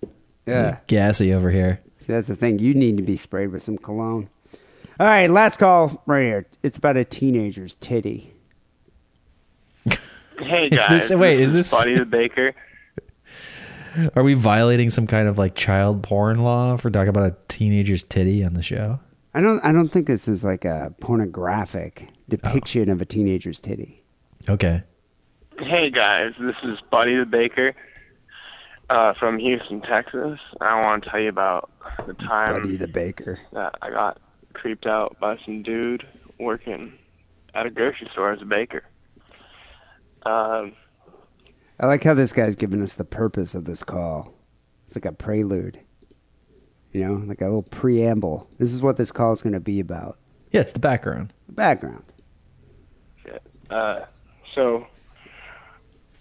Yeah, 0.46 0.78
Gassy 0.86 1.34
over 1.34 1.50
here. 1.50 1.80
See, 1.98 2.12
that's 2.12 2.28
the 2.28 2.36
thing. 2.36 2.58
You 2.58 2.72
need 2.72 2.96
to 2.96 3.02
be 3.02 3.16
sprayed 3.16 3.50
with 3.50 3.62
some 3.62 3.76
cologne. 3.76 4.30
All 4.98 5.06
right, 5.06 5.28
last 5.28 5.58
call 5.58 6.02
right 6.06 6.22
here. 6.24 6.46
It's 6.62 6.78
about 6.78 6.96
a 6.96 7.04
teenager's 7.04 7.74
titty. 7.76 8.32
Hey 10.38 10.68
Is 10.70 10.78
guys, 10.78 11.08
this- 11.08 11.18
wait, 11.18 11.40
is 11.40 11.52
this- 11.52 11.70
Buddy 11.70 11.98
the 11.98 12.04
Baker? 12.06 12.54
Are 14.14 14.22
we 14.22 14.34
violating 14.34 14.90
some 14.90 15.06
kind 15.06 15.28
of 15.28 15.36
like 15.38 15.54
child 15.54 16.02
porn 16.02 16.42
law 16.42 16.76
for 16.76 16.90
talking 16.90 17.08
about 17.08 17.26
a 17.26 17.36
teenager's 17.48 18.04
titty 18.04 18.44
on 18.44 18.54
the 18.54 18.62
show? 18.62 19.00
I 19.34 19.40
don't. 19.40 19.60
I 19.60 19.72
don't 19.72 19.88
think 19.88 20.06
this 20.06 20.28
is 20.28 20.44
like 20.44 20.64
a 20.64 20.94
pornographic 21.00 22.06
oh. 22.08 22.12
depiction 22.28 22.88
of 22.88 23.02
a 23.02 23.04
teenager's 23.04 23.60
titty. 23.60 24.02
Okay. 24.48 24.82
Hey 25.60 25.90
guys, 25.90 26.32
this 26.40 26.54
is 26.62 26.78
Buddy 26.90 27.16
the 27.16 27.26
Baker 27.26 27.74
uh, 28.88 29.14
from 29.18 29.38
Houston, 29.38 29.80
Texas. 29.80 30.38
I 30.60 30.80
want 30.80 31.02
to 31.02 31.10
tell 31.10 31.20
you 31.20 31.28
about 31.28 31.70
the 32.06 32.14
time 32.14 32.62
Buddy 32.62 32.76
the 32.76 32.86
baker. 32.86 33.38
that 33.52 33.74
I 33.82 33.90
got 33.90 34.20
creeped 34.52 34.86
out 34.86 35.16
by 35.18 35.36
some 35.44 35.62
dude 35.64 36.06
working 36.38 36.92
at 37.54 37.66
a 37.66 37.70
grocery 37.70 38.08
store 38.12 38.32
as 38.32 38.40
a 38.40 38.44
baker. 38.44 38.84
Um, 40.24 40.74
I 41.80 41.86
like 41.86 42.04
how 42.04 42.14
this 42.14 42.32
guy's 42.32 42.54
giving 42.54 42.80
us 42.82 42.94
the 42.94 43.04
purpose 43.04 43.56
of 43.56 43.64
this 43.64 43.82
call. 43.82 44.32
It's 44.86 44.94
like 44.94 45.06
a 45.06 45.12
prelude. 45.12 45.80
You 46.92 47.04
know, 47.04 47.14
like 47.26 47.40
a 47.40 47.46
little 47.46 47.62
preamble. 47.62 48.48
This 48.58 48.72
is 48.72 48.80
what 48.80 48.96
this 48.96 49.10
call 49.10 49.32
is 49.32 49.42
going 49.42 49.52
to 49.54 49.60
be 49.60 49.80
about. 49.80 50.18
Yeah, 50.52 50.60
it's 50.60 50.72
the 50.72 50.78
background. 50.78 51.34
The 51.46 51.52
background. 51.52 52.04
uh, 53.70 54.00
so 54.54 54.86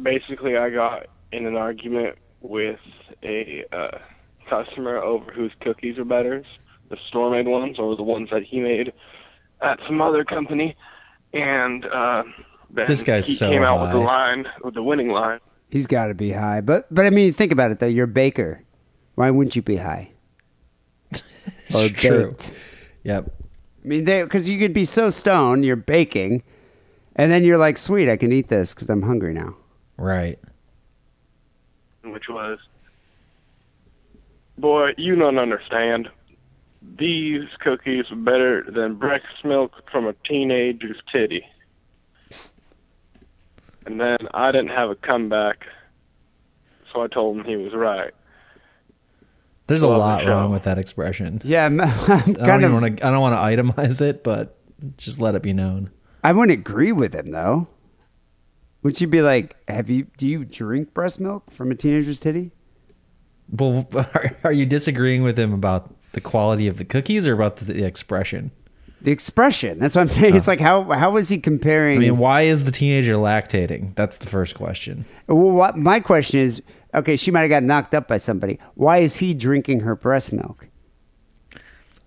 basically, 0.01 0.57
I 0.57 0.69
got 0.69 1.07
in 1.31 1.45
an 1.45 1.55
argument 1.55 2.17
with 2.41 2.79
a 3.23 3.63
uh, 3.71 3.97
customer 4.49 4.97
over 4.97 5.31
whose 5.31 5.51
cookies 5.61 5.97
are 5.97 6.05
better, 6.05 6.43
the 6.89 6.97
store 7.07 7.31
made 7.31 7.47
ones 7.47 7.77
or 7.79 7.95
the 7.95 8.03
ones 8.03 8.29
that 8.31 8.43
he 8.43 8.59
made 8.59 8.93
at 9.61 9.79
some 9.87 10.01
other 10.01 10.23
company, 10.23 10.75
and 11.33 11.85
uh, 11.85 12.23
then 12.69 12.87
This 12.87 13.03
guy 13.03 13.19
so 13.19 13.49
came 13.49 13.63
out 13.63 13.81
with 13.81 13.91
the 13.91 13.97
line 13.97 14.45
with 14.63 14.73
the 14.73 14.83
winning 14.83 15.09
line. 15.09 15.39
He's 15.69 15.87
got 15.87 16.07
to 16.07 16.13
be 16.13 16.31
high. 16.31 16.61
But 16.61 16.93
but 16.93 17.05
I 17.05 17.09
mean, 17.09 17.33
think 17.33 17.51
about 17.51 17.71
it 17.71 17.79
though. 17.79 17.87
You're 17.87 18.05
a 18.05 18.07
baker. 18.07 18.63
Why 19.15 19.31
wouldn't 19.31 19.55
you 19.55 19.61
be 19.61 19.77
high? 19.77 20.11
or 21.75 21.89
True. 21.89 22.29
baked. 22.29 22.51
Yep. 23.03 23.31
I 23.83 23.87
mean, 23.87 24.05
because 24.05 24.47
you 24.47 24.59
could 24.59 24.73
be 24.73 24.85
so 24.85 25.09
stoned, 25.09 25.65
you're 25.65 25.75
baking, 25.75 26.43
and 27.15 27.31
then 27.31 27.43
you're 27.43 27.57
like, 27.57 27.77
"Sweet, 27.77 28.09
I 28.09 28.17
can 28.17 28.31
eat 28.31 28.47
this 28.47 28.73
because 28.73 28.89
I'm 28.89 29.01
hungry 29.01 29.33
now." 29.33 29.55
Right. 29.97 30.39
which 32.03 32.29
was, 32.29 32.59
"Boy, 34.57 34.91
you 34.97 35.15
don't 35.15 35.37
understand. 35.39 36.09
These 36.97 37.49
cookies 37.59 38.05
are 38.11 38.15
better 38.15 38.63
than 38.69 38.95
breakfast 38.95 39.43
milk 39.43 39.73
from 39.91 40.07
a 40.07 40.13
teenager's 40.25 40.97
titty." 41.11 41.43
And 43.85 43.99
then 43.99 44.17
I 44.33 44.51
didn't 44.51 44.69
have 44.69 44.89
a 44.89 44.95
comeback, 44.95 45.65
so 46.93 47.01
I 47.03 47.07
told 47.07 47.37
him 47.37 47.45
he 47.45 47.55
was 47.55 47.73
right. 47.73 48.13
There's 49.67 49.81
a 49.81 49.87
Love 49.87 49.95
the 49.95 49.99
lot 49.99 50.23
show. 50.23 50.29
wrong 50.29 50.51
with 50.51 50.63
that 50.63 50.77
expression. 50.77 51.41
Yeah, 51.43 51.65
I'm, 51.65 51.81
I'm 51.81 51.89
I 51.89 52.19
don't 52.21 52.35
kind 52.35 52.63
of. 52.63 52.71
even 52.71 52.73
want 52.81 52.97
to. 52.97 53.07
I 53.07 53.11
don't 53.11 53.21
want 53.21 53.35
to 53.35 53.63
itemize 53.63 54.01
it, 54.01 54.23
but 54.23 54.55
just 54.97 55.19
let 55.19 55.35
it 55.35 55.41
be 55.41 55.53
known. 55.53 55.89
I 56.23 56.31
wouldn't 56.31 56.57
agree 56.57 56.91
with 56.93 57.13
him 57.13 57.31
though. 57.31 57.67
Would 58.87 59.01
you 59.01 59.07
be 59.07 59.21
like, 59.21 59.57
have 59.67 59.89
you? 59.89 60.07
Do 60.17 60.25
you 60.25 60.45
drink 60.45 60.93
breast 60.93 61.19
milk 61.19 61.51
from 61.51 61.71
a 61.71 61.75
teenager's 61.75 62.21
titty? 62.21 62.51
Well, 63.51 63.85
are, 63.93 64.31
are 64.45 64.53
you 64.53 64.65
disagreeing 64.65 65.23
with 65.23 65.37
him 65.37 65.51
about 65.51 65.93
the 66.13 66.21
quality 66.21 66.67
of 66.67 66.77
the 66.77 66.85
cookies 66.85 67.27
or 67.27 67.33
about 67.33 67.57
the, 67.57 67.65
the 67.65 67.83
expression? 67.83 68.49
The 69.01 69.11
expression. 69.11 69.77
That's 69.77 69.93
what 69.93 70.03
I'm 70.03 70.07
saying. 70.07 70.37
It's 70.37 70.47
like 70.47 70.61
how 70.61 70.83
how 70.83 71.17
is 71.17 71.27
he 71.27 71.37
comparing? 71.37 71.97
I 71.97 71.99
mean, 71.99 72.17
why 72.17 72.43
is 72.43 72.63
the 72.63 72.71
teenager 72.71 73.15
lactating? 73.15 73.93
That's 73.95 74.19
the 74.19 74.27
first 74.27 74.55
question. 74.55 75.03
well, 75.27 75.51
what, 75.51 75.77
my 75.77 75.99
question 75.99 76.39
is, 76.39 76.63
okay, 76.95 77.17
she 77.17 77.29
might 77.29 77.41
have 77.41 77.49
got 77.49 77.63
knocked 77.63 77.93
up 77.93 78.07
by 78.07 78.19
somebody. 78.19 78.57
Why 78.75 78.99
is 78.99 79.17
he 79.17 79.33
drinking 79.33 79.81
her 79.81 79.97
breast 79.97 80.31
milk? 80.31 80.69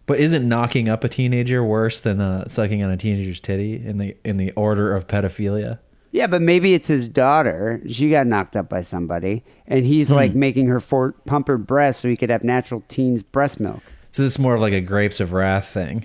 But 0.06 0.18
isn't 0.18 0.48
knocking 0.48 0.88
up 0.88 1.04
a 1.04 1.10
teenager 1.10 1.62
worse 1.62 2.00
than 2.00 2.22
uh, 2.22 2.48
sucking 2.48 2.82
on 2.82 2.90
a 2.90 2.96
teenager's 2.96 3.38
titty 3.38 3.74
in 3.86 3.98
the 3.98 4.16
in 4.24 4.38
the 4.38 4.52
order 4.52 4.96
of 4.96 5.06
pedophilia? 5.06 5.78
Yeah, 6.12 6.26
but 6.26 6.42
maybe 6.42 6.74
it's 6.74 6.88
his 6.88 7.08
daughter. 7.08 7.80
She 7.88 8.10
got 8.10 8.26
knocked 8.26 8.56
up 8.56 8.68
by 8.68 8.80
somebody, 8.82 9.44
and 9.66 9.84
he's 9.84 10.08
Hmm. 10.08 10.14
like 10.16 10.34
making 10.34 10.66
her 10.68 10.80
for, 10.80 11.12
pump 11.24 11.46
her 11.48 11.58
breast 11.58 12.00
so 12.00 12.08
he 12.08 12.16
could 12.16 12.30
have 12.30 12.42
natural 12.44 12.82
teen's 12.88 13.22
breast 13.22 13.60
milk. 13.60 13.80
So 14.10 14.22
this 14.24 14.32
is 14.32 14.38
more 14.38 14.54
of 14.56 14.60
like 14.60 14.72
a 14.72 14.80
grapes 14.80 15.20
of 15.20 15.32
wrath 15.32 15.68
thing. 15.68 16.04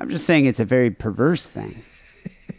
I'm 0.00 0.08
just 0.10 0.26
saying 0.26 0.46
it's 0.46 0.58
a 0.60 0.64
very 0.64 0.90
perverse 0.90 1.46
thing. 1.46 1.82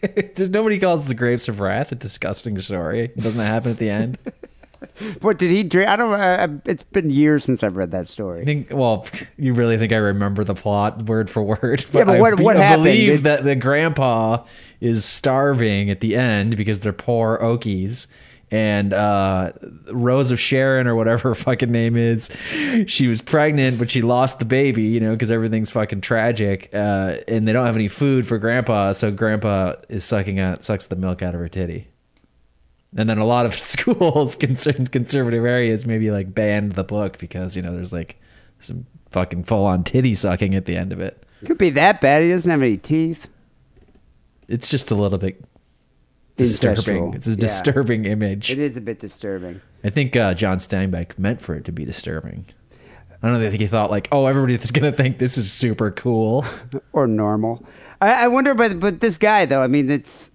There's 0.34 0.50
nobody 0.50 0.78
calls 0.78 1.08
the 1.08 1.14
grapes 1.14 1.46
of 1.48 1.60
wrath 1.60 1.92
a 1.92 1.94
disgusting 1.94 2.56
story. 2.58 3.10
Doesn't 3.18 3.38
that 3.38 3.46
happen 3.46 3.70
at 3.72 3.78
the 3.78 3.90
end? 3.90 4.18
What 5.20 5.38
did 5.38 5.50
he 5.50 5.62
drink? 5.62 5.88
I 5.88 5.96
don't. 5.96 6.12
I, 6.12 6.44
I- 6.44 6.48
it's 6.66 6.82
been 6.82 7.10
years 7.10 7.44
since 7.44 7.62
I've 7.62 7.76
read 7.76 7.90
that 7.92 8.06
story. 8.08 8.42
I 8.42 8.44
think. 8.44 8.68
Well, 8.70 9.06
you 9.36 9.54
really 9.54 9.78
think 9.78 9.92
I 9.92 9.96
remember 9.96 10.44
the 10.44 10.54
plot 10.54 11.02
word 11.04 11.28
for 11.30 11.42
word? 11.42 11.84
Yeah, 11.92 12.04
but 12.04 12.16
I 12.16 12.20
what- 12.20 12.38
be- 12.38 12.44
what 12.44 12.56
I 12.56 12.62
happened? 12.62 12.84
believe 12.84 13.22
that 13.24 13.44
the 13.44 13.56
grandpa 13.56 14.44
is 14.80 15.04
starving 15.04 15.90
at 15.90 16.00
the 16.00 16.16
end 16.16 16.56
because 16.56 16.80
they're 16.80 16.92
poor 16.92 17.38
Okies. 17.42 18.06
And 18.50 18.92
uh, 18.92 19.52
Rose 19.90 20.30
of 20.30 20.38
Sharon 20.38 20.86
or 20.86 20.94
whatever 20.94 21.30
her 21.30 21.34
fucking 21.34 21.70
name 21.72 21.96
is, 21.96 22.28
she 22.86 23.08
was 23.08 23.22
pregnant, 23.22 23.78
but 23.78 23.90
she 23.90 24.02
lost 24.02 24.40
the 24.40 24.44
baby, 24.44 24.82
you 24.82 25.00
know, 25.00 25.12
because 25.12 25.30
everything's 25.30 25.70
fucking 25.70 26.02
tragic. 26.02 26.68
Uh, 26.74 27.16
and 27.26 27.48
they 27.48 27.54
don't 27.54 27.64
have 27.64 27.76
any 27.76 27.88
food 27.88 28.26
for 28.28 28.36
Grandpa, 28.36 28.92
so 28.92 29.10
Grandpa 29.10 29.76
is 29.88 30.04
sucking 30.04 30.38
out 30.38 30.62
sucks 30.64 30.84
the 30.84 30.96
milk 30.96 31.22
out 31.22 31.32
of 31.32 31.40
her 31.40 31.48
titty. 31.48 31.88
And 32.96 33.08
then 33.08 33.18
a 33.18 33.24
lot 33.24 33.46
of 33.46 33.54
schools, 33.58 34.36
concerns 34.36 34.88
conservative 34.88 35.44
areas, 35.44 35.86
maybe 35.86 36.10
like 36.10 36.34
banned 36.34 36.72
the 36.72 36.84
book 36.84 37.18
because 37.18 37.56
you 37.56 37.62
know 37.62 37.72
there's 37.72 37.92
like 37.92 38.20
some 38.58 38.86
fucking 39.10 39.44
full 39.44 39.64
on 39.64 39.84
titty 39.84 40.14
sucking 40.14 40.54
at 40.54 40.66
the 40.66 40.76
end 40.76 40.92
of 40.92 41.00
it. 41.00 41.24
Could 41.44 41.58
be 41.58 41.70
that 41.70 42.00
bad. 42.00 42.22
He 42.22 42.30
doesn't 42.30 42.50
have 42.50 42.62
any 42.62 42.76
teeth. 42.76 43.26
It's 44.48 44.68
just 44.68 44.90
a 44.90 44.94
little 44.94 45.18
bit 45.18 45.42
disturbing. 46.36 46.76
Incestual. 47.12 47.14
It's 47.14 47.26
a 47.26 47.30
Yeah. 47.30 47.36
disturbing 47.36 48.04
image. 48.04 48.50
It 48.50 48.58
is 48.58 48.76
a 48.76 48.80
bit 48.80 49.00
disturbing. 49.00 49.60
I 49.84 49.90
think 49.90 50.14
uh, 50.14 50.34
John 50.34 50.58
Steinbeck 50.58 51.18
meant 51.18 51.40
for 51.40 51.54
it 51.54 51.64
to 51.64 51.72
be 51.72 51.84
disturbing. 51.84 52.44
I 53.22 53.28
don't 53.28 53.40
know. 53.40 53.46
I 53.46 53.50
think 53.50 53.60
he 53.60 53.66
thought 53.68 53.90
like, 53.90 54.08
oh, 54.12 54.26
everybody's 54.26 54.70
gonna 54.70 54.92
think 54.92 55.18
this 55.18 55.38
is 55.38 55.50
super 55.52 55.90
cool. 55.90 56.44
or 56.92 57.06
normal. 57.06 57.64
I, 58.00 58.24
I 58.24 58.28
wonder, 58.28 58.54
but 58.54 58.78
but 58.80 59.00
this 59.00 59.16
guy 59.18 59.46
though. 59.46 59.62
I 59.62 59.66
mean, 59.68 59.90
it's 59.90 60.30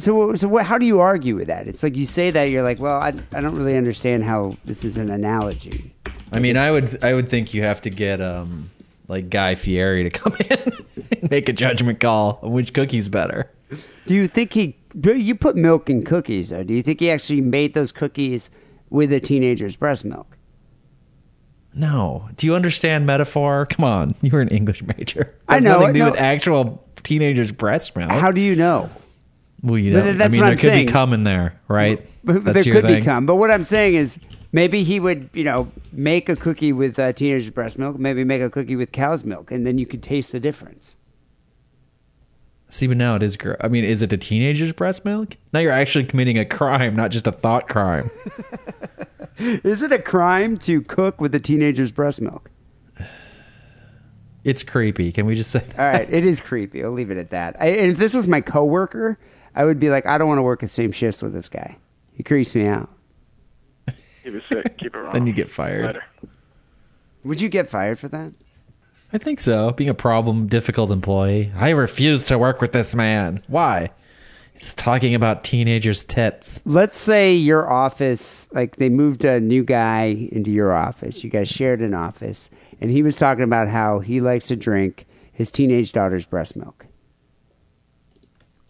so 0.00 0.34
so. 0.34 0.48
What, 0.48 0.64
how 0.64 0.78
do 0.78 0.86
you 0.86 1.00
argue 1.00 1.36
with 1.36 1.46
that? 1.48 1.68
It's 1.68 1.82
like 1.82 1.96
you 1.96 2.06
say 2.06 2.30
that 2.30 2.44
you're 2.44 2.62
like, 2.62 2.80
well, 2.80 3.00
I 3.00 3.12
I 3.32 3.40
don't 3.40 3.54
really 3.54 3.76
understand 3.76 4.24
how 4.24 4.56
this 4.64 4.84
is 4.84 4.96
an 4.96 5.10
analogy. 5.10 5.92
I 6.32 6.38
mean, 6.38 6.56
I 6.56 6.70
would 6.70 7.02
I 7.04 7.14
would 7.14 7.28
think 7.28 7.54
you 7.54 7.62
have 7.62 7.80
to 7.82 7.90
get 7.90 8.20
um 8.20 8.70
like 9.08 9.30
Guy 9.30 9.54
Fieri 9.54 10.08
to 10.08 10.10
come 10.18 10.34
in 10.50 10.72
and 11.20 11.30
make 11.30 11.48
a 11.48 11.52
judgment 11.52 12.00
call 12.00 12.38
on 12.42 12.52
which 12.52 12.72
cookie's 12.72 13.08
better. 13.08 13.50
Do 14.06 14.14
you 14.14 14.26
think 14.28 14.52
he? 14.52 14.76
do 14.98 15.16
You 15.16 15.34
put 15.34 15.56
milk 15.56 15.90
in 15.90 16.04
cookies 16.04 16.50
though. 16.50 16.64
Do 16.64 16.74
you 16.74 16.82
think 16.82 17.00
he 17.00 17.10
actually 17.10 17.40
made 17.40 17.74
those 17.74 17.92
cookies 17.92 18.50
with 18.88 19.12
a 19.12 19.20
teenager's 19.20 19.76
breast 19.76 20.04
milk? 20.04 20.36
No. 21.74 22.28
Do 22.36 22.46
you 22.46 22.54
understand 22.54 23.06
metaphor? 23.06 23.66
Come 23.66 23.84
on. 23.84 24.14
You 24.22 24.32
were 24.32 24.40
an 24.40 24.48
English 24.48 24.82
major. 24.82 25.34
I 25.48 25.54
Has 25.54 25.64
know, 25.64 25.78
nothing 25.78 25.88
to 25.88 25.92
do 25.92 25.98
no. 26.00 26.10
with 26.10 26.20
actual 26.20 26.84
teenagers' 27.02 27.52
breast 27.52 27.94
milk. 27.96 28.10
How 28.10 28.32
do 28.32 28.40
you 28.40 28.56
know? 28.56 28.90
Well, 29.62 29.78
you 29.78 29.92
know, 29.92 30.12
that's 30.12 30.20
I 30.20 30.28
mean, 30.28 30.40
there 30.40 30.50
I'm 30.50 30.56
could 30.56 30.60
saying. 30.60 30.86
be 30.86 30.92
cum 30.92 31.12
in 31.12 31.24
there, 31.24 31.60
right? 31.68 32.06
But, 32.24 32.44
but 32.44 32.54
there 32.54 32.64
could 32.64 32.82
thing. 32.82 33.00
be 33.00 33.04
cum. 33.04 33.26
But 33.26 33.36
what 33.36 33.50
I'm 33.50 33.64
saying 33.64 33.94
is, 33.94 34.18
maybe 34.52 34.82
he 34.82 35.00
would, 35.00 35.30
you 35.32 35.44
know, 35.44 35.70
make 35.92 36.28
a 36.28 36.36
cookie 36.36 36.72
with 36.72 36.98
uh, 36.98 37.12
teenager's 37.12 37.50
breast 37.50 37.78
milk. 37.78 37.98
Maybe 37.98 38.24
make 38.24 38.42
a 38.42 38.50
cookie 38.50 38.76
with 38.76 38.92
cow's 38.92 39.24
milk, 39.24 39.50
and 39.50 39.66
then 39.66 39.78
you 39.78 39.86
could 39.86 40.02
taste 40.02 40.32
the 40.32 40.40
difference. 40.40 40.96
See, 42.70 42.86
but 42.86 42.96
now 42.96 43.16
it 43.16 43.22
is. 43.22 43.36
Gr- 43.36 43.54
I 43.60 43.68
mean, 43.68 43.84
is 43.84 44.00
it 44.00 44.12
a 44.12 44.16
teenager's 44.16 44.72
breast 44.72 45.04
milk? 45.04 45.36
Now 45.52 45.60
you're 45.60 45.72
actually 45.72 46.04
committing 46.04 46.38
a 46.38 46.44
crime, 46.44 46.94
not 46.94 47.10
just 47.10 47.26
a 47.26 47.32
thought 47.32 47.68
crime. 47.68 48.10
Is 49.38 49.82
it 49.82 49.90
a 49.90 49.98
crime 49.98 50.58
to 50.58 50.82
cook 50.82 51.18
with 51.18 51.34
a 51.34 51.40
teenager's 51.40 51.90
breast 51.90 52.20
milk? 52.20 52.50
It's 54.44 54.62
creepy. 54.62 55.12
Can 55.12 55.24
we 55.24 55.34
just 55.34 55.50
say? 55.50 55.64
All 55.78 55.84
right, 55.84 56.08
it 56.10 56.24
is 56.24 56.40
creepy. 56.42 56.84
I'll 56.84 56.90
leave 56.90 57.10
it 57.10 57.16
at 57.16 57.30
that. 57.30 57.56
I, 57.58 57.68
and 57.68 57.92
if 57.92 57.98
this 57.98 58.12
was 58.12 58.28
my 58.28 58.40
coworker, 58.42 59.18
I 59.54 59.64
would 59.64 59.80
be 59.80 59.90
like, 59.90 60.06
I 60.06 60.18
don't 60.18 60.28
want 60.28 60.38
to 60.38 60.42
work 60.42 60.60
the 60.60 60.68
same 60.68 60.92
shifts 60.92 61.22
with 61.22 61.32
this 61.32 61.48
guy. 61.48 61.76
He 62.12 62.22
creeps 62.22 62.54
me 62.54 62.66
out. 62.66 62.90
Keep 64.22 64.34
it 64.34 64.42
sick. 64.48 64.78
Keep 64.78 64.94
it 64.94 64.98
wrong. 64.98 65.12
Then 65.12 65.26
you 65.26 65.32
get 65.32 65.48
fired. 65.48 65.86
Later. 65.86 66.04
Would 67.24 67.40
you 67.40 67.48
get 67.48 67.68
fired 67.68 67.98
for 67.98 68.08
that? 68.08 68.32
I 69.12 69.18
think 69.18 69.40
so. 69.40 69.72
Being 69.72 69.90
a 69.90 69.94
problem, 69.94 70.46
difficult 70.46 70.90
employee. 70.90 71.50
I 71.56 71.70
refuse 71.70 72.22
to 72.24 72.38
work 72.38 72.60
with 72.60 72.72
this 72.72 72.94
man. 72.94 73.42
Why? 73.48 73.90
He's 74.54 74.74
talking 74.74 75.14
about 75.14 75.42
teenagers' 75.42 76.04
tits. 76.04 76.60
Let's 76.66 76.98
say 76.98 77.34
your 77.34 77.68
office, 77.70 78.48
like 78.52 78.76
they 78.76 78.90
moved 78.90 79.24
a 79.24 79.40
new 79.40 79.64
guy 79.64 80.28
into 80.30 80.50
your 80.50 80.72
office. 80.72 81.24
You 81.24 81.30
guys 81.30 81.48
shared 81.48 81.80
an 81.80 81.94
office, 81.94 82.50
and 82.78 82.90
he 82.90 83.02
was 83.02 83.16
talking 83.16 83.42
about 83.42 83.68
how 83.68 84.00
he 84.00 84.20
likes 84.20 84.48
to 84.48 84.56
drink 84.56 85.06
his 85.32 85.50
teenage 85.50 85.92
daughter's 85.92 86.26
breast 86.26 86.56
milk. 86.56 86.86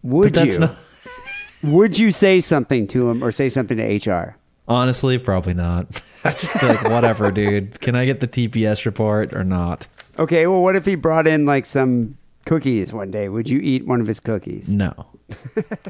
Would 0.03 0.37
you? 0.37 0.59
not. 0.59 0.77
Would 1.63 1.99
you 1.99 2.11
say 2.11 2.41
something 2.41 2.87
to 2.89 3.11
him 3.11 3.23
or 3.23 3.31
say 3.31 3.49
something 3.49 3.77
to 3.77 4.11
HR? 4.11 4.37
Honestly, 4.67 5.19
probably 5.19 5.55
not. 5.55 6.03
I 6.25 6.33
just 6.33 6.59
be 6.59 6.67
like, 6.67 6.85
whatever, 6.85 7.31
dude. 7.31 7.81
Can 7.81 7.97
I 7.97 8.07
get 8.07 8.21
the 8.21 8.29
TPS 8.29 8.85
report 8.87 9.35
or 9.35 9.45
not? 9.45 9.87
Okay, 10.19 10.47
well, 10.47 10.63
what 10.63 10.77
if 10.77 10.87
he 10.87 10.95
brought 10.95 11.27
in 11.27 11.45
like 11.45 11.67
some 11.67 12.17
cookies 12.47 12.93
one 12.93 13.11
day? 13.11 13.29
Would 13.29 13.49
you 13.49 13.59
eat 13.59 13.87
one 13.87 14.01
of 14.01 14.07
his 14.07 14.21
cookies? 14.21 14.73
No. 14.73 15.07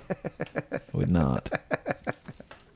Would 0.93 1.11
not. 1.11 1.49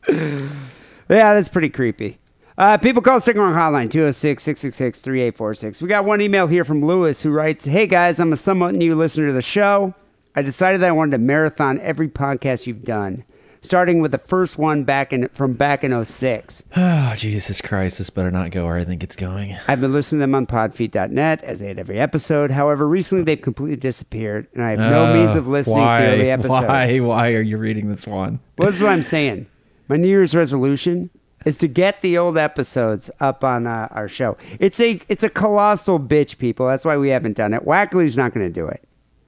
Yeah, 0.08 1.34
that's 1.34 1.48
pretty 1.48 1.68
creepy. 1.68 2.18
Uh, 2.56 2.78
people 2.78 3.02
call 3.02 3.20
Sick 3.20 3.36
Wrong 3.36 3.52
Hotline 3.52 3.90
206 3.90 4.42
666 4.42 5.00
3846. 5.00 5.82
We 5.82 5.88
got 5.88 6.04
one 6.04 6.20
email 6.20 6.46
here 6.46 6.64
from 6.64 6.84
Lewis 6.84 7.22
who 7.22 7.30
writes 7.30 7.64
Hey 7.64 7.86
guys, 7.86 8.20
I'm 8.20 8.32
a 8.32 8.36
somewhat 8.36 8.74
new 8.74 8.94
listener 8.94 9.26
to 9.26 9.32
the 9.32 9.42
show. 9.42 9.94
I 10.36 10.42
decided 10.42 10.80
that 10.80 10.88
I 10.88 10.92
wanted 10.92 11.12
to 11.12 11.18
marathon 11.18 11.78
every 11.80 12.08
podcast 12.08 12.66
you've 12.66 12.82
done, 12.84 13.24
starting 13.60 14.00
with 14.00 14.10
the 14.10 14.18
first 14.18 14.58
one 14.58 14.84
back 14.84 15.12
in 15.12 15.28
from 15.28 15.52
back 15.54 15.84
in 15.84 16.04
06. 16.04 16.62
Oh, 16.76 17.14
Jesus 17.16 17.60
Christ. 17.60 17.98
This 17.98 18.10
better 18.10 18.30
not 18.30 18.50
go 18.50 18.64
where 18.66 18.76
I 18.76 18.84
think 18.84 19.02
it's 19.04 19.16
going. 19.16 19.56
I've 19.68 19.80
been 19.80 19.92
listening 19.92 20.18
to 20.18 20.22
them 20.24 20.34
on 20.34 20.46
podfeet.net 20.46 21.42
as 21.44 21.60
they 21.60 21.68
had 21.68 21.78
every 21.78 21.98
episode. 22.00 22.50
However, 22.50 22.86
recently 22.88 23.24
they've 23.24 23.40
completely 23.40 23.76
disappeared, 23.76 24.48
and 24.54 24.62
I 24.62 24.70
have 24.70 24.80
no 24.80 25.06
Uh, 25.06 25.14
means 25.14 25.36
of 25.36 25.46
listening 25.46 25.78
why, 25.78 26.00
to 26.00 26.06
the 26.06 26.12
early 26.14 26.30
episodes. 26.32 26.66
Why? 26.66 26.98
Why 27.00 27.32
are 27.34 27.42
you 27.42 27.56
reading 27.58 27.88
this 27.88 28.06
one? 28.06 28.40
Well, 28.58 28.66
this 28.66 28.76
is 28.76 28.82
what 28.82 28.92
I'm 28.92 29.02
saying. 29.02 29.46
My 29.88 29.96
New 29.96 30.08
Year's 30.08 30.34
resolution 30.34 31.10
is 31.44 31.56
to 31.58 31.68
get 31.68 32.00
the 32.00 32.16
old 32.18 32.38
episodes 32.38 33.10
up 33.20 33.44
on 33.44 33.66
uh, 33.66 33.86
our 33.90 34.08
show. 34.08 34.36
It's 34.58 34.80
a 34.80 34.98
it's 35.08 35.22
a 35.22 35.28
colossal 35.28 36.00
bitch, 36.00 36.38
people. 36.38 36.66
That's 36.66 36.84
why 36.86 36.96
we 36.96 37.10
haven't 37.10 37.36
done 37.36 37.52
it. 37.52 37.64
Wackerly's 37.64 38.16
not 38.16 38.32
going 38.32 38.46
to 38.46 38.52
do 38.52 38.66
it, 38.66 38.82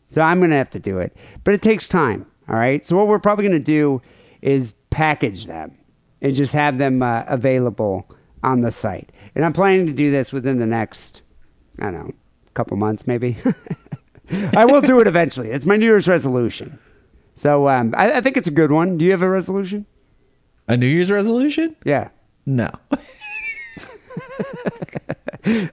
so 0.08 0.20
I'm 0.20 0.38
going 0.38 0.50
to 0.50 0.56
have 0.56 0.70
to 0.70 0.80
do 0.80 0.98
it. 0.98 1.16
But 1.44 1.54
it 1.54 1.62
takes 1.62 1.88
time. 1.88 2.26
All 2.48 2.56
right. 2.56 2.84
So 2.84 2.96
what 2.96 3.08
we're 3.08 3.18
probably 3.18 3.46
going 3.46 3.58
to 3.58 3.64
do 3.64 4.02
is 4.42 4.74
package 4.90 5.46
them 5.46 5.76
and 6.22 6.34
just 6.34 6.52
have 6.52 6.78
them 6.78 7.02
uh, 7.02 7.24
available 7.26 8.08
on 8.42 8.60
the 8.60 8.70
site. 8.70 9.10
And 9.34 9.44
I'm 9.44 9.52
planning 9.52 9.86
to 9.86 9.92
do 9.92 10.10
this 10.10 10.32
within 10.32 10.58
the 10.58 10.66
next, 10.66 11.22
I 11.78 11.84
don't 11.84 11.94
know, 11.94 12.14
couple 12.54 12.76
months 12.76 13.06
maybe. 13.06 13.36
I 14.54 14.64
will 14.64 14.80
do 14.80 15.00
it 15.00 15.06
eventually. 15.06 15.50
It's 15.50 15.66
my 15.66 15.76
New 15.76 15.86
Year's 15.86 16.08
resolution. 16.08 16.78
So 17.34 17.68
um, 17.68 17.94
I, 17.96 18.12
I 18.12 18.20
think 18.20 18.36
it's 18.36 18.48
a 18.48 18.52
good 18.52 18.72
one. 18.72 18.96
Do 18.96 19.04
you 19.04 19.10
have 19.12 19.22
a 19.22 19.28
resolution? 19.28 19.86
A 20.68 20.76
New 20.76 20.86
Year's 20.86 21.10
resolution? 21.10 21.76
Yeah. 21.84 22.08
No. 22.44 22.70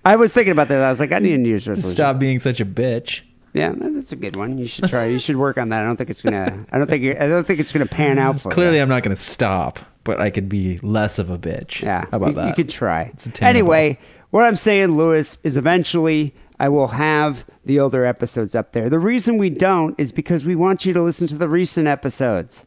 I 0.06 0.16
was 0.16 0.34
thinking 0.34 0.52
about 0.52 0.68
that. 0.68 0.82
I 0.82 0.90
was 0.90 1.00
like, 1.00 1.12
I 1.12 1.20
need 1.20 1.34
a 1.34 1.38
New 1.38 1.50
Year's 1.50 1.68
resolution. 1.68 1.96
Stop 1.96 2.20
being 2.20 2.40
such 2.40 2.60
a 2.60 2.66
bitch. 2.66 3.22
Yeah, 3.54 3.74
that's 3.76 4.12
a 4.12 4.16
good 4.16 4.36
one. 4.36 4.58
You 4.58 4.66
should 4.68 4.90
try. 4.90 5.06
You 5.06 5.20
should 5.20 5.36
work 5.36 5.58
on 5.60 5.70
that. 5.70 5.82
I 5.82 5.86
don't 5.86 5.96
think 5.98 6.10
it's 6.10 6.22
gonna. 6.22 6.66
I 6.72 6.78
don't 6.78 6.88
think. 6.90 7.20
I 7.20 7.28
don't 7.28 7.46
think 7.46 7.60
it's 7.60 7.72
gonna 7.72 7.86
pan 7.86 8.18
out 8.18 8.42
for 8.42 8.50
Clearly, 8.50 8.78
you. 8.78 8.82
I'm 8.82 8.90
not 8.90 9.04
going 9.04 9.16
to 9.16 9.22
stop, 9.22 9.80
but 10.04 10.20
I 10.20 10.30
could 10.32 10.50
be 10.50 10.80
less 10.80 11.20
of 11.20 11.30
a 11.30 11.38
bitch. 11.38 11.82
Yeah. 11.82 12.06
How 12.10 12.18
about 12.18 12.30
you, 12.30 12.34
that? 12.36 12.48
You 12.48 12.54
could 12.56 12.70
try. 12.70 13.12
attainable. 13.14 13.46
Anyway, 13.48 14.00
what 14.32 14.44
I'm 14.46 14.56
saying, 14.56 14.98
Lewis, 14.98 15.38
is 15.44 15.56
eventually 15.56 16.34
I 16.60 16.70
will 16.70 16.88
have 16.88 17.46
the 17.64 17.80
older 17.80 18.06
episodes 18.06 18.56
up 18.56 18.72
there. 18.72 18.90
The 18.90 19.00
reason 19.00 19.38
we 19.38 19.52
don't 19.52 20.00
is 20.00 20.12
because 20.12 20.44
we 20.44 20.56
want 20.56 20.86
you 20.86 20.94
to 20.94 21.02
listen 21.02 21.28
to 21.28 21.36
the 21.38 21.48
recent 21.48 21.88
episodes. 21.88 22.66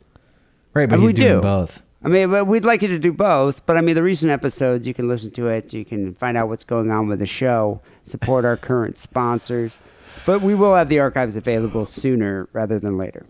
right, 0.74 0.88
but 0.88 0.96
And 0.96 1.02
he's 1.02 1.08
we 1.08 1.12
doing 1.14 1.38
do. 1.38 1.40
both. 1.42 1.82
I 2.04 2.08
mean, 2.08 2.46
we'd 2.46 2.64
like 2.64 2.82
you 2.82 2.88
to 2.88 2.98
do 3.00 3.12
both, 3.12 3.66
but 3.66 3.76
I 3.76 3.80
mean, 3.80 3.96
the 3.96 4.02
recent 4.02 4.30
episodes, 4.30 4.86
you 4.86 4.94
can 4.94 5.08
listen 5.08 5.32
to 5.32 5.48
it. 5.48 5.72
You 5.72 5.84
can 5.84 6.14
find 6.14 6.36
out 6.36 6.48
what's 6.48 6.62
going 6.62 6.90
on 6.92 7.08
with 7.08 7.18
the 7.18 7.26
show, 7.26 7.80
support 8.06 8.44
our 8.44 8.56
current 8.56 8.98
sponsors. 8.98 9.80
But 10.24 10.40
we 10.42 10.54
will 10.54 10.74
have 10.74 10.88
the 10.88 10.98
archives 10.98 11.36
available 11.36 11.86
sooner 11.86 12.48
rather 12.52 12.78
than 12.78 12.96
later. 12.96 13.26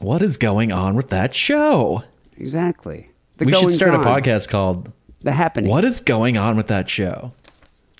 What 0.00 0.22
is 0.22 0.36
going 0.36 0.70
on 0.72 0.94
with 0.94 1.08
that 1.08 1.34
show? 1.34 2.02
Exactly. 2.36 3.10
The 3.38 3.46
we 3.46 3.52
should 3.52 3.72
start 3.72 3.94
a 3.94 3.98
podcast 3.98 4.48
called 4.48 4.92
The 5.22 5.32
happening. 5.32 5.70
What 5.70 5.84
is 5.84 6.00
going 6.00 6.36
on 6.36 6.56
with 6.56 6.68
that 6.68 6.88
show? 6.88 7.32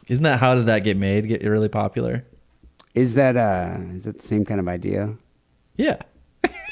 Isn't 0.08 0.24
that 0.24 0.40
how 0.40 0.54
did 0.54 0.66
that 0.66 0.84
get 0.84 0.96
made? 0.96 1.28
Get 1.28 1.42
really 1.42 1.68
popular? 1.68 2.24
is 2.94 3.14
that? 3.14 3.36
Uh, 3.36 3.76
is 3.92 4.04
that 4.04 4.18
the 4.18 4.26
same 4.26 4.44
kind 4.44 4.58
of 4.58 4.66
idea? 4.66 5.14
Yeah. 5.76 5.98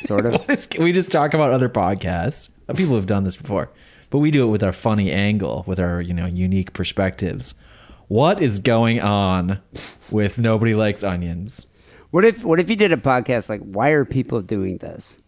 Sort 0.04 0.26
of. 0.26 0.48
Is- 0.50 0.68
we 0.78 0.92
just 0.92 1.10
talk 1.10 1.34
about 1.34 1.52
other 1.52 1.68
podcasts. 1.68 2.50
People 2.74 2.96
have 2.96 3.06
done 3.06 3.22
this 3.24 3.36
before, 3.36 3.70
but 4.10 4.18
we 4.18 4.30
do 4.32 4.44
it 4.44 4.50
with 4.50 4.62
our 4.64 4.72
funny 4.72 5.12
angle, 5.12 5.62
with 5.66 5.78
our 5.78 6.00
you 6.00 6.12
know 6.14 6.26
unique 6.26 6.72
perspectives. 6.72 7.54
What 8.08 8.40
is 8.40 8.60
going 8.60 9.00
on 9.00 9.60
with 10.10 10.38
nobody 10.38 10.74
likes 10.74 11.02
onions? 11.02 11.66
What 12.10 12.24
if 12.24 12.44
what 12.44 12.60
if 12.60 12.70
you 12.70 12.76
did 12.76 12.92
a 12.92 12.96
podcast 12.96 13.48
like 13.48 13.60
why 13.60 13.90
are 13.90 14.04
people 14.04 14.40
doing 14.42 14.78
this? 14.78 15.18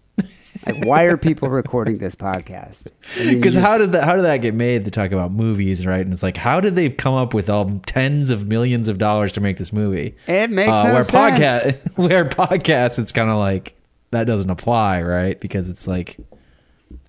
Like 0.67 0.85
why 0.85 1.05
are 1.05 1.17
people 1.17 1.49
recording 1.49 1.99
this 1.99 2.15
podcast? 2.15 2.89
Because 3.17 3.57
how 3.57 3.79
did 3.79 3.93
that 3.93 4.05
how 4.05 4.17
did 4.17 4.25
that 4.25 4.39
get 4.39 4.55
made 4.55 4.85
to 4.85 4.91
talk 4.91 5.13
about 5.13 5.33
movies, 5.33 5.87
right? 5.87 6.01
And 6.01 6.13
it's 6.13 6.23
like, 6.23 6.37
how 6.37 6.61
did 6.61 6.77
they 6.77 6.89
come 6.89 7.15
up 7.15 7.35
with 7.35 7.51
all 7.51 7.81
tens 7.87 8.31
of 8.31 8.47
millions 8.47 8.89
of 8.89 8.99
dollars 8.99 9.33
to 9.33 9.41
make 9.41 9.57
this 9.57 9.73
movie? 9.73 10.15
It 10.27 10.51
makes 10.51 10.77
uh, 10.79 10.85
no 10.85 10.95
where 10.95 11.05
sense. 11.05 11.41
podcast 11.41 11.97
where 11.97 12.25
podcasts, 12.25 12.99
it's 12.99 13.13
kind 13.13 13.31
of 13.31 13.39
like 13.39 13.75
that 14.11 14.25
doesn't 14.25 14.51
apply, 14.51 15.03
right? 15.03 15.39
Because 15.41 15.69
it's 15.69 15.87
like, 15.87 16.17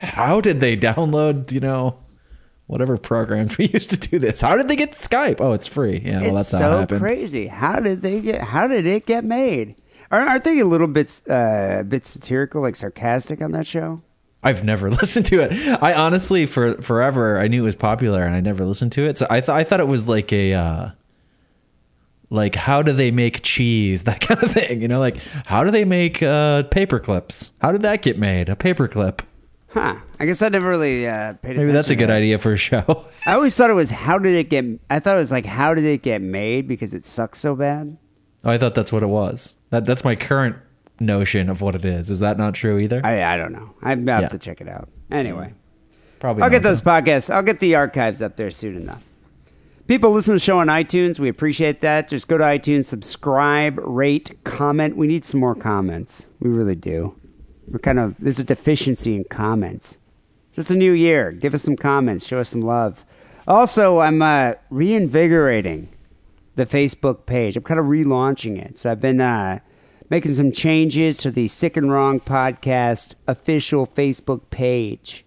how 0.01 0.41
did 0.41 0.59
they 0.59 0.75
download? 0.77 1.51
You 1.51 1.59
know, 1.59 1.97
whatever 2.69 2.97
programs 2.97 3.57
we 3.57 3.65
used 3.67 3.89
to 3.89 3.97
do 3.97 4.19
this. 4.19 4.41
How 4.41 4.55
did 4.55 4.67
they 4.67 4.75
get 4.75 4.91
Skype? 4.91 5.41
Oh, 5.41 5.53
it's 5.53 5.67
free. 5.67 6.01
Yeah, 6.05 6.21
well, 6.21 6.37
it's 6.37 6.51
that's 6.51 6.61
how 6.61 6.79
it 6.79 6.89
so 6.89 6.99
crazy. 6.99 7.47
How 7.47 7.79
did 7.79 8.01
they 8.01 8.21
get? 8.21 8.41
How 8.41 8.67
did 8.67 8.85
it 8.85 9.05
get 9.05 9.25
made? 9.25 9.75
Aren't, 10.11 10.29
aren't 10.29 10.43
they 10.43 10.59
a 10.59 10.65
little 10.65 10.87
bit 10.87 11.21
uh, 11.27 11.83
bit 11.83 12.05
satirical, 12.05 12.61
like 12.61 12.75
sarcastic 12.75 13.41
on 13.41 13.51
that 13.51 13.67
show? 13.67 14.01
I've 14.43 14.63
never 14.63 14.89
listened 15.01 15.25
to 15.27 15.41
it. 15.41 15.51
I 15.83 15.93
honestly, 15.95 16.45
for 16.45 16.81
forever, 16.81 17.39
I 17.39 17.47
knew 17.47 17.63
it 17.63 17.65
was 17.65 17.75
popular, 17.75 18.23
and 18.23 18.35
I 18.35 18.39
never 18.39 18.63
listened 18.65 18.91
to 18.93 19.03
it. 19.05 19.17
So 19.17 19.25
I 19.29 19.41
thought 19.41 19.57
I 19.57 19.63
thought 19.63 19.79
it 19.79 19.87
was 19.87 20.07
like 20.07 20.31
a, 20.31 20.53
uh, 20.53 20.89
like 22.29 22.53
how 22.53 22.83
do 22.83 22.91
they 22.91 23.09
make 23.09 23.41
cheese, 23.41 24.03
that 24.03 24.21
kind 24.21 24.43
of 24.43 24.51
thing. 24.51 24.81
You 24.81 24.87
know, 24.87 24.99
like 24.99 25.17
how 25.45 25.63
do 25.63 25.71
they 25.71 25.85
make 25.85 26.21
uh, 26.21 26.63
paper 26.63 26.99
clips? 26.99 27.51
How 27.61 27.71
did 27.71 27.81
that 27.81 28.03
get 28.03 28.19
made? 28.19 28.47
A 28.47 28.55
paper 28.55 28.87
clip. 28.87 29.23
Huh? 29.69 29.95
I 30.19 30.25
guess 30.25 30.41
I 30.41 30.49
never 30.49 30.69
really 30.69 31.07
uh, 31.07 31.33
paid 31.33 31.51
attention. 31.51 31.57
Maybe 31.63 31.71
that's 31.71 31.89
a 31.89 31.95
good 31.95 32.09
idea 32.09 32.37
for 32.37 32.53
a 32.53 32.57
show. 32.57 33.05
I 33.25 33.33
always 33.33 33.55
thought 33.55 33.69
it 33.69 33.73
was 33.73 33.89
how 33.89 34.17
did 34.19 34.35
it 34.35 34.49
get? 34.49 34.65
I 34.89 34.99
thought 34.99 35.15
it 35.15 35.19
was 35.19 35.31
like 35.31 35.45
how 35.45 35.73
did 35.73 35.85
it 35.85 36.01
get 36.01 36.21
made 36.21 36.67
because 36.67 36.93
it 36.93 37.05
sucks 37.05 37.39
so 37.39 37.55
bad. 37.55 37.97
Oh, 38.43 38.51
I 38.51 38.57
thought 38.57 38.75
that's 38.75 38.91
what 38.91 39.03
it 39.03 39.07
was. 39.07 39.53
That 39.69 39.85
that's 39.85 40.03
my 40.03 40.15
current 40.15 40.57
notion 40.99 41.49
of 41.49 41.61
what 41.61 41.75
it 41.75 41.85
is. 41.85 42.09
Is 42.09 42.19
that 42.19 42.37
not 42.37 42.53
true 42.53 42.79
either? 42.79 43.01
I 43.03 43.23
I 43.35 43.37
don't 43.37 43.53
know. 43.53 43.73
I 43.81 43.89
have 43.91 44.05
Yeah. 44.05 44.27
to 44.27 44.37
check 44.37 44.59
it 44.59 44.67
out. 44.67 44.89
Anyway. 45.09 45.53
Probably. 46.19 46.43
I'll 46.43 46.49
get 46.49 46.63
not, 46.63 46.69
those 46.69 46.81
podcasts. 46.81 47.33
I'll 47.33 47.43
get 47.43 47.61
the 47.61 47.75
archives 47.75 48.21
up 48.21 48.35
there 48.35 48.51
soon 48.51 48.75
enough. 48.75 49.03
People 49.87 50.11
listen 50.11 50.33
to 50.33 50.35
the 50.35 50.39
show 50.39 50.59
on 50.59 50.67
iTunes. 50.67 51.17
We 51.17 51.29
appreciate 51.29 51.79
that. 51.79 52.09
Just 52.09 52.27
go 52.27 52.37
to 52.37 52.43
iTunes, 52.43 52.85
subscribe, 52.85 53.79
rate, 53.83 54.43
comment. 54.43 54.97
We 54.97 55.07
need 55.07 55.23
some 55.23 55.39
more 55.39 55.55
comments. 55.55 56.27
We 56.39 56.49
really 56.49 56.75
do. 56.75 57.15
We're 57.69 57.79
kind 57.79 57.99
of 57.99 58.15
there's 58.19 58.39
a 58.39 58.43
deficiency 58.43 59.15
in 59.15 59.23
comments. 59.25 59.97
Just 60.59 60.71
a 60.71 60.75
new 60.75 60.91
year. 60.91 61.31
Give 61.31 61.53
us 61.53 61.63
some 61.63 61.77
comments. 61.77 62.27
Show 62.27 62.39
us 62.39 62.49
some 62.49 62.59
love. 62.59 63.05
Also, 63.47 63.99
I'm 63.99 64.21
uh, 64.21 64.55
reinvigorating 64.69 65.87
the 66.57 66.65
Facebook 66.65 67.25
page. 67.25 67.55
I'm 67.55 67.63
kind 67.63 67.79
of 67.79 67.85
relaunching 67.85 68.61
it. 68.61 68.75
So 68.77 68.91
I've 68.91 68.99
been 68.99 69.21
uh, 69.21 69.59
making 70.09 70.33
some 70.33 70.51
changes 70.51 71.17
to 71.19 71.31
the 71.31 71.47
Sick 71.47 71.77
and 71.77 71.89
Wrong 71.89 72.19
podcast 72.19 73.15
official 73.25 73.87
Facebook 73.87 74.49
page. 74.49 75.23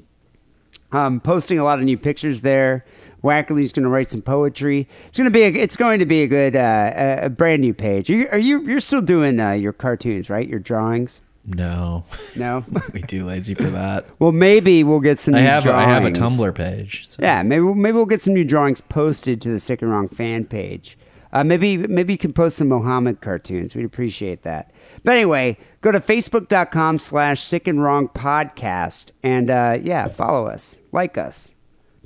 I'm 0.92 1.18
posting 1.18 1.58
a 1.58 1.64
lot 1.64 1.78
of 1.78 1.86
new 1.86 1.96
pictures 1.96 2.42
there. 2.42 2.84
Wackerly's 3.24 3.72
going 3.72 3.84
to 3.84 3.88
write 3.88 4.10
some 4.10 4.20
poetry. 4.20 4.86
It's 5.08 5.16
going 5.16 5.24
to 5.24 5.30
be 5.30 5.44
a, 5.44 5.48
it's 5.48 5.76
going 5.76 5.98
to 6.00 6.04
be 6.04 6.24
a 6.24 6.26
good 6.26 6.54
uh, 6.54 6.92
a, 6.94 7.18
a 7.22 7.30
brand 7.30 7.62
new 7.62 7.72
page. 7.72 8.10
Are 8.10 8.14
you, 8.14 8.28
are 8.32 8.38
you 8.38 8.60
you're 8.68 8.80
still 8.80 9.00
doing 9.00 9.40
uh, 9.40 9.52
your 9.52 9.72
cartoons, 9.72 10.28
right? 10.28 10.46
Your 10.46 10.60
drawings? 10.60 11.22
No, 11.44 12.04
No. 12.36 12.64
we 12.92 13.02
too 13.02 13.24
lazy 13.24 13.54
for 13.54 13.64
that. 13.70 14.06
well, 14.20 14.30
maybe 14.32 14.84
we'll 14.84 15.00
get 15.00 15.18
some. 15.18 15.34
I 15.34 15.40
new 15.40 15.46
have 15.48 15.66
I 15.66 15.82
have 15.84 16.04
a 16.04 16.10
drawings. 16.10 16.38
Tumblr 16.38 16.54
page. 16.54 17.08
so- 17.08 17.16
Yeah, 17.20 17.42
maybe 17.42 17.60
we'll- 17.62 17.74
maybe 17.74 17.96
we'll 17.96 18.06
get 18.06 18.22
some 18.22 18.34
new 18.34 18.44
drawings 18.44 18.80
posted 18.80 19.42
to 19.42 19.50
the 19.50 19.58
Sick 19.58 19.82
and 19.82 19.90
Wrong 19.90 20.06
fan 20.08 20.44
page. 20.44 20.96
Uh, 21.32 21.42
maybe 21.42 21.78
maybe 21.78 22.12
you 22.12 22.18
can 22.18 22.32
post 22.32 22.58
some 22.58 22.68
Mohammed 22.68 23.20
cartoons. 23.22 23.74
We'd 23.74 23.84
appreciate 23.86 24.42
that. 24.42 24.70
But 25.02 25.12
anyway, 25.16 25.56
go 25.80 25.90
to 25.90 25.98
facebook.com 25.98 26.98
slash 26.98 27.42
sick 27.42 27.66
and 27.66 27.82
wrong 27.82 28.06
podcast 28.08 29.06
and 29.22 29.50
uh, 29.50 29.78
yeah, 29.80 30.08
follow 30.08 30.46
us, 30.46 30.78
like 30.92 31.16
us, 31.18 31.54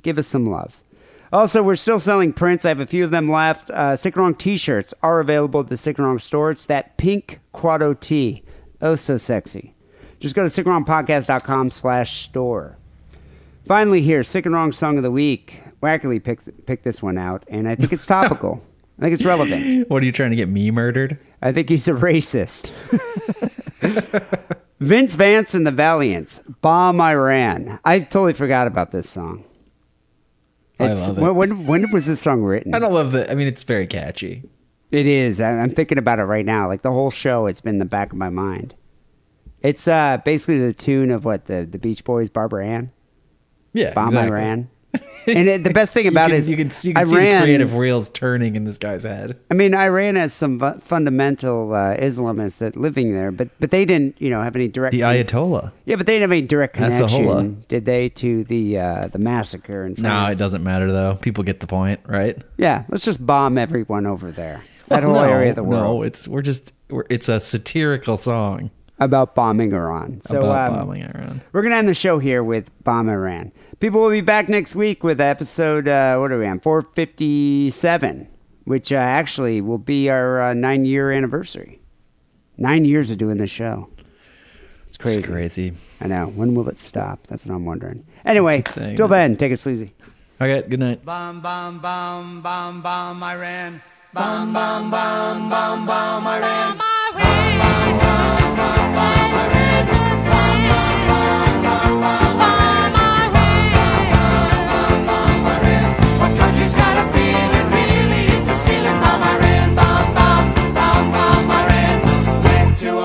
give 0.01 0.17
us 0.17 0.27
some 0.27 0.49
love. 0.49 0.81
Also, 1.33 1.61
we're 1.61 1.75
still 1.75 1.99
selling 1.99 2.31
prints. 2.31 2.63
I 2.63 2.69
have 2.69 2.79
a 2.79 2.87
few 2.87 3.03
of 3.03 3.11
them 3.11 3.29
left. 3.29 3.69
Uh, 3.69 3.97
Sick 3.97 4.15
and 4.15 4.23
Wrong 4.23 4.33
t-shirts 4.33 4.93
are 5.03 5.19
available 5.19 5.59
at 5.59 5.67
the 5.67 5.75
Sick 5.75 5.97
and 5.97 6.07
Wrong 6.07 6.19
store. 6.19 6.51
It's 6.51 6.65
that 6.67 6.95
pink 6.95 7.41
Quado 7.53 7.99
tee. 7.99 8.43
Oh, 8.81 8.95
so 8.95 9.17
sexy. 9.17 9.73
Just 10.19 10.35
go 10.35 10.47
to 10.47 10.49
sickandwrongpodcast.com 10.49 11.71
slash 11.71 12.23
store. 12.23 12.77
Finally, 13.65 14.01
here, 14.01 14.23
sick 14.23 14.45
and 14.45 14.55
wrong 14.55 14.71
song 14.71 14.97
of 14.97 15.03
the 15.03 15.11
week. 15.11 15.61
Wackerly 15.81 16.23
picks 16.23 16.49
picked 16.65 16.83
this 16.83 17.03
one 17.03 17.17
out, 17.17 17.43
and 17.47 17.67
I 17.67 17.75
think 17.75 17.91
it's 17.91 18.05
topical. 18.07 18.63
I 18.97 19.03
think 19.03 19.13
it's 19.13 19.25
relevant. 19.25 19.89
What 19.89 20.01
are 20.01 20.05
you 20.05 20.11
trying 20.11 20.31
to 20.31 20.35
get 20.35 20.49
me 20.49 20.71
murdered? 20.71 21.19
I 21.41 21.51
think 21.51 21.69
he's 21.69 21.87
a 21.87 21.91
racist. 21.91 22.71
Vince 24.79 25.15
Vance 25.15 25.53
and 25.53 25.67
the 25.67 25.71
Valiants, 25.71 26.39
"Bomb 26.61 26.99
Iran." 27.01 27.79
I 27.85 27.99
totally 27.99 28.33
forgot 28.33 28.67
about 28.67 28.91
this 28.91 29.09
song. 29.09 29.43
I 30.79 30.93
love 30.93 31.17
it. 31.17 31.21
When, 31.21 31.35
when, 31.35 31.67
when 31.67 31.91
was 31.91 32.05
this 32.05 32.21
song 32.21 32.43
written? 32.43 32.73
I 32.73 32.79
don't 32.79 32.93
love 32.93 33.11
the. 33.11 33.29
I 33.29 33.35
mean, 33.35 33.47
it's 33.47 33.63
very 33.63 33.85
catchy. 33.85 34.43
It 34.91 35.05
is. 35.07 35.41
I- 35.41 35.59
I'm 35.59 35.69
thinking 35.69 35.97
about 35.97 36.19
it 36.19 36.23
right 36.23 36.45
now. 36.45 36.67
Like 36.67 36.81
the 36.81 36.91
whole 36.91 37.11
show, 37.11 37.47
it's 37.47 37.61
been 37.61 37.75
in 37.75 37.79
the 37.79 37.85
back 37.85 38.11
of 38.11 38.17
my 38.17 38.29
mind. 38.29 38.73
It's 39.61 39.87
uh, 39.87 40.19
basically 40.23 40.59
the 40.59 40.73
tune 40.73 41.11
of 41.11 41.25
what 41.25 41.45
the 41.45 41.65
the 41.65 41.79
Beach 41.79 42.03
Boys, 42.03 42.29
Barbara 42.29 42.65
Ann, 42.67 42.91
Yeah, 43.73 43.93
"Bomb 43.93 44.09
exactly. 44.09 44.37
Iran." 44.37 44.69
And 45.27 45.49
it, 45.49 45.65
the 45.65 45.71
best 45.71 45.93
thing 45.93 46.07
about 46.07 46.27
can, 46.27 46.35
it 46.35 46.39
is 46.39 46.47
you 46.47 46.55
can, 46.55 46.67
you 46.67 46.93
can 46.93 47.05
see 47.05 47.15
the 47.17 47.39
creative 47.41 47.75
wheels 47.75 48.07
turning 48.07 48.55
in 48.55 48.63
this 48.63 48.77
guy's 48.77 49.03
head. 49.03 49.37
I 49.51 49.55
mean, 49.55 49.75
Iran 49.75 50.15
has 50.15 50.31
some 50.33 50.57
fu- 50.57 50.79
fundamental 50.79 51.73
uh, 51.73 51.97
Islamists 51.97 52.59
that 52.59 52.77
living 52.77 53.13
there, 53.13 53.33
but 53.33 53.49
but 53.59 53.69
they 53.71 53.83
didn't, 53.83 54.15
you 54.21 54.29
know, 54.29 54.41
have 54.41 54.55
any 54.55 54.69
direct. 54.69 54.93
The 54.93 55.01
Ayatollah. 55.01 55.73
yeah, 55.83 55.97
but 55.97 56.05
they 56.05 56.13
didn't 56.13 56.21
have 56.21 56.31
any 56.31 56.43
direct 56.43 56.75
connection, 56.75 57.65
did 57.67 57.83
they, 57.83 58.07
to 58.09 58.45
the 58.45 58.79
uh, 58.79 59.07
the 59.09 59.19
massacre 59.19 59.83
in 59.85 59.95
France? 59.95 60.03
No, 60.03 60.25
it 60.31 60.37
doesn't 60.37 60.63
matter 60.63 60.89
though. 60.93 61.15
People 61.15 61.43
get 61.43 61.59
the 61.59 61.67
point, 61.67 61.99
right? 62.05 62.41
Yeah, 62.55 62.85
let's 62.87 63.03
just 63.03 63.25
bomb 63.25 63.57
everyone 63.57 64.05
over 64.05 64.31
there. 64.31 64.61
That 64.87 65.03
whole 65.03 65.13
no, 65.13 65.23
area 65.23 65.49
of 65.49 65.55
the 65.55 65.63
world. 65.63 65.83
No, 65.83 65.95
world 65.95 66.05
it's 66.05 66.27
we're 66.27 66.41
just 66.41 66.73
we're, 66.89 67.05
it's 67.09 67.29
a 67.29 67.39
satirical 67.39 68.17
song 68.17 68.71
about 68.99 69.35
bombing 69.35 69.73
Iran. 69.73 70.21
So 70.21 70.39
about 70.39 70.71
um, 70.71 70.79
bombing 70.79 71.03
Iran. 71.03 71.41
We're 71.51 71.61
gonna 71.61 71.75
end 71.75 71.89
the 71.89 71.93
show 71.93 72.19
here 72.19 72.43
with 72.43 72.71
Bomb 72.83 73.09
Iran. 73.09 73.51
People 73.79 74.01
will 74.01 74.09
be 74.09 74.21
back 74.21 74.49
next 74.49 74.75
week 74.75 75.03
with 75.03 75.19
episode 75.19 75.87
uh, 75.87 76.17
what 76.17 76.31
are 76.31 76.39
we 76.39 76.47
on? 76.47 76.59
Four 76.59 76.81
fifty 76.81 77.69
seven, 77.69 78.27
which 78.63 78.91
uh, 78.91 78.95
actually 78.95 79.61
will 79.61 79.77
be 79.77 80.09
our 80.09 80.41
uh, 80.41 80.53
nine 80.53 80.85
year 80.85 81.11
anniversary. 81.11 81.81
Nine 82.57 82.85
years 82.85 83.11
of 83.11 83.17
doing 83.17 83.37
this 83.37 83.51
show. 83.51 83.89
It's 84.87 84.97
crazy. 84.97 85.19
It's 85.19 85.27
crazy. 85.27 85.73
I 85.99 86.07
know. 86.07 86.27
When 86.27 86.55
will 86.55 86.69
it 86.69 86.79
stop? 86.79 87.27
That's 87.27 87.45
what 87.45 87.53
I'm 87.53 87.65
wondering. 87.65 88.07
Anyway, 88.25 88.63
saying 88.67 88.95
till 88.95 89.09
then, 89.09 89.35
take 89.35 89.51
it 89.51 89.57
sleazy. 89.57 89.93
Okay, 90.39 90.67
good 90.67 90.79
night. 90.79 91.03
Bomb, 91.03 91.41
bomb, 91.41 91.79
bomb, 91.79 92.41
bomb, 92.41 92.81
bomb, 92.81 93.23
Iran. 93.23 93.81
Bam, 94.17 94.51
bam, 94.51 94.89
bam, 94.89 95.47
bam, 95.47 95.85
bam, 95.85 96.25
I 96.25 96.39
ran. 96.39 96.77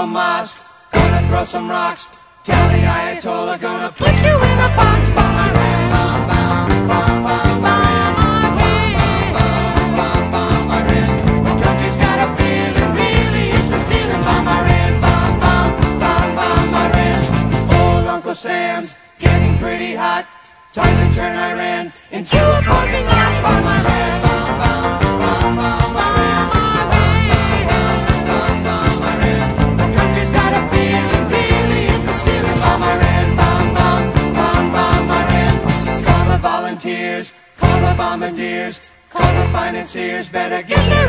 Mosque, 0.06 0.66
gonna 0.92 1.26
throw 1.28 1.44
some 1.44 1.70
rocks. 1.70 2.10
Tell 2.44 2.68
the 2.68 2.78
Ayatollah, 2.78 3.58
gonna 3.60 3.92
put 3.92 4.14
you 4.24 4.34
in 4.34 4.58
a 4.58 4.68
box. 4.76 5.10
Bam, 5.10 5.36
I 5.44 5.52
ran, 5.56 5.90
bam, 5.92 6.28
bam, 6.28 6.88
bam, 6.88 7.24
bam. 7.24 7.51
Sam's 18.42 18.96
getting 19.20 19.56
pretty 19.58 19.94
hot. 19.94 20.26
Time 20.72 20.96
to 20.98 21.16
turn 21.16 21.36
Iran 21.36 21.92
into 22.10 22.36
a 22.36 22.60
parking 22.62 23.06
lot. 23.06 23.32
Bum, 23.38 23.62
I 23.62 23.78
ran, 23.86 24.12
bum, 24.24 24.50
bum, 24.58 24.98
bum, 25.22 25.56
bum, 25.62 25.94
I 25.94 26.08
ran, 26.18 26.44
bum, 26.50 26.82
bum, 28.26 28.64
bum, 28.66 29.02
I 29.10 29.14
ran. 29.22 29.46
The 29.78 29.86
country's 29.96 30.30
got 30.34 30.52
a 30.58 30.62
feeling, 30.74 31.24
really 31.30 31.82
hit 31.86 32.02
the 32.04 32.14
ceiling. 32.24 32.58
Bum, 32.58 32.82
I 32.82 32.92
ran, 32.98 33.28
bum, 33.38 33.66
bum, 33.78 34.02
bum, 34.34 34.64
bum, 34.74 36.04
Call 36.04 36.24
the 36.26 36.38
volunteers, 36.38 37.32
call 37.56 37.78
the 37.78 37.94
bombardiers, 37.94 38.80
call 39.08 39.32
the 39.38 39.52
financiers. 39.52 40.28
Better 40.28 40.62
get 40.66 41.01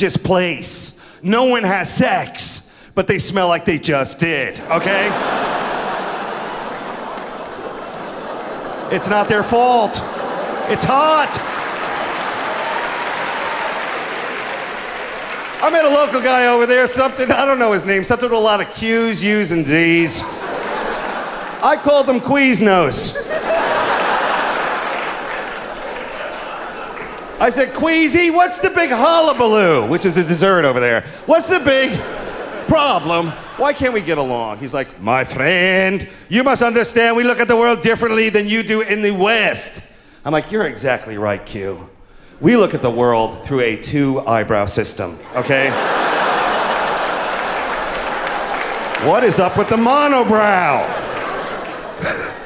religious 0.00 0.16
place. 0.16 0.98
No 1.22 1.44
one 1.44 1.62
has 1.62 1.92
sex, 1.92 2.74
but 2.94 3.06
they 3.06 3.18
smell 3.18 3.48
like 3.48 3.66
they 3.66 3.78
just 3.78 4.18
did, 4.18 4.58
okay? 4.60 5.08
it's 8.92 9.08
not 9.08 9.28
their 9.28 9.42
fault. 9.42 9.92
It's 10.70 10.84
hot. 10.84 11.30
I 15.62 15.70
met 15.70 15.84
a 15.84 15.90
local 15.90 16.22
guy 16.22 16.46
over 16.46 16.64
there, 16.64 16.88
something, 16.88 17.30
I 17.30 17.44
don't 17.44 17.58
know 17.58 17.72
his 17.72 17.84
name, 17.84 18.02
something 18.02 18.30
with 18.30 18.38
a 18.38 18.42
lot 18.42 18.62
of 18.62 18.72
Q's, 18.74 19.22
U's, 19.22 19.50
and 19.50 19.66
Z's. 19.66 20.22
I 21.62 21.78
called 21.78 22.08
him 22.08 22.20
Queasnose. 22.20 23.09
I 27.40 27.48
said, 27.48 27.72
Queasy, 27.72 28.30
what's 28.30 28.58
the 28.58 28.68
big 28.68 28.90
hullabaloo? 28.90 29.88
Which 29.88 30.04
is 30.04 30.18
a 30.18 30.22
dessert 30.22 30.66
over 30.66 30.78
there. 30.78 31.00
What's 31.24 31.48
the 31.48 31.58
big 31.58 31.98
problem? 32.68 33.28
Why 33.56 33.72
can't 33.72 33.94
we 33.94 34.02
get 34.02 34.18
along? 34.18 34.58
He's 34.58 34.74
like, 34.74 35.00
My 35.00 35.24
friend, 35.24 36.06
you 36.28 36.44
must 36.44 36.60
understand 36.60 37.16
we 37.16 37.24
look 37.24 37.40
at 37.40 37.48
the 37.48 37.56
world 37.56 37.82
differently 37.82 38.28
than 38.28 38.46
you 38.46 38.62
do 38.62 38.82
in 38.82 39.00
the 39.00 39.12
West. 39.12 39.82
I'm 40.22 40.32
like, 40.32 40.52
You're 40.52 40.66
exactly 40.66 41.16
right, 41.16 41.44
Q. 41.46 41.88
We 42.42 42.58
look 42.58 42.74
at 42.74 42.82
the 42.82 42.90
world 42.90 43.42
through 43.46 43.60
a 43.60 43.76
two 43.76 44.20
eyebrow 44.20 44.66
system, 44.66 45.18
okay? 45.34 45.70
what 49.08 49.24
is 49.24 49.40
up 49.40 49.56
with 49.56 49.70
the 49.70 49.76
monobrow? 49.76 50.84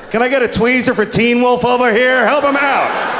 Can 0.12 0.22
I 0.22 0.28
get 0.28 0.44
a 0.44 0.46
tweezer 0.46 0.94
for 0.94 1.04
Teen 1.04 1.40
Wolf 1.40 1.64
over 1.64 1.92
here? 1.92 2.24
Help 2.24 2.44
him 2.44 2.56
out. 2.56 3.13